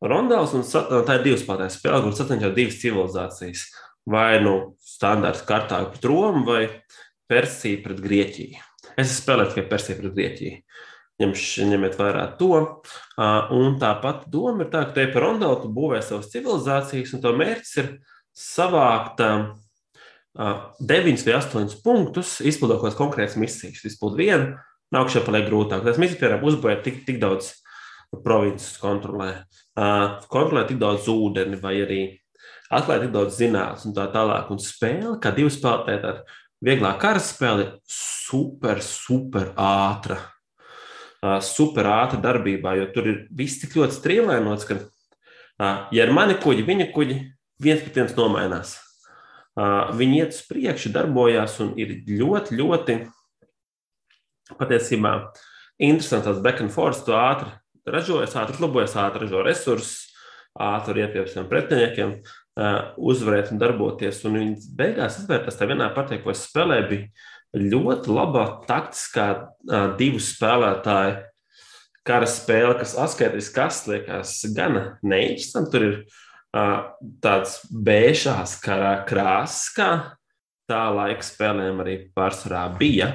Rondels, 0.00 0.56
un 0.56 0.64
tā 0.64 1.18
ir 1.18 1.26
divas 1.26 1.44
spēlētājas 1.44 1.76
spēle, 1.76 2.02
kur 2.06 2.16
sacenšas 2.16 2.56
divas 2.56 2.80
civilizācijas. 2.80 3.68
Vai 4.10 4.40
nu 4.40 4.54
standarta 4.80 5.44
kārtā 5.46 5.82
pret 5.92 6.06
Romu, 6.08 6.46
vai 6.48 6.62
Persija 7.30 7.80
pret 7.84 8.02
Grieķiju. 8.02 8.60
Es 8.98 9.14
spēlēju 9.20 9.54
tikai 9.54 9.68
Persiju 9.70 10.00
pret 10.00 10.16
Grieķiju. 10.18 10.60
Ņemš, 11.20 11.46
ņemiet 11.68 11.98
vērā 12.00 12.24
to. 12.40 12.60
Un 13.54 13.74
tāpat 13.80 14.24
doma 14.32 14.64
ir 14.64 14.70
tā, 14.72 14.86
ka 14.88 14.96
te 14.96 15.04
par 15.12 15.26
Rondalu 15.26 15.58
tu 15.62 15.72
būvē 15.76 16.00
savas 16.02 16.30
civilizācijas, 16.32 17.12
un 17.14 17.22
to 17.24 17.34
mērķis 17.36 17.74
ir 17.82 17.90
savākt 18.40 19.20
deviņus 20.90 21.26
vai 21.26 21.34
astoņus 21.36 21.80
punktus, 21.84 22.38
izpildot 22.46 22.80
kaut 22.80 22.88
kādas 22.88 23.00
konkrētas 23.00 23.36
misijas. 23.40 23.84
Izpildot 23.84 24.16
vienu, 24.20 24.54
nākšā 24.94 25.24
paliek 25.26 25.48
grūtāk. 25.50 25.84
Tas 25.84 26.00
misijas, 26.00 26.20
piemēram, 26.22 26.46
uzbūvēt 26.48 26.82
tik, 26.86 27.02
tik 27.08 27.20
daudz 27.22 27.52
provinces 28.24 28.78
kontrolē, 28.80 29.44
kontrolē 30.32 30.64
tik 30.66 30.80
daudz 30.80 31.06
ūdeni 31.12 31.60
vai 31.60 31.76
arī 31.84 32.00
atklāt 32.72 33.04
tik 33.04 33.12
daudz 33.14 33.36
zinātnes 33.38 33.86
un 33.90 33.94
tā 33.98 34.08
tālāk. 34.14 34.48
Un 34.54 34.62
spēle, 34.62 35.18
kā 35.22 35.34
divi 35.36 35.52
spēlētāji, 35.52 36.24
Vieglā 36.60 36.92
kara 37.00 37.20
spēle 37.24 37.62
ir 37.64 37.70
super, 37.88 38.82
super 38.84 39.54
ātra. 39.56 40.18
Super 41.44 41.88
ātra 41.88 42.20
darbībā, 42.20 42.74
jo 42.76 42.86
tur 42.94 43.08
ir 43.08 43.18
viss 43.36 43.60
tik 43.60 43.76
ļoti 43.76 43.96
strīlēnots, 43.96 44.66
ka, 44.68 44.76
ja 45.92 46.04
ir 46.06 46.12
mani 46.16 46.36
kuģi, 46.40 46.64
viņa 46.68 46.86
kuģi, 46.94 47.16
viens 47.60 47.82
pret 47.84 47.98
viens 48.00 48.14
nomainās. 48.16 48.74
Viņi 49.96 50.20
iet 50.20 50.36
uz 50.36 50.42
priekšu, 50.48 50.92
darbojās 50.94 51.58
un 51.64 51.74
ir 51.80 51.98
ļoti, 52.08 52.56
ļoti 52.60 52.96
patiesībā 54.60 55.14
interesants 55.80 56.40
back 56.44 56.60
and 56.64 56.72
forth. 56.72 57.04
Tu 57.04 57.16
ātri 57.16 57.52
ražojas, 57.88 58.36
ātri 58.36 58.56
uzlabojas, 58.56 58.96
ātri 59.00 59.26
ražo 59.26 59.44
resursus, 59.44 60.08
ātri 60.56 61.04
iet 61.04 61.12
pie 61.16 61.26
saviem 61.28 61.50
pretiniekiem. 61.52 62.16
Uh, 62.20 62.39
uzvarēt 63.00 63.52
un 63.54 63.60
darboties. 63.60 64.22
Un 64.28 64.38
viņas 64.38 64.70
beigās 64.76 65.18
izvērtās 65.22 65.58
tā 65.58 65.68
vienā 65.70 65.90
partijā, 65.96 66.22
ko 66.24 66.34
es 66.34 66.44
spēlēju, 66.48 66.88
bija 66.90 67.64
ļoti 67.70 68.14
laba 68.14 68.44
taktiskā 68.68 69.28
divu 69.98 70.20
spēlētāju 70.22 71.18
kara 72.06 72.28
spēle, 72.28 72.76
kas 72.80 72.96
atskaitīts, 72.98 73.50
kas 73.54 73.84
liekas 73.90 74.34
gana 74.56 74.84
neinteresanti. 75.02 75.70
Tur 75.72 75.86
ir 75.86 75.98
tāds 77.22 77.58
bēšās 77.70 78.56
kara 78.64 78.94
krāsas, 79.08 79.68
kā 79.76 79.90
tā 80.70 80.84
laika 80.94 81.26
spēlēm 81.26 81.82
arī 81.82 81.96
pārsvarā 82.16 82.64
bija 82.78 83.12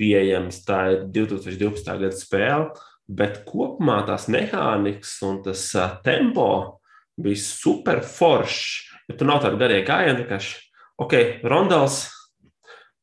pieejams. 0.00 0.62
Tā 0.66 0.82
ir 0.94 1.06
2012. 1.14 1.98
gada 2.04 2.18
spēle, 2.18 2.70
bet 3.08 3.42
kopumā 3.48 4.02
tās 4.08 4.28
mehānikas 4.30 5.16
un 5.26 5.42
tas 5.46 5.66
tempo 6.06 6.81
bija 7.22 7.40
super 7.42 8.02
foršs. 8.06 8.90
Ja 9.10 9.16
tur 9.18 9.28
nav 9.28 9.42
tāda 9.42 9.58
garie 9.60 9.80
gājieni, 9.86 10.22
vienkārši, 10.22 10.52
ok, 11.02 11.16
rondels, 11.50 12.04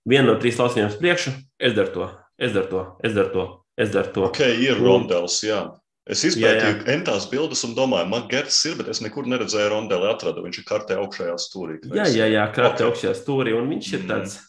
viena 0.08 0.32
no 0.32 0.38
trīs 0.40 0.60
lauciņiem 0.62 0.96
priekšu, 1.02 1.34
es 1.60 1.76
daru 1.76 1.92
to, 1.96 2.08
es 2.40 2.56
daru 2.56 2.72
to, 2.72 2.86
es 3.04 3.18
daru 3.18 3.34
to, 3.34 3.46
es 3.84 3.92
daru 3.94 4.14
to. 4.16 4.26
Ok, 4.30 4.42
ir 4.64 4.80
rondels, 4.80 5.42
jā. 5.44 5.66
Es 6.10 6.24
izpētīju 6.26 6.88
entās 6.90 7.28
bildes 7.30 7.62
un 7.68 7.76
domāju, 7.78 8.08
man 8.10 8.24
Gerts 8.32 8.58
ir, 8.66 8.80
bet 8.80 8.88
es 8.90 9.02
nekur 9.06 9.28
neredzēju 9.30 9.70
rondeli 9.76 10.08
atradu. 10.10 10.42
Viņš 10.42 10.58
ir 10.58 10.66
kartē 10.66 10.98
augšējā 11.04 11.36
stūrī. 11.44 11.76
Jā, 11.94 12.08
jā, 12.10 12.26
jā, 12.34 12.46
kartē 12.56 12.82
okay. 12.82 12.88
augšējā 12.88 13.12
stūrī. 13.20 13.54
Un 13.54 13.70
viņš 13.70 13.90
ir 13.92 14.02
mm. 14.02 14.08
tāds 14.10 14.40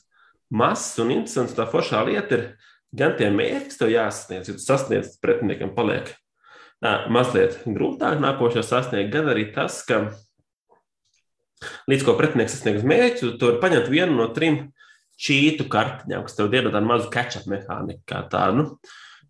mazs 0.49 0.97
un 1.05 1.13
interesants. 1.19 1.53
Tā 1.59 1.67
foršā 1.69 2.01
lieta 2.09 2.39
ir 2.39 2.47
gan 2.97 3.13
tie 3.19 3.29
mērķi, 3.35 3.69
kas 3.69 3.83
tev 3.83 3.93
jāsasniedz, 3.93 4.49
ja 4.49 4.57
tu 4.57 4.65
sasniedz 4.65 5.19
pretiniekam 5.21 5.75
paliek 5.77 6.15
mazliet 6.81 7.61
grūtāk 7.69 8.21
nākošo 8.23 8.63
sasniegt, 8.65 9.13
gan 9.13 9.29
arī 9.29 9.51
tas, 9.55 9.83
ka 9.85 10.09
līdz 11.91 12.07
ko 12.07 12.17
pretinieks 12.17 12.57
sasniegs 12.57 12.87
mērķi, 12.89 13.35
tu 13.37 13.51
vari 13.51 13.61
paņemt 13.61 13.91
vienu 13.93 14.17
no 14.17 14.29
trim 14.37 14.71
čītu 15.21 15.69
kartiņām, 15.69 16.25
kas 16.25 16.39
tev 16.39 16.49
dod 16.53 16.71
tādu 16.73 16.89
mazu 16.89 17.11
catch-up 17.13 17.49
mehāniku 17.51 18.01
kā 18.09 18.23
tādu. 18.33 18.71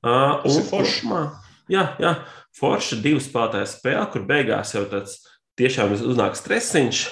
Uh, 0.00 0.38
un, 0.46 0.60
foršā. 0.68 1.24
Jā, 1.70 1.88
jā, 2.02 2.12
forša 2.58 3.00
divu 3.02 3.22
spēlētāju 3.22 3.66
spēle, 3.70 4.04
kur 4.12 4.22
beigās 4.26 4.74
jau 4.74 4.84
tāds 4.90 5.18
tiešām 5.58 5.92
uznāk 5.98 6.38
stresiņš, 6.38 7.02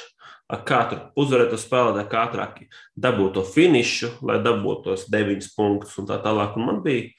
kā 0.67 0.79
tur 0.91 1.03
uzvarēt 1.19 1.51
to 1.53 1.59
spēlētāju, 1.61 2.11
kā 2.11 2.23
ātrāk 2.29 2.63
dabūt 2.97 3.35
to 3.37 3.45
finišu, 3.47 4.15
lai 4.27 4.39
dabūtu 4.43 4.87
tos 4.87 5.05
deviņus 5.11 5.51
punktus 5.59 5.99
un 6.01 6.09
tā 6.09 6.23
tālāk. 6.23 6.57
Un 6.57 6.71
man 6.71 6.81
bija 6.87 7.11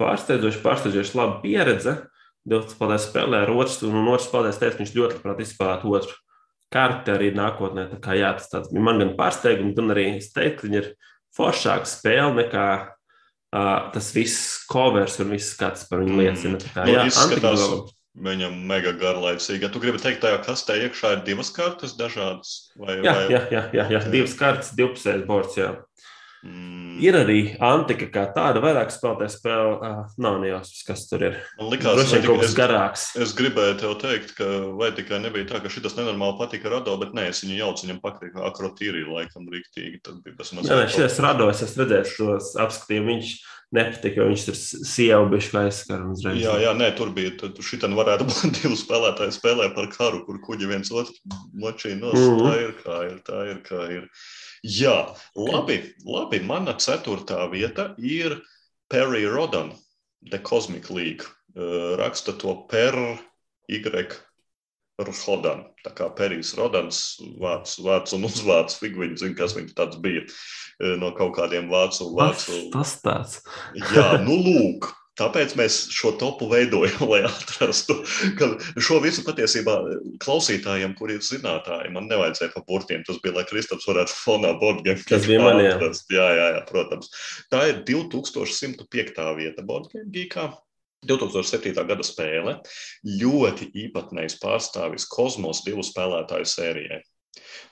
pārsteidzoši, 0.00 0.62
pārsteidzoši 0.62 1.18
laba 1.18 1.42
pieredze. 1.42 1.98
Uh, 1.98 2.19
Divas 2.50 2.74
spēlēs 2.74 3.06
spēlē 3.06 3.44
ar 3.44 3.52
otru, 3.54 3.92
un 3.92 4.10
otrs 4.10 4.26
spēlēs 4.26 4.58
teica, 4.58 4.80
viņš 4.80 4.96
ļoti 4.96 5.18
labprāt 5.18 5.44
izspēlētu 5.44 5.94
otru 6.00 6.18
karti 6.70 7.14
arī 7.14 7.30
nākotnē. 7.34 7.88
Tā 7.90 7.98
kā 8.02 8.16
jā, 8.18 8.30
tas 8.38 8.50
tāds, 8.50 8.72
man 8.74 9.02
gan 9.02 9.14
pārsteigums, 9.18 9.74
gan 9.76 9.94
arī 9.94 10.06
es 10.16 10.30
teiktu, 10.34 10.68
viņa 10.68 10.82
ir 10.82 10.90
foršāka 11.36 11.88
spēle 11.90 12.34
nekā 12.44 12.66
uh, 13.54 13.90
tas 13.94 14.10
viss 14.14 14.60
covers 14.70 15.18
un 15.22 15.34
viss 15.34 15.54
skats 15.56 15.88
par 15.90 16.04
viņu 16.04 16.20
liecina. 16.20 16.60
Tā 16.62 16.70
kā, 16.74 16.86
jā, 16.90 17.06
izskatās, 17.10 17.66
viņam 18.20 18.56
mega 18.70 18.94
garlaicīgi. 18.98 19.66
Ja 19.66 19.72
tu 19.72 19.82
gribi 19.82 20.02
teikt, 20.02 20.22
tajā 20.24 20.40
kastē 20.46 20.78
iekšā 20.86 21.16
ir 21.16 21.26
divas 21.26 21.52
kartes 21.54 21.96
dažādas? 21.98 22.54
Vai, 22.78 23.00
jā, 23.00 23.14
vai... 23.14 23.26
jā, 23.34 23.42
jā, 23.54 23.64
jā, 23.76 23.86
jā, 23.96 24.02
divas 24.12 24.34
kartes, 24.38 24.74
divpusējs 24.78 25.26
borts, 25.28 25.58
jā. 25.58 25.74
Mm. 26.40 26.96
Ir 27.04 27.16
arī 27.18 27.38
antika 27.60 28.06
kā 28.12 28.22
tāda, 28.32 28.62
vairāk 28.64 28.92
spēlētāja 28.94 29.32
spēle. 29.34 29.74
Uh, 29.76 30.14
nav 30.20 30.38
nejausmas, 30.40 30.80
kas 30.86 31.04
tur 31.10 31.24
ir. 31.28 31.38
Man 31.58 31.68
liekas, 31.74 32.00
tas 32.00 32.14
ir 32.16 32.24
kaut 32.24 32.40
kas 32.44 32.56
garāks. 32.56 33.04
Es 33.20 33.34
gribēju 33.36 33.76
tev 33.82 33.94
teikt, 34.00 34.34
ka 34.38 34.48
vai 34.80 34.90
tikai 34.96 35.20
nebija 35.20 35.50
tā, 35.52 35.60
ka 35.60 35.72
šis 35.72 35.98
nenormāli 35.98 36.38
patika 36.40 36.72
Rado, 36.72 36.96
bet 37.02 37.12
nē, 37.16 37.28
es 37.34 37.44
viņu 37.44 37.60
jaucu, 37.60 37.86
viņam 37.86 38.02
patīk 38.04 38.40
akrotīri, 38.50 39.04
laikam, 39.08 39.48
rīktīgi. 39.52 40.02
Tad 40.06 40.20
bija 40.24 40.40
tas 40.40 40.54
mazliet. 40.56 40.72
Jā, 40.72 40.80
nē, 40.80 40.90
šis 40.96 41.22
Rado, 41.24 41.48
es 41.52 41.78
redzēju 41.80 42.16
tos 42.16 42.52
apskatījumus, 42.64 43.10
viņš 43.10 43.34
nepatika, 43.74 44.20
jo 44.20 44.28
viņš 44.30 44.44
tur 44.48 44.58
sievu 44.58 45.28
bišķi 45.30 45.58
aizskar 45.60 46.02
uzreiz. 46.10 46.40
Jā, 46.42 46.56
jā, 46.64 46.74
nē, 46.76 46.90
tur 46.98 47.12
bija, 47.14 47.32
tur 47.40 47.64
šitan 47.64 47.94
varētu 47.98 48.26
būt 48.28 48.52
divi 48.58 48.78
spēlētāji 48.78 49.36
spēlē 49.36 49.70
par 49.76 49.90
karu, 49.94 50.24
kur 50.26 50.40
kuģi 50.46 50.70
viens 50.72 50.90
otru 50.90 51.36
močīja 51.54 52.00
nos. 52.00 52.18
Mm 52.18 52.38
-hmm. 52.38 52.46
Tā 52.46 52.54
ir 52.64 52.72
kā 52.82 53.00
ir, 53.10 53.18
tā 53.28 53.42
ir 53.52 53.60
kā 53.66 53.82
ir. 53.98 54.08
Jā, 54.66 55.14
labi, 55.36 55.80
labi, 56.04 56.40
mana 56.44 56.74
ceturtā 56.76 57.46
vieta 57.52 57.94
ir 57.96 58.42
Perry 58.92 59.24
Rodan, 59.24 59.72
The 60.28 60.38
Cosmic 60.38 60.90
League. 60.90 61.24
Raksta 61.56 62.36
to 62.38 62.66
per 62.68 62.94
Y 63.68 63.80
Rodan. 65.00 65.64
Tā 65.80 65.94
kā 65.96 66.10
Perijs 66.12 66.52
Rodans, 66.58 67.16
vārds, 67.40 67.78
vārds 67.80 68.12
un 68.12 68.26
uzvārds, 68.28 68.76
figūri 68.76 69.16
zina, 69.16 69.34
kas 69.38 69.54
viņš 69.56 69.72
tāds 69.78 69.96
bija 69.96 70.26
no 71.00 71.14
kaut 71.16 71.32
kādiem 71.38 71.70
vācu. 71.72 72.10
vācu. 72.18 72.68
Tas 72.74 72.98
tāds. 73.00 73.38
Jā, 73.94 74.20
nu 74.20 74.36
lūk. 74.36 74.90
Tāpēc 75.20 75.52
mēs 75.58 75.76
šo 75.92 76.14
topu 76.20 76.48
veidojam, 76.50 77.04
lai 77.12 77.20
atrastu 77.28 77.98
šo 78.80 79.00
visu 79.04 79.24
patiesībā 79.26 79.76
klausītājiem, 80.24 80.96
kuri 80.98 81.18
ir 81.18 81.26
zinātāji. 81.26 81.92
Man 81.94 82.08
nevajadzēja 82.10 82.54
pa 82.54 82.64
burtiem. 82.68 83.04
Tas 83.08 83.20
bija, 83.24 83.36
lai 83.36 83.46
Kristaps 83.48 83.88
varētu 83.90 84.16
fonā 84.16 84.54
Bordgame. 84.60 85.04
Tas 85.08 85.28
bija 85.28 85.44
man, 85.44 85.60
jā. 85.64 85.76
jā. 85.76 85.92
Jā, 86.16 86.48
jā, 86.56 86.64
protams. 86.70 87.12
Tā 87.52 87.66
ir 87.70 87.84
2105. 87.88 89.22
vieta 89.38 89.66
Bordgame 89.66 90.08
geekā. 90.14 90.50
2007. 91.08 91.72
gada 91.88 92.04
spēle 92.04 92.58
ļoti 93.08 93.70
īpatnējs 93.86 94.36
pārstāvis 94.42 95.06
kosmos 95.08 95.62
divu 95.64 95.84
spēlētāju 95.86 96.48
sērijai. 96.48 97.00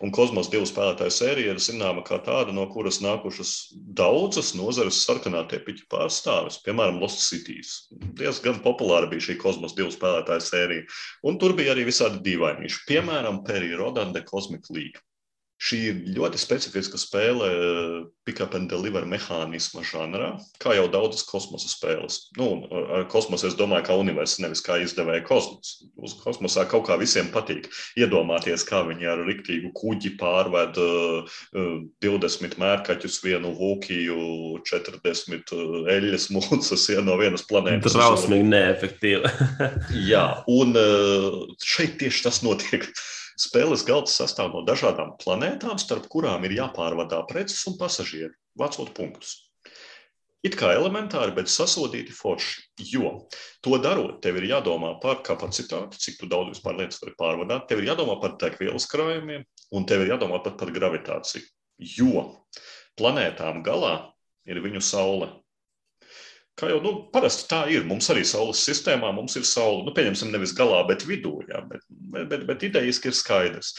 Un 0.04 0.12
kosmos 0.14 0.48
divu 0.52 0.66
spēlētāju 0.70 1.14
sērija 1.14 1.54
ir 1.54 1.60
zināma 1.62 2.04
kā 2.06 2.20
tāda, 2.26 2.54
no 2.54 2.66
kuras 2.70 3.00
nākušas 3.02 3.52
daudzas 3.98 4.52
nozares 4.58 5.00
sarkanā 5.06 5.42
tiepiņa 5.50 5.88
pārstāvis, 5.94 6.60
piemēram, 6.66 7.00
Lost 7.02 7.24
Cities. 7.24 7.74
Diezgan 8.20 8.62
populāra 8.62 9.10
bija 9.10 9.26
šī 9.28 9.38
kosmos 9.42 9.74
divu 9.78 9.90
spēlētāju 9.94 10.46
sērija. 10.46 10.86
Un 11.26 11.42
tur 11.42 11.56
bija 11.58 11.74
arī 11.74 11.88
visādi 11.90 12.22
dīvainīši, 12.28 12.84
piemēram, 12.92 13.42
Perija 13.48 13.82
Rodanda 13.82 14.22
Cosmic 14.30 14.70
League. 14.70 15.02
Šī 15.58 15.78
ir 15.88 15.96
ļoti 16.14 16.38
specifiska 16.38 17.00
spēle, 17.02 17.48
pick-up 18.22 18.54
and 18.54 18.70
deliver 18.70 19.02
mehānisma 19.08 19.82
žanrā, 19.82 20.36
kā 20.62 20.76
jau 20.76 20.84
daudzas 20.92 21.24
kosmosa 21.26 21.66
spēles. 21.66 22.20
Nu, 22.38 22.62
ar 22.70 23.08
kosmosu 23.10 23.48
es 23.48 23.56
domāju, 23.58 23.88
kā 23.88 23.96
universāls, 23.98 24.44
nevis 24.44 24.62
kā 24.62 24.76
izdevēja 24.84 25.24
kosmos. 25.26 25.72
Uz 25.98 26.14
kosmosā 26.22 26.62
kaut 26.70 26.86
kā 26.86 26.98
visiem 27.00 27.32
patīk 27.34 27.66
iedomāties, 27.98 28.62
kā 28.68 28.84
viņi 28.86 29.10
ar 29.10 29.24
riktīgu 29.26 29.72
kuģi 29.74 30.14
pārved 30.20 30.78
uh, 30.78 31.36
20 32.06 32.58
mērkaķus, 32.62 33.18
vienu 33.26 33.50
vūkiju, 33.58 34.62
40 34.68 35.54
eļļas 35.98 36.30
mūcas 36.38 36.88
ja, 36.94 37.02
no 37.02 37.18
vienas 37.18 37.42
planētas. 37.50 37.98
Tas 37.98 37.98
rausmīgi 37.98 38.46
neefektīvi. 38.54 39.36
Jā, 40.12 40.26
un 40.46 40.76
šeit 41.64 41.98
tieši 41.98 42.28
tas 42.28 42.44
notiek. 42.46 42.92
Spēles 43.38 43.84
galds 43.86 44.16
sastāv 44.18 44.50
no 44.54 44.64
dažādām 44.66 45.12
planētām, 45.22 45.78
starp 45.78 46.08
kurām 46.10 46.46
ir 46.48 46.56
jāpārvadā 46.58 47.20
preces 47.28 47.60
un 47.70 47.76
pasažieri, 47.78 48.34
vācot 48.58 48.90
punktus. 48.96 49.36
It 50.46 50.54
kā 50.58 50.68
elementāri, 50.70 51.32
bet 51.34 51.50
sasodīti 51.50 52.14
forši. 52.14 52.60
Jo 52.92 53.12
to 53.62 53.78
darot, 53.82 54.20
tev 54.22 54.38
ir 54.38 54.46
jādomā 54.52 54.92
par 55.02 55.18
kapacitāti, 55.26 55.98
cik 55.98 56.22
daudz 56.30 56.52
vispār 56.54 56.78
lietas 56.78 57.02
var 57.02 57.16
pārvadāt, 57.18 57.66
tev 57.70 57.82
ir 57.82 57.90
jādomā 57.90 58.20
par 58.22 58.36
degvielas 58.38 58.86
krājumiem, 58.90 59.42
un 59.74 59.86
tev 59.86 60.04
ir 60.04 60.12
jādomā 60.14 60.38
pat 60.44 60.54
par 60.60 60.70
gravitāciju. 60.74 61.42
Jo 61.98 62.22
planētām 62.98 63.64
galā 63.66 63.96
ir 64.46 64.62
viņu 64.62 64.82
saule. 64.82 65.30
Kā 66.58 66.72
jau 66.72 66.80
nu, 66.82 66.92
parasti 67.14 67.46
tā 67.50 67.62
ir. 67.70 67.86
Mums 67.86 68.10
arī 68.10 68.24
Saules 68.26 68.64
sistēmā 68.66 69.12
ir 69.14 69.46
Saule. 69.46 69.84
Nu, 69.86 69.94
pieņemsim, 69.94 70.32
nevis 70.34 70.56
galā, 70.58 70.82
bet 70.88 71.06
vidū. 71.06 71.38
Jā, 71.50 71.62
bet, 71.70 71.86
bet, 72.18 72.44
bet 72.48 72.66
idejiski 72.66 73.12
ir 73.12 73.16
skaidrs. 73.16 73.74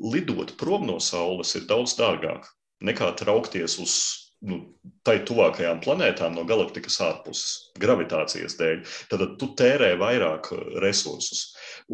Lidot 0.00 0.54
prom 0.56 0.86
no 0.86 1.00
Saules 1.02 1.54
ir 1.58 1.66
daudz 1.68 1.96
dārgāk 1.98 2.46
nekā 2.86 3.12
traukties 3.18 3.76
uz 3.82 3.94
nu, 4.40 4.56
tai 5.04 5.18
tuvākajām 5.28 5.82
planētām 5.84 6.32
no 6.36 6.46
galaktikas 6.48 6.96
ārpuses, 7.04 7.72
gravitācijas 7.82 8.56
dēļ. 8.56 8.78
Tad 9.10 9.24
tu 9.40 9.50
tērē 9.58 9.90
vairāk 10.00 10.48
resursus. 10.80 11.50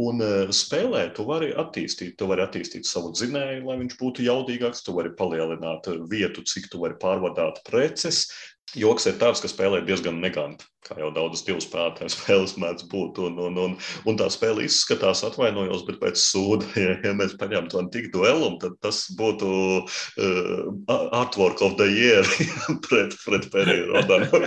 Un 0.06 0.22
uh, 0.22 0.52
spēlē 0.54 1.08
tu 1.16 1.26
vari 1.26 1.50
attīstīt, 1.58 2.14
tu 2.20 2.28
vari 2.30 2.44
attīstīt 2.44 2.86
savu 2.86 3.10
dzinēju, 3.16 3.64
lai 3.66 3.78
viņš 3.82 3.96
būtu 3.98 4.26
jaudīgāks, 4.28 4.84
tu 4.86 4.94
vari 4.94 5.14
palielināt 5.18 5.90
vietu, 6.10 6.44
cik 6.46 6.70
tu 6.70 6.84
vari 6.84 6.98
pārvadāt 7.02 7.64
preces, 7.66 8.26
Joks 8.74 9.04
ir 9.06 9.14
tāds, 9.20 9.38
ka 9.38 9.46
spēlē 9.46 9.78
diezgan 9.86 10.16
neganti, 10.18 10.66
kā 10.82 10.96
jau 10.98 11.12
daudzas 11.14 11.44
divu 11.46 11.60
spēlētāju 11.62 12.10
spēles 12.10 12.56
mēdz 12.58 12.88
būt. 12.90 13.20
Un, 13.22 13.36
un, 13.46 13.60
un, 13.62 13.76
un 14.10 14.18
tā 14.18 14.26
spēle 14.32 14.64
izskatās, 14.66 15.22
atvainojos, 15.28 15.84
bet 15.86 16.00
pēc 16.02 16.18
sūda, 16.18 16.66
ja, 16.82 16.96
ja 17.06 17.12
mēs 17.14 17.36
paņemtu 17.38 17.78
antiku 17.78 18.10
duelu, 18.16 18.50
tad 18.62 18.74
tas 18.82 19.04
būtu 19.16 19.52
uh, 19.86 20.96
artwork 21.14 21.62
of 21.62 21.78
the 21.78 21.86
year 21.86 22.26
pret, 22.88 23.14
pret 23.22 23.46
Periju 23.54 23.92
Rodanu. 23.92 24.42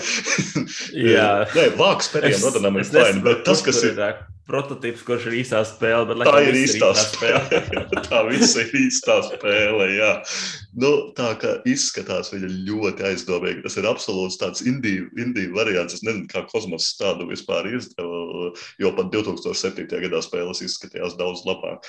Jā, 1.16 1.30
Nē, 1.56 1.70
vāks 1.80 2.12
Perijam 2.12 2.44
Rodanam 2.50 2.82
ir 2.84 2.92
fajn, 2.92 3.24
bet 3.24 3.48
tas, 3.48 3.64
kas 3.66 3.82
ir. 3.88 3.96
ir 3.96 4.20
prototyps, 4.50 5.04
kurš 5.06 5.30
ir 5.30 5.38
īstā 5.44 5.62
spēle. 5.68 6.08
Bet, 6.10 6.26
tā 6.28 6.42
ir 6.48 6.58
īstā, 6.58 6.90
īstā 6.90 7.06
spēle. 7.14 7.44
spēle. 7.46 8.02
tā 8.10 8.24
viss 8.30 8.58
ir 8.60 8.74
īstā 8.82 9.20
spēle. 9.30 9.88
Jā. 9.94 10.12
Nu, 10.80 10.92
tā 11.18 11.32
kā 11.42 11.56
izskatās 11.70 12.34
viņa 12.34 12.52
ļoti 12.68 13.08
aizdomīgi. 13.12 13.64
Tas 13.68 13.78
ir 13.80 13.90
absolūts 13.90 14.40
tāds 14.42 14.66
indiju 14.66 15.54
variants. 15.56 16.00
Es 16.00 16.06
nezinu, 16.06 16.28
kā 16.32 16.46
kosmosa 16.50 16.98
tādu 17.04 17.30
vispār 17.30 17.70
izdeva, 17.72 18.52
jo 18.82 18.94
pat 18.98 19.14
2007. 19.16 19.88
gadā 20.08 20.24
spēles 20.26 20.66
izskatījās 20.66 21.18
daudz 21.20 21.46
labāk 21.48 21.86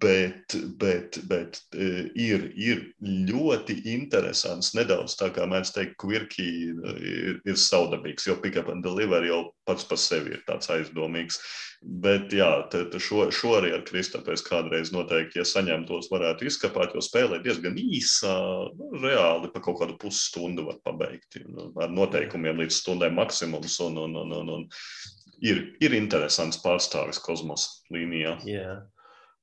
bet, 0.00 0.54
bet, 0.80 1.18
bet 1.28 1.60
e, 1.74 2.08
ir, 2.18 2.48
ir 2.56 2.82
ļoti 3.02 3.80
interesants. 3.94 4.72
Nedaudz 4.76 5.16
tā 5.18 5.30
kā 5.34 5.46
mēs 5.50 5.72
teiktu, 5.74 5.96
quirky 6.02 6.48
ir, 6.72 7.40
ir 7.44 7.58
saudabīgs, 7.58 8.28
jo 8.28 8.36
pick-up 8.42 8.70
and 8.72 8.84
deliver 8.86 9.26
jau 9.26 9.40
pats 9.68 9.86
par 9.88 10.00
sevi 10.00 10.36
ir 10.36 10.44
tāds 10.48 10.70
aizdomīgs. 10.72 11.40
Bet 11.82 12.32
jā, 12.34 12.48
te, 12.72 12.82
te 12.90 12.98
šo, 13.02 13.28
šo 13.34 13.54
arī 13.60 13.70
ar 13.76 13.84
Kristapē 13.86 14.34
es 14.34 14.42
kādreiz 14.42 14.90
noteikti, 14.94 15.38
ja 15.38 15.46
saņemtos, 15.46 16.10
varētu 16.10 16.48
izkapāt, 16.48 16.96
jo 16.96 17.02
spēlē 17.04 17.38
diezgan 17.44 17.78
īsā, 17.78 18.34
nu, 18.74 18.90
reāli 19.04 19.52
pa 19.54 19.62
kaut 19.62 19.78
kādu 19.82 19.98
pusstundu 20.00 20.66
var 20.66 20.80
pabeigt. 20.86 21.38
Nu, 21.46 21.70
ar 21.78 21.92
noteikumiem 21.94 22.64
līdz 22.64 22.80
stundai 22.82 23.12
maksimums. 23.14 23.78
Un, 23.84 24.00
un, 24.08 24.16
un, 24.24 24.34
un, 24.40 24.54
un 24.56 24.66
ir, 25.44 25.68
ir 25.84 25.94
interesants 25.98 26.58
pārstāvis 26.64 27.22
kosmosa 27.22 27.78
līnijā. 27.94 28.38
Yeah. 28.48 28.86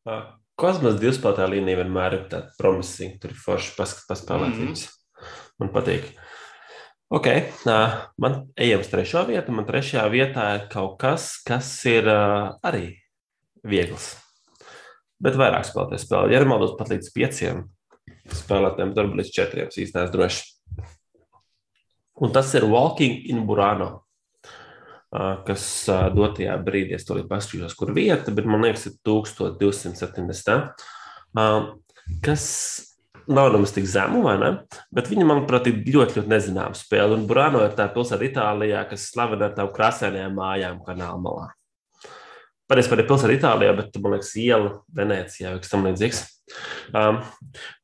Uh, 0.05 0.27
Kosmosa 0.55 1.01
divspēlētāja 1.01 1.51
līnija 1.51 1.81
vienmēr 1.81 2.13
ir 2.15 2.27
tāda 2.31 2.53
promising, 2.59 3.17
tur 3.19 3.33
ir 3.33 3.39
forši 3.39 3.73
paspēlēt 3.77 4.53
mm 4.53 4.61
viņus. 4.61 4.85
Man 5.59 5.71
patīk. 5.71 6.07
Ok, 7.15 7.27
man 8.19 8.37
ejam 8.59 8.83
uz 8.83 8.89
trešo 8.91 9.25
vietu. 9.27 9.53
Man 9.55 9.67
trešajā 9.67 10.05
vietā 10.11 10.45
ir 10.57 10.63
kaut 10.71 10.95
kas, 10.99 11.35
kas 11.45 11.69
ir 11.91 12.07
arī 12.09 12.87
viegls. 13.67 14.13
Bet 15.19 15.37
vairāk 15.39 15.67
spēlētāju 15.67 16.01
spēlē. 16.01 16.31
Ja 16.33 16.41
ir 16.41 16.47
maldos 16.49 16.75
pat 16.79 16.91
līdz 16.91 17.11
pieciem 17.15 17.61
spēlētājiem, 18.31 18.95
tad 18.95 19.13
līdz 19.19 19.35
četriem 19.35 19.69
īstenībā 19.71 20.07
droši. 20.13 20.51
Un 22.23 22.31
tas 22.35 22.51
ir 22.55 22.67
Walking 22.71 23.27
in 23.27 23.43
Burano 23.47 24.04
kas 25.47 25.63
dotajā 26.15 26.55
brīdī, 26.65 26.95
es 26.97 27.05
to 27.07 27.15
arī 27.15 27.23
paskatīšos, 27.29 27.77
kur 27.79 27.93
vieta, 27.95 28.33
bet 28.35 28.45
man 28.49 28.65
liekas, 28.65 28.87
ir 28.89 28.93
1270. 29.07 30.75
Kas 32.25 32.45
nav 33.27 33.53
nemaz 33.53 33.73
tik 33.73 33.87
zemu, 33.89 34.21
vai 34.25 34.35
ne? 34.41 34.51
Bet 34.93 35.09
viņa, 35.09 35.25
manuprāt, 35.27 35.69
ir 35.69 35.81
ļoti, 35.81 36.19
ļoti 36.19 36.31
nezināma 36.31 36.77
spēle. 36.77 37.17
Un 37.17 37.27
Burāno 37.29 37.63
ir 37.65 37.73
tā 37.77 37.87
pilsēta 37.93 38.27
Itālijā, 38.27 38.83
kas 38.89 39.09
slavena 39.11 39.49
ar 39.49 39.55
tām 39.57 39.71
krāsainajām 39.73 40.35
mājām 40.37 40.81
kanāla 40.85 41.21
malā. 41.21 41.49
Patiesībā 42.69 42.99
ir 43.01 43.09
pilsēta 43.09 43.35
Itālijā, 43.37 43.73
bet 43.77 43.97
man 44.01 44.15
liekas, 44.15 44.31
iela 44.41 44.79
Venecijā 44.97 45.53
vai 45.53 45.61
kas 45.61 45.73
tam 45.73 45.85
līdzīgs. 45.85 46.23
Um, 46.93 47.19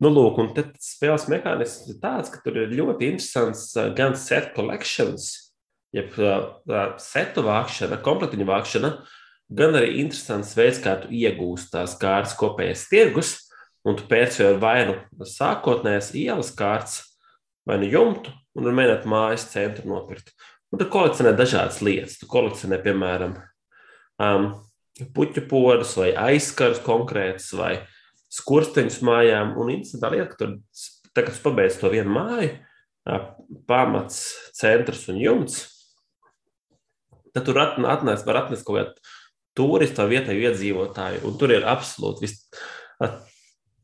nu, 0.01 0.11
lūk, 0.13 0.37
un 0.41 0.51
tad 0.57 0.75
spēles 0.81 1.25
mehānisms 1.31 1.89
ir 1.89 2.01
tāds, 2.01 2.29
ka 2.33 2.41
tur 2.45 2.59
ir 2.61 2.75
ļoti 2.77 3.09
interesants 3.09 3.71
gan 3.97 4.13
set 4.17 4.53
collections, 4.57 5.40
jeb 5.95 6.15
setu 7.01 7.43
vākšana, 7.45 7.99
komplektiņu 8.05 8.47
vākšana, 8.47 8.91
gan 9.51 9.75
arī 9.75 9.97
interesants 10.03 10.53
veids, 10.55 10.79
kā 10.83 10.95
tu 11.03 11.11
iegūsti 11.11 11.73
tās 11.75 11.97
kārtas 11.99 12.35
kopējais 12.39 12.87
tirgus, 12.91 13.33
un 13.87 13.97
tu 13.99 14.05
tam 14.07 14.59
vai 14.61 14.77
nu 14.87 14.95
sākotnējās 15.27 16.13
ielas 16.15 16.53
kārtas, 16.55 17.01
vai 17.67 17.77
nu 17.81 17.89
jumtu, 17.91 18.31
un 18.55 18.67
var 18.67 18.77
mēģināt 18.77 19.07
mājas 19.09 19.47
centru 19.51 19.89
nopirkt. 19.91 20.33
Un 20.71 20.79
tu 20.79 20.87
kolekcionē 20.87 21.33
dažādas 21.35 21.81
lietas. 21.83 22.17
Tu 22.21 22.27
kolekcionē, 22.31 22.79
piemēram, 22.83 23.35
um, 24.23 24.47
puķu 25.15 25.43
podus 25.51 25.97
vai 25.99 26.11
aizkarus 26.29 26.79
konkrētus 26.85 27.51
vai 27.59 27.73
skursteņus 28.31 29.01
mājām. 29.03 29.55
Un 29.59 29.73
interesantā 29.75 30.13
lieta, 30.13 30.29
ka 30.31 30.39
tur, 30.39 30.55
tā, 31.11 31.25
kad 31.25 31.33
tu 31.35 31.43
pabeidz 31.43 31.79
to 31.81 31.91
vienu 31.91 32.15
māju, 32.15 32.53
pamats, 33.67 34.23
centrs 34.55 35.07
un 35.11 35.19
jumts. 35.19 35.65
Tad 37.35 37.47
tur 37.47 37.59
atnāc, 37.63 38.25
var 38.27 38.43
atnest 38.43 38.67
kaut 38.67 38.79
kādu 38.79 39.11
turistu 39.57 40.03
vai 40.03 40.15
vietēju 40.15 40.47
iedzīvotāju, 40.49 41.25
un 41.27 41.37
tur 41.39 41.53
ir 41.55 41.67
absolūti 41.67 42.25
viss 42.25 42.47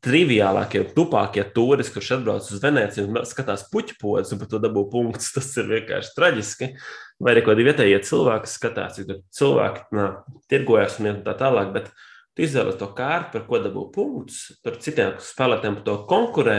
triviālākie, 0.04 0.84
tupākie 0.94 1.42
turisti, 1.54 1.94
kurš 1.96 2.12
atbrauc 2.18 2.46
uz 2.46 2.62
Venēciju 2.62 3.08
un 3.08 3.20
skatās 3.26 3.66
puķu 3.72 3.96
podas 4.00 4.30
un 4.34 4.40
par 4.40 4.50
to 4.50 4.60
dabū 4.62 4.84
punktus. 4.92 5.32
Tas 5.36 5.50
ir 5.58 5.70
vienkārši 5.72 6.14
traģiski. 6.16 6.70
Vai 7.18 7.34
arī 7.34 7.42
kādi 7.46 7.66
vietējie 7.66 7.98
cilvēki, 8.06 8.50
skatās, 8.52 8.98
cik 9.00 9.24
cilvēki 9.34 9.98
nā, 9.98 10.08
tirgojas 10.50 11.00
un 11.02 11.22
tā 11.26 11.34
tālāk. 11.40 11.72
Bet 11.74 11.90
tu 12.36 12.46
izvēlies 12.46 12.78
to 12.78 12.90
kārtu, 12.94 13.34
par 13.34 13.48
ko 13.48 13.62
dabū 13.64 13.88
punktus. 13.94 14.44
Tur 14.62 14.78
citiem 14.82 15.16
spēlētājiem 15.22 15.80
par 15.80 15.88
to 15.88 15.96
konkurē. 16.10 16.58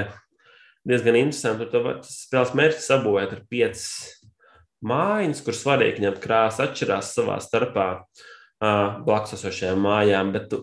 Diezgan 0.89 1.21
interesanti. 1.21 1.69
Tur 1.71 1.93
tas 2.01 2.11
spēles 2.25 2.55
mērķis 2.59 2.91
sabūvēt 2.91 3.37
ar 3.37 3.45
piecas 3.51 3.87
mājiņas, 4.85 5.43
kur 5.45 5.57
svarīgi 5.57 6.03
ņemt 6.05 6.19
krāsu 6.23 6.63
atšķirās 6.65 7.13
savā 7.15 7.39
starpā 7.43 7.87
blakus 8.59 9.35
esošajām 9.37 9.81
mājām. 9.83 10.33
Bet 10.35 10.55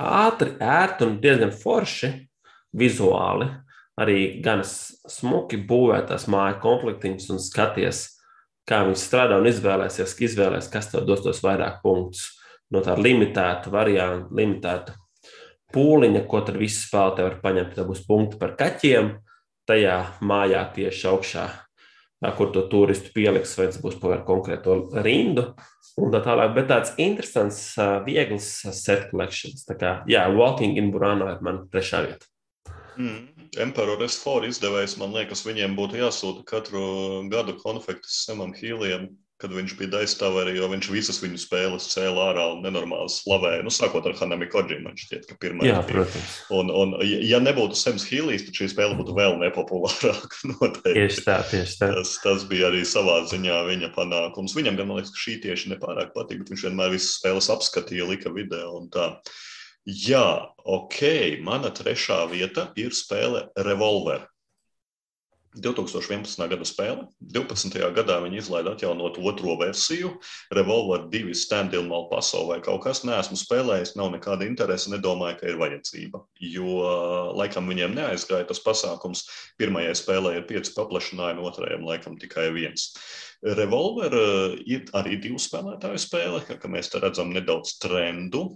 ātri, 0.00 0.54
ērti 0.60 1.06
un 1.06 1.18
diezgan 1.22 1.52
forši 1.54 2.12
vizuāli. 2.76 3.50
Arī 4.00 4.40
gan 4.40 4.62
smuki 4.64 5.58
būvētās 5.68 6.24
māju 6.30 6.56
komplektiņus 6.62 7.26
un 7.34 7.40
skaties, 7.42 8.04
kā 8.68 8.84
viņi 8.86 8.96
strādā 8.96 9.36
un 9.36 9.48
izvēlēsies, 9.50 10.14
izvēlēs, 10.24 10.70
kas 10.72 10.88
tev 10.92 11.04
dos 11.08 11.20
tos 11.24 11.42
vairāk 11.44 11.82
punktus. 11.82 12.30
No 12.70 12.80
tā 12.86 12.94
limitēta 12.96 13.68
varianta, 13.72 14.30
limitēta 14.32 14.94
pūliņa, 15.74 16.22
ko 16.30 16.40
tad 16.46 16.56
visi 16.60 16.86
spēlētāji 16.86 17.26
var 17.26 17.36
paņemt. 17.42 17.74
Tad 17.76 17.90
būs 17.90 18.04
punkti 18.06 18.38
par 18.40 18.54
kaķiem 18.58 19.10
tajā 19.68 19.98
mājā 20.24 20.62
tieši 20.78 21.08
augšā, 21.10 21.44
kur 22.36 22.50
to 22.52 22.66
turistu 22.68 23.12
pieliks, 23.14 23.56
vai 23.58 23.70
tas 23.70 23.80
būs 23.80 23.96
par 24.00 24.24
konkrēto 24.28 24.76
rindu 25.04 25.50
un 26.00 26.12
tā 26.12 26.20
tālāk. 26.24 26.52
Bet 26.56 26.68
tāds 26.72 26.92
interesants, 27.00 27.62
viegls 28.06 28.50
set 28.76 29.08
collections. 29.12 29.64
Tā 29.68 29.78
kā, 29.80 29.94
jā, 30.10 30.26
Walking 30.36 30.76
in 30.80 30.92
Burano 30.92 31.30
ir 31.32 31.40
mana 31.44 31.64
trešā 31.72 32.04
vieta. 32.08 32.28
Mm. 33.00 33.48
Emperor 33.58 33.98
S4 34.04 34.50
izdevējs, 34.52 34.98
man 35.00 35.14
liekas, 35.16 35.42
viņiem 35.46 35.74
būtu 35.78 35.98
jāsūta 35.98 36.44
katru 36.46 36.82
gadu 37.32 37.56
konfektes 37.58 38.20
Samam 38.26 38.52
Hīlijam, 38.54 39.08
kad 39.40 39.52
viņš 39.54 39.74
bija 39.78 39.90
daistāveri, 39.94 40.54
jo 40.58 40.68
viņš 40.70 40.88
visas 40.92 41.18
viņu 41.22 41.40
spēles 41.40 41.88
cēlā 41.92 42.30
ārā 42.30 42.44
un 42.52 42.62
nenormāli 42.64 43.10
slavēja. 43.12 43.64
Nu, 43.64 43.72
sākot 43.72 44.06
ar 44.08 44.16
Hanami 44.20 44.48
Kodži, 44.52 44.80
man 44.84 44.98
šķiet, 45.00 45.26
ka 45.30 45.36
pirmā. 45.40 45.64
Jā, 45.68 45.80
protams. 45.88 46.36
Un, 46.54 46.72
un, 46.74 46.94
ja 47.04 47.40
nebūtu 47.42 47.78
Sams 47.78 48.04
Hīlijs, 48.08 48.46
tad 48.46 48.60
šī 48.60 48.70
spēle 48.74 48.98
būtu 49.00 49.16
vēl 49.16 49.38
nepopulārāka. 49.40 50.40
Noteikti. 50.52 50.96
Tieši 50.96 51.26
tā, 51.26 51.38
tieši 51.50 51.78
tā. 51.80 51.92
Tas, 51.96 52.16
tas 52.24 52.48
bija 52.50 52.68
arī 52.70 52.82
savā 52.88 53.20
ziņā 53.30 53.60
viņa 53.70 53.92
panākums. 53.96 54.56
Viņam 54.58 54.80
gan, 54.80 54.90
man 54.90 55.00
liekas, 55.00 55.14
ka 55.16 55.24
šī 55.24 55.38
tieši 55.46 55.74
nepārāk 55.74 56.12
patīk, 56.16 56.44
bet 56.44 56.54
viņš 56.54 56.66
vienmēr 56.68 56.92
visas 56.94 57.16
spēles 57.18 57.50
apskatīja, 57.52 58.08
lika 58.12 58.32
video 58.34 58.76
un 58.78 58.90
tā. 58.92 59.14
Jā, 59.88 60.52
ok, 60.68 61.00
mana 61.42 61.72
trešā 61.72 62.22
vieta 62.30 62.68
ir 62.78 62.92
spēle 62.94 63.48
Revolver. 63.64 64.29
2011. 65.58 66.44
gada 66.46 66.66
spēle. 66.68 67.06
12. 67.34 67.80
gadā 67.96 68.20
viņi 68.22 68.38
izlaida 68.38 68.74
atjaunot 68.76 69.16
otro 69.18 69.56
versiju, 69.58 70.12
Revolver 70.54 71.08
2 71.10 71.34
Stand-in 71.34 71.88
Malpaso 71.90 72.44
vai 72.46 72.60
kaut 72.62 72.84
kas. 72.84 73.02
Neesmu 73.08 73.38
spēlējis, 73.40 73.96
nav 73.98 74.12
nekāda 74.14 74.46
interese, 74.46 74.92
nedomāju, 74.92 75.40
ka 75.40 75.50
ir 75.50 75.58
vajadzība. 75.58 76.22
Jo 76.52 76.76
laikam 77.34 77.66
viņiem 77.70 77.96
neaizgāja 77.98 78.46
tas 78.46 78.62
pasākums. 78.62 79.24
Pirmajai 79.58 79.96
spēlē 79.98 80.36
ir 80.38 80.46
pieci 80.46 80.76
paplašinājumi, 80.76 81.44
otrajam 81.50 81.84
laikam 81.88 82.20
tikai 82.20 82.50
viens. 82.54 82.92
Revolver 83.42 84.14
ir 84.68 84.86
arī 84.94 85.18
divu 85.18 85.40
spēlētāju 85.42 85.98
spēle, 85.98 86.44
kā 86.46 86.70
mēs 86.70 86.92
te 86.92 87.02
redzam 87.02 87.34
nedaudz 87.34 87.78
trendu. 87.82 88.46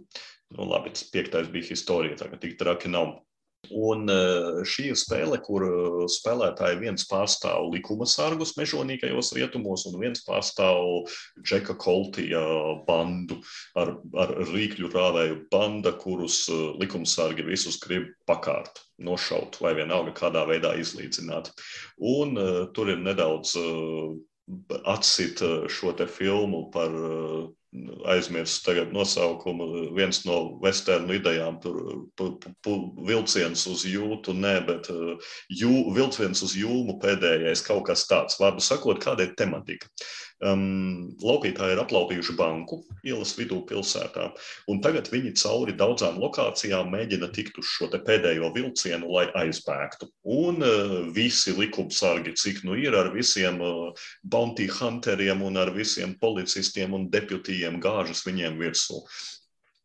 Nu, 0.55 0.67
labi, 0.69 0.93
tas 0.95 1.09
piektais 1.11 1.49
bija 1.51 1.73
historija, 1.73 2.19
ka 2.21 2.39
tik 2.39 2.59
traki 2.61 2.93
nav. 2.93 3.17
Un 3.73 4.09
eh, 4.11 4.61
šī 4.69 4.91
ir 4.93 4.99
spēle, 4.99 5.39
kur 5.45 5.65
eh, 5.67 6.05
spēlētāji 6.11 6.81
viens 6.83 7.07
pārstāv 7.09 7.71
likuma 7.73 8.07
sargus 8.09 8.55
mežonīgajos 8.59 9.33
rietumos, 9.37 9.87
un 9.89 9.99
viens 10.03 10.25
pārstāv 10.27 11.09
Džeka 11.41 11.77
Koltija 11.81 12.43
bandu 12.89 13.41
ar, 13.81 13.97
ar 14.21 14.35
rīkļu 14.51 14.91
rāvēju 14.93 15.41
banda, 15.53 15.95
kurus 16.01 16.45
eh, 16.53 16.63
likumsargi 16.83 17.47
visus 17.47 17.81
grib 17.83 18.11
pakārt, 18.29 18.83
nošaut 18.99 19.59
vai 19.65 19.75
vienalga 19.79 20.15
kādā 20.17 20.45
veidā 20.49 20.75
izlīdzināt. 20.79 21.51
Un 21.99 22.39
uh, 22.39 22.61
tur 22.75 22.91
ir 22.93 23.01
nedaudz 23.03 23.55
uh, 23.59 24.15
atsit 24.91 25.43
šo 25.73 25.93
te 25.99 26.07
filmu 26.11 26.69
par 26.75 26.95
uh, 26.95 27.47
aizmirsu 28.11 28.63
tagad 28.65 28.93
nosaukumu. 28.95 29.67
Viens 29.97 30.23
no 30.29 30.59
vesternu 30.63 31.17
idejām 31.19 31.59
tur 31.63 31.81
vilciens 33.09 33.67
uz 33.71 33.85
jūtu, 33.89 34.35
nē, 34.37 34.55
bet 34.69 34.91
jū, 35.51 35.73
vilciens 35.97 36.45
uz 36.47 36.55
jūmu 36.59 36.99
pēdējais 37.03 37.65
kaut 37.67 37.87
kas 37.91 38.07
tāds. 38.11 38.39
Vārdu 38.41 38.65
sakot, 38.65 39.03
kāda 39.03 39.27
ir 39.27 39.35
tematika. 39.39 39.91
Um, 40.45 41.15
laupītāji 41.25 41.73
ir 41.73 41.81
aplaupījuši 41.81 42.35
banku 42.37 42.83
ielas 43.07 43.31
vidū 43.39 43.63
pilsētā, 43.69 44.27
tagad 44.85 45.09
viņi 45.09 45.33
cauri 45.41 45.73
daudzām 45.79 46.19
lokācijām 46.21 46.91
mēģina 46.93 47.31
tikt 47.33 47.61
uz 47.63 47.71
šo 47.71 47.89
pēdējo 47.95 48.51
vilcienu, 48.53 49.09
lai 49.15 49.25
aizbēgtu. 49.41 50.11
Un 50.37 50.61
uh, 50.67 50.97
visi 51.17 51.55
likumsargi, 51.57 52.35
cik 52.37 52.61
nu 52.69 52.77
ir 52.77 52.97
ar 52.99 53.09
visiem 53.15 53.63
uh, 53.65 54.05
bounty 54.21 54.69
hunteriem 54.69 55.41
un 55.49 55.57
ar 55.63 55.73
visiem 55.73 56.13
policistiem 56.21 56.93
un 56.93 57.09
deputījiem 57.15 57.81
gāžas 57.81 58.27
viņiem 58.29 58.61
virsū. 58.61 59.01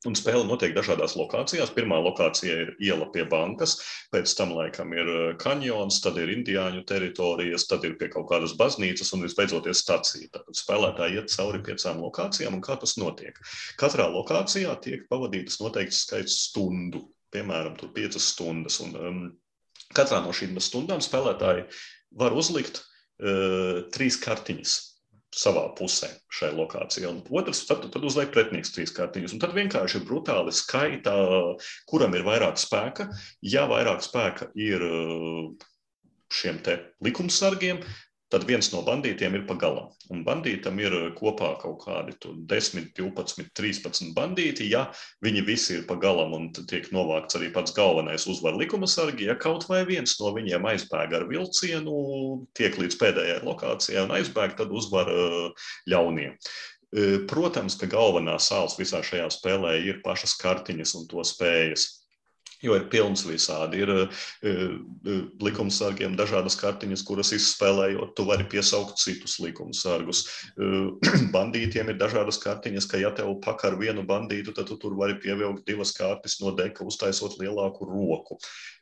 Un 0.07 0.15
spēle 0.15 0.45
notiek 0.47 0.71
dažādās 0.71 1.17
lokācijās. 1.19 1.73
Pirmā 1.75 1.97
lokācija 1.99 2.53
ir 2.63 2.69
iela 2.87 3.09
pie 3.11 3.25
bankas, 3.27 3.73
pēc 4.13 4.31
tam 4.37 4.53
laikam 4.55 4.93
ir 4.95 5.09
eh, 5.11 5.31
kanjons, 5.41 5.97
tad 6.05 6.15
ir 6.21 6.31
indiāņu 6.31 6.85
teritorijas, 6.87 7.65
tad 7.67 7.83
ir 7.83 7.97
pie 7.99 8.07
kaut 8.13 8.29
kādas 8.29 8.53
baznīcas 8.59 9.11
un 9.17 9.25
visbeidzot 9.25 9.67
ir 9.67 9.75
stacija. 9.75 10.29
Tad 10.37 10.47
spēlētāji 10.55 11.19
iet 11.19 11.33
cauri 11.33 11.59
piecām 11.67 11.99
lokācijām 12.05 12.55
un 12.55 12.63
kā 12.63 12.77
tas 12.79 12.95
notiek. 13.01 13.41
Katrā 13.81 14.07
lokācijā 14.13 14.77
tiek 14.85 15.03
pavadītas 15.11 15.59
noteikts 15.59 16.05
skaits 16.05 16.37
stundu, 16.45 17.03
piemēram, 17.35 17.75
piecas 17.91 18.31
stundas. 18.31 18.79
Un, 18.85 18.95
um, 18.95 19.19
katrā 19.91 20.21
no 20.23 20.31
šīm 20.31 20.55
stundām 20.63 21.03
spēlētāji 21.03 21.67
var 22.23 22.39
uzlikt 22.39 22.85
uh, 22.85 23.83
trīs 23.91 24.15
kartiņas 24.23 24.79
savā 25.35 25.67
pusē 25.77 26.09
šai 26.33 26.51
lokācijai. 26.57 27.09
Un 27.09 27.21
otrs, 27.41 27.63
tad, 27.69 27.85
tad 27.93 28.05
uzliek 28.05 28.31
pretinieks 28.33 28.73
trīs 28.75 28.93
kārtiņas. 28.95 29.35
Un 29.35 29.43
tad 29.43 29.55
vienkārši 29.57 30.03
brutāli 30.07 30.53
skaita, 30.55 31.15
kuram 31.89 32.15
ir 32.17 32.25
vairāk 32.27 32.59
spēka. 32.61 33.09
Ja 33.45 33.67
vairāk 33.69 34.03
spēka 34.05 34.49
ir 34.57 34.85
šiem 36.33 36.61
te 36.65 36.77
likumsargiem, 37.05 37.81
tad 38.29 38.45
viens 38.45 38.69
no 38.73 38.81
bandītiem 38.85 39.35
ir 39.37 39.45
pagalam. 39.49 39.89
Un 40.13 40.23
bandītam 40.25 40.77
ir 40.81 40.95
kopā 41.17 41.51
kaut 41.61 41.83
kādi 41.83 42.15
10, 42.49 42.91
12, 42.97 43.49
13 43.57 44.13
bandīti. 44.17 44.69
Ja 44.69 44.87
viņi 45.25 45.45
visi 45.47 45.77
ir 45.79 45.85
pagalam 45.89 46.33
un 46.37 46.49
tiek 46.53 46.89
novākts 46.95 47.39
arī 47.39 47.51
pats 47.53 47.73
galvenais 47.75 48.27
uzvaru 48.29 48.61
likuma 48.61 48.89
sargi, 48.89 49.27
ja 49.29 49.37
kaut 49.39 49.67
vai 49.69 49.83
viens 49.89 50.17
no 50.21 50.33
viņiem 50.35 50.67
aizbēg 50.73 51.15
ar 51.17 51.27
vilcienu, 51.29 51.99
tiek 52.57 52.77
līdz 52.77 52.99
pēdējai 53.01 53.39
lokācijai 53.45 54.05
un 54.05 54.17
aizbēg, 54.19 54.57
tad 54.59 54.73
uzvar 54.73 55.09
ļaunie. 55.89 56.33
Protams, 57.29 57.75
ka 57.77 57.89
galvenā 57.89 58.39
sāls 58.41 58.77
visā 58.79 59.03
šajā 59.05 59.27
spēlē 59.33 59.75
ir 59.85 60.01
pašas 60.05 60.33
kartiņas 60.41 60.95
un 60.97 61.09
to 61.09 61.25
spējas. 61.25 61.99
Jo 62.59 62.75
ir 62.75 62.87
pilns 62.91 63.23
visādi. 63.23 63.79
Ir 63.83 63.91
uh, 63.93 64.23
likumsargiem 65.43 66.17
dažādas 66.19 66.57
kartiņas, 66.59 67.05
kuras 67.07 67.31
izspēlējot, 67.35 68.11
tu 68.17 68.25
vari 68.27 68.43
piesaukt 68.51 68.99
citus 68.99 69.37
likumsargus. 69.39 70.25
Uh, 70.59 70.89
bandītiem 71.35 71.93
ir 71.93 71.99
dažādas 72.01 72.41
kartiņas, 72.43 72.89
ka 72.91 72.99
ja 72.99 73.13
tev 73.15 73.31
pakar 73.45 73.77
vienu 73.79 74.03
bandītu, 74.07 74.55
tad 74.57 74.67
tu 74.71 74.79
tur 74.81 74.97
vari 74.99 75.15
pievilkt 75.23 75.63
divas 75.69 75.93
kartes 75.95 76.39
no 76.43 76.51
deka, 76.57 76.83
uztaisot 76.87 77.39
lielāku 77.39 77.87
roku. 77.87 78.39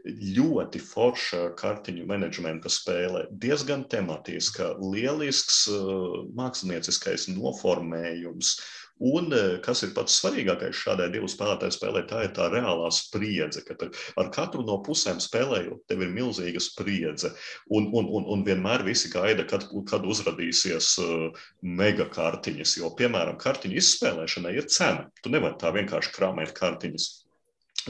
Ļoti 0.07 0.81
forša 0.81 1.43
kartiņu 1.59 2.07
menedžmenta 2.09 2.71
spēle, 2.71 3.27
diezgan 3.43 3.85
tematiska, 3.91 4.73
lielisks 4.81 5.65
uh, 5.69 6.25
mākslinieckais 6.37 7.29
noformējums 7.35 8.55
Un 8.99 9.29
eh, 9.35 9.57
kas 9.61 9.83
ir 9.85 9.91
pats 9.93 10.15
svarīgākais 10.17 10.77
šādai 10.79 11.11
divu 11.13 11.27
spēlētāju 11.29 11.75
spēlē, 11.75 12.01
tā 12.09 12.23
ir 12.25 12.31
tā 12.33 12.47
reālā 12.49 12.89
spriedze, 12.93 13.61
ka 13.67 13.75
ar 14.17 14.31
katru 14.33 14.65
no 14.65 14.79
pusēm 14.85 15.21
spēlējot, 15.21 15.83
tev 15.89 16.01
ir 16.01 16.15
milzīga 16.15 16.61
spriedze. 16.63 17.33
Un, 17.69 17.91
un, 17.93 18.09
un, 18.09 18.25
un 18.33 18.43
vienmēr 18.47 18.85
visi 18.87 19.11
gaida, 19.13 19.45
kad, 19.49 19.67
kad 19.89 20.07
uzrādīsies 20.07 20.95
uh, 21.03 21.45
mega 21.61 22.09
kartiņas. 22.09 22.77
Jo, 22.81 22.89
piemēram, 22.97 23.37
kartiņu 23.41 23.77
izspēlēšanai 23.77 24.57
ir 24.57 24.69
cena. 24.73 25.05
Tu 25.21 25.33
nevari 25.33 25.59
tā 25.61 25.71
vienkārši 25.77 26.13
krāpēt 26.17 26.57
kartiņas. 26.57 27.07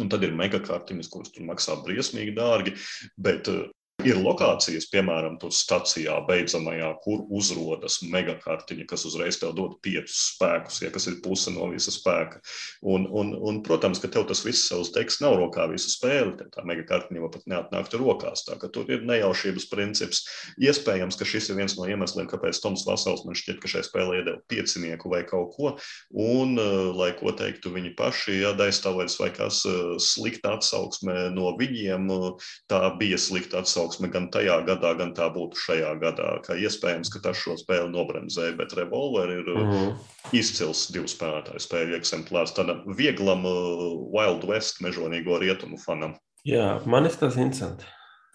Un 0.04 0.12
tad 0.12 0.28
ir 0.28 0.36
mega 0.36 0.60
kartiņas, 0.62 1.08
kuras 1.14 1.32
maksā 1.40 1.80
briesmīgi 1.88 2.36
dārgi. 2.36 2.76
Bet 3.16 3.48
uh, 3.54 3.70
Ir 4.06 4.20
lokācijas, 4.22 4.86
piemēram, 4.94 5.40
tur 5.42 5.50
stācijā, 5.50 6.20
beidzamajā, 6.28 6.92
kur 7.02 7.24
uzrodas 7.34 7.96
megakartiņa, 8.06 8.84
kas 8.86 9.08
uzreiz 9.10 9.40
tev 9.42 9.56
dod 9.58 9.72
piecus 9.82 10.36
spēkus, 10.36 10.84
ja 10.84 10.92
kas 10.94 11.08
ir 11.10 11.16
puse 11.26 11.50
no 11.50 11.66
visa 11.72 11.90
spēka. 11.90 12.38
Un, 12.86 13.08
un, 13.10 13.32
un, 13.34 13.58
protams, 13.66 13.98
ka 13.98 14.12
tev 14.14 14.28
tas 14.30 14.44
viss 14.46 14.68
savs 14.70 14.92
teksts 14.94 15.24
nav 15.26 15.40
rokā 15.40 15.66
visu 15.72 15.90
spēli, 15.90 16.36
tad 16.38 16.52
tā 16.54 16.66
megakartiņa 16.70 17.24
var 17.24 17.32
pat 17.34 17.48
neatnākt 17.50 17.96
rokās. 17.98 18.46
Tā 18.46 18.60
ka 18.62 18.70
tur 18.70 18.86
ir 18.94 19.02
nejaušības 19.02 19.66
princips. 19.72 20.22
Iespējams, 20.62 21.18
ka 21.18 21.26
šis 21.26 21.50
ir 21.50 21.58
viens 21.58 21.74
no 21.80 21.90
iemesliem, 21.90 22.30
kāpēc 22.30 22.62
Toms 22.62 22.86
Vasals 22.86 23.26
man 23.26 23.34
šķiet, 23.42 23.58
ka 23.64 23.74
šai 23.74 23.82
spēlē 23.90 24.22
iedeva 24.22 24.44
piecinieku 24.46 25.10
vai 25.10 25.24
kaut 25.26 25.58
ko. 25.58 25.74
Un, 26.14 26.54
eh, 26.62 26.78
lai 27.02 27.10
ko 27.18 27.34
teiktu 27.34 27.74
viņi 27.74 27.96
paši, 27.98 28.44
ja 28.46 28.54
daistāvēs 28.62 29.18
vai 29.24 29.34
kas 29.42 29.66
eh, 29.66 29.98
slikta 29.98 30.54
atsauksme 30.60 31.32
no 31.34 31.50
viņiem, 31.58 32.08
eh, 32.14 32.50
tā 32.70 32.86
bija 33.02 33.18
slikta 33.18 33.66
atsauksme 33.66 33.87
izaugsme 33.88 34.10
gan 34.12 34.30
tajā 34.32 34.66
gadā, 34.68 34.94
gan 34.98 35.14
tā 35.16 35.30
būtu 35.32 35.56
šajā 35.56 35.96
gadā. 36.02 36.42
Kā 36.44 36.56
iespējams, 36.56 37.10
ka 37.10 37.20
tas 37.24 37.38
šo 37.38 37.56
spēli 37.58 37.90
nobremzēja, 37.92 38.58
bet 38.58 38.74
Revolver 38.76 39.30
ir 39.30 39.48
mm 39.48 39.72
-hmm. 39.72 39.94
izcils 40.34 40.92
divu 40.92 41.08
spēlētāju 41.08 41.60
spēļu 41.60 41.96
eksemplārs 41.96 42.54
tādam 42.54 42.84
vieglam 42.98 43.46
uh, 43.46 44.12
Wild 44.12 44.44
West 44.46 44.82
mežonīgo 44.82 45.40
rietumu 45.40 45.78
fanam. 45.78 46.16
Jā, 46.46 46.82
man 46.86 47.06
ir 47.06 47.12
tas 47.12 47.38
interesanti. 47.38 47.86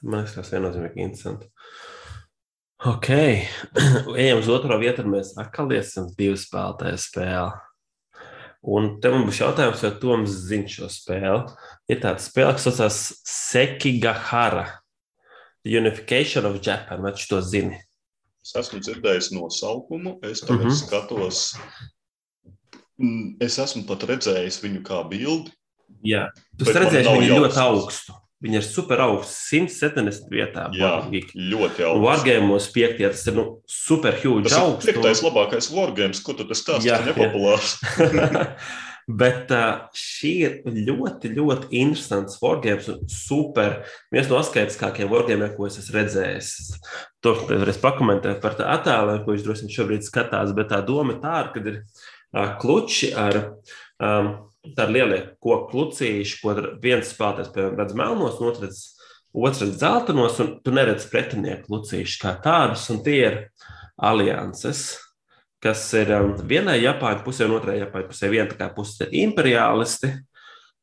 Man 0.03 0.25
ir 0.25 0.35
tas 0.35 0.53
viennozīmīgi 0.53 0.97
interesanti. 0.97 1.47
Ok, 2.85 3.09
ejam 4.17 4.39
uz 4.39 4.49
otro 4.49 4.79
vietu, 4.79 5.05
mēs 5.05 5.37
atkal 5.39 5.71
esam 5.73 6.09
divu 6.19 6.37
spēlētāju 6.37 6.99
spēli. 6.99 7.53
Un 8.63 9.01
te 9.03 9.11
man 9.11 9.25
būs 9.27 9.41
jautājums, 9.41 9.83
vai 9.83 9.99
Toms 10.01 10.31
zina 10.31 10.69
šo 10.69 10.89
spēli. 10.89 11.51
Ir 11.89 12.01
tāda 12.01 12.23
spēle, 12.23 12.53
kas 12.53 12.63
saucas 12.63 12.99
Sekigahara. 13.27 14.82
The 15.65 15.79
Unification 15.79 16.47
of 16.47 16.61
Japan, 16.61 17.03
vai 17.03 17.13
tu 17.13 17.27
to 17.31 17.41
zini? 17.41 17.79
Es 18.43 18.57
esmu 18.59 18.81
dzirdējis 18.83 19.31
nosaukumu, 19.37 20.17
es 20.27 20.43
tagad 20.43 20.65
mm 20.65 20.71
-hmm. 20.71 20.79
skatos. 20.81 21.55
Es 23.41 23.59
esmu 23.59 23.85
pat 23.87 24.03
redzējis 24.11 24.59
viņu 24.63 24.83
kā 24.83 24.99
bildi. 25.09 25.55
Jā, 26.03 26.31
tu 26.59 26.65
redzēji 26.65 27.07
viņu 27.07 27.39
ļoti 27.39 27.61
augstu. 27.63 28.13
Viņa 28.43 28.59
ir 28.59 28.65
super 28.67 29.01
augsta, 29.01 29.35
170 29.55 30.27
vietā. 30.31 30.67
Jā, 30.75 30.89
bargīgi. 30.99 31.31
ļoti 31.51 31.85
augsta. 31.87 32.03
Wargames 32.03 32.67
5. 32.75 32.99
tas 32.99 33.27
ir 33.27 33.35
nu, 33.35 33.45
super 33.71 34.19
huge. 34.19 34.49
Tas 34.49 34.59
augstu. 34.59 34.89
ir 34.89 34.95
piektais 34.95 35.23
labākais 35.23 35.71
Wargames, 35.71 36.21
ko 36.21 36.35
tu 36.35 36.45
tas 36.45 36.59
stāsti, 36.59 36.91
ka 36.91 37.05
nepopulārs. 37.07 37.79
Bet 39.09 39.51
šī 39.99 40.31
ir 40.47 40.53
ļoti, 40.67 41.33
ļoti 41.35 41.73
interesants 41.81 42.39
wargames 42.43 42.87
un 42.93 43.01
super. 43.11 43.83
viens 44.15 44.31
no 44.31 44.39
asketiskākajiem 44.39 45.11
wargamiem, 45.11 45.51
ko 45.57 45.67
es 45.67 45.81
esmu 45.81 45.99
redzējis. 45.99 46.53
To 47.27 47.35
varēs 47.49 47.81
pakomentēt 47.83 48.41
par 48.45 48.55
tā 48.59 48.69
attēlu, 48.77 49.19
ko 49.25 49.35
viņš 49.35 49.45
droši 49.47 49.67
vien 49.67 49.75
šobrīd 49.77 50.07
skatās. 50.07 50.55
Bet 50.55 50.71
tā 50.71 50.81
doma 50.87 51.17
ir 51.17 51.21
tāda, 51.25 51.51
ka 51.51 51.65
ir 51.67 51.83
kluči 52.63 53.13
ar 53.19 53.39
um, 53.99 54.33
tādu 54.77 54.97
lielu 54.97 55.21
koku 55.43 55.71
klucīšu, 55.73 56.41
ko 56.43 56.57
viens 56.83 57.11
spēlētājs, 57.11 57.53
piemēram, 57.55 57.79
redz 57.81 57.97
melnos, 57.99 58.39
otrs 58.41 58.63
redz, 58.63 58.83
otrs 59.35 59.65
redz 59.65 59.81
zeltainos, 59.83 60.39
un 60.45 60.53
tu 60.63 60.75
neredz 60.75 61.09
pretinieku 61.11 61.67
klucīšu 61.67 62.21
kā 62.23 62.37
tādus, 62.45 62.87
un 62.95 63.03
tie 63.03 63.19
ir 63.27 63.41
alianses 63.99 64.93
kas 65.63 65.85
ir 65.95 66.11
um, 66.17 66.35
vienai 66.49 66.81
Japāņu 66.83 67.23
pusē 67.27 67.47
un 67.47 67.57
otrai 67.59 67.79
Japāņu 67.79 68.11
pusē. 68.11 68.31
Viena 68.33 68.69
puse 68.75 69.07
ir 69.07 69.17
imperialisti, 69.23 70.11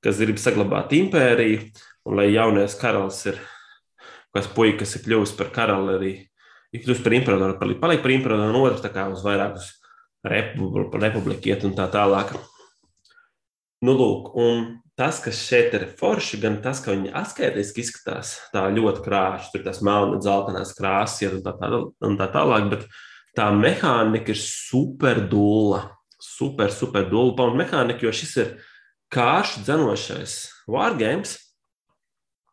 kas 0.03 0.21
grib 0.21 0.39
saglabāt 0.39 0.95
impēriju, 0.95 1.65
un 2.07 2.19
lai 2.19 2.29
jaunais 2.31 2.77
karalis 2.79 3.25
ir, 3.31 3.41
kas 4.35 4.47
puika, 4.55 4.83
kas 4.83 4.95
ir 4.95 5.03
kļuvis 5.07 5.35
par 5.39 5.51
karali, 5.55 5.95
arī 5.97 6.13
ir 6.71 6.85
kļuvis 6.85 7.03
par 7.03 7.17
imperatoru, 7.17 7.79
paliek 7.81 8.03
par 8.05 8.15
imperatoru, 8.15 8.53
un 8.53 8.61
otrs 8.61 8.85
tā 8.85 8.93
kā 8.93 9.09
uz 9.11 9.25
vairākus 9.25 9.73
republiku, 10.25 11.01
republiku 11.01 11.51
iet 11.51 11.65
un 11.67 11.75
tā 11.75 11.89
tālāk. 11.91 12.31
Nu, 13.83 13.95
lūk, 13.95 14.33
un 14.39 14.65
tas, 14.99 15.21
kas 15.23 15.39
šeit 15.39 15.75
ir 15.77 15.85
forši, 15.99 16.39
gan 16.43 16.57
tas, 16.63 16.81
ka 16.83 16.91
viņi 16.91 17.13
asketiski 17.15 17.83
izskatās 17.83 18.33
tā 18.53 18.65
ļoti 18.75 19.03
krāšņi, 19.05 19.51
tur 19.53 19.63
tās 19.67 19.79
melnas, 19.85 20.25
zeltainās 20.25 20.73
krāsas 20.75 21.37
un 21.37 21.45
tā, 21.45 21.55
tā, 21.59 21.69
un 22.07 22.17
tā 22.19 22.27
tālāk, 22.33 22.67
bet 22.73 22.89
tā 23.39 23.47
mehānika 23.55 24.33
ir 24.33 24.41
super 24.41 25.23
dūla. 25.31 25.85
Super, 26.19 26.71
super 26.75 27.07
dūla 27.07 27.35
pamatā 27.37 27.59
mehānika, 27.61 28.03
jo 28.03 28.11
šis 28.15 28.33
ir 28.41 28.55
kāršu 29.13 29.63
dzenošais 29.63 30.33
wargames, 30.69 31.37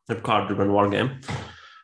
jeb 0.06 0.22
kādu 0.26 0.52
dribenu 0.52 0.76
wargame. 0.76 1.18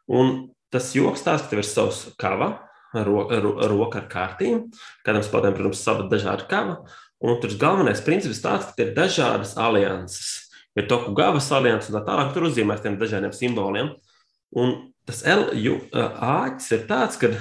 Un 0.06 0.52
tas 0.72 0.92
joks 0.94 1.24
tās, 1.26 1.42
ka 1.42 1.50
tev 1.50 1.62
ir 1.64 1.66
savs 1.66 2.04
kava, 2.20 2.52
roka 2.94 3.40
ro, 3.42 3.56
ro, 3.72 3.88
ar 3.88 4.06
kārtīm. 4.12 4.68
Katram 5.02 5.24
spēlētājam, 5.26 5.58
protams, 5.58 5.82
sava 5.82 6.06
dažāda 6.10 6.46
kava. 6.50 6.78
Un 7.22 7.38
tur 7.42 7.54
galvenais 7.58 8.02
princips 8.04 8.42
tāds, 8.42 8.70
ka 8.70 8.86
ir 8.86 8.94
dažādas 8.96 9.56
alianses. 9.58 10.50
Ir 10.78 10.86
toku 10.90 11.12
gavas 11.16 11.50
alianses 11.52 11.90
un 11.90 11.98
tā 11.98 12.04
tālāk, 12.06 12.30
tur 12.34 12.46
uzzīmēs 12.48 12.82
tiem 12.84 13.00
dažādiem 13.00 13.34
simboliem. 13.36 13.92
Un 14.54 14.74
tas 15.08 15.24
L, 15.26 15.50
ju, 15.58 15.80
āķis 15.92 16.70
ir 16.76 16.86
tāds, 16.88 17.18
ka 17.20 17.32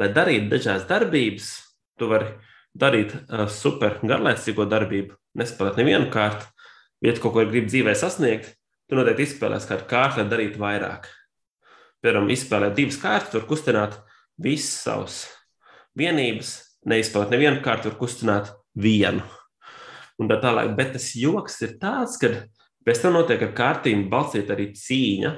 lai 0.00 0.10
darītu 0.14 0.50
dažādas 0.52 0.88
darbības, 0.88 1.50
tu 1.98 2.08
vari 2.10 2.32
darīt 2.74 3.14
uh, 3.14 3.46
super 3.50 4.00
garlaicīgo 4.02 4.66
darbību, 4.70 5.14
nespēlēt 5.38 5.78
nevienu 5.80 6.10
kārtu, 6.12 6.48
tu 7.04 7.20
kaut 7.20 7.34
ko 7.36 7.44
gribi 7.44 7.68
dzīvē 7.68 7.94
sasniegt, 7.98 8.54
tu 8.88 8.98
noteikti 8.98 9.28
izspēlēsi 9.28 9.70
kādu 9.70 9.86
kārtu, 9.90 10.22
lai 10.22 10.30
darītu 10.30 10.60
vairāk. 10.62 11.08
Piemēram, 12.04 12.28
izspēlēt 12.32 12.76
divas 12.76 12.98
kārtas, 13.00 13.32
tur 13.32 13.46
kustināt 13.48 13.96
visas 14.40 14.82
savas 14.84 15.22
vienības, 15.96 16.56
neizspēlēt 16.88 17.32
nevienu 17.32 17.62
kārtu, 17.64 17.88
tur 17.88 17.98
kustināt 18.02 18.52
vienu. 18.76 19.24
Un 20.20 20.30
tā 20.30 20.38
tālāk, 20.42 20.74
bet 20.78 20.92
tas 20.94 21.10
joks 21.18 21.60
ir 21.66 21.76
tāds, 21.80 22.18
ka 22.20 22.30
pēc 22.86 23.00
tam 23.02 23.16
notiek 23.16 23.42
ar 23.42 23.54
kārtīm 23.56 24.06
balstīta 24.12 24.54
arī 24.54 24.70
cīņa. 24.78 25.32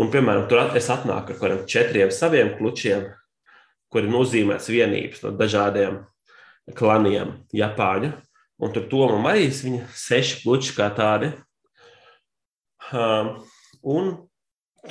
Un, 0.00 0.08
piemēram, 0.08 0.46
tur 0.48 0.72
es 0.78 0.88
atnāku 0.90 1.34
ar 1.34 1.40
kādiem 1.42 1.66
četriem 1.68 2.12
saviem 2.14 2.54
klučiem, 2.56 3.10
kur 3.92 4.04
ir 4.04 4.12
nozīmēts 4.12 4.70
vienības 4.72 5.22
no 5.24 5.32
dažādiem 5.36 6.02
klaniem, 6.78 7.36
Japāņu. 7.56 8.12
Un 8.62 8.74
tur 8.74 8.86
tomam 8.90 9.26
arī 9.28 9.48
ir 9.48 9.56
viņa 9.56 9.88
seši 9.98 10.42
kluči 10.42 10.74
kā 10.76 10.88
tādi. 10.94 11.32
Um, 12.92 13.34
un 13.82 14.12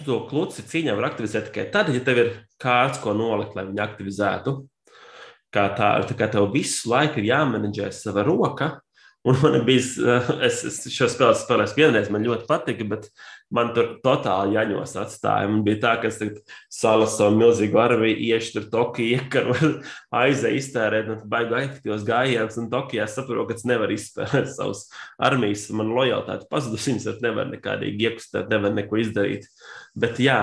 to 0.06 0.22
kluci 0.30 0.66
cīņā 0.68 0.96
var 0.98 1.12
aktivizēt 1.12 1.50
tikai 1.50 1.70
tad, 1.74 1.92
ja 1.94 2.04
tev 2.04 2.20
ir 2.22 2.32
kārts, 2.62 3.00
ko 3.04 3.16
nolikt, 3.16 3.56
lai 3.56 3.68
viņu 3.70 3.84
aktivizētu. 3.84 4.56
Kā 5.52 5.66
tā, 5.76 5.94
tā 6.08 6.16
kā 6.16 6.30
tev 6.32 6.52
visu 6.54 6.92
laiku 6.92 7.20
ir 7.20 7.32
jāmenedžē 7.34 7.90
sava 7.96 8.24
roka, 8.28 8.78
Un 9.24 9.38
man 9.38 9.60
bija, 9.66 10.16
es, 10.48 10.64
es 10.66 10.80
šo 10.90 11.06
spēli 11.12 11.38
spēlēju 11.38 11.78
vienreiz, 11.78 12.10
man 12.14 12.26
ļoti 12.26 12.48
patika, 12.50 12.88
bet 12.90 13.10
man 13.54 13.74
tur 13.76 13.94
totāli 14.04 14.56
jaņos 14.58 14.96
atstāja. 15.02 15.50
Man 15.52 15.66
bija 15.66 15.82
tā, 15.84 15.94
ka 16.02 16.10
es 16.10 16.20
salas 16.72 17.18
savu 17.20 17.38
milzīgu 17.40 17.80
armiju, 17.82 18.18
iešu 18.32 18.56
tur 18.56 18.68
Tokiju, 18.74 19.18
iekaru, 19.20 19.72
aizēju 20.22 20.62
iztērēt, 20.62 21.12
un 21.14 21.22
baigu 21.32 21.60
efektīvos 21.60 22.08
gājienus, 22.08 22.60
un 22.62 22.72
Tokijā 22.72 23.08
saprotu, 23.12 23.50
ka 23.52 23.60
es 23.60 23.68
nevaru 23.70 23.98
izspēlēt 23.98 24.52
savus 24.58 24.88
armijas. 25.22 25.68
Man 25.76 25.94
lojalitāte 25.96 26.50
pazudus, 26.52 26.88
viņas 26.90 27.08
vairs 27.12 27.24
nevar 27.28 27.52
nekādīgi 27.52 28.10
iekustēt, 28.10 28.52
nevar 28.52 28.76
neko 28.78 29.02
izdarīt. 29.04 29.48
Bet 30.00 30.22
jā, 30.24 30.42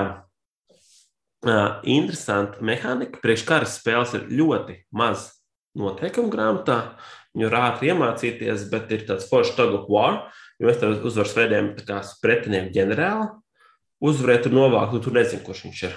interesanti 1.87 2.65
mehānika. 2.67 3.21
Priekškara 3.23 3.69
spēles 3.69 4.15
ir 4.19 4.29
ļoti 4.41 4.83
maz 4.91 5.31
noteikumu 5.79 6.33
grāmatā. 6.33 6.99
Ir 7.39 7.55
ātri 7.55 7.93
iemācīties, 7.93 8.67
bet 8.73 8.91
ir 8.91 9.05
tāds 9.07 9.29
foršs 9.31 9.55
tug 9.55 9.77
of 9.77 9.91
war, 9.93 10.25
jo 10.59 10.69
mēs 10.69 10.81
tam 10.81 10.97
uzvaras 11.07 11.35
veidiem 11.39 11.73
pretinieku 12.23 12.75
ģenerāli 12.75 13.29
uzvarēt 14.05 14.47
un 14.51 14.59
novākt, 14.59 14.95
un 14.95 15.03
tu 15.03 15.13
nezini, 15.15 15.43
kurš 15.47 15.65
viņš 15.67 15.83
ir. 15.89 15.97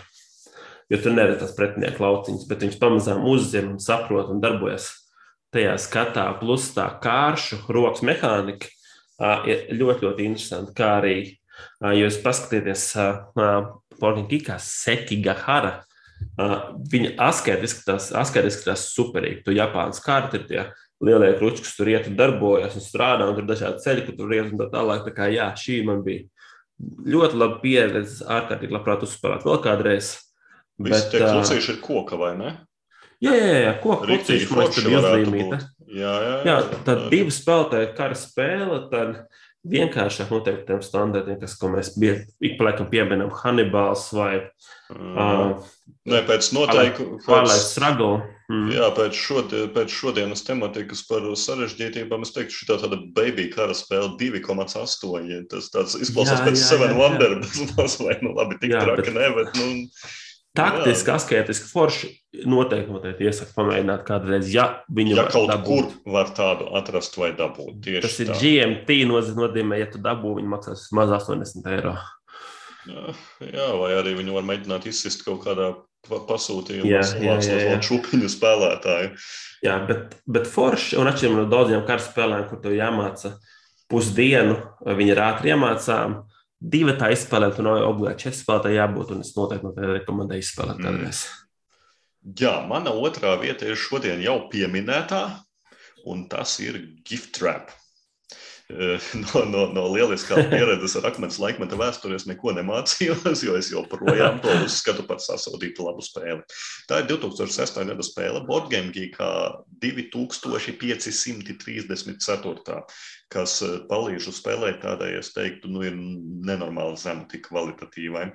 Jo 0.92 1.00
tur 1.04 1.14
neredz 1.16 1.40
tās 1.44 1.54
pretinieku 1.56 2.04
lauciņas, 2.04 2.48
bet 2.50 2.66
viņš 2.66 2.80
pamazām 2.82 3.24
uzzina 3.30 3.72
un 3.72 3.80
saprot 3.80 4.32
un 4.34 4.42
darbojas 4.44 4.90
tajā 5.54 5.76
skatā. 5.80 6.26
Plus 6.40 6.72
tā 6.76 6.88
kāršu 7.04 7.62
rokas 7.72 8.04
mehānika 8.08 8.72
ir 9.48 9.70
ļoti, 9.78 10.08
ļoti 10.08 10.28
interesanta. 10.28 10.76
Kā 10.76 10.90
arī, 11.00 11.16
ja 11.84 11.94
jūs 11.96 12.20
paskatieties, 12.24 12.90
Pornogrāfijā 14.02 14.58
Sekiga 14.66 15.36
Hara, 15.38 15.74
viņa 16.92 17.14
asketiski 17.22 17.86
tas 18.66 18.88
superīgi. 18.90 19.44
Tu 19.46 19.56
Japānas 19.56 20.02
kārti 20.04 20.42
ir 20.42 20.48
tie 20.50 20.64
lielie 21.02 21.32
kruči, 21.40 21.64
kas 21.65 21.76
tur 21.78 21.90
iet 21.91 22.10
un 22.10 22.18
darbojas 22.19 22.78
un 22.78 22.86
strādā, 22.86 23.28
un 23.28 23.38
tur 23.38 23.45
ir 23.45 23.52
dažādi 23.52 23.84
ceļi, 23.84 24.06
kur 24.07 24.18
tur 24.19 24.36
iet 24.38 24.52
un 24.52 24.61
tā 24.61 24.68
tālāk. 24.73 25.06
Tā 25.07 25.14
kā, 25.15 25.30
jā, 25.34 25.49
šī 25.57 25.82
man 25.88 26.03
bija 26.06 26.28
ļoti 26.82 27.40
laba 27.41 27.60
pieredze, 27.64 28.26
ārkārtīgi 28.26 28.76
labprāt 28.76 29.06
uzspēlēt 29.07 29.45
vēl 29.48 29.61
kādreiz. 29.65 30.14
Visi 30.82 31.11
tie 31.14 31.22
krucīši 31.22 31.76
ir 31.76 31.82
koka 31.84 32.18
vai 32.18 32.34
ne? 32.40 32.56
Jā, 33.22 33.36
jā, 33.38 33.60
jā 33.68 33.76
koka 33.84 34.07
krucīši 34.07 34.49
man 34.56 34.73
tur 34.73 34.90
bija 34.90 35.02
uzlīmīta. 35.03 35.61
Jā, 35.91 35.99
jā, 36.02 36.11
jā, 36.23 36.36
jā, 36.48 36.82
tad 36.88 37.07
divi 37.11 37.34
spēlētāji 37.36 37.91
kara 37.98 38.15
spēle, 38.18 38.78
tad 38.94 39.18
vienkāršāk 39.68 40.32
noteiktiem 40.34 40.82
standartiem, 40.86 41.38
kas, 41.42 41.54
ko 41.60 41.70
mēs 41.74 41.94
ik 42.02 42.58
pa 42.58 42.70
laikam 42.70 42.90
pieminam, 42.90 43.30
Hannibals 43.44 44.08
vai 44.16 44.34
mm. 44.90 45.14
uh, 45.14 45.72
Nē, 46.10 46.24
pēc 46.26 46.48
noteikuma. 46.56 47.20
Pārlaiž 47.28 47.66
struggle. 47.68 48.24
Mm. 48.50 48.72
Jā, 48.74 48.88
pēc, 48.98 49.14
šodien, 49.16 49.68
pēc 49.76 49.94
šodienas 49.94 50.42
tematikas 50.48 51.04
par 51.06 51.28
sarežģītībām 51.38 52.26
es 52.26 52.34
teiktu, 52.34 52.58
šī 52.58 52.68
tāda 52.72 52.98
baby 53.14 53.46
kara 53.54 53.76
spēle 53.78 54.16
2,8. 54.18 55.46
Tas 55.52 55.70
tāds 55.74 55.94
izklausās 56.02 56.42
jā, 56.42 56.48
pēc 56.48 56.58
jā, 56.58 56.66
Seven 56.66 56.96
jā, 56.96 56.98
Wonder, 56.98 57.38
bet 57.44 57.62
mazliet, 57.78 58.26
nu 58.26 58.34
labi, 58.34 58.58
tik 58.64 58.74
jā, 58.74 58.82
traki, 58.88 59.12
bet... 59.12 59.20
ne, 59.20 59.30
bet, 59.38 59.62
nu. 59.62 59.70
Taktiski, 60.57 61.11
asketiski, 61.14 61.68
forši 61.72 62.10
noteikti, 62.52 63.23
iesaku 63.23 63.53
pamēģināt 63.56 64.02
kādreiz, 64.03 64.49
ja 64.52 64.65
viņu 64.91 65.15
ja 65.15 65.23
kaut 65.32 65.48
dabūt. 65.48 65.94
kur 66.03 66.11
var 66.11 66.34
tādu 66.36 66.68
atrast 66.76 67.15
vai 67.15 67.30
dabūt. 67.38 67.78
Tieši 67.86 68.02
Tas 68.03 68.18
ir 68.19 68.32
tā. 68.34 68.40
GMT 68.41 68.98
nozīmē, 69.07 69.80
ja 69.80 69.88
tu 69.94 70.02
dabū, 70.03 70.34
viņi 70.41 70.52
maksās 70.52 70.84
vismaz 70.84 71.14
80 71.22 71.69
eiro. 71.72 71.95
Jā, 72.90 73.14
jā, 73.45 73.69
vai 73.80 73.94
arī 73.95 74.18
viņi 74.18 74.36
var 74.36 74.44
mēģināt 74.49 74.90
izsist 74.91 75.23
kaut 75.23 75.45
kādā 75.45 75.69
pasūtījumā, 76.10 76.99
lai 76.99 77.80
čūpiņu 77.86 78.32
spēlētāju. 78.36 79.14
Jā, 79.64 79.78
bet, 79.88 80.18
bet 80.26 80.49
forši, 80.49 80.98
un 80.99 81.11
atšķirībā 81.11 81.38
no 81.38 81.48
daudziem 81.48 81.86
karaspēlēm, 81.88 82.48
kur 82.49 82.60
tev 82.64 82.76
jāmāca 82.76 83.36
pusdienu, 83.91 84.57
viņi 84.84 85.14
ir 85.14 85.23
ātri 85.23 85.53
iemācām 85.53 86.23
divi 86.62 86.94
tā 87.00 87.10
izspēlēt, 87.16 87.60
un 87.62 87.72
obligāti 87.74 88.28
četri 88.28 88.40
spēlētāji 88.40 88.78
jābūt. 88.78 89.14
Un 89.16 89.24
es 89.26 89.34
noteikti, 89.38 89.68
noteikti 89.68 89.94
rekomendēju 89.98 90.46
izspēlēt 90.46 90.78
mm. 90.78 90.88
kādreiz. 90.88 91.24
Jā, 92.38 92.54
mana 92.70 92.94
otrā 92.94 93.34
vieta 93.42 93.66
ir 93.66 93.80
šodien 93.82 94.22
jau 94.22 94.38
pieminētā, 94.52 95.24
un 96.12 96.28
tas 96.30 96.54
ir 96.62 96.78
gift 97.08 97.34
trap. 97.40 97.74
No, 99.22 99.43
no, 99.45 99.73
no 99.73 99.93
lieliskās 99.93 100.48
pieredzes 100.52 100.95
ar 100.99 101.06
akmens 101.11 101.38
laikmeta 101.41 101.76
vēsturi 101.80 102.15
es 102.18 102.26
neko 102.30 102.49
nemācījos, 102.57 103.39
jo 103.45 103.53
es 103.60 103.68
joprojām 103.72 104.35
to 104.43 104.52
uzskatu 104.65 105.02
par 105.07 105.19
sasodītu 105.23 105.80
labu 105.85 106.02
spēli. 106.06 106.41
Tā 106.89 106.95
ir 107.03 107.07
2006. 107.11 107.81
gada 107.91 108.03
spēle 108.06 108.39
Boardgame 108.48 108.91
Geekā 108.95 109.31
2534 109.84 112.81
kas 113.31 113.57
eh, 113.65 113.77
palīdz 113.89 114.30
spēlēt 114.35 114.81
tādai, 114.84 115.14
es 115.19 115.31
teiktu, 115.35 115.72
nu, 115.72 115.84
ir 115.88 115.98
nenormāli 115.98 116.99
zemu 116.99 117.27
tik 117.31 117.48
kvalitatīvai. 117.49 118.27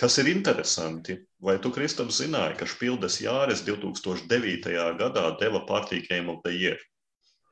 Kas 0.00 0.18
ir 0.22 0.30
interesanti, 0.32 1.18
vai 1.42 1.58
tu, 1.62 1.72
Kristaps, 1.74 2.20
zināji, 2.20 2.58
ka 2.60 2.68
Špildes 2.68 3.20
Jāres 3.24 3.64
2009. 3.68 4.74
gadā 5.00 5.28
deva 5.40 5.64
Party 5.68 6.02
Game 6.08 6.32
of 6.32 6.42
the 6.46 6.54
Year? 6.56 6.80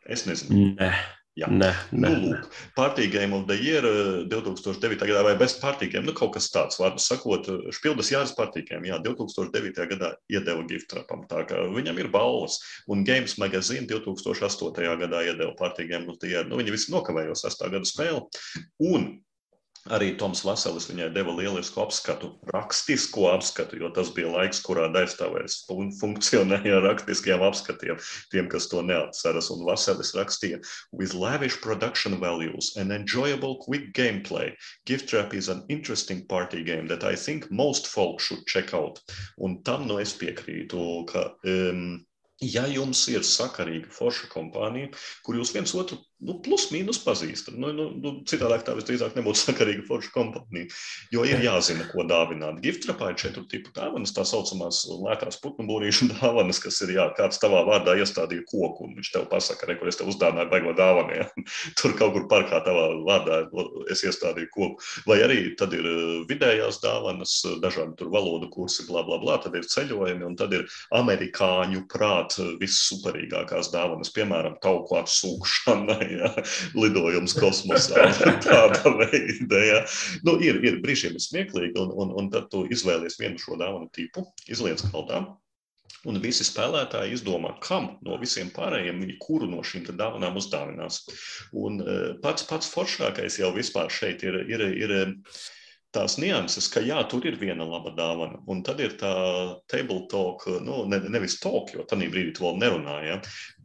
Es 0.09 0.27
nezinu. 0.29 0.75
Nē. 0.77 0.93
Jā, 1.41 1.49
ne, 1.49 1.71
ne. 1.97 2.09
Nu, 2.11 2.17
lūk, 2.21 2.57
Party 2.77 3.07
Game 3.09 3.37
of 3.37 3.47
the 3.49 3.57
Year 3.57 3.87
2009. 4.29 4.91
Eh, 4.91 5.07
gadā 5.09 5.23
vai 5.25 5.37
Best 5.41 5.61
Party 5.63 5.89
Game, 5.89 6.05
nu 6.09 6.13
kaut 6.17 6.35
kas 6.35 6.51
tāds, 6.53 6.77
vārdu 6.81 7.01
sakot, 7.01 7.49
Špildas 7.73 8.11
Jāras 8.13 8.35
Party 8.37 8.65
Game, 8.69 8.85
jā, 8.91 8.99
2009. 9.07 9.87
gadā 9.95 10.13
iedeva 10.29 10.67
gift 10.69 10.91
trapam, 10.93 11.25
tā 11.31 11.47
kā 11.49 11.63
viņam 11.73 12.03
ir 12.03 12.11
balvas, 12.13 12.59
un 12.93 13.07
Games 13.09 13.39
Magazine 13.41 13.89
2008. 13.89 15.01
gadā 15.01 15.25
iedeva 15.31 15.57
Party 15.57 15.89
Game 15.89 16.13
of 16.13 16.21
the 16.21 16.35
Year, 16.35 16.45
nu 16.45 16.61
viņi 16.61 16.77
visi 16.77 16.93
nokavējos 16.93 17.47
8. 17.49 17.73
gada 17.73 17.89
spēli, 17.89 18.21
un 18.93 19.11
Arī 19.89 20.11
Toms 20.21 20.43
Vaselis 20.45 20.91
viņai 20.91 21.07
deva 21.15 21.33
lielisku 21.33 21.81
apskatu, 21.81 22.35
rakstisku 22.53 23.25
apskatu, 23.31 23.79
jo 23.81 23.89
tas 23.97 24.11
bija 24.13 24.29
laiks, 24.29 24.61
kurā 24.61 24.91
daļstāvēs 24.93 25.63
funkcionēja 26.01 26.75
ar 26.77 26.85
rakstiskiem 26.85 27.41
apskatiem, 27.47 27.97
tiem, 28.33 28.51
kas 28.53 28.69
to 28.69 28.83
neatceras. 28.85 29.49
Un 29.55 29.65
Vaselis 29.65 30.13
rakstīja, 30.19 30.61
with 30.93 31.15
lavish 31.17 31.57
production 31.65 32.19
values 32.21 32.75
and 32.77 32.93
enjoyable 32.93 33.57
quick 33.65 33.95
gameplay, 33.97 34.53
Gift 34.85 35.09
Trap 35.09 35.33
is 35.33 35.49
an 35.49 35.65
interesting 35.71 36.27
party 36.27 36.63
game 36.63 36.87
that 36.89 37.03
I 37.03 37.17
think 37.17 37.51
most 37.51 37.89
folk 37.89 38.21
should 38.21 38.45
check 38.47 38.75
out. 38.75 39.01
Un 39.39 39.63
tam 39.65 39.89
nu 39.89 39.97
es 40.03 40.13
piekrītu, 40.13 41.07
ka 41.09 41.25
um, 41.49 42.05
ja 42.45 42.67
jums 42.69 43.07
ir 43.09 43.25
sakarīga 43.25 43.89
forša 43.97 44.29
kompānija, 44.29 44.93
kur 45.25 45.41
jūs 45.41 45.57
viens 45.57 45.73
otru 45.73 46.03
nu, 46.27 46.37
plus 46.45 46.67
mīnus 46.73 47.01
pazīstam. 47.05 47.57
Nu, 47.61 47.71
nu, 47.77 47.87
nu, 47.97 48.13
citādāk 48.29 48.65
tā 48.67 48.75
visdrīzāk 48.77 49.17
nebūtu 49.17 49.41
sakarīga 49.41 49.85
forša 49.89 50.13
kompānija. 50.15 50.69
Jo 51.15 51.25
ir 51.29 51.43
jāzina, 51.45 51.87
ko 51.91 52.05
dāvināt. 52.09 52.61
Giftrapā 52.65 53.13
ir 53.13 53.19
četru 53.21 53.47
tipu 53.51 53.73
dāvanas, 53.77 54.13
tā 54.17 54.25
saucamās 54.29 54.83
lētās 54.91 55.41
putnu 55.43 55.67
būrīšu 55.71 56.11
dāvanas, 56.19 56.61
kas 56.63 56.81
ir, 56.85 56.95
jā, 56.99 57.09
kāds 57.17 57.41
tavā 57.43 57.63
vārdā 57.69 57.97
iestādīja 58.01 58.45
koku, 58.51 58.89
un 58.89 58.97
viņš 58.99 59.13
tev 59.15 59.27
pasaka, 59.33 59.69
re, 59.69 59.79
kur 59.81 59.91
es 59.91 60.01
tev 60.01 60.13
uzdāvināju 60.13 60.53
baigo 60.53 60.75
dāvanu. 60.79 61.17
Ja? 61.17 61.29
Tur 61.81 61.97
kaut 61.99 62.15
kur 62.17 62.29
parkā 62.31 62.61
tavā 62.67 62.91
vārdā 63.07 63.43
es 63.93 64.05
iestādīju 64.07 64.53
koku. 64.55 64.91
Vai 65.09 65.21
arī 65.25 65.41
tad 65.59 65.75
ir 65.77 65.89
eh, 65.89 66.13
vidējās 66.31 66.83
dāvanas, 66.85 67.39
dažādi 67.65 67.97
tur 68.01 68.13
valodu 68.13 68.51
kursi, 68.53 68.85
bla, 68.89 69.03
bla, 69.07 69.21
bla, 69.23 69.39
tad 69.43 69.57
ir 69.57 69.69
ceļojumi, 69.71 70.27
un 70.27 70.37
tad 70.39 70.53
ir 70.57 70.67
amerikāņu 70.97 71.87
prāt 71.91 72.37
vissuperīgākās 72.61 73.73
dāvanas, 73.73 74.13
piemēram, 74.15 74.59
tauku 74.63 74.99
atsūkšanai 75.01 76.10
ja? 76.17 76.33
lidojums 76.83 77.37
kosmosā. 77.39 78.09
Tāda 78.47 78.95
veida. 79.03 79.61
Ja? 79.67 79.83
Nu, 80.27 80.39
ir, 80.43 80.63
ir 80.67 80.81
brīžiem 80.85 81.19
ir 81.19 81.25
smieklīgi, 81.25 81.77
un, 81.81 81.95
un, 81.95 82.17
un 82.21 82.33
tad 82.33 82.51
tu 82.53 82.65
izvēlies 82.71 83.21
vienu 83.21 83.41
šo 83.43 83.61
dāvanu 83.61 83.91
tipu, 83.95 84.27
izliec 84.51 84.83
kaldā. 84.91 85.25
Un 86.09 86.17
visi 86.23 86.47
spēlētāji 86.47 87.13
izdomā, 87.19 87.51
kam 87.61 87.91
no 88.07 88.17
visiem 88.21 88.49
pārējiem 88.57 89.03
viņi 89.03 89.17
kuru 89.21 89.51
no 89.51 89.61
šīm 89.67 89.85
dāvanām 89.99 90.39
uzdāvinās. 90.41 91.03
Un 91.53 91.83
e, 91.83 91.97
pats 92.25 92.47
pats 92.49 92.71
foršākais 92.73 93.37
jau 93.43 93.51
vispār 93.53 93.93
šeit 93.93 94.25
ir, 94.25 94.39
ir, 94.49 94.65
ir 94.81 94.95
tās 95.95 96.17
nianses, 96.23 96.71
ka 96.71 96.83
jā, 96.85 97.01
tur 97.11 97.27
ir 97.27 97.37
viena 97.41 97.67
laba 97.67 97.93
dāvana, 97.97 98.41
un 98.51 98.63
tad 98.67 98.81
ir 98.83 98.95
tā 99.01 99.13
table 99.71 100.05
talk, 100.11 100.47
nu, 100.63 100.85
ne, 100.91 101.03
nevis 101.11 101.41
talk, 101.43 101.73
jo 101.75 101.85
tajā 101.91 102.11
brīdī 102.13 102.35
tu 102.37 102.47
vēl 102.47 102.61
nerunāji, 102.63 103.11
ja, 103.11 103.19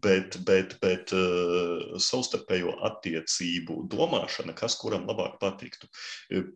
bet, 0.05 0.39
bet, 0.47 0.77
bet 0.83 1.13
uh, 1.15 1.97
savstarpējo 2.01 2.77
attiecību 2.89 3.81
domāšana, 3.91 4.55
kas 4.57 4.77
kuram 4.81 5.07
labāk 5.09 5.39
patiktu. 5.41 5.89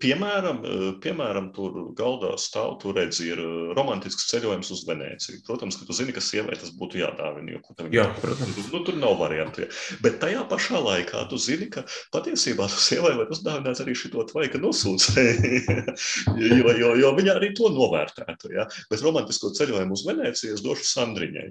Piemēram, 0.01 0.61
uh, 0.63 0.87
piemēram 1.03 1.51
tur 1.55 1.81
galdā 1.97 2.35
stāv, 2.41 2.77
tur 2.83 2.97
redzi, 2.99 3.31
ir 3.33 3.41
romantisks 3.77 4.29
ceļojums 4.31 4.71
uz 4.75 4.85
Venēciju. 4.87 5.41
Protams, 5.47 5.79
ka 5.79 5.87
tu 5.87 5.95
zini, 5.97 6.13
ka 6.15 6.23
sievai 6.23 6.57
tas 6.59 6.71
būtu 6.75 7.01
jādāvina, 7.01 7.55
jo 7.55 7.61
kur 7.65 7.89
Jā, 7.93 8.05
protams. 8.21 8.57
Nu, 8.73 8.81
tur 8.85 8.97
nav 8.99 9.15
variantu. 9.19 9.63
Ja. 9.63 9.69
Bet 10.03 10.19
tajā 10.21 10.43
pašā 10.49 10.81
laikā 10.83 11.23
tu 11.31 11.39
zini, 11.41 11.69
ka 11.73 11.85
patiesībā 12.13 12.67
tu 12.69 12.79
sievai 12.81 13.13
var 13.17 13.31
uzdāvināt 13.33 13.81
arī 13.83 13.95
šito 13.97 14.23
tvaika 14.29 14.59
nosūcēju. 14.61 15.85
jo, 16.59 16.73
jo, 16.81 16.91
jo 16.99 17.13
viņa 17.17 17.37
arī 17.39 17.51
to 17.57 17.71
novērtētu. 17.73 18.53
Ja? 18.55 18.67
Bet 18.91 19.03
romantisko 19.05 19.53
ceļojumu 19.57 19.95
uz 19.95 20.05
Venēciju 20.07 20.57
es 20.57 20.65
došu 20.65 20.87
Sandriņai. 20.89 21.47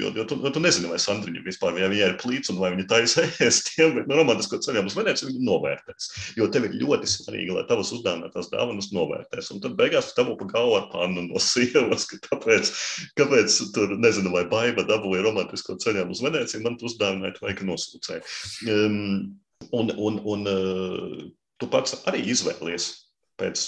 Jo, 0.00 0.12
jo 0.18 0.26
tu, 0.28 0.40
tu 0.50 0.62
nezini, 0.62 0.90
vai 0.90 1.00
Sandriņa 1.02 1.29
vispār 1.44 1.78
ja 1.80 1.88
viņai 1.90 2.06
ir 2.10 2.16
plīts 2.20 2.52
un 2.52 2.58
vai 2.60 2.72
viņa 2.74 2.86
taisa 2.90 3.24
ēstiem, 3.46 3.94
bet 3.96 4.08
no 4.10 4.18
romantisko 4.18 4.60
ceļojumu 4.64 4.90
uz 4.90 4.96
Venēciju 4.98 5.30
viņa 5.30 5.44
novērtēs. 5.46 6.08
Jo 6.38 6.48
tev 6.52 6.68
ir 6.68 6.78
ļoti 6.82 7.10
svarīgi, 7.10 7.54
lai 7.56 7.66
tavas 7.68 7.92
uzdāvinātās 7.96 8.50
dāvanas 8.52 8.90
novērtēs. 8.96 9.50
Un 9.54 9.62
tad 9.64 9.76
beigās 9.78 10.12
dabū 10.16 10.36
pa 10.40 10.48
galvu 10.54 10.78
ar 10.80 10.88
pannu 10.92 11.26
no 11.28 11.42
sievas, 11.42 12.06
ka 12.10 12.20
tāpēc, 12.28 12.72
kāpēc 13.20 13.58
tur, 13.76 13.94
nezinu, 14.00 14.34
vai 14.34 14.46
baiva 14.50 14.86
dabūja 14.88 15.26
romantisko 15.26 15.78
ceļojumu 15.82 16.16
uz 16.16 16.24
Venēciju, 16.26 16.64
man 16.66 16.80
tu 16.80 16.90
uzdāvināja 16.90 17.38
tvaika 17.38 17.68
nosūcēju. 17.68 18.34
Um, 18.70 18.98
un, 19.76 19.94
un, 19.96 20.18
un 20.34 20.50
uh, 20.50 21.22
tu 21.60 21.70
pats 21.70 22.00
arī 22.10 22.24
izvēlies 22.32 22.90
pēc, 23.40 23.66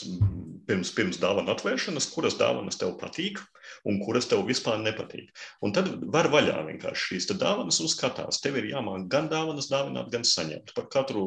pirms, 0.69 0.93
pirms 0.97 1.19
dāvana 1.23 1.57
atvēršanas, 1.57 2.11
kuras 2.15 2.39
dāvanas 2.41 2.79
tev 2.81 2.97
patīk 3.01 3.41
un 3.89 3.99
kuras 4.03 4.29
tev 4.31 4.45
vispār 4.47 4.79
nepatīk. 4.83 5.31
Un 5.65 5.75
tad 5.75 5.89
var 6.15 6.29
vaļā 6.33 6.61
vienkārši 6.69 7.13
šīs 7.13 7.29
dāvanas 7.41 7.81
un 7.83 7.91
skatās. 7.91 8.41
Tev 8.43 8.59
ir 8.61 8.69
jāmāk 8.71 9.09
gan 9.13 9.29
dāvanas 9.31 9.71
dāvināt, 9.73 10.11
gan 10.13 10.27
saņemt. 10.27 10.75
Par 10.77 10.89
katru 10.93 11.25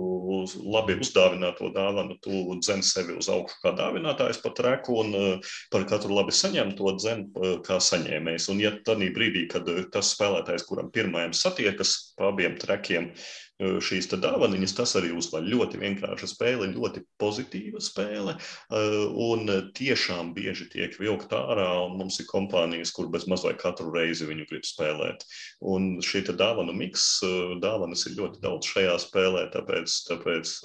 labi 0.63 0.97
uzdāvināto 1.01 1.71
dāvanu 1.75 2.17
tu 2.23 2.43
dzen 2.61 2.83
sevi 2.85 3.17
uz 3.19 3.29
augšu 3.31 3.59
kā 3.63 3.73
dāvinātājs 3.77 4.41
pa 4.43 4.53
treku 4.55 4.99
un 5.01 5.15
eh, 5.19 5.55
par 5.73 5.87
katru 5.89 6.15
labi 6.15 6.35
saņemto 6.35 6.95
dzen 6.99 7.25
eh, 7.25 7.57
kā 7.65 7.79
saņēmējs. 7.83 8.49
Un 8.53 8.61
ja 8.63 8.75
tādā 8.85 9.09
brīdī, 9.15 9.47
kad 9.51 9.67
tas 9.93 10.13
spēlētājs, 10.15 10.67
kuram 10.69 10.91
pirmajam 10.93 11.35
satiekas 11.35 11.97
pa 12.15 12.31
abiem 12.31 12.55
trekiem, 12.59 13.11
uh, 13.11 13.44
šīs 13.59 14.09
dāvanas, 14.11 14.73
tas 14.75 14.95
arī 14.99 15.13
uzvar 15.15 15.45
ļoti 15.45 15.79
vienkārša 15.79 16.27
spēle, 16.27 16.67
ļoti 16.73 17.03
pozitīva 17.21 17.79
spēle. 17.83 18.35
Un 18.71 19.47
tiešām 19.77 20.33
bieži 20.35 20.67
tiek 20.73 20.95
vilkt 20.99 21.31
ārā, 21.35 21.69
un 21.85 21.97
mums 21.99 22.19
ir 22.19 22.27
kompānijas, 22.27 22.91
kur 22.95 23.07
bez 23.13 23.27
mazliet 23.31 23.61
katru 23.61 23.93
reizi 23.95 24.27
viņu 24.27 24.47
grib 24.49 24.67
spēlēt. 24.67 25.23
Un 25.61 26.01
šī 26.03 26.25
dāvanu 26.35 26.75
miks, 26.75 27.21
dāvanas 27.63 28.05
ir 28.09 28.17
ļoti 28.19 28.43
daudz 28.43 28.67
šajā 28.73 28.97
spēlē, 29.05 29.47
tāpēc, 29.55 29.97
tāpēc 30.09 30.55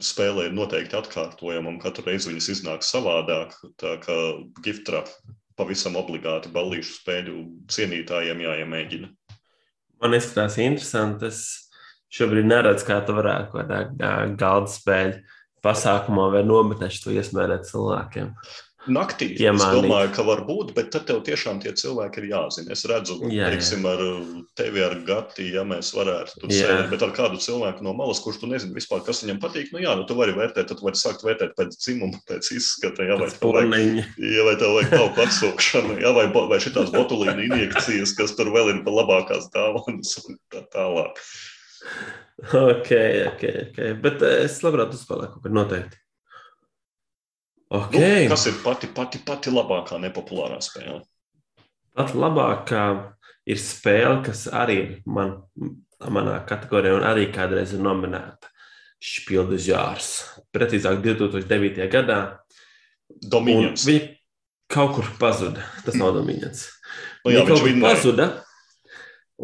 spēlē 0.00 0.48
ir 0.48 0.56
noteikti 0.56 0.96
atkārtojama, 0.96 1.74
un 1.74 1.80
katru 1.82 2.08
reizi 2.08 2.32
viņas 2.32 2.52
iznāk 2.56 2.86
savādāk. 2.86 3.52
Tā 3.80 3.98
kā 4.04 4.18
giftra 4.64 5.04
pavisam 5.58 5.98
obligāti 6.00 6.50
ballīšu 6.54 6.96
spēļu 7.02 7.36
cienītājiem 7.70 8.40
jāiemēģina. 8.46 9.12
Man 10.02 10.16
izskatās 10.16 10.58
interesanti. 10.60 11.30
Es 11.30 11.63
šobrīd 12.14 12.50
neredzu, 12.50 12.86
kā 12.88 13.00
tu 13.06 13.16
varētu 13.16 13.52
kaut 13.52 13.72
kādā 13.72 14.12
galda 14.38 14.70
spēļu 14.72 15.18
pasākumā 15.64 16.28
vai 16.34 16.44
nometnē 16.46 16.92
to 17.02 17.14
iesmērēt 17.14 17.66
cilvēkiem. 17.70 18.34
Naktī 18.84 19.30
es 19.40 19.62
domāju, 19.72 20.10
ka 20.12 20.24
var 20.26 20.42
būt, 20.44 20.74
bet 20.76 20.90
tad 20.92 21.06
tev 21.08 21.22
tiešām 21.24 21.60
tie 21.62 21.70
cilvēki 21.72 22.20
ir 22.20 22.26
jāzina. 22.34 22.74
Es 22.74 22.84
redzu, 22.88 23.16
jā, 23.32 23.46
teiksim, 23.48 23.86
ar 23.88 24.02
tevi, 24.58 24.82
ar 24.84 24.98
Gati, 25.06 25.46
ja 25.54 25.62
mēs 25.64 25.94
varētu 25.96 26.42
tur 26.42 26.52
sēdēt, 26.52 26.90
bet 26.92 27.04
ar 27.06 27.14
kādu 27.16 27.40
cilvēku 27.40 27.86
no 27.86 27.94
malas, 27.96 28.20
kurš 28.24 28.42
tu 28.42 28.50
nezini 28.50 28.76
vispār, 28.76 29.00
kas 29.06 29.22
viņam 29.24 29.40
patīk, 29.40 29.70
nu 29.72 29.80
jā, 29.80 29.94
nu 29.96 30.04
tu 30.08 30.18
vari 30.18 30.36
vērtēt, 30.36 30.68
tad 30.68 30.84
vari 30.84 31.00
sākt 31.00 31.24
vērtēt 31.24 31.56
pēc 31.56 31.78
dzimuma, 31.78 32.20
pēc 32.28 32.52
izskata, 32.58 33.08
jā, 33.08 33.16
vai 33.22 33.30
tev 33.32 33.56
vajag, 33.56 34.04
jā, 34.20 34.44
vai 34.50 34.54
tev 34.60 34.76
vajag 34.76 34.94
tauku 34.98 35.24
atsūkšanu, 35.24 35.98
jā, 36.04 36.12
vai, 36.18 36.28
vai 36.52 36.60
šitās 36.66 36.92
botulīna 36.92 37.40
injekcijas, 37.48 38.12
kas 38.20 38.36
tur 38.36 38.52
vēl 38.52 38.74
ir 38.74 38.84
pa 38.84 38.98
labākās 39.00 39.48
dāvanas 39.54 40.18
un 40.26 40.40
tā 40.52 40.66
tālāk. 40.76 41.24
Ok, 42.44 42.90
ok, 43.30 43.44
ok. 43.68 43.78
Bet 44.02 44.24
eh, 44.26 44.40
es 44.48 44.58
labprāt 44.64 44.94
uzspēlēju 44.96 45.34
kaut 45.36 45.44
ko 45.44 45.52
noteikti. 45.54 46.00
Okay. 47.74 48.24
Nu, 48.26 48.30
kas 48.34 48.46
ir 48.50 48.58
pati, 48.62 48.90
pati, 48.94 49.20
pati 49.24 49.50
labākā 49.50 49.98
nepopulārā 50.02 50.60
spēle? 50.62 51.00
Pati 51.96 52.18
labākā 52.18 52.84
ir 53.50 53.60
spēle, 53.60 54.20
kas 54.26 54.44
arī 54.52 54.76
ir 54.82 54.90
man, 55.10 55.38
manā 55.98 56.36
kategorijā 56.48 56.98
un 56.98 57.06
arī 57.06 57.28
kādreiz 57.34 57.74
ir 57.74 57.82
nominēta. 57.84 58.50
Špildes 59.04 59.66
jārs. 59.68 60.10
Precīzāk, 60.54 61.02
2009. 61.04 61.88
gadā. 61.92 62.20
Dominions. 63.08 63.84
Viņa 63.88 64.12
kaut 64.72 64.94
kur 64.98 65.10
pazuda. 65.20 65.64
Tas 65.84 65.98
nav 66.00 66.14
Dominions. 66.18 66.68
Nu, 67.24 67.32
jā, 67.32 67.42
viņa 67.42 67.48
kaut 67.50 67.64
kur 67.64 67.82
pazuda. 67.84 68.30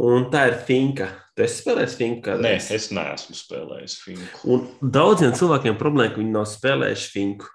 Un 0.01 0.31
tā 0.33 0.47
ir 0.53 0.61
finka. 0.69 1.11
Tu 1.41 1.47
esi 1.47 1.63
spēlējis 1.63 1.95
finku? 1.97 2.21
Kādreiz? 2.27 2.67
Nē, 2.69 2.77
es 2.77 2.91
neesmu 2.93 3.37
spēlējis 3.39 3.95
finku. 4.05 4.41
Un 4.53 4.67
daudziem 4.93 5.33
cilvēkiem 5.39 5.79
problēma, 5.81 6.13
ka 6.13 6.21
viņi 6.21 6.35
nav 6.35 6.45
spēlējuši 6.51 7.07
finku 7.15 7.49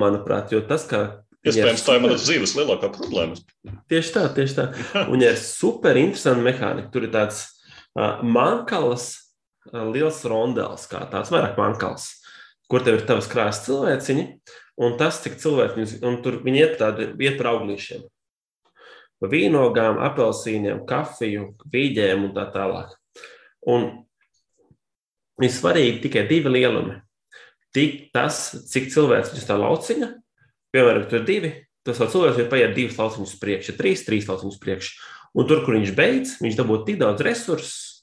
manuprāt, 0.00 0.54
jo 0.54 0.62
tas, 0.64 0.86
ka 0.88 1.02
Iespējams, 1.42 1.82
tā 1.82 1.96
ir 1.98 2.04
manas 2.04 2.22
dzīves 2.22 2.54
lielākā 2.54 2.88
problēma. 2.94 3.34
Tieši 3.90 4.14
tā, 4.14 4.22
tieši 4.32 4.56
tā. 4.56 4.66
Un 5.12 5.24
ir 5.24 5.36
super 5.40 5.98
interesanti 5.98 6.46
mehānika. 6.46 6.88
Tur 6.94 7.08
ir 7.08 7.12
tāds 7.12 7.42
uh, 7.98 8.22
mankalas, 8.22 9.08
uh, 9.72 9.82
liels 9.90 10.22
rondels, 10.30 10.86
kā 10.88 11.02
tāds 11.10 11.34
vairāk 11.34 11.58
mankals, 11.58 12.06
kur 12.70 12.86
tev 12.86 13.00
ir 13.00 13.04
tavas 13.10 13.28
krāsas 13.28 13.66
cilvēciņi, 13.66 14.26
un 14.86 14.96
tas, 15.02 15.18
cik 15.24 15.36
cilvēki, 15.42 15.88
un 16.06 16.22
tur 16.22 16.38
viņi 16.46 16.62
iet 16.62 16.78
tādi, 16.80 17.10
iet 17.26 17.36
par 17.42 17.56
auglīšiem. 17.56 18.06
Vīnogām, 19.22 20.00
apelsīniem, 20.02 20.86
kafiju, 20.86 21.52
vīģēm 21.74 22.30
un 22.30 22.32
tā 22.38 22.48
tālāk. 22.54 22.94
Un 23.70 23.88
ir 25.42 25.52
svarīgi 25.52 26.02
tikai 26.06 26.26
divi 26.30 26.50
lielumi 26.56 26.98
tik 27.72 28.10
tas, 28.12 28.52
cik 28.68 28.90
cilvēks 28.92 29.32
ir 29.36 29.46
tā 29.48 29.56
lauciņa, 29.56 30.08
piemēram, 30.74 31.06
tur 31.08 31.22
ir 31.22 31.28
divi, 31.28 31.52
tas 31.86 32.00
cilvēks 32.02 32.42
ir 32.42 32.50
paiet 32.52 32.76
divas 32.76 32.98
lauciņas 33.00 33.34
priekš, 33.40 33.72
trīs, 33.78 34.04
trīs 34.06 34.28
lauciņas 34.28 34.60
priekš. 34.62 34.92
Un 35.32 35.48
tur, 35.48 35.62
kur 35.64 35.78
viņš 35.78 35.92
beidz, 35.96 36.36
viņš 36.44 36.58
dabū 36.58 36.82
tik 36.86 37.00
daudz 37.00 37.24
resursu, 37.24 38.02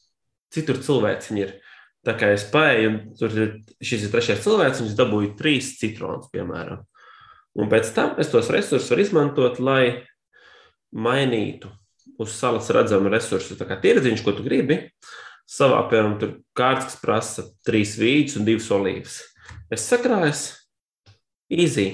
citur 0.54 0.82
cilvēks 0.82 1.30
ir. 1.38 1.60
Tā 2.08 2.16
kā 2.18 2.32
es 2.34 2.48
paiet, 2.50 2.88
un 2.90 3.00
tur 3.20 3.36
ir 3.36 3.50
šis 3.84 4.08
ir 4.08 4.14
trešais 4.14 4.42
cilvēks, 4.46 4.82
viņš 4.82 4.96
dabūja 4.98 5.36
trīs 5.38 5.76
citronus, 5.78 6.32
piemēram. 6.34 6.82
Un 7.60 7.70
pēc 7.70 7.92
tam 7.94 8.16
es 8.22 8.32
tos 8.32 8.50
resursus 8.54 8.90
varu 8.90 9.04
izmantot, 9.04 9.60
lai 9.62 10.08
mainītu 10.96 11.70
uz 12.20 12.34
salas 12.34 12.70
redzamu 12.74 13.12
resursu. 13.12 13.58
Tā 13.60 13.68
kā 13.70 13.78
tirdziņš, 13.84 14.24
ko 14.26 14.34
tu 14.38 14.46
gribi, 14.46 14.80
savā, 15.50 15.82
piemēram, 15.90 16.16
tur 16.22 16.38
kārtas, 16.58 16.94
kas 16.94 17.02
prasa 17.02 17.46
trīs 17.66 17.96
vīģus 18.00 18.40
un 18.40 18.48
divas 18.48 18.70
olīvas. 18.76 19.20
Es 19.74 19.86
sakrāju, 19.90 20.34
īzī, 21.50 21.88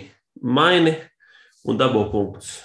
maini 0.43 0.95
un 1.65 1.79
dabūju 1.79 2.11
punktus. 2.11 2.55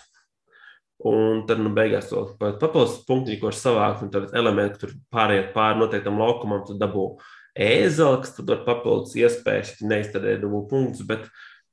Un 1.07 1.47
tad, 1.49 1.62
nu, 1.65 1.71
beigās 1.73 2.11
to 2.11 2.27
papildus 2.39 2.99
punktu, 3.09 3.39
ko 3.41 3.49
var 3.49 3.57
savākt, 3.57 4.03
un 4.05 4.11
tad 4.12 4.35
elementi, 4.37 4.83
tur 4.83 4.93
pāriet 5.12 5.55
pāri 5.55 5.81
noteiktam 5.81 6.21
laukumam, 6.21 6.67
tad 6.67 6.83
dabū 6.83 7.07
ēzeli, 7.57 8.21
kas 8.21 8.35
tad 8.37 8.53
var 8.53 8.61
papildus 8.67 9.17
iespējas, 9.17 9.79
ja 9.81 9.89
neiztērē 9.95 10.37
dabū 10.43 10.67
punktus, 10.69 11.07
bet 11.09 11.25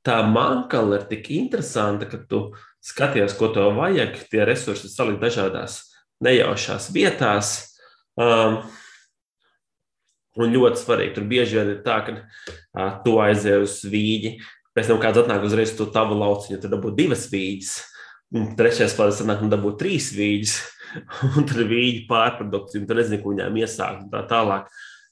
tā 0.06 0.22
mankala 0.24 1.02
ir 1.02 1.06
tik 1.10 1.28
interesanta, 1.36 2.08
ka 2.08 2.22
tu 2.30 2.46
skaties, 2.80 3.36
ko 3.36 3.50
tev 3.52 3.74
vajag, 3.76 4.16
tie 4.32 4.46
resursi 4.48 4.88
salikt 4.88 5.20
dažādās 5.26 5.82
nejaušās 6.24 6.88
vietās. 6.94 7.56
Um, 8.18 8.62
Un 10.38 10.54
ļoti 10.54 10.78
svarīgi, 10.78 11.14
tur 11.16 11.26
bieži 11.30 11.58
vien 11.58 11.72
ir 11.72 11.82
tā, 11.82 11.98
ka 12.06 12.14
uh, 12.14 12.98
tu 13.02 13.16
aizej 13.22 13.64
uz 13.64 13.78
vīģi, 13.90 14.36
pēc 14.76 14.90
tam 14.90 15.00
kāds 15.02 15.22
atnāk 15.24 15.46
uzreiz 15.48 15.74
to 15.74 15.88
tavu 15.94 16.18
lauciņu, 16.20 16.60
tad 16.62 16.74
dabū 16.76 16.92
divas 16.94 17.26
vīģes. 17.32 17.72
Un 18.38 18.50
trešais 18.58 18.94
klāsts 18.94 19.22
sanāk, 19.22 19.42
un 19.42 19.50
dabū 19.50 19.72
trīs 19.80 20.12
vīģes, 20.14 20.56
un 21.38 21.48
tad 21.48 21.62
vīģi 21.70 22.04
pārprodukcija, 22.10 22.82
un 22.82 22.88
tu 22.88 22.98
nezini, 22.98 23.22
ko 23.22 23.34
viņām 23.34 23.62
iesākt 23.64 24.04
un 24.06 24.12
tā 24.14 24.24
tālāk. 24.30 24.68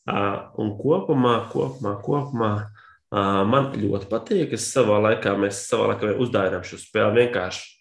Uh, 0.06 0.52
un 0.62 0.76
kopumā, 0.78 1.38
kopumā, 1.50 1.96
kopumā 2.06 2.50
uh, 2.62 3.40
man 3.50 3.72
ļoti 3.74 4.10
patīk, 4.12 4.52
ka 4.52 4.60
savā 4.62 5.00
laikā 5.08 5.34
mēs 5.42 5.64
savā 5.66 5.90
laikā 5.90 6.14
uzdājām 6.22 6.62
šo 6.62 6.78
spēli 6.78 7.24
vienkārši 7.24 7.72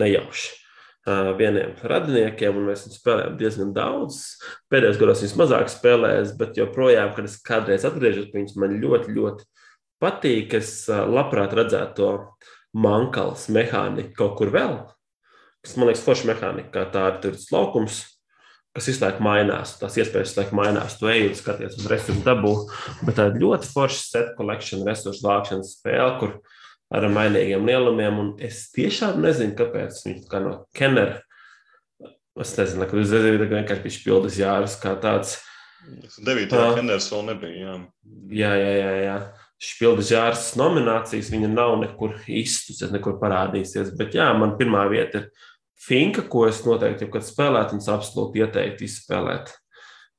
nejauši 0.00 0.59
vieniem 1.08 1.72
radiniekiem, 1.82 2.58
un 2.60 2.68
mēs 2.68 2.84
spēlējām 2.92 3.38
diezgan 3.40 3.72
daudz. 3.76 4.20
Pēdējos 4.72 5.00
gados 5.00 5.24
viņas 5.24 5.38
mazāk 5.40 5.72
spēlējis, 5.72 6.36
bet 6.38 6.60
joprojām, 6.60 7.14
kad 7.16 7.28
es 7.28 7.38
kādreiz 7.40 7.86
atgriežos 7.88 8.28
pie 8.30 8.42
viņas, 8.42 8.56
man 8.60 8.76
ļoti, 8.82 9.14
ļoti 9.16 9.48
patīk. 10.02 10.54
Es 10.60 10.84
labprāt 10.88 11.56
redzētu 11.56 11.96
to 11.96 12.10
mankalas 12.76 13.48
mehāniku 13.52 14.14
kaut 14.18 14.38
kur 14.38 14.52
vēl. 14.54 14.78
Tas 15.64 15.76
man 15.76 15.90
liekas, 15.90 16.04
forša 16.04 16.30
mehānika, 16.30 16.72
kā 16.72 16.86
tā 16.92 17.08
ir 17.10 17.18
tur 17.24 17.40
laukums, 17.52 18.04
kas 18.76 18.86
visu 18.88 19.02
laiku 19.04 19.24
mainās. 19.24 19.74
Tās 19.80 19.98
iespējas 20.00 20.30
visu 20.30 20.40
laiku 20.40 20.56
mainās. 20.56 20.96
Tu 21.00 21.10
ej 21.10 21.26
un 21.28 21.36
skaties 21.36 21.76
uz 21.80 21.90
resursu 21.90 22.24
dabu, 22.24 22.54
bet 23.04 23.18
tā 23.18 23.28
ir 23.28 23.40
ļoti 23.42 23.68
forša 23.72 24.00
set 24.04 24.32
collection 24.38 24.86
resursu 24.88 25.26
vākšanas 25.26 25.74
spēle, 25.80 26.14
kur 26.20 26.38
ar 26.90 27.06
mainīgiem 27.12 27.66
lielumiem. 27.68 28.22
Es 28.42 28.68
tiešām 28.74 29.20
nezinu, 29.24 29.56
kāpēc 29.58 30.00
viņi 30.06 30.24
kā 30.30 30.42
no 30.44 30.56
Kenera. 30.76 31.20
Es 32.40 32.54
nezinu, 32.56 32.86
ka 32.88 32.96
tas 32.96 33.12
vienkārši 33.12 33.84
bija 33.84 34.02
pildas 34.06 34.40
jārus 34.40 34.78
kā 34.80 34.94
tāds. 35.02 35.38
9. 36.20 36.50
Uh, 36.52 36.74
Keners 36.76 37.08
vēl 37.12 37.30
nebija. 37.30 37.76
Jā, 38.32 38.50
jā, 38.58 38.74
jā. 38.78 38.90
jā. 39.06 39.20
Špildas 39.60 40.08
jāras 40.08 40.44
nominācijas, 40.56 41.28
viņa 41.34 41.50
nav 41.52 41.74
nekur 41.82 42.14
izsmeļojusies, 42.24 42.94
nekur 42.94 43.18
parādīsies. 43.20 43.90
Bet, 43.98 44.14
jā, 44.16 44.30
man 44.32 44.54
pirmā 44.56 44.86
vieta 44.88 45.20
ir 45.20 45.48
Finka, 45.80 46.24
ko 46.28 46.46
es 46.48 46.62
noteikti, 46.64 47.08
kad 47.12 47.24
spēlētu, 47.24 47.76
un 47.76 47.82
es 47.82 47.88
absolūti 47.92 48.42
ieteiktu 48.42 48.84
izspēlēt 48.84 49.52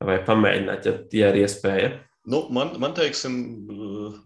vai 0.01 0.17
pamēģināt, 0.25 0.87
ja, 0.87 0.93
ja 1.17 1.29
ir 1.33 1.43
iespēja. 1.43 1.91
Nu, 2.23 2.47
man, 2.53 2.69
man 2.77 2.91
teiksim, 2.93 3.37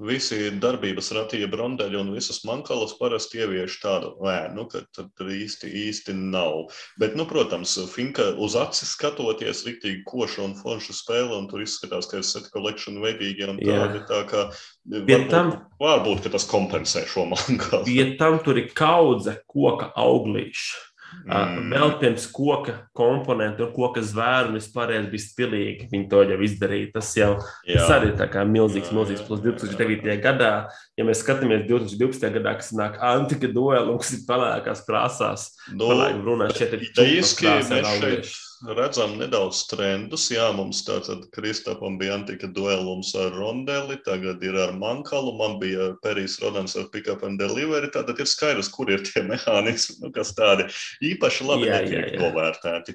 visi 0.03 0.49
darbības 0.59 1.13
ratīja 1.15 1.47
brondeļi 1.47 1.95
un 2.01 2.09
visas 2.11 2.41
mankalas 2.43 2.91
parasti 2.99 3.39
ievieš 3.39 3.77
tādu 3.80 4.09
ēnu, 4.27 4.65
ka 4.67 4.81
tur 4.91 5.30
īsti, 5.31 5.69
īsti 5.88 6.15
nav. 6.17 6.73
Bet, 6.99 7.15
nu, 7.15 7.23
protams, 7.30 7.77
Finka 7.93 8.34
uz 8.35 8.57
acis 8.59 8.91
skatoties, 8.97 9.63
riktīgi 9.67 10.03
koša 10.09 10.43
un 10.43 10.57
forša 10.59 10.95
spēle, 10.97 11.38
un 11.38 11.47
tur 11.51 11.63
izskatās, 11.63 12.09
ka 12.11 12.19
ir 12.19 12.27
set 12.27 12.49
collection 12.51 12.99
veidīgi 12.99 13.47
un 13.47 13.61
tādi. 13.63 14.03
Tā 14.09 14.19
kā 14.27 14.43
varbūt, 14.91 15.30
tam, 15.31 15.53
varbūt, 15.80 16.26
ka 16.26 16.34
tas 16.35 16.49
kompensē 16.51 17.05
šo 17.07 17.30
mankalu. 17.31 17.88
Ja 17.95 18.09
tam 18.19 18.41
tur 18.43 18.59
ir 18.59 18.73
kaudze 18.76 19.39
koka 19.47 19.93
auglīša 19.95 20.94
Mm. 21.25 21.71
Vēl 21.73 21.93
pirms 22.01 22.27
koka 22.33 22.75
komponentu 22.97 23.65
un 23.65 23.71
koka 23.73 24.03
zvēru 24.05 24.51
un 24.51 24.59
vispārējais 24.59 25.09
bija 25.09 25.25
stilīgi. 25.25 25.89
Viņi 25.91 26.09
to 26.11 26.21
jau 26.29 26.39
izdarīja. 26.47 26.91
Tas 26.93 27.11
jau 27.17 27.31
tas 27.39 27.93
arī 27.95 28.11
ir 28.13 28.49
milzīgs, 28.51 28.91
jā, 28.91 28.97
milzīgs 28.99 29.25
plus 29.25 29.43
2009. 29.45 30.17
gadā. 30.23 30.53
Ja 30.99 31.07
mēs 31.07 31.23
skatāmies 31.25 31.65
2012. 31.69 32.29
gadā, 32.37 32.57
kas 32.61 32.73
nāk 32.77 32.99
antika 33.03 33.49
duelu, 33.51 33.97
kas 34.01 34.13
ir 34.17 34.25
pelēkās 34.29 34.85
krāsās, 34.87 35.47
nu, 35.73 35.93
runā 36.25 36.51
šeit 36.53 36.77
ir 36.77 36.89
īsti 36.89 37.07
mēs 37.49 37.71
šeit 37.71 38.35
redzam 38.64 39.18
nedaudz 39.19 39.65
trendus. 39.69 40.32
Jā, 40.32 40.48
mums 40.56 40.84
tātad 40.88 41.26
Kristapam 41.36 41.98
bija 41.99 42.15
antika 42.18 42.48
duelums 42.52 43.15
ar 43.19 43.32
Rondeli, 43.36 43.98
tagad 44.06 44.44
ir 44.45 44.56
ar 44.60 44.72
Mankalu, 44.80 45.32
man 45.40 45.53
bija 45.61 45.84
Perijs 46.03 46.36
Rodans 46.41 46.73
ar 46.80 46.86
Pickup 46.94 47.22
and 47.27 47.38
Delivery. 47.41 47.90
Tātad 47.94 48.19
ir 48.19 48.27
skaidrs, 48.30 48.69
kur 48.73 48.88
ir 48.91 49.02
tie 49.07 49.22
mehānismi, 49.32 49.95
nu, 50.03 50.10
kas 50.15 50.30
tādi 50.38 50.64
īpaši 51.11 51.41
labi 51.48 51.65
jā, 51.69 51.73
netiek 51.82 51.98
jā, 51.98 52.03
jā. 52.15 52.19
novērtēti. 52.22 52.91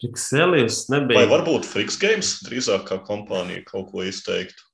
Friksēlijus 0.00 0.86
nebija. 0.92 1.22
Vai 1.22 1.30
varbūt 1.30 1.68
Friks 1.68 1.96
Games 2.00 2.38
drīzāk 2.44 2.88
kā 2.88 3.00
kompānija 3.06 3.64
kaut 3.68 3.92
ko 3.92 4.04
izteiktu? 4.04 4.66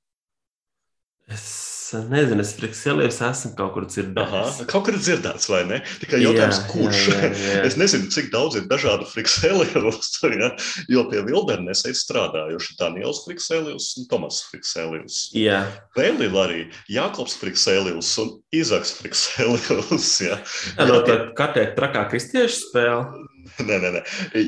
Es 1.29 1.78
nezinu, 2.09 2.43
es 2.43 2.51
Friksēlijus 2.57 3.19
esmu 3.25 3.51
kaut 3.57 3.73
kur 3.75 3.85
dzirdējis. 3.89 4.59
Kaut 4.69 4.85
kur 4.87 4.97
dzirdēts, 4.99 5.47
vai 5.51 5.61
ne? 5.69 5.79
Tikai 6.01 6.21
jautājums, 6.23 6.59
Jā, 6.61 6.67
kurš? 6.71 7.01
jā, 7.09 7.19
jā, 7.23 7.31
jā. 7.55 7.63
Es 7.69 7.77
nezinu, 7.79 8.09
cik 8.13 8.29
daudz 8.33 8.59
ir 8.59 8.67
dažādu 8.69 9.07
Friksēlijus, 9.09 10.11
ja? 10.41 10.51
jo 10.91 11.05
pie 11.11 11.23
Vildernes 11.27 11.85
ir 11.89 11.97
strādājuši 11.97 12.77
Daniels 12.79 13.23
Friksēlijus 13.25 13.91
un 14.01 14.09
Tomas 14.11 14.41
Friksēlijus. 14.49 15.21
Jā, 15.37 15.63
Vēl 15.97 16.21
ir 16.25 16.37
arī 16.39 16.61
Jākops 16.91 17.37
Friksēlijus 17.41 18.11
un 18.23 18.35
Izaks 18.55 18.95
Friksēlijus. 19.01 20.11
Ja? 20.29 20.35
Jā 20.75 20.85
no 20.89 20.99
tā 21.07 21.15
kā 21.37 21.49
teikt, 21.55 21.77
trakā 21.77 22.03
kristiešu 22.11 22.65
spēle. 22.67 23.25
Nē, 23.67 23.77
nē, 23.81 23.89
nē. 23.95 24.01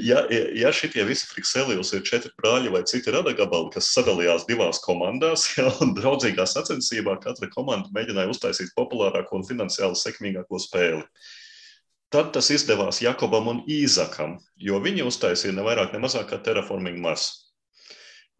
Ja, 0.06 0.22
ja- 0.30 0.72
šitie 0.76 1.04
visi 1.08 1.28
friksēlijos 1.30 1.94
ir 1.98 2.04
četri 2.08 2.32
brāļi 2.40 2.72
vai 2.74 2.84
citi 2.90 3.14
radagabali, 3.14 3.72
kas 3.74 3.92
sadalījās 3.96 4.48
divās 4.50 4.82
komandās, 4.84 5.48
ja, 5.58 5.68
un 5.84 5.94
draudzīgā 5.98 6.48
sacensībā 6.48 7.18
katra 7.24 7.50
komanda 7.54 7.92
mēģināja 7.96 8.32
uztaisīt 8.34 8.74
populārāko 8.78 9.40
un 9.40 9.48
finansiāli 9.48 10.00
sekmīgāko 10.00 10.60
spēli. 10.62 11.06
Tad 12.12 12.34
tas 12.36 12.50
izdevās 12.52 13.00
Jakobam 13.00 13.48
un 13.48 13.62
Īzakam, 13.72 14.36
jo 14.60 14.82
viņi 14.84 15.06
uztaisīja 15.08 15.56
ne 15.56 15.64
vairāk, 15.64 15.94
ne 15.96 16.02
mazāk 16.04 16.28
kā 16.34 16.42
Terraforming 16.44 17.00
Mars. 17.00 17.51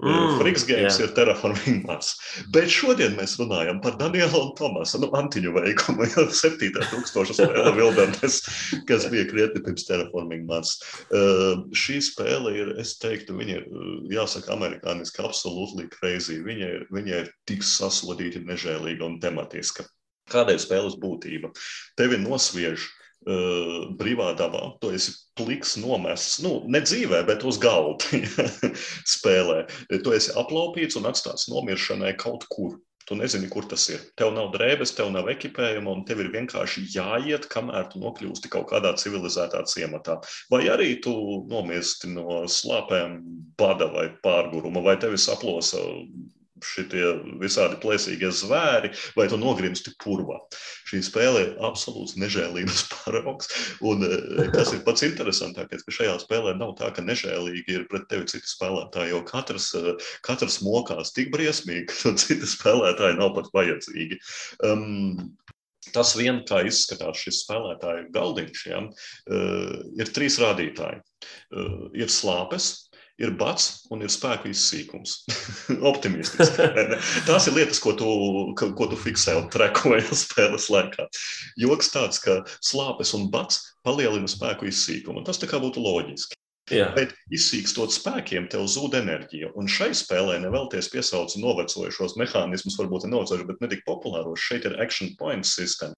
Mm, 0.02 0.40
Friks 0.40 0.64
Games 0.66 0.98
jā. 0.98 1.06
ir 1.06 1.14
Terraforming 1.18 1.84
Mars. 1.86 2.16
Bet 2.54 2.72
šodien 2.74 3.14
mēs 3.18 3.36
runājam 3.38 3.82
par 3.84 3.98
Danielu 4.00 4.40
un 4.40 4.52
Tomasu 4.58 5.02
nu, 5.04 5.12
Antiņu 5.18 5.54
veikumu, 5.60 6.08
jau 6.10 6.26
7000 6.26 7.36
spēle 7.38 7.74
Wilderness, 7.78 8.42
kas 8.90 9.06
bija 9.14 9.28
krietni 9.30 9.64
pirms 9.66 9.86
Terraforming 9.90 10.48
Mars. 10.50 10.78
Uh, 11.10 11.68
šī 11.78 12.00
spēle 12.06 12.56
ir, 12.58 12.74
es 12.82 12.96
teiktu, 13.02 13.38
viņa 13.38 13.60
ir, 13.60 13.68
jāsaka, 14.16 14.56
amerikāniski 14.56 15.22
absolūti 15.26 15.90
crazy. 15.94 16.40
Viņa 16.46 16.72
ir, 16.80 16.88
viņa 16.94 17.24
ir 17.26 17.34
tik 17.50 17.66
sasodīta, 17.68 18.42
nežēlīga 18.48 19.06
un 19.06 19.20
tematiska. 19.22 19.86
Kāda 20.32 20.56
ir 20.56 20.64
spēles 20.64 20.98
būtība? 21.02 21.52
Tevi 22.00 22.18
nosviež 22.22 22.88
uh, 22.88 23.01
brīvā 23.26 24.32
dabā, 24.38 24.64
tu 24.82 24.92
esi 24.96 25.14
pliks 25.38 25.76
nomests, 25.78 26.40
nu, 26.42 26.62
ne 26.68 26.82
dzīvē, 26.82 27.24
bet 27.28 27.46
uz 27.46 27.60
galda 27.62 28.22
spēlē. 29.16 29.66
Tu 29.92 30.16
esi 30.16 30.34
aplaupīts 30.40 30.98
un 30.98 31.10
atstāts 31.12 31.50
nomiršanai 31.52 32.16
kaut 32.22 32.48
kur. 32.50 32.80
Tu 33.10 33.16
nezini, 33.18 33.50
kur 33.50 33.66
tas 33.66 33.84
ir. 33.90 34.02
Tev 34.16 34.30
nav 34.36 34.52
drēbes, 34.54 34.94
tev 34.96 35.10
nav 35.12 35.28
ekipējuma, 35.34 35.90
un 35.90 36.04
tev 36.08 36.22
ir 36.22 36.30
vienkārši 36.32 36.86
jāiet, 36.94 37.48
kamēr 37.52 37.90
tu 37.92 38.00
nokļūsti 38.00 38.52
kaut 38.54 38.70
kādā 38.70 38.94
civilizētā 39.02 39.64
ciematā. 39.68 40.20
Vai 40.54 40.68
arī 40.72 40.94
tu 41.04 41.14
nomirsti 41.50 42.12
no 42.14 42.44
slāpēm, 42.46 43.18
bada 43.60 43.90
vai 43.92 44.06
pārguruma, 44.24 44.86
vai 44.86 44.96
tevi 45.02 45.20
saplosa 45.20 45.82
šitie 46.66 47.04
visādi 47.42 47.80
plēsīgie 47.82 48.32
zvēri, 48.36 48.92
vai 49.18 49.28
tu 49.32 49.40
nogrimsti 49.42 49.94
purvā. 50.02 50.40
Šī 50.90 51.02
spēle 51.06 51.44
ir 51.46 51.52
absolūts 51.64 52.18
nežēlības 52.22 52.84
paraugs. 52.94 53.52
Un 53.86 54.06
eh, 54.08 54.50
kas 54.56 54.74
ir 54.76 54.84
pats 54.88 55.06
interesantākais, 55.08 55.86
ka 55.88 55.96
šajā 56.00 56.18
spēlē 56.26 56.56
nav 56.60 56.76
tā, 56.80 56.92
ka 56.96 57.06
nežēlīgi 57.06 57.78
ir 57.80 57.88
pret 57.92 58.08
tevi 58.12 58.30
citi 58.32 58.50
spēlētāji, 58.50 59.14
jo 59.16 59.24
katrs, 59.28 59.72
eh, 59.80 60.12
katrs 60.28 60.62
mokās 60.66 61.16
tik 61.16 61.34
briesmīgi, 61.34 61.90
ka 61.92 62.16
citi 62.20 62.50
spēlētāji 62.50 63.20
nav 63.22 63.36
pat 63.38 63.52
vajadzīgi. 63.56 64.22
Um, 64.68 65.38
Tas 65.96 66.12
vien, 66.14 66.44
kā 66.46 66.60
izskatās 66.70 67.18
šis 67.24 67.42
spēlētāju 67.42 68.12
galdiņš, 68.14 68.66
ja, 68.70 68.84
uh, 68.86 69.80
ir 69.98 70.12
trīs 70.14 70.38
rādītāji. 70.40 71.02
Uh, 71.50 71.88
ir 71.98 72.12
slāpes, 72.14 72.81
ir 73.22 73.34
bats 73.38 73.88
un 73.94 74.04
ir 74.06 74.12
spēku 74.12 74.52
izsīkums. 74.52 75.22
Optimistiski. 75.92 76.68
Tās 77.28 77.48
ir 77.50 77.58
lietas, 77.58 77.82
ko 77.84 77.94
tu, 77.98 78.10
ko, 78.58 78.90
tu 78.92 79.00
fiksē 79.00 79.38
un 79.40 79.50
trekoji 79.54 80.04
spēles 80.24 80.70
laikā. 80.74 81.08
Joks 81.62 81.94
tāds, 81.94 82.22
ka 82.24 82.42
slāpes 82.60 83.16
un 83.18 83.30
bats 83.34 83.64
palielina 83.86 84.30
spēku 84.30 84.70
izsīkumu. 84.70 85.26
Tas 85.28 85.42
tā 85.42 85.50
kā 85.52 85.62
būtu 85.62 85.84
loģiski. 85.84 86.38
Jā. 86.72 86.92
Bet 86.96 87.12
izsīkstot 87.34 87.92
spēkiem, 87.92 88.46
tev 88.52 88.64
zūd 88.70 88.96
enerģija. 89.02 89.50
Un 89.60 89.68
šai 89.68 89.90
spēlē 89.98 90.38
nevelties 90.44 90.88
piesaucu 90.94 91.42
novecojušos 91.42 92.16
mehānismus, 92.22 92.78
varbūt 92.80 93.08
ne 93.08 93.16
novecojušos, 93.16 93.48
bet 93.50 93.64
ne 93.64 93.72
tik 93.74 93.84
populāros. 93.88 94.40
Šeit 94.40 94.70
ir 94.70 94.78
action 94.84 95.12
point 95.20 95.48
sistēma. 95.48 95.98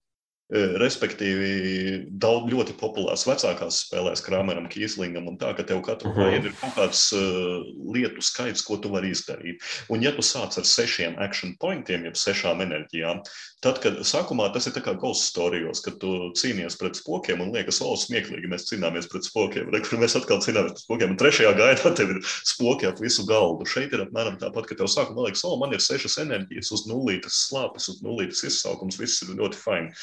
Respektīvi, 0.51 2.09
daudz 2.19 2.51
ļoti 2.51 2.73
populārs 2.77 3.23
vecākās 3.25 3.77
spēlēs, 3.87 4.21
Krāmeram, 4.25 4.67
Kīslingam, 4.69 5.25
un 5.31 5.37
tā, 5.39 5.53
ka 5.55 5.63
tev 5.63 5.79
katru 5.81 6.11
Mhm. 6.11 6.19
gājienu 6.19 6.45
ir 6.49 6.55
kaut 6.59 6.75
kāds 6.75 7.01
uh, 7.15 7.63
lietu 7.95 8.21
skaits, 8.21 8.61
ko 8.61 8.77
tu 8.77 8.89
vari 8.91 9.09
izdarīt. 9.15 9.63
Un, 9.89 10.03
ja 10.03 10.11
tu 10.11 10.21
sāc 10.21 10.57
ar 10.59 10.63
sešiem 10.67 11.15
action 11.17 11.55
pointiem, 11.59 12.03
jeb 12.05 12.13
sešām 12.19 12.61
enerģijām, 12.61 13.23
tad, 13.63 13.79
kad 13.81 13.97
sākumā 14.03 14.51
tas 14.53 14.67
ir 14.67 14.73
kā 14.73 14.93
ghost 14.99 15.31
storijos, 15.31 15.81
kad 15.81 15.97
tu 15.99 16.31
cīnies 16.35 16.77
pret 16.77 16.99
spokiem 16.99 17.41
un 17.41 17.53
liekas, 17.55 17.79
o, 17.81 17.95
smieklīgi, 17.95 18.51
mēs 18.51 18.67
cīnāmies 18.69 19.09
pret 19.09 19.23
spokiem, 19.23 19.71
re, 19.73 19.79
kur 19.81 19.97
mēs 20.03 20.17
atkal 20.19 20.43
cīnāmies 20.43 20.75
pret 20.75 20.83
spokiem, 20.85 21.15
un 21.15 21.17
trešajā 21.17 21.55
gaidā 21.57 21.95
tev 21.95 22.11
ir 22.17 22.21
spoki 22.43 22.85
ap 22.91 22.99
visu 22.99 23.25
galdu. 23.25 23.65
Šeit 23.65 23.93
ir 23.95 24.05
apmēram 24.05 24.37
tāpat, 24.37 24.67
ka 24.67 24.75
tev 24.75 24.91
sākumā 24.91 25.29
liekas, 25.29 25.45
o, 25.47 25.55
man 25.57 25.73
ir 25.73 25.79
sešas 25.81 26.19
enerģijas 26.27 26.73
uz 26.75 26.85
nulītes 26.91 27.47
slāpes, 27.47 27.89
uz 27.89 28.03
nulītes 28.03 28.43
izsaukums, 28.43 28.99
viss 28.99 29.23
ir 29.23 29.33
ļoti 29.39 29.57
fini 29.63 29.95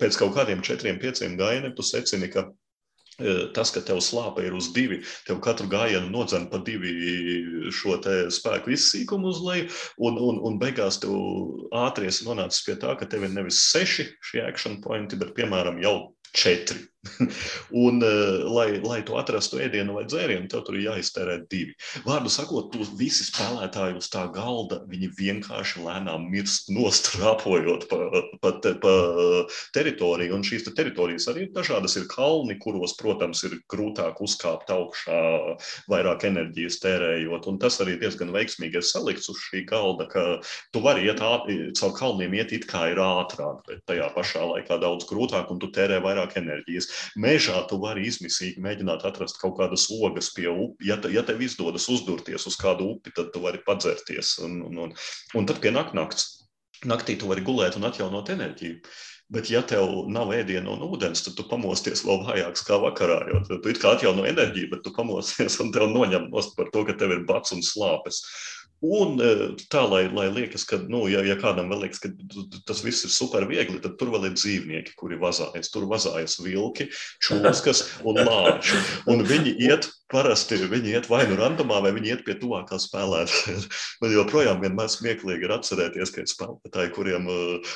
pēc 0.00 0.18
kaut 0.20 0.36
kādiem 0.36 0.62
četriem, 0.64 1.00
pieciem 1.02 1.36
gājieniem 1.38 1.74
tu 1.76 1.84
secini, 1.86 2.28
ka 2.32 2.46
e, 3.18 3.34
tas, 3.56 3.72
ka 3.74 3.82
tev 3.84 4.00
slāpe 4.04 4.44
ir 4.46 4.56
uz 4.56 4.70
divi, 4.76 5.02
tev 5.28 5.40
katru 5.44 5.68
gājienu 5.72 6.10
nodzen 6.12 6.48
pa 6.52 6.60
divi 6.66 6.92
šo 7.74 7.98
spēku 8.38 8.74
izsīkumu 8.76 9.32
uz 9.32 9.42
leju, 9.44 9.70
un, 10.08 10.20
un, 10.28 10.42
un 10.50 10.58
beigās 10.62 11.00
tu 11.02 11.14
ātri 11.86 12.10
esi 12.12 12.28
nonācis 12.28 12.64
pie 12.66 12.78
tā, 12.82 12.96
ka 12.98 13.08
tev 13.08 13.28
ir 13.28 13.34
nevis 13.36 13.64
seši 13.70 14.10
šie 14.30 14.44
action 14.46 14.80
pointi, 14.84 15.18
bet 15.20 15.34
piemēram 15.38 15.80
jau 15.84 15.96
četri. 16.36 16.84
un, 17.86 18.00
uh, 18.02 18.46
lai, 18.56 18.68
lai 18.84 19.00
tu 19.06 19.16
atrastu 19.18 19.60
ēdienu 19.62 19.96
vai 19.98 20.04
dzērienu, 20.08 20.48
tev 20.52 20.64
tur 20.66 20.78
ir 20.78 20.88
jāiztērē 20.90 21.38
divi. 21.50 21.76
Vārdu 22.06 22.32
sakot, 22.32 22.70
tu 22.74 22.86
visi 22.98 23.26
spēlētāji 23.28 23.98
uz 24.00 24.10
tā 24.12 24.26
galda, 24.34 24.82
viņi 24.90 25.10
vienkārši 25.18 25.84
lēnām 25.86 26.28
mirst 26.32 26.70
nostrāpojot 26.76 27.88
pa, 27.90 28.00
pa, 28.42 28.54
pa 28.82 28.94
teritoriju. 29.76 30.36
Un 30.36 30.46
šīs 30.46 30.66
te 30.66 30.74
teritorijas 30.76 31.28
arī 31.32 31.46
ir 31.46 31.54
dažādas. 31.56 31.96
Ir 32.00 32.08
kalni, 32.10 32.58
kuros, 32.62 32.96
protams, 32.98 33.44
ir 33.48 33.58
grūtāk 33.72 34.20
uzkāpt 34.24 34.72
augšā, 34.74 35.20
vairāk 35.90 36.26
enerģijas 36.28 36.80
tērējot. 36.82 37.48
Un 37.50 37.60
tas 37.62 37.78
arī 37.84 37.96
diezgan 38.00 38.32
veiksmīgi 38.34 38.80
ir 38.80 38.86
salikts 38.86 39.30
uz 39.32 39.40
šī 39.48 39.64
galda, 39.68 40.08
ka 40.10 40.26
tu 40.74 40.82
vari 40.84 41.06
iet 41.06 41.20
caur 41.20 41.94
kalniem, 41.96 42.34
iet 42.36 42.52
it 42.56 42.66
kā 42.70 42.86
ir 42.92 43.00
ātrāk, 43.02 43.62
bet 43.68 43.84
tajā 43.88 44.08
pašā 44.14 44.44
laikā 44.52 44.78
daudz 44.82 45.06
grūtāk, 45.08 45.50
un 45.52 45.60
tu 45.62 45.70
tērē 45.72 46.00
vairāk 46.04 46.36
enerģijas. 46.40 46.90
Mežā 47.20 47.62
tu 47.70 47.80
vari 47.82 48.06
izmisīgi 48.08 48.62
mēģināt 48.64 49.04
atrast 49.08 49.40
kaut 49.42 49.56
kādas 49.60 49.88
ogas 49.94 50.30
pie 50.36 50.48
upes. 50.52 50.86
Ja, 50.86 51.00
te, 51.00 51.10
ja 51.14 51.24
tev 51.26 51.42
izdodas 51.44 51.88
uzdurties 51.92 52.46
uz 52.48 52.56
kādu 52.60 52.92
upi, 52.96 53.14
tad 53.16 53.32
tu 53.34 53.42
vari 53.44 53.62
padzerties. 53.66 54.36
Un, 54.46 54.60
un, 54.68 54.86
un, 54.86 54.96
un 55.36 55.48
tad 55.48 55.62
pienāk 55.64 55.94
nakts. 55.96 56.32
Naktī 56.84 57.14
tu 57.16 57.30
vari 57.30 57.40
gulēt 57.40 57.78
un 57.78 57.88
atjaunot 57.88 58.28
enerģiju. 58.34 58.82
Bet, 59.32 59.48
ja 59.50 59.58
tev 59.66 60.04
nav 60.12 60.30
ēdiena 60.36 60.70
un 60.70 60.84
ūdens, 60.86 61.24
tad 61.26 61.34
tu 61.34 61.42
pamosties 61.50 62.04
vēl 62.06 62.20
vājāks 62.28 62.62
kā 62.68 62.76
vakarā. 62.78 63.16
Jo 63.32 63.40
tu 63.48 63.72
it 63.72 63.80
kā 63.82 63.96
atjauno 63.96 64.26
enerģiju, 64.28 64.68
bet 64.70 64.84
tu 64.84 64.92
pamosties 64.94 65.58
un 65.64 65.72
tev 65.74 65.88
noņem 65.90 66.28
nost 66.30 66.54
par 66.58 66.70
to, 66.74 66.84
ka 66.86 66.94
tev 67.00 67.16
ir 67.16 67.24
bats 67.26 67.56
un 67.56 67.64
slāpes. 67.66 68.20
Un 68.86 69.16
eh, 69.22 69.44
tā, 69.72 69.82
lai, 69.90 70.04
lai 70.14 70.26
liekas, 70.30 70.66
ka, 70.68 70.78
nu, 70.90 71.06
ja, 71.10 71.22
ja 71.26 71.36
kādam 71.40 71.72
vēl 71.72 71.86
liekas, 71.86 72.00
ka 72.02 72.10
tas 72.68 72.82
viss 72.86 73.06
ir 73.08 73.12
super 73.14 73.46
viegli, 73.48 73.80
tad 73.82 73.96
tur 74.00 74.12
vēl 74.14 74.28
ir 74.30 74.36
dzīvnieki, 74.36 74.94
kuri 75.00 75.18
vazājas. 75.20 75.72
Tur 75.74 75.88
vazājas 75.90 76.38
vilki, 76.44 76.88
čūskas 77.24 77.82
un 78.06 78.20
lāči. 78.22 78.78
Un 79.10 79.24
viņi 79.26 79.56
iet 79.66 79.88
parasti, 80.12 80.58
viņi 80.70 80.94
iet 80.94 81.08
vai 81.10 81.24
nu 81.26 81.36
randomā, 81.38 81.80
vai 81.84 81.92
viņi 81.96 82.12
iet 82.14 82.24
pie 82.26 82.36
tuvākā 82.38 82.78
spēlētāja. 82.82 83.58
Man 84.02 84.14
joprojām 84.14 84.62
vienmēr 84.62 84.90
smieklīgi 84.92 85.48
ir 85.48 85.54
atcerēties, 85.56 86.12
ka 86.14 86.22
ir 86.22 86.30
spēlētāji, 86.30 86.92
kuriem 86.94 87.26
uh, 87.32 87.74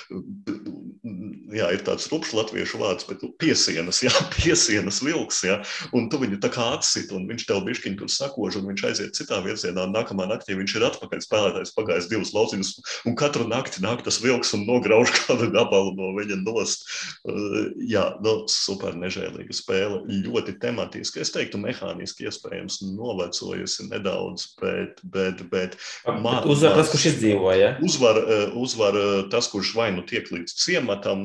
jā, 1.50 1.70
ir 1.74 1.82
tāds 1.86 2.06
rupšs 2.12 2.34
latviešu 2.36 2.80
vārds, 2.80 3.06
bet 3.08 3.24
nu, 3.24 3.32
piesienas, 3.40 4.02
jā, 4.04 4.12
piesienas 4.36 5.00
vilks, 5.04 5.42
jā, 5.46 5.58
un 5.96 6.06
tu 6.12 6.20
viņu 6.22 6.40
tā 6.42 6.52
kā 6.54 6.68
atsit, 6.76 7.10
un 7.16 7.26
viņš 7.30 7.46
tev 7.48 7.64
bišķiņ 7.66 7.98
tur 7.98 8.12
sakož, 8.12 8.60
un 8.60 8.70
viņš 8.70 8.86
aiziet 8.90 9.18
citā 9.18 9.40
virzienā, 9.44 9.88
un 9.88 9.96
nākamā 9.96 10.28
naktī 10.30 10.54
viņš 10.58 10.76
ir 10.78 10.86
atpakaļ 10.90 11.24
spēlētājs 11.26 11.74
pagājis 11.76 12.10
divus 12.12 12.34
lauciņus, 12.36 12.72
un 13.10 13.18
katru 13.18 13.48
nakti 13.50 13.82
nāk 13.84 14.04
tas 14.06 14.20
vilks 14.22 14.54
un 14.58 14.66
nograuž 14.68 15.12
kādu 15.24 15.50
gabalu 15.54 15.96
no 15.98 16.14
viņa 16.18 16.40
nost. 16.44 16.86
Uh, 17.26 17.72
jā, 17.90 18.06
nu, 18.24 18.38
super 18.50 18.94
nežēlīga 18.98 19.56
spēle, 19.56 20.04
ļoti 20.28 20.56
tematiski, 20.62 21.24
es 21.24 21.34
teiktu, 21.34 21.58
mehāniski 21.60 22.19
iespējams 22.28 22.80
novecojusi 22.96 23.88
nedaudz, 23.90 24.46
bet, 24.60 25.00
bet, 25.02 25.42
bet, 25.52 25.76
man, 26.06 26.42
uzvar 26.50 26.76
tas, 26.78 26.90
kurš 26.92 27.06
izdzīvoja. 27.14 27.58
Ja? 27.60 27.70
Uzvar, 27.84 28.20
uh, 28.20 28.56
uzvar 28.60 28.98
uh, 28.98 29.10
tas, 29.32 29.48
kurš 29.52 29.72
vai 29.78 29.90
nu 29.94 30.04
tiek 30.06 30.28
līdz 30.32 30.54
ciematam, 30.60 31.24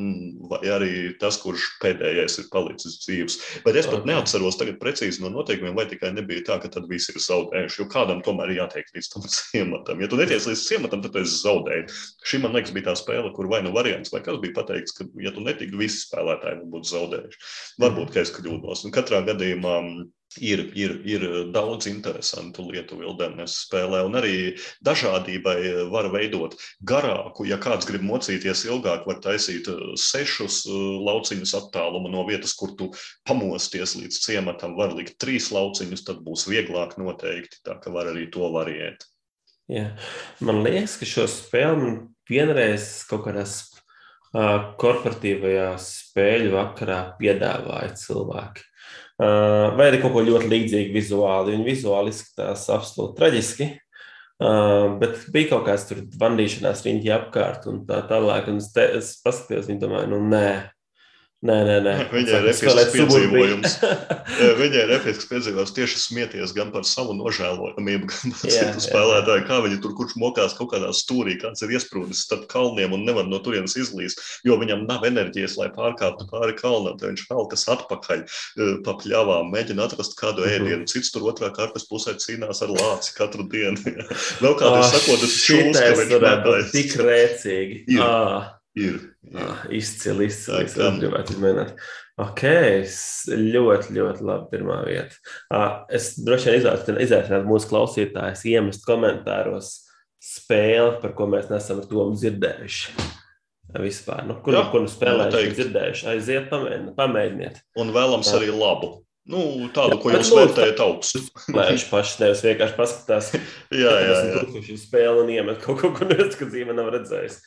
vai 0.52 0.62
arī 0.76 0.94
tas, 1.22 1.38
kurš 1.42 1.68
pēdējais 1.84 2.40
ir 2.42 2.50
palicis 2.54 3.00
dzīves. 3.04 3.40
Bet 3.66 3.80
es 3.80 3.90
pat 3.90 4.02
okay. 4.02 4.12
neatceros 4.14 4.60
tagad 4.60 4.80
precīzi 4.82 5.24
no 5.24 5.32
noteikumiem, 5.34 5.76
vai 5.78 5.88
tikai 5.92 6.14
nebija 6.16 6.46
tā, 6.50 6.60
ka 6.64 6.72
tad 6.74 6.90
visi 6.92 7.14
ir 7.14 7.22
zaudējuši. 7.24 7.82
Jo 7.82 7.88
kādam 7.92 8.22
tomēr 8.26 8.54
ir 8.54 8.62
jātiek 8.64 8.92
līdz 8.96 9.12
tam 9.14 9.28
ciematam. 9.38 10.04
Ja 10.04 10.12
tu 10.12 10.20
neties 10.20 10.50
līdz 10.50 10.66
ciematam, 10.70 11.04
tad 11.06 11.16
tu 11.16 11.24
esi 11.24 11.40
zaudējis. 11.42 12.04
Šī 12.26 12.42
man 12.44 12.56
liekas 12.58 12.74
bija 12.76 12.90
tā 12.90 12.98
spēle, 13.00 13.32
kur 13.36 13.50
vai 13.52 13.62
nu 13.66 13.74
variants, 13.76 14.14
vai 14.14 14.24
kas 14.26 14.40
bija 14.44 14.58
pateikts, 14.60 14.96
ka, 14.98 15.08
ja 15.22 15.34
tu 15.36 15.44
netiktu, 15.46 15.80
visi 15.80 16.04
spēlētāji 16.06 16.64
būtu 16.72 16.92
zaudējuši. 16.92 17.42
Varbūt, 17.84 18.14
ka 18.14 18.24
es 18.24 18.34
kļūdos. 18.36 18.86
Un 18.88 18.96
katrā 18.96 19.22
gadījumā 19.28 19.78
ir, 20.42 20.62
ir, 20.78 20.96
ir 21.08 21.26
daudz 21.54 21.88
interesantu 21.90 22.66
lietu 22.70 22.98
Vildernes 23.00 23.58
spēlē, 23.66 24.02
un 24.08 24.18
arī 24.20 24.36
dažādībai 24.86 25.90
var 25.92 26.10
veidot 26.14 26.58
garāku. 26.88 27.48
Ja 27.50 27.60
kāds 27.62 27.88
grib 27.90 28.06
mocīties 28.06 28.66
ilgāk, 28.68 29.06
var 29.10 29.22
taisīt 29.24 29.70
uh, 29.72 29.94
sešus 30.00 30.64
uh, 30.70 30.78
lauciņus 31.06 31.56
attālumu 31.62 32.12
no 32.12 32.26
vietas, 32.28 32.56
kur 32.58 32.76
tu 32.80 32.92
pamosties 33.28 33.98
līdz 34.00 34.22
ciematam. 34.26 34.76
Var 34.80 34.96
likt 34.98 35.20
trīs 35.22 35.52
lauciņus, 35.56 36.06
tad 36.08 36.24
būs 36.26 36.48
vieglāk 36.52 36.98
noteikti. 37.02 37.62
Tā 37.66 37.80
ka 37.82 37.94
var 37.94 38.12
arī 38.12 38.28
to 38.34 38.52
variēt. 38.54 39.08
Jā. 39.72 39.96
Man 40.46 40.62
liekas, 40.66 41.00
ka 41.02 41.08
šo 41.10 41.26
spēli 41.32 41.96
vienreiz 42.30 43.02
kaut 43.10 43.26
kādās 43.26 43.58
uh, 44.36 44.76
korporatīvajā 44.82 45.72
spēļu 45.82 46.54
vakarā 46.54 47.00
piedāvāja 47.20 47.96
cilvēki. 47.98 48.66
Uh, 49.16 49.72
vai 49.78 49.88
arī 49.88 50.02
kaut 50.04 50.12
ko 50.12 50.26
ļoti 50.28 50.50
līdzīgu 50.52 50.96
vizuāli. 50.96 51.54
Viņi 51.56 51.68
vizuāli 51.70 52.12
izskatās 52.12 52.66
absolūti 52.74 53.16
traģiski. 53.20 53.68
Uh, 54.36 54.98
bet 55.00 55.30
bija 55.32 55.54
kaut 55.54 55.70
kāds 55.70 55.86
tur 55.88 56.02
vandīšanās 56.20 56.84
riņķi 56.84 57.14
apkārt 57.16 57.70
un 57.72 57.86
tā 57.88 58.02
tālāk. 58.10 58.50
Un 58.52 58.60
es, 58.60 58.74
te, 58.76 58.84
es 59.00 59.14
paskatījos, 59.24 59.70
viņi 59.72 59.80
domāja, 59.86 60.10
nu 60.12 60.20
nē, 60.28 60.50
Nē, 61.46 61.56
nē, 61.68 61.76
nē. 61.86 61.94
Viņai 62.16 62.40
ir 62.40 62.48
episks 62.50 62.92
piedzīvojums. 62.96 63.74
Viņai 64.62 64.82
ir 64.82 64.94
episks 64.98 65.28
piedzīvojums 65.30 65.74
tieši 65.76 66.00
smieties 66.02 66.54
gan 66.58 66.72
par 66.74 66.88
savu 66.90 67.14
nožēlojamību, 67.20 68.10
gan 68.10 68.34
par 68.40 68.50
jā, 68.54 68.64
citu 68.72 68.82
spēlētāju. 68.88 69.46
Kā 69.50 69.60
viņi 69.66 69.78
tur 69.84 69.94
kurš 69.98 70.16
mokās 70.22 70.56
kaut 70.58 70.72
kādā 70.74 70.90
stūrī, 70.96 71.38
kāds 71.42 71.62
ir 71.66 71.76
iesprūdis 71.78 72.24
starp 72.26 72.48
kalniem 72.52 72.96
un 72.98 73.06
nevar 73.06 73.30
no 73.30 73.42
turienes 73.46 73.78
izlīst, 73.78 74.24
jo 74.48 74.58
viņam 74.62 74.88
nav 74.90 75.06
enerģijas, 75.06 75.60
lai 75.62 75.70
pārkāptu 75.76 76.30
pāri 76.32 76.58
kalnam. 76.58 76.98
Tad 76.98 77.12
viņš 77.12 77.28
velkas 77.30 77.68
atpakaļ 77.76 78.26
e, 78.26 78.72
pa 78.88 78.98
pļavām, 79.04 79.54
mēģina 79.54 79.86
atrast 79.86 80.18
kādu 80.18 80.48
mhm. 80.48 80.58
ēdienu. 80.58 80.90
Cits 80.90 81.14
tur 81.14 81.30
otrā 81.30 81.52
kartas 81.54 81.86
pusē 81.90 82.18
cīnās 82.22 82.64
ar 82.66 82.74
lāci 82.74 83.14
katru 83.18 83.46
dienu. 83.52 83.78
Vēl 84.42 84.58
kādā 84.58 84.82
oh, 84.82 84.90
sakot, 84.90 85.22
tas 85.22 85.40
šūs, 85.46 85.78
ka 85.78 85.96
viņš 86.02 86.20
mētājas. 86.26 86.74
Tik 86.74 87.02
rēcīgi. 87.06 87.82
Ir. 87.98 88.06
Ah. 88.06 88.54
Ir. 88.76 88.98
ir. 89.24 89.40
Ah, 89.40 89.64
izcili, 89.72 90.28
izcili. 90.28 90.66
Es 90.68 90.76
gribētu 90.76 91.36
izmēģināt. 91.36 91.78
Ok, 92.20 92.44
ļoti, 93.32 93.96
ļoti 93.96 94.28
labi. 94.28 94.50
Pirmā 94.52 94.82
vieta. 94.88 95.20
Ah, 95.54 95.84
es 95.92 96.14
droši 96.20 96.58
vien 96.58 97.00
izaicinātu 97.04 97.48
mūsu 97.48 97.72
klausītājus 97.72 98.46
iemest 98.52 98.88
komentāros 98.88 99.78
spēli, 100.26 100.98
par 101.02 101.16
ko 101.18 101.30
mēs 101.32 101.48
nesam 101.52 101.82
ar 101.82 101.90
to 101.90 102.10
dzirdējuši. 102.16 103.12
Vispār, 103.76 104.22
nu, 104.28 104.38
kur, 104.44 104.56
Jā, 104.56 104.62
kur 104.72 104.86
nu 104.86 104.92
spēlējuši, 104.92 105.56
dzirdējuši, 105.58 106.06
aiziet, 106.14 106.46
pamēģiniet. 106.52 106.94
pamēģiniet. 106.96 107.58
Un 107.82 107.92
vēlams 107.96 108.30
arī 108.38 108.54
labu. 108.54 108.94
Nu, 109.26 109.42
tādu, 109.74 109.98
jā, 109.98 110.02
ko 110.04 110.12
jūs 110.14 110.32
vērtējat 110.38 110.82
augstu. 110.86 111.24
Nē, 111.50 111.64
viņš 111.74 111.86
pašs 111.90 112.20
nevis 112.22 112.44
vienkārši 112.46 112.78
paskatās. 112.78 113.32
jā, 113.84 113.94
jā, 114.06 114.18
jā. 114.30 114.44
Viņš 114.54 114.84
spēlē 114.86 115.24
un 115.24 115.32
iemet 115.34 115.64
kaut 115.64 115.82
ko, 115.82 115.90
ko 115.98 116.08
neviens, 116.08 116.38
ka 116.38 116.48
dzīve 116.48 116.76
nav 116.78 116.92
redzējis. 116.94 117.40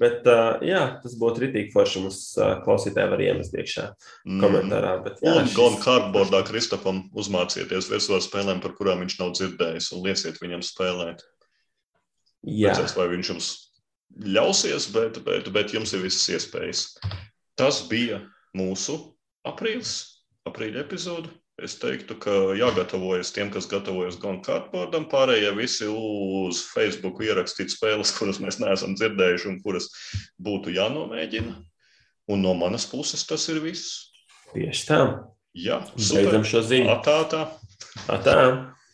Bet, 0.00 0.22
uh, 0.24 0.62
jā, 0.64 0.80
tas 1.02 1.14
būtu 1.20 1.44
rītīgi 1.44 1.72
forši. 1.74 2.02
Mums 2.04 2.20
uh, 2.38 2.54
klausītāji 2.64 3.12
var 3.12 3.22
iemest 3.24 3.56
iekšā 3.56 3.88
mm. 4.24 4.38
komentārā. 4.40 4.94
Bet, 5.04 5.20
jā, 5.24 5.34
un 5.36 5.48
šis... 5.48 5.56
gan 5.58 5.76
cardboardā 5.82 6.40
Kristofam 6.48 7.02
uzmācieties 7.18 7.90
virsvaru 7.92 8.24
spēlēm, 8.24 8.62
par 8.64 8.76
kurām 8.78 9.04
viņš 9.04 9.18
nav 9.20 9.34
dzirdējis, 9.36 9.90
un 9.96 10.06
lieciet 10.06 10.40
viņam 10.40 10.64
spēlēt. 10.64 11.26
Jā. 12.48 12.72
Redzēs, 12.72 12.96
vai 12.98 13.10
viņš 13.12 13.32
jums 13.34 13.50
ļausies, 14.32 14.88
bet, 14.94 15.20
bet, 15.26 15.52
bet 15.54 15.76
jums 15.76 15.92
ir 15.96 16.04
visas 16.06 16.24
iespējas. 16.36 16.86
Tas 17.58 17.82
bija 17.90 18.22
mūsu 18.56 18.96
aprīlis, 19.48 19.94
aprīļa 20.48 20.82
epizode. 20.86 21.30
Es 21.60 21.74
teiktu, 21.76 22.16
ka 22.16 22.32
jāgatavojas 22.56 23.32
tiem, 23.36 23.50
kas 23.52 23.66
gatavojas 23.68 24.16
gan 24.22 24.38
kārtpārdam, 24.44 25.04
pārējie 25.10 25.50
visi 25.58 25.88
uz 25.90 26.62
Facebook 26.64 27.20
ierakstīt 27.20 27.74
spēles, 27.74 28.14
kuras 28.16 28.40
mēs 28.42 28.58
neesam 28.62 28.96
dzirdējuši 28.96 29.50
un 29.50 29.60
kuras 29.64 29.90
būtu 30.40 30.72
jānomēģina. 30.72 31.58
Un 32.32 32.44
no 32.46 32.54
manas 32.56 32.86
puses 32.88 33.26
tas 33.28 33.44
ir 33.52 33.60
viss. 33.64 34.14
Tieši 34.54 34.88
tā. 34.88 35.02
Jā, 35.52 35.82
beidzam 35.98 36.46
šo 36.48 36.62
ziņu. 36.64 36.88
Atā, 36.94 37.16
tā. 37.28 37.42
Atā. 38.08 38.36